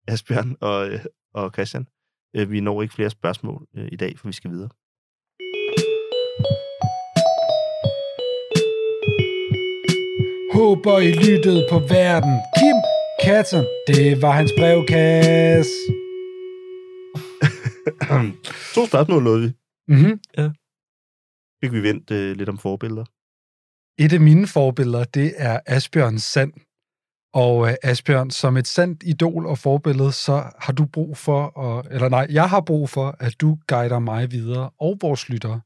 Asbjørn 0.08 0.56
og, 0.60 0.88
øh, 0.90 1.04
og 1.34 1.50
Christian. 1.52 1.88
Øh, 2.36 2.50
vi 2.50 2.60
når 2.60 2.82
ikke 2.82 2.94
flere 2.94 3.10
spørgsmål 3.10 3.66
øh, 3.76 3.88
i 3.92 3.96
dag, 3.96 4.18
for 4.18 4.28
vi 4.28 4.32
skal 4.32 4.50
videre. 4.50 4.70
Håber 10.54 10.98
I 10.98 11.10
lyttede 11.12 11.66
på 11.70 11.78
verden. 11.78 12.34
Kim 12.58 12.78
Katten, 13.22 13.64
det 13.86 14.22
var 14.22 14.30
hans 14.30 14.52
brevkasse. 14.58 15.72
to 18.74 18.86
spørgsmål 18.86 19.22
nåede 19.22 19.42
vi. 19.42 19.48
Mm-hmm. 19.88 20.14
Fik 21.60 21.72
vi 21.72 21.82
vendt 21.82 22.10
øh, 22.10 22.36
lidt 22.36 22.48
om 22.48 22.58
forbilleder. 22.58 23.04
Et 23.98 24.12
af 24.12 24.20
mine 24.20 24.46
forbilleder, 24.46 25.04
det 25.04 25.32
er 25.36 25.60
Asbjørn 25.66 26.18
Sand. 26.18 26.52
Og 27.34 27.68
øh, 27.68 27.74
Asbjørn, 27.82 28.30
som 28.30 28.56
et 28.56 28.66
sandt 28.66 29.02
idol 29.02 29.46
og 29.46 29.58
forbillede, 29.58 30.12
så 30.12 30.42
har 30.58 30.72
du 30.72 30.84
brug 30.84 31.16
for, 31.16 31.60
at, 31.60 31.86
eller 31.94 32.08
nej, 32.08 32.26
jeg 32.30 32.50
har 32.50 32.60
brug 32.60 32.90
for, 32.90 33.16
at 33.20 33.34
du 33.40 33.58
guider 33.66 33.98
mig 33.98 34.30
videre 34.30 34.70
og 34.80 34.98
vores 35.02 35.28
lyttere. 35.28 35.60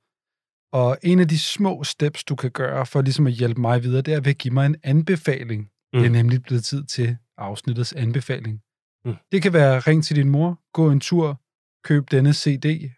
Og 0.73 0.99
en 1.03 1.20
af 1.20 1.28
de 1.28 1.39
små 1.39 1.85
steps, 1.85 2.24
du 2.24 2.36
kan 2.36 2.51
gøre 2.51 2.86
for 2.86 3.03
ligesom 3.03 3.27
at 3.27 3.32
hjælpe 3.32 3.61
mig 3.61 3.82
videre, 3.82 4.03
det 4.03 4.15
er 4.15 4.20
ved 4.20 4.31
at 4.31 4.39
give 4.39 4.55
mig 4.55 4.66
en 4.66 4.77
anbefaling. 4.82 5.62
Mm. 5.62 5.99
Det 6.01 6.05
er 6.07 6.09
Mm. 6.11 6.16
nemlig 6.16 6.43
blevet 6.43 6.65
tid 6.65 6.85
til 6.85 7.16
afsnittets 7.36 7.93
anbefaling. 7.93 8.62
Mm. 9.05 9.15
Det 9.32 9.43
kan 9.43 9.53
være 9.53 9.78
ring 9.81 10.05
til 10.05 10.16
din 10.16 10.28
mor, 10.31 10.61
gå 10.73 10.90
en 10.90 11.01
tur, 11.01 11.40
køb 11.85 12.11
denne 12.11 12.32
CD, 12.35 12.90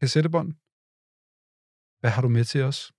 kassettebånd. 0.00 0.52
Hvad 2.00 2.10
har 2.10 2.22
du 2.22 2.28
med 2.28 2.44
til 2.44 2.62
os? 2.62 2.92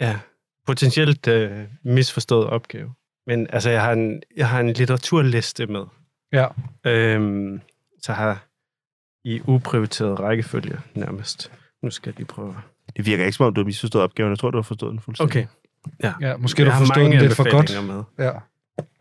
Ja, 0.00 0.20
potentielt 0.66 1.26
øh, 1.28 1.68
misforstået 1.84 2.46
opgave. 2.46 2.94
Men 3.26 3.46
altså, 3.50 3.70
jeg 3.70 3.82
har 3.82 3.92
en, 3.92 4.22
jeg 4.36 4.48
har 4.48 4.60
en 4.60 4.72
litteraturliste 4.72 5.66
med. 5.66 5.84
Ja. 6.32 6.46
Øhm, 6.86 7.60
så 8.02 8.12
har 8.12 8.46
i 9.24 9.40
uprioriteret 9.46 10.20
rækkefølge 10.20 10.80
nærmest. 10.94 11.52
Nu 11.82 11.90
skal 11.90 12.10
jeg 12.10 12.16
lige 12.16 12.26
prøve. 12.26 12.56
Det 12.96 13.06
virker 13.06 13.24
ikke 13.24 13.36
som 13.36 13.46
om, 13.46 13.54
du 13.54 13.60
har 13.60 13.66
misforstået 13.66 14.04
opgaven. 14.04 14.30
Jeg 14.30 14.38
tror, 14.38 14.50
du 14.50 14.58
har 14.58 14.62
forstået 14.62 14.90
den 14.92 15.00
fuldstændig. 15.00 15.36
Okay. 15.36 15.46
Ja. 16.02 16.12
Ja, 16.20 16.36
måske 16.36 16.62
du 16.62 16.66
jeg 16.66 16.72
har 16.74 16.78
har 16.78 16.86
forstået 16.86 17.12
den 17.12 17.20
lidt 17.20 17.34
for 17.34 17.50
godt. 17.50 17.86
med. 17.86 18.02
Ja. 18.26 18.32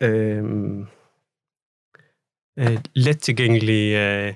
Øhm, 0.08 0.86
øh, 2.60 2.78
let 2.96 3.20
tilgængelig 3.20 3.94
øh, 3.94 4.34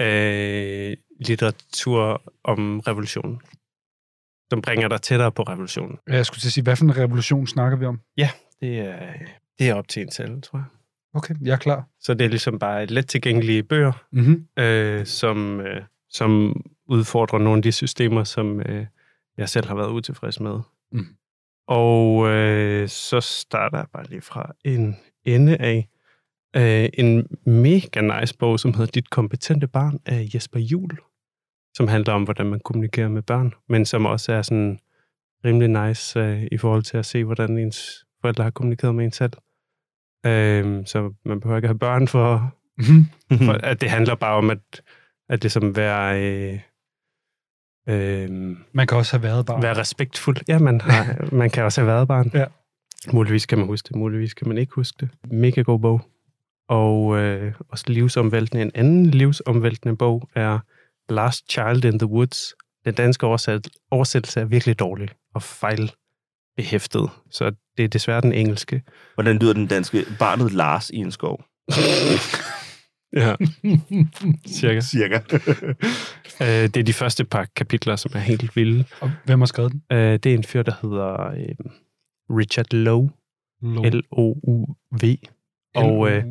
øh, 0.00 0.96
litteratur 1.20 2.22
om 2.44 2.80
revolutionen, 2.80 3.40
som 4.50 4.62
bringer 4.62 4.88
dig 4.88 5.02
tættere 5.02 5.32
på 5.32 5.42
revolutionen. 5.42 5.98
Jeg 6.08 6.26
skulle 6.26 6.40
til 6.40 6.48
at 6.48 6.52
sige, 6.52 6.64
hvad 6.64 6.76
for 6.76 6.84
en 6.84 6.96
revolution 6.96 7.46
snakker 7.46 7.78
vi 7.78 7.86
om? 7.86 8.00
Det 8.60 8.78
er, 8.78 8.98
det 9.58 9.68
er 9.68 9.74
op 9.74 9.88
til 9.88 10.02
en 10.02 10.10
selv, 10.10 10.42
tror 10.42 10.58
jeg. 10.58 10.64
Okay, 11.14 11.34
jeg 11.42 11.52
er 11.52 11.56
klar. 11.56 11.84
Så 12.00 12.14
det 12.14 12.24
er 12.24 12.28
ligesom 12.28 12.58
bare 12.58 12.86
let 12.86 13.06
tilgængelige 13.06 13.62
bøger, 13.62 13.92
Mm-hmm. 14.12 14.46
øh, 14.58 15.06
som, 15.06 15.60
øh, 15.60 15.82
som 16.12 16.60
udfordrer 16.88 17.38
nogle 17.38 17.56
af 17.56 17.62
de 17.62 17.72
systemer, 17.72 18.24
som 18.24 18.60
øh, 18.60 18.86
jeg 19.36 19.48
selv 19.48 19.66
har 19.66 19.74
været 19.74 19.90
utilfreds 19.90 20.40
med. 20.40 20.60
Mm. 20.92 21.06
Og 21.68 22.28
øh, 22.28 22.88
så 22.88 23.20
starter 23.20 23.78
jeg 23.78 23.86
bare 23.92 24.06
lige 24.08 24.20
fra 24.20 24.52
en 24.64 24.96
ende 25.24 25.56
af 25.56 25.88
øh, 26.56 26.88
en 26.94 27.26
mega 27.46 28.00
nice 28.00 28.36
bog, 28.38 28.60
som 28.60 28.74
hedder 28.74 28.90
Dit 28.90 29.10
kompetente 29.10 29.66
barn 29.66 30.00
af 30.06 30.28
Jesper 30.34 30.60
Juhl, 30.60 30.98
som 31.76 31.88
handler 31.88 32.14
om, 32.14 32.22
hvordan 32.24 32.46
man 32.46 32.60
kommunikerer 32.60 33.08
med 33.08 33.22
børn, 33.22 33.54
men 33.68 33.86
som 33.86 34.06
også 34.06 34.32
er 34.32 34.42
sådan 34.42 34.80
rimelig 35.44 35.86
nice 35.86 36.20
øh, 36.20 36.48
i 36.52 36.58
forhold 36.58 36.82
til 36.82 36.96
at 36.96 37.06
se, 37.06 37.24
hvordan 37.24 37.58
ens 37.58 38.06
forældre 38.20 38.44
har 38.44 38.50
kommunikeret 38.50 38.94
med 38.94 39.04
en 39.04 39.12
selv. 39.12 39.32
Øh, 40.26 40.86
så 40.86 41.12
man 41.24 41.40
behøver 41.40 41.56
ikke 41.56 41.68
have 41.68 41.78
børn 41.78 42.08
for, 42.08 42.54
Mm-hmm. 42.78 43.46
for 43.46 43.52
at 43.52 43.80
det 43.80 43.90
handler 43.90 44.14
bare 44.14 44.36
om, 44.36 44.50
at, 44.50 44.82
at 45.32 45.42
det 45.42 45.52
som 45.52 45.76
være, 45.76 46.22
øh, 46.22 46.60
øh, 47.88 48.30
Man 48.72 48.86
kan 48.86 48.98
også 48.98 49.12
have 49.16 49.22
været 49.22 49.46
barn. 49.46 49.62
være 49.62 49.78
respektfuld. 49.78 50.36
Ja, 50.48 50.58
man, 50.58 50.80
har, 50.80 51.16
man 51.40 51.50
kan 51.50 51.64
også 51.64 51.80
have 51.80 51.88
været 51.88 52.08
barn. 52.08 52.30
Ja. 52.34 52.44
Muligvis 53.12 53.46
kan 53.46 53.58
man 53.58 53.66
huske 53.66 53.88
det, 53.88 53.96
muligvis 53.96 54.34
kan 54.34 54.48
man 54.48 54.58
ikke 54.58 54.72
huske 54.74 54.96
det. 55.00 55.08
Mega 55.30 55.62
god 55.62 55.80
bog. 55.80 56.00
Og 56.68 57.18
øh, 57.18 57.52
også 57.68 57.84
livsomvæltende. 57.88 58.62
En 58.62 58.70
anden 58.74 59.06
livsomvæltende 59.06 59.96
bog 59.96 60.28
er 60.34 60.58
Last 61.08 61.52
Child 61.52 61.84
in 61.84 61.98
the 61.98 62.06
Woods. 62.08 62.54
Den 62.84 62.94
danske 62.94 63.26
oversæt, 63.26 63.68
oversættelse 63.90 64.40
er 64.40 64.44
virkelig 64.44 64.78
dårlig 64.78 65.08
og 65.34 65.42
fejlbehæftet. 65.42 67.10
Så 67.30 67.52
det 67.76 67.84
er 67.84 67.88
desværre 67.88 68.20
den 68.20 68.32
engelske. 68.32 68.82
Hvordan 69.14 69.36
lyder 69.38 69.52
den 69.52 69.66
danske 69.66 70.04
barnet 70.18 70.52
Lars 70.52 70.90
i 70.90 70.96
en 70.96 71.12
skov? 71.12 71.44
Ja, 73.16 73.34
cirka. 74.58 74.80
Cirka. 74.80 75.18
Øh, 76.42 76.46
det 76.48 76.76
er 76.76 76.82
de 76.82 76.92
første 76.92 77.24
par 77.24 77.46
kapitler, 77.56 77.96
som 77.96 78.10
er 78.14 78.18
helt 78.18 78.56
vilde. 78.56 78.84
Og 79.00 79.10
hvem 79.24 79.38
har 79.40 79.46
skrevet 79.46 79.72
den? 79.72 79.82
Øh, 79.92 80.12
det 80.12 80.26
er 80.26 80.34
en 80.34 80.44
fyr, 80.44 80.62
der 80.62 80.72
hedder 80.82 81.30
øh, 81.30 81.54
Richard 82.30 82.72
Lowe, 82.74 83.10
L-O-U-V. 83.62 85.16
Og 85.74 86.10
øh, 86.10 86.24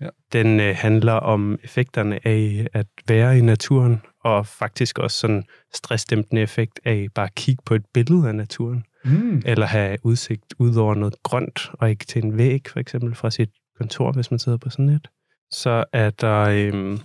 ja. 0.00 0.08
den 0.32 0.60
øh, 0.60 0.74
handler 0.78 1.12
om 1.12 1.58
effekterne 1.64 2.26
af 2.26 2.66
at 2.72 2.86
være 3.08 3.38
i 3.38 3.40
naturen, 3.40 4.00
og 4.24 4.46
faktisk 4.46 4.98
også 4.98 5.18
sådan 5.18 5.44
stressdæmpende 5.74 6.42
effekt 6.42 6.80
af 6.84 7.06
bare 7.14 7.26
at 7.26 7.34
kigge 7.34 7.62
på 7.66 7.74
et 7.74 7.84
billede 7.94 8.28
af 8.28 8.34
naturen, 8.34 8.84
Mm. 9.06 9.42
eller 9.46 9.66
have 9.66 9.98
udsigt 10.02 10.54
ud 10.58 10.76
over 10.76 10.94
noget 10.94 11.14
grønt, 11.22 11.70
og 11.72 11.90
ikke 11.90 12.04
til 12.04 12.24
en 12.24 12.38
væg, 12.38 12.62
for 12.68 12.80
eksempel 12.80 13.14
fra 13.14 13.30
sit 13.30 13.50
kontor, 13.78 14.12
hvis 14.12 14.30
man 14.30 14.38
sidder 14.38 14.58
på 14.58 14.70
sådan 14.70 14.88
et. 14.88 15.08
Så 15.50 15.84
er 15.92 16.10
der 16.10 16.40
øh, 16.40 16.98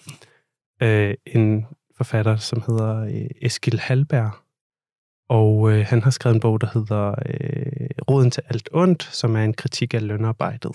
øh, 0.83 1.13
en 1.25 1.65
forfatter, 1.97 2.35
som 2.35 2.63
hedder 2.67 2.99
øh, 2.99 3.29
Eskil 3.41 3.79
Halberg, 3.79 4.31
og 5.29 5.71
øh, 5.71 5.85
han 5.87 6.01
har 6.01 6.11
skrevet 6.11 6.35
en 6.35 6.41
bog, 6.41 6.61
der 6.61 6.67
hedder 6.73 7.09
øh, 7.09 7.89
Råden 8.09 8.31
til 8.31 8.43
alt 8.49 8.69
ondt, 8.71 9.03
som 9.03 9.35
er 9.35 9.43
en 9.43 9.53
kritik 9.53 9.93
af 9.93 10.07
lønarbejdet, 10.07 10.71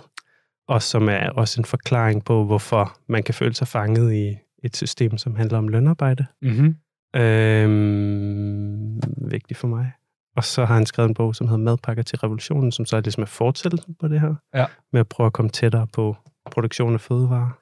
og 0.69 0.83
som 0.83 1.09
er 1.09 1.31
også 1.31 1.61
en 1.61 1.65
forklaring 1.65 2.25
på, 2.25 2.45
hvorfor 2.45 2.99
man 3.07 3.23
kan 3.23 3.35
føle 3.35 3.55
sig 3.55 3.69
fanget 3.69 4.15
i 4.15 4.37
et 4.63 4.77
system, 4.77 5.19
som 5.19 5.37
handler 5.37 5.59
om 5.59 5.69
lønarbejde. 5.69 6.27
Mm-hmm. 6.43 6.77
Øhm, 7.17 9.01
vigtigt 9.31 9.59
for 9.59 9.69
mig. 9.69 9.93
Og 10.37 10.45
så 10.45 10.65
har 10.65 10.75
han 10.75 10.87
skrevet 10.87 11.09
en 11.09 11.15
bog, 11.15 11.35
som 11.35 11.49
hedder 11.49 11.65
Madpakker 11.65 12.03
til 12.03 12.19
revolutionen, 12.19 12.73
som 12.73 12.87
så 12.87 12.97
er 12.97 13.01
ligesom 13.01 13.23
er 13.23 13.27
fortsættelsen 13.27 13.95
på 14.01 14.09
det 14.09 14.21
her. 14.21 14.35
Ja. 14.55 14.67
Med 14.93 15.01
at 15.01 15.09
prøve 15.09 15.27
at 15.27 15.33
komme 15.33 15.51
tættere 15.51 15.87
på 15.87 16.17
produktion 16.51 16.95
af 16.95 17.01
fødevarer. 17.01 17.59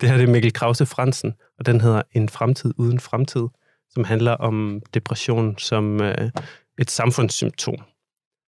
Det 0.00 0.08
her 0.08 0.16
det 0.16 0.28
er 0.28 0.32
Mikkel 0.32 0.52
Krause 0.52 0.86
Fransen, 0.86 1.34
og 1.58 1.66
den 1.66 1.80
hedder 1.80 2.02
En 2.12 2.28
fremtid 2.28 2.74
uden 2.76 3.00
fremtid, 3.00 3.46
som 3.90 4.04
handler 4.04 4.32
om 4.32 4.80
depression 4.94 5.58
som 5.58 6.02
øh, 6.02 6.30
et 6.78 6.90
samfundssymptom, 6.90 7.74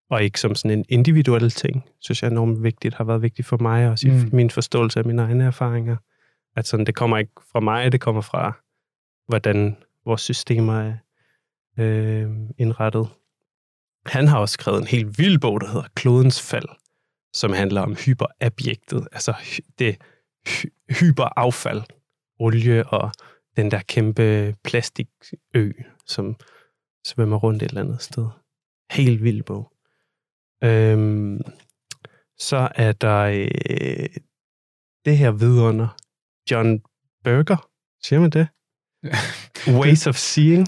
og 0.09 0.23
ikke 0.23 0.39
som 0.39 0.55
sådan 0.55 0.79
en 0.79 0.85
individuel 0.89 1.51
ting, 1.51 1.83
synes 1.99 2.21
jeg 2.21 2.27
er 2.27 2.31
enormt 2.31 2.63
vigtigt, 2.63 2.95
har 2.95 3.03
været 3.03 3.21
vigtigt 3.21 3.47
for 3.47 3.57
mig, 3.57 3.89
også 3.89 4.07
i 4.07 4.11
Mm. 4.11 4.29
min 4.33 4.49
forståelse 4.49 4.99
af 4.99 5.05
mine 5.05 5.21
egne 5.21 5.43
erfaringer. 5.43 5.97
At 6.55 6.67
sådan, 6.67 6.85
det 6.85 6.95
kommer 6.95 7.17
ikke 7.17 7.31
fra 7.51 7.59
mig, 7.59 7.91
det 7.91 8.01
kommer 8.01 8.21
fra, 8.21 8.57
hvordan 9.27 9.77
vores 10.05 10.21
systemer 10.21 10.79
er 10.79 10.93
øh, 11.79 12.29
indrettet. 12.57 13.07
Han 14.05 14.27
har 14.27 14.39
også 14.39 14.53
skrevet 14.53 14.81
en 14.81 14.87
helt 14.87 15.17
vild 15.19 15.39
bog, 15.39 15.61
der 15.61 15.67
hedder 15.67 15.87
Klodens 15.95 16.41
Fald, 16.41 16.69
som 17.33 17.53
handler 17.53 17.81
om 17.81 17.95
hyperabjektet, 17.95 19.07
altså 19.11 19.33
det 19.79 19.97
hy- 20.47 20.73
hyperaffald, 20.99 21.81
olie 22.39 22.87
og 22.87 23.11
den 23.57 23.71
der 23.71 23.81
kæmpe 23.87 24.55
plastikø, 24.63 25.71
som 26.05 26.35
svømmer 27.05 27.37
rundt 27.37 27.63
et 27.63 27.69
eller 27.69 27.81
andet 27.81 28.01
sted. 28.01 28.27
Helt 28.91 29.23
vild 29.23 29.43
bog. 29.43 29.71
Øhm, 30.63 31.41
så 32.37 32.69
er 32.75 32.91
der 32.91 33.19
øh, 33.23 34.09
det 35.05 35.17
her 35.17 35.31
vidunder, 35.31 35.87
John 36.51 36.79
Berger, 37.23 37.69
siger 38.03 38.19
man 38.19 38.29
det? 38.29 38.47
Ways 39.81 40.07
of 40.07 40.15
Seeing. 40.15 40.67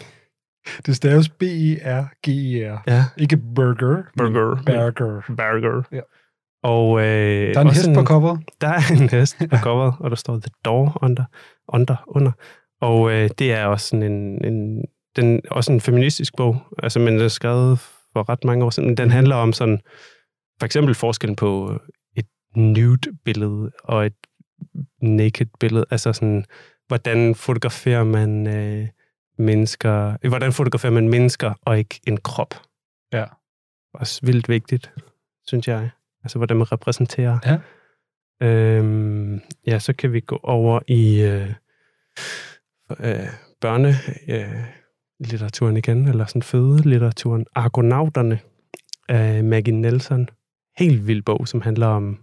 Det 0.85 0.95
staves 0.95 1.29
B-E-R-G-E-R. 1.29 2.83
Ja, 2.87 3.05
Ikke 3.17 3.37
burger. 3.37 4.03
Burger. 4.17 4.55
Burger. 4.65 5.21
Burger. 5.27 5.83
Ja. 5.91 6.01
Og, 6.63 6.99
øh, 6.99 7.53
Der 7.53 7.59
er 7.59 7.61
en 7.61 7.67
hest 7.67 7.89
på 7.93 8.03
coveret. 8.03 8.39
Der 8.61 8.67
er 8.67 9.01
en 9.01 9.09
hest 9.09 9.37
på 9.49 9.57
coveret, 9.57 9.93
og 9.99 10.09
der 10.09 10.15
står 10.15 10.33
The 10.33 10.51
Door 10.65 10.97
under. 11.01 11.23
under, 11.67 11.95
under. 12.07 12.31
Og 12.81 13.11
øh, 13.11 13.29
det 13.39 13.53
er 13.53 13.65
også 13.65 13.87
sådan 13.87 14.11
en, 14.11 14.45
en, 14.45 14.85
den, 15.15 15.41
også 15.51 15.71
en 15.71 15.81
feministisk 15.81 16.35
bog, 16.35 16.57
altså, 16.83 16.99
men 16.99 17.13
den 17.13 17.21
er 17.21 17.27
skrevet 17.27 17.79
for 18.13 18.29
ret 18.29 18.43
mange 18.43 18.65
år 18.65 18.69
siden. 18.69 18.89
Men 18.89 18.97
den 18.97 19.11
handler 19.11 19.35
om 19.35 19.53
sådan, 19.53 19.79
for 20.59 20.65
eksempel 20.65 20.95
forskellen 20.95 21.35
på 21.35 21.79
et 22.17 22.25
nude-billede 22.55 23.71
og 23.83 24.05
et 24.05 24.15
naked-billede. 25.01 25.85
Altså 25.91 26.13
sådan, 26.13 26.45
hvordan 26.87 27.35
fotograferer 27.35 28.03
man 28.03 28.47
øh, 28.47 28.87
mennesker, 29.37 30.17
øh, 30.23 30.29
hvordan 30.29 30.53
fotograferer 30.53 30.93
man 30.93 31.09
mennesker 31.09 31.53
og 31.61 31.77
ikke 31.77 31.99
en 32.07 32.17
krop. 32.17 32.53
Ja. 33.13 33.25
Også 33.93 34.19
vildt 34.23 34.49
vigtigt, 34.49 34.91
synes 35.47 35.67
jeg. 35.67 35.89
Altså, 36.23 36.37
hvordan 36.37 36.57
man 36.57 36.71
repræsenterer. 36.71 37.39
Ja. 37.45 37.57
Øhm, 38.47 39.41
ja, 39.67 39.79
så 39.79 39.93
kan 39.93 40.13
vi 40.13 40.19
gå 40.19 40.39
over 40.43 40.79
i 40.87 41.21
øh, 41.21 41.49
øh, 42.99 43.27
børne 43.61 43.93
øh, 44.27 44.63
litteraturen 45.19 45.77
igen, 45.77 46.07
eller 46.07 46.25
sådan 46.25 46.41
fødelitteraturen. 46.41 47.45
Argonauterne 47.55 48.39
af 49.09 49.43
Maggie 49.43 49.75
Nelson. 49.75 50.29
Helt 50.77 51.07
vild 51.07 51.21
bog, 51.21 51.47
som 51.47 51.61
handler 51.61 51.87
om 51.87 52.19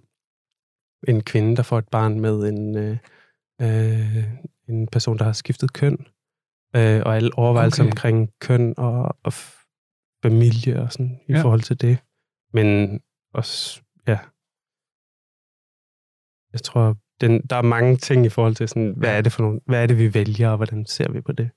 en 1.08 1.22
kvinde, 1.22 1.56
der 1.56 1.62
får 1.62 1.78
et 1.78 1.88
barn 1.88 2.20
med 2.20 2.48
en, 2.48 2.76
øh, 2.76 2.96
øh, 3.62 4.24
en 4.68 4.88
person, 4.88 5.18
der 5.18 5.24
har 5.24 5.32
skiftet 5.32 5.72
køn. 5.72 6.06
Øh, 6.76 7.02
og 7.06 7.16
alle 7.16 7.30
overvejelser 7.38 7.82
Okay. 7.82 7.90
omkring 7.90 8.30
køn 8.40 8.74
og, 8.76 9.16
og 9.24 9.32
familie 10.22 10.82
og 10.82 10.92
sådan 10.92 11.20
i 11.28 11.32
ja. 11.32 11.42
forhold 11.42 11.60
til 11.60 11.80
det. 11.80 11.98
Men 12.52 13.00
også, 13.34 13.82
ja. 14.08 14.18
Jeg 16.52 16.62
tror, 16.62 16.96
den, 17.20 17.42
der 17.50 17.56
er 17.56 17.62
mange 17.62 17.96
ting 17.96 18.26
i 18.26 18.28
forhold 18.28 18.54
til 18.54 18.68
sådan, 18.68 18.94
hvad 18.96 19.16
er 19.16 19.20
det 19.20 19.32
for 19.32 19.42
nogle, 19.42 19.60
hvad 19.66 19.82
er 19.82 19.86
det, 19.86 19.98
vi 19.98 20.14
vælger, 20.14 20.50
og 20.50 20.56
hvordan 20.56 20.86
ser 20.86 21.12
vi 21.12 21.20
på 21.20 21.32
det. 21.32 21.50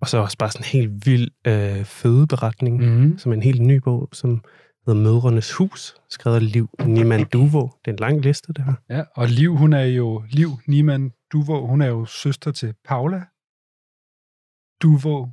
Og 0.00 0.08
så 0.08 0.18
også 0.18 0.38
bare 0.38 0.50
sådan 0.50 0.64
en 0.64 0.80
helt 0.80 1.06
vild 1.06 1.30
øh, 1.46 1.84
fødeberetning, 1.84 2.76
mm. 2.80 3.18
Som 3.18 3.32
en 3.32 3.42
helt 3.42 3.62
ny 3.62 3.76
bog, 3.76 4.08
som 4.12 4.44
hedder 4.86 5.02
Mødrenes 5.02 5.52
Hus, 5.52 5.94
skrevet 6.08 6.36
af 6.36 6.52
Liv 6.52 6.68
Niman 6.86 7.24
Duvo. 7.24 7.62
Det 7.62 7.90
er 7.90 7.92
en 7.92 7.98
lang 7.98 8.20
liste, 8.20 8.52
det 8.52 8.64
her. 8.64 8.74
Ja, 8.90 9.04
og 9.16 9.28
Liv, 9.28 9.56
hun 9.56 9.72
er 9.72 9.84
jo, 9.84 10.24
Liv 10.28 10.48
Niemann 10.66 11.12
Duvo, 11.32 11.66
hun 11.66 11.80
er 11.80 11.86
jo 11.86 12.04
søster 12.04 12.52
til 12.52 12.74
Paula 12.84 13.24
Duvo, 14.82 15.26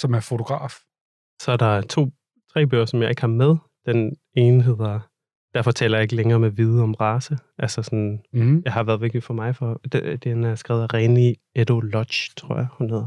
som 0.00 0.14
er 0.14 0.20
fotograf. 0.20 0.74
Så 1.42 1.52
er 1.52 1.56
der 1.56 1.80
to, 1.80 2.10
tre 2.52 2.66
bøger, 2.66 2.86
som 2.86 3.02
jeg 3.02 3.10
ikke 3.10 3.22
har 3.22 3.28
med. 3.28 3.56
Den 3.86 4.16
ene 4.36 4.62
hedder, 4.62 5.00
derfor 5.54 5.70
taler 5.70 5.98
jeg 5.98 6.02
ikke 6.02 6.14
længere 6.16 6.38
med 6.38 6.50
vide 6.50 6.82
om 6.82 6.94
race. 6.94 7.38
Altså 7.58 7.82
sådan, 7.82 8.22
Mm. 8.32 8.62
jeg 8.64 8.72
har 8.72 8.82
været 8.82 9.00
vigtigt 9.00 9.24
for 9.24 9.34
mig 9.34 9.56
for. 9.56 9.80
Det- 9.92 10.24
Den 10.24 10.44
er 10.44 10.54
skrevet 10.54 10.82
af 10.82 10.94
Reni 10.94 11.34
Edo 11.54 11.80
Lodge, 11.80 12.32
tror 12.36 12.56
jeg, 12.56 12.66
hun 12.72 12.90
hedder. 12.90 13.06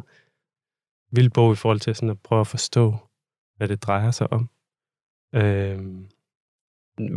Vild 1.16 1.30
bog 1.30 1.54
i 1.54 1.56
forhold 1.56 1.80
til 1.80 1.96
sådan 1.96 2.10
at 2.10 2.20
prøve 2.20 2.42
at 2.42 2.48
forstå, 2.48 2.96
hvad 3.58 3.68
det 3.68 3.84
drejer 3.84 4.12
sig 4.12 4.34
om. 4.34 4.50
Øhm, 5.36 6.08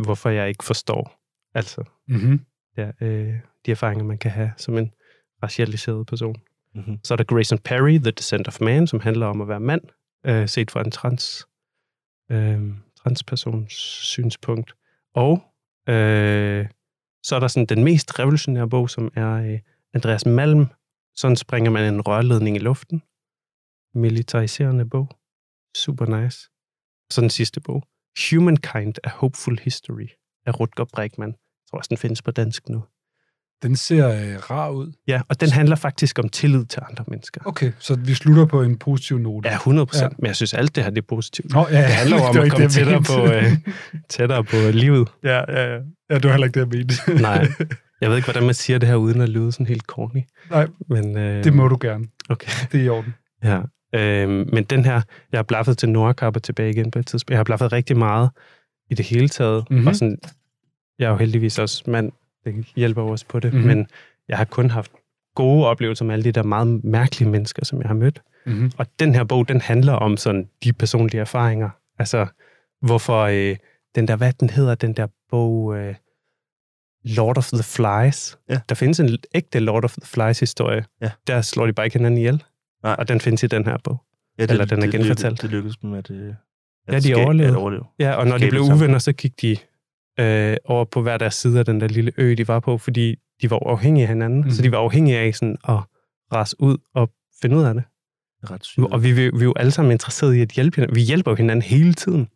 hvorfor 0.03 0.29
jeg 0.29 0.47
ikke 0.49 0.63
forstår, 0.63 1.19
altså 1.53 1.83
Mm-hmm. 2.07 2.45
ja, 2.77 2.91
øh, 3.01 3.33
de 3.65 3.71
erfaringer, 3.71 4.03
man 4.05 4.17
kan 4.17 4.31
have 4.31 4.51
som 4.57 4.77
en 4.77 4.91
racialiseret 5.43 6.07
person. 6.07 6.35
Mhm. 6.75 6.99
Så 7.03 7.13
er 7.13 7.15
der 7.15 7.23
Grayson 7.23 7.57
Perry, 7.59 7.97
The 7.97 8.11
Descent 8.11 8.47
of 8.47 8.61
Man, 8.61 8.87
som 8.87 8.99
handler 8.99 9.25
om 9.25 9.41
at 9.41 9.47
være 9.47 9.59
mand, 9.59 9.81
øh, 10.25 10.47
set 10.49 10.71
fra 10.71 10.81
en 10.81 10.91
trans, 10.91 11.47
øh, 12.31 12.61
transpersons 12.95 13.73
synspunkt. 14.03 14.75
Og 15.15 15.43
øh, 15.89 16.67
så 17.23 17.35
er 17.35 17.39
der 17.39 17.47
sådan 17.47 17.65
den 17.65 17.83
mest 17.83 18.19
revolutionære 18.19 18.69
bog, 18.69 18.89
som 18.89 19.11
er 19.15 19.31
øh, 19.33 19.59
Andreas 19.93 20.25
Malm. 20.25 20.65
Sådan 21.15 21.35
springer 21.35 21.71
man 21.71 21.93
en 21.93 22.01
rørledning 22.01 22.55
i 22.55 22.59
luften. 22.59 23.03
Militariserende 23.93 24.85
bog. 24.89 25.09
Super 25.77 26.05
nice. 26.05 26.49
Så 27.11 27.21
den 27.21 27.29
sidste 27.29 27.61
bog. 27.61 27.83
Humankind, 28.29 28.95
A 29.03 29.09
Hopeful 29.09 29.59
History 29.59 30.07
af 30.45 30.59
Rutger 30.59 30.85
Bregman. 30.85 31.29
Jeg 31.29 31.67
tror 31.69 31.77
også, 31.77 31.89
den 31.89 31.97
findes 31.97 32.21
på 32.21 32.31
dansk 32.31 32.69
nu. 32.69 32.83
Den 33.63 33.75
ser 33.75 34.07
øh, 34.09 34.35
rar 34.51 34.69
ud. 34.69 34.91
Ja, 35.07 35.21
og 35.29 35.41
den 35.41 35.49
handler 35.49 35.75
faktisk 35.75 36.19
om 36.19 36.29
tillid 36.29 36.65
til 36.65 36.81
andre 36.89 37.03
mennesker. 37.07 37.41
Okay, 37.45 37.71
så 37.79 37.95
vi 37.95 38.13
slutter 38.13 38.45
på 38.45 38.61
en 38.61 38.77
positiv 38.77 39.17
note. 39.17 39.49
Ja, 39.49 39.55
100 39.55 39.85
procent. 39.85 40.11
Ja. 40.11 40.15
Men 40.19 40.27
jeg 40.27 40.35
synes, 40.35 40.53
alt 40.53 40.75
det 40.75 40.83
her 40.83 40.91
det 40.91 40.97
er 41.01 41.05
positivt. 41.09 41.53
Nå, 41.53 41.67
ja, 41.71 41.77
Det 41.77 41.85
handler 41.85 42.21
om 42.29 42.37
at 42.37 42.51
komme 42.51 42.65
det, 42.65 42.71
tættere 42.73 43.01
på, 43.01 43.33
øh, 43.33 43.43
tættere 44.09 44.43
på 44.43 44.55
livet. 44.73 45.07
Ja, 45.23 45.37
ja, 45.51 45.73
ja. 45.73 45.79
Ja, 46.09 46.15
det 46.15 46.23
var 46.23 46.31
heller 46.31 46.47
ikke 46.47 46.59
det, 46.59 46.73
jeg 46.73 46.79
mente. 46.79 46.95
Nej, 47.27 47.47
jeg 48.01 48.09
ved 48.09 48.17
ikke, 48.17 48.25
hvordan 48.25 48.43
man 48.45 48.53
siger 48.53 48.79
det 48.79 48.89
her, 48.89 48.95
uden 48.95 49.21
at 49.21 49.29
lyde 49.29 49.51
sådan 49.51 49.65
helt 49.65 49.83
corny. 49.83 50.21
Nej, 50.49 50.67
Men, 50.89 51.17
øh, 51.17 51.43
det 51.43 51.53
må 51.53 51.67
du 51.67 51.77
gerne. 51.81 52.05
Okay. 52.29 52.51
Det 52.71 52.79
er 52.79 52.85
i 52.85 52.89
orden. 52.89 53.13
Ja. 53.43 53.59
Øhm, 53.95 54.49
men 54.53 54.63
den 54.63 54.85
her, 54.85 55.01
jeg 55.31 55.37
har 55.37 55.43
blaffet 55.43 55.77
til 55.77 55.89
Nordkap 55.89 56.35
og 56.35 56.43
tilbage 56.43 56.69
igen 56.69 56.91
på 56.91 56.99
et 56.99 57.07
tidspunkt. 57.07 57.31
Jeg 57.31 57.39
har 57.39 57.43
blaffet 57.43 57.71
rigtig 57.71 57.97
meget 57.97 58.29
i 58.89 58.95
det 58.95 59.05
hele 59.05 59.29
taget. 59.29 59.63
Mhm. 59.69 59.75
Mm-hmm. 59.75 59.87
Og 59.87 59.95
sådan, 59.95 60.17
jeg 60.99 61.05
er 61.05 61.09
jo 61.09 61.17
heldigvis 61.17 61.59
også 61.59 61.83
mand, 61.87 62.11
det 62.45 62.65
hjælper 62.75 63.01
også 63.01 63.25
på 63.29 63.39
det. 63.39 63.53
Mhm. 63.53 63.61
Mm-hmm. 63.61 63.77
Men 63.77 63.87
jeg 64.27 64.37
har 64.37 64.45
kun 64.45 64.69
haft 64.69 64.91
gode 65.35 65.65
oplevelser 65.65 66.05
med 66.05 66.13
alle 66.13 66.23
de 66.23 66.31
der 66.31 66.43
meget 66.43 66.83
mærkelige 66.83 67.29
mennesker, 67.29 67.65
som 67.65 67.81
jeg 67.81 67.87
har 67.87 67.95
mødt. 67.95 68.21
Mm-hmm. 68.45 68.71
Og 68.77 68.85
den 68.99 69.15
her 69.15 69.23
bog, 69.23 69.47
den 69.47 69.61
handler 69.61 69.93
om 69.93 70.17
sådan 70.17 70.49
de 70.63 70.73
personlige 70.73 71.21
erfaringer. 71.21 71.69
Altså, 71.99 72.27
hvorfor 72.81 73.21
øh, 73.21 73.55
den 73.95 74.07
der, 74.07 74.15
hvad 74.15 74.33
den 74.33 74.49
hedder, 74.49 74.75
den 74.75 74.93
der 74.93 75.07
bog, 75.29 75.77
øh, 75.77 75.95
Lord 77.03 77.37
of 77.37 77.47
the 77.47 77.63
Flies. 77.63 78.37
Ja. 78.49 78.59
Der 78.69 78.75
findes 78.75 78.99
en 78.99 79.17
ægte 79.35 79.59
Lord 79.59 79.83
of 79.83 79.93
the 79.93 80.05
Flies 80.05 80.39
historie. 80.39 80.85
Ja. 81.01 81.11
Der 81.27 81.41
slår 81.41 81.65
de 81.65 81.73
bare 81.73 81.85
ikke 81.85 81.97
hinanden 81.97 82.17
ihjel. 82.17 82.43
Nej. 82.83 82.95
Og 82.99 83.07
den 83.07 83.21
findes 83.21 83.43
i 83.43 83.47
den 83.47 83.65
her 83.65 83.77
bog. 83.83 84.01
Ja, 84.37 84.43
Eller 84.43 84.65
den 84.65 84.79
er 84.79 84.85
det, 84.85 84.91
genfortalt. 84.91 85.33
Det, 85.33 85.41
det 85.41 85.49
lykkedes 85.49 85.77
dem 85.77 85.93
at, 85.93 86.11
øh, 86.11 86.33
Ja, 86.91 86.99
de 86.99 87.15
overlevede. 87.15 87.51
At 87.53 87.57
overleve. 87.57 87.83
Ja, 87.99 88.13
og 88.13 88.27
når 88.27 88.37
de 88.37 88.49
blev 88.49 88.61
uvenner, 88.61 88.99
så 88.99 89.13
gik 89.13 89.41
de 89.41 89.57
øh, 90.19 90.57
over 90.65 90.85
på 90.85 91.01
hver 91.01 91.17
deres 91.17 91.35
side 91.35 91.59
af 91.59 91.65
den 91.65 91.81
der 91.81 91.87
lille 91.87 92.11
ø, 92.17 92.35
de 92.35 92.47
var 92.47 92.59
på, 92.59 92.77
fordi 92.77 93.15
de 93.41 93.49
var 93.49 93.59
afhængige 93.65 94.03
af 94.03 94.07
hinanden. 94.07 94.39
Mhm. 94.39 94.47
Mm. 94.47 94.51
Så 94.51 94.61
de 94.61 94.71
var 94.71 94.77
afhængige 94.77 95.17
af 95.19 95.35
sådan 95.35 95.57
at 95.67 95.79
rase 96.33 96.55
ud 96.59 96.77
og 96.93 97.11
finde 97.41 97.57
ud 97.57 97.63
af 97.63 97.73
det. 97.73 97.83
Ret 98.51 98.65
sygt. 98.65 98.85
Og 98.91 99.03
vi, 99.03 99.11
vi, 99.11 99.29
vi 99.29 99.39
er 99.39 99.43
jo 99.43 99.53
alle 99.55 99.71
sammen 99.71 99.91
interesserede 99.91 100.37
i 100.37 100.41
at 100.41 100.49
hjælpe 100.49 100.75
hinanden. 100.75 100.95
Vi 100.95 101.01
hjælper 101.01 101.31
jo 101.31 101.35
hinanden 101.35 101.61
hele 101.61 101.93
tiden. 101.93 102.27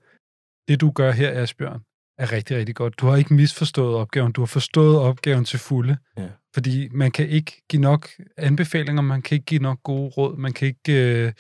Det, 0.68 0.82
du 0.82 0.92
gør 0.92 1.12
her, 1.12 1.42
Asbjørn, 1.42 1.82
er 2.18 2.32
rigtig, 2.32 2.58
rigtig 2.58 2.76
godt. 2.76 3.00
Du 3.00 3.08
har 3.08 3.16
ikke 3.16 3.34
misforstået 3.34 3.96
opgaven. 3.96 4.32
Du 4.32 4.42
har 4.42 4.46
forstået 4.46 5.00
opgaven 5.00 5.46
til 5.46 5.60
fulde. 5.60 5.98
Ja. 6.18 6.28
Fordi 6.54 6.90
man 6.92 7.12
kan 7.12 7.30
ikke 7.30 7.62
give 7.70 7.82
nok 7.82 8.10
anbefalinger, 8.38 9.02
man 9.02 9.22
kan 9.22 9.36
ikke 9.36 9.46
give 9.46 9.62
nok 9.62 9.84
gode 9.84 10.10
råd, 10.10 10.38
man 10.38 10.54
kan 10.54 10.68
ikke 10.68 11.26
øh, 11.26 11.32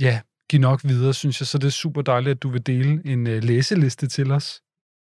ja, 0.00 0.20
give 0.50 0.62
nok 0.62 0.80
videre, 0.84 1.14
synes 1.14 1.40
jeg. 1.40 1.46
Så 1.46 1.58
det 1.58 1.66
er 1.66 1.70
super 1.70 2.02
dejligt, 2.02 2.30
at 2.30 2.42
du 2.42 2.48
vil 2.48 2.66
dele 2.66 3.02
en 3.04 3.26
øh, 3.26 3.42
læseliste 3.42 4.08
til 4.08 4.30
os, 4.30 4.62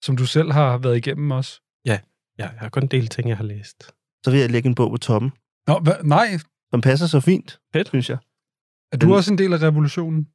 som 0.03 0.17
du 0.17 0.27
selv 0.27 0.53
har 0.53 0.79
været 0.79 0.97
igennem 0.97 1.31
også. 1.31 1.61
Ja, 1.85 2.01
jeg 2.39 2.49
har 2.49 2.69
kun 2.69 2.87
delt 2.87 3.11
ting, 3.13 3.29
jeg 3.29 3.37
har 3.37 3.45
læst. 3.45 3.83
Så 4.25 4.31
vil 4.31 4.41
jeg 4.41 4.51
lægge 4.51 4.69
en 4.69 4.75
bog 4.75 4.91
på 4.91 4.97
toppen, 4.97 5.31
Nå, 5.67 5.79
hva? 5.79 5.93
nej, 6.05 6.27
som 6.71 6.81
passer 6.81 7.07
så 7.07 7.21
fint, 7.21 7.61
Fedt. 7.73 7.89
synes 7.89 8.11
jeg. 8.11 8.19
er 8.93 8.97
du 8.97 9.07
Den- 9.07 9.15
også 9.15 9.33
en 9.33 9.39
del 9.39 9.53
af 9.53 9.59
revolutionen? 9.63 10.29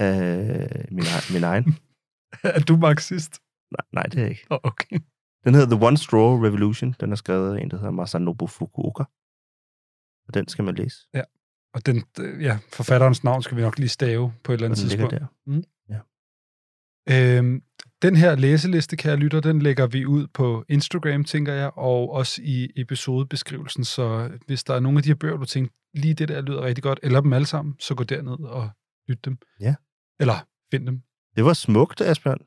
Øh, 0.00 0.84
min, 0.90 1.04
min 1.32 1.44
egen. 1.44 1.64
Er 2.56 2.60
du 2.60 2.76
marxist? 2.76 3.38
Nej, 3.70 3.84
nej, 3.92 4.02
det 4.02 4.14
er 4.18 4.20
jeg 4.22 4.30
ikke. 4.30 4.46
Oh, 4.50 4.58
okay. 4.62 4.98
Den 5.44 5.54
hedder 5.54 5.76
The 5.76 5.86
One 5.86 5.96
Straw 5.96 6.44
Revolution. 6.44 6.94
Den 7.00 7.12
er 7.12 7.16
skrevet 7.16 7.56
af 7.56 7.62
en, 7.62 7.70
der 7.70 7.76
hedder 7.76 7.90
Masanobu 7.90 8.46
Fukuoka. 8.46 9.02
Og 10.28 10.34
den 10.34 10.48
skal 10.48 10.64
man 10.64 10.74
læse. 10.74 10.96
Og 11.74 11.86
den, 11.86 12.04
øh, 12.20 12.42
ja, 12.42 12.58
forfatterens 12.72 13.24
navn 13.24 13.42
skal 13.42 13.56
vi 13.56 13.62
nok 13.62 13.78
lige 13.78 13.88
stave 13.88 14.32
på 14.44 14.52
et 14.52 14.54
eller 14.54 14.66
andet 14.66 14.78
den 14.80 14.88
ligger 14.88 15.08
tidspunkt. 15.08 15.66
der. 15.86 17.38
Øhm, 17.38 17.62
den 18.02 18.16
her 18.16 18.36
læseliste, 18.36 18.96
kære 18.96 19.16
lytter, 19.16 19.40
den 19.40 19.62
lægger 19.62 19.86
vi 19.86 20.06
ud 20.06 20.26
på 20.26 20.64
Instagram, 20.68 21.24
tænker 21.24 21.52
jeg, 21.52 21.70
og 21.78 22.12
også 22.12 22.40
i 22.44 22.68
episodebeskrivelsen. 22.76 23.84
Så 23.84 24.30
hvis 24.46 24.64
der 24.64 24.74
er 24.74 24.80
nogle 24.80 24.98
af 24.98 25.02
de 25.02 25.08
her 25.08 25.14
bøger, 25.14 25.36
du 25.36 25.44
tænker, 25.44 25.72
lige 25.94 26.14
det 26.14 26.28
der 26.28 26.40
lyder 26.40 26.62
rigtig 26.62 26.82
godt, 26.82 27.00
eller 27.02 27.20
dem 27.20 27.32
alle 27.32 27.46
sammen, 27.46 27.74
så 27.80 27.94
gå 27.94 28.04
derned 28.04 28.32
og 28.44 28.70
lyt 29.08 29.24
dem. 29.24 29.38
Ja. 29.60 29.74
Eller 30.20 30.46
find 30.70 30.86
dem. 30.86 31.00
Det 31.36 31.44
var 31.44 31.52
smukt, 31.52 32.00
Asbjørn. 32.00 32.38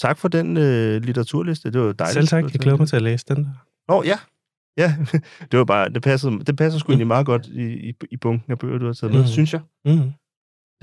Tak 0.00 0.18
for 0.18 0.28
den 0.28 0.56
øh, 0.56 1.02
litteraturliste. 1.02 1.70
Det 1.70 1.80
var 1.80 1.92
dejligt. 1.92 2.14
Selv 2.14 2.26
tak, 2.26 2.52
jeg 2.52 2.60
glæder 2.60 2.78
mig 2.78 2.88
til 2.88 2.96
at 2.96 3.02
læse 3.02 3.24
den 3.28 3.36
der. 3.44 3.50
Åh, 3.88 3.96
oh, 3.98 4.06
ja. 4.06 4.18
Ja, 4.76 4.96
det 5.50 5.58
var 5.58 5.64
bare, 5.64 5.88
det 5.88 6.02
passede, 6.02 6.44
det 6.44 6.56
passer 6.56 6.78
sgu 6.80 6.92
egentlig 6.92 7.06
meget 7.06 7.26
godt 7.26 7.46
i, 7.46 7.88
i, 7.88 7.92
i 8.10 8.16
bunken 8.16 8.52
af 8.52 8.58
bøger, 8.58 8.78
du 8.78 8.86
har 8.86 8.92
taget 8.92 9.12
med, 9.12 9.20
Mhm. 9.20 9.28
synes 9.28 9.52
jeg. 9.52 9.60
Mm. 9.84 10.12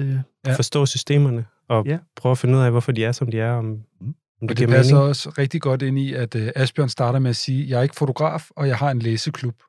Det, 0.02 0.24
Ja. 0.48 0.54
Forstå 0.56 0.86
systemerne, 0.86 1.46
og 1.70 1.86
Ja. 1.86 2.00
prøve 2.16 2.32
at 2.32 2.38
finde 2.38 2.58
ud 2.58 2.64
af, 2.64 2.72
hvorfor 2.72 2.92
de 2.92 3.06
er, 3.06 3.12
som 3.12 3.32
de 3.32 3.40
er, 3.40 3.52
om, 3.52 3.66
om 3.66 3.84
Og 4.02 4.14
det 4.42 4.50
det 4.50 4.58
giver 4.58 4.70
passer 4.70 4.96
mening. 4.96 5.10
også 5.10 5.30
rigtig 5.38 5.62
godt 5.62 5.82
ind 5.82 6.00
i, 6.00 6.14
at 6.14 6.36
uh, 6.36 6.42
Asbjørn 6.56 6.90
starter 6.90 7.20
med 7.20 7.30
at 7.30 7.36
sige, 7.36 7.70
jeg 7.70 7.80
er 7.80 7.84
ikke 7.84 7.96
fotograf, 7.96 8.50
og 8.56 8.68
jeg 8.68 8.78
har 8.78 8.92
en 8.92 9.00
læseklub. 9.00 9.64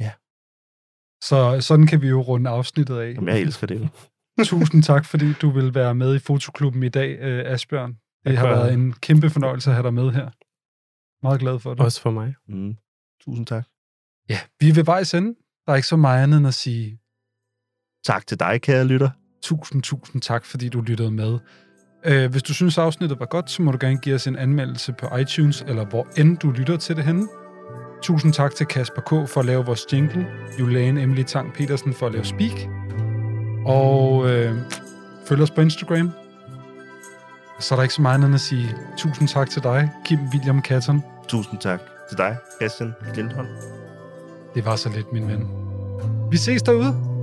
Ja. 0.00 0.12
Så 1.22 1.60
sådan 1.60 1.86
kan 1.86 2.02
vi 2.02 2.08
jo 2.08 2.20
runde 2.20 2.50
afsnittet 2.50 2.98
af. 2.98 3.14
jamen, 3.14 3.28
jeg 3.28 3.40
elsker 3.40 3.66
det. 3.66 3.88
Tusind 4.44 4.82
tak, 4.82 5.04
fordi 5.04 5.32
du 5.32 5.50
vil 5.50 5.74
være 5.74 5.94
med 5.94 6.14
i 6.14 6.18
Fotoklubben 6.18 6.82
i 6.82 6.88
dag, 6.88 7.18
øh, 7.18 7.52
Asbjørn. 7.52 7.90
Det 7.92 7.98
Tak 8.24 8.34
har 8.38 8.46
været 8.48 8.72
en 8.72 8.92
kæmpe 8.92 9.30
fornøjelse 9.30 9.70
at 9.70 9.74
have 9.76 9.82
dig 9.84 9.94
med 9.94 10.10
her. 10.10 10.30
Meget 11.26 11.40
glad 11.40 11.58
for 11.58 11.74
det. 11.74 11.80
Også 11.84 12.00
for 12.00 12.10
mig. 12.10 12.34
Mm. 12.48 12.76
Tusind 13.20 13.46
tak. 13.46 13.64
Ja, 14.28 14.38
vi 14.60 14.68
er 14.68 14.74
ved 14.74 14.84
vejs 14.84 15.14
ende. 15.14 15.34
Der 15.66 15.72
er 15.72 15.76
ikke 15.76 15.88
så 15.88 15.96
meget 15.96 16.22
andet 16.22 16.38
end 16.38 16.46
at 16.46 16.54
sige 16.54 16.98
Tak 18.04 18.26
til 18.26 18.40
dig, 18.40 18.62
kære 18.62 18.84
lytter. 18.84 19.10
Tusind, 19.42 19.82
tusind 19.82 20.22
tak, 20.22 20.44
fordi 20.44 20.68
du 20.68 20.80
lyttede 20.80 21.10
med. 21.10 21.38
Øh, 22.04 22.30
hvis 22.30 22.42
du 22.42 22.54
synes, 22.54 22.78
afsnittet 22.78 23.20
var 23.20 23.26
godt, 23.26 23.50
så 23.50 23.62
må 23.62 23.72
du 23.72 23.78
gerne 23.80 23.96
give 23.96 24.14
os 24.14 24.26
en 24.26 24.36
anmeldelse 24.36 24.92
på 24.92 25.16
iTunes, 25.16 25.64
eller 25.68 25.84
hvor 25.84 26.06
end 26.16 26.36
du 26.36 26.50
lytter 26.50 26.76
til 26.76 26.96
det 26.96 27.04
henne. 27.04 27.28
Tusind 28.02 28.32
tak 28.32 28.54
til 28.54 28.66
Kasper 28.66 29.02
K. 29.02 29.28
for 29.28 29.38
at 29.38 29.46
lave 29.46 29.66
vores 29.66 29.86
jingle, 29.92 30.26
Juliane 30.60 31.02
Emily 31.02 31.22
Tang 31.22 31.52
Petersen 31.52 31.94
for 31.94 32.06
at 32.06 32.12
lave 32.12 32.24
speak, 32.24 32.68
og 33.66 34.30
øh, 34.30 34.56
følg 35.26 35.42
os 35.42 35.50
på 35.50 35.60
Instagram. 35.60 36.10
Så 37.60 37.74
er 37.74 37.76
der 37.76 37.82
ikke 37.82 37.94
så 37.94 38.02
meget 38.02 38.14
andet 38.14 38.26
end 38.26 38.34
at 38.34 38.40
sige 38.40 38.76
tusind 38.98 39.28
tak 39.28 39.50
til 39.50 39.62
dig, 39.62 39.90
Kim 40.04 40.18
William 40.32 40.62
Katton. 40.62 41.02
Tusind 41.28 41.60
tak 41.60 41.80
til 42.08 42.18
dig, 42.18 42.36
Christian 42.60 42.94
Lindholm. 43.14 43.48
Det 44.54 44.64
var 44.64 44.76
så 44.76 44.88
lidt, 44.88 45.12
min 45.12 45.28
ven. 45.28 45.48
Vi 46.30 46.36
ses 46.36 46.62
derude. 46.62 47.15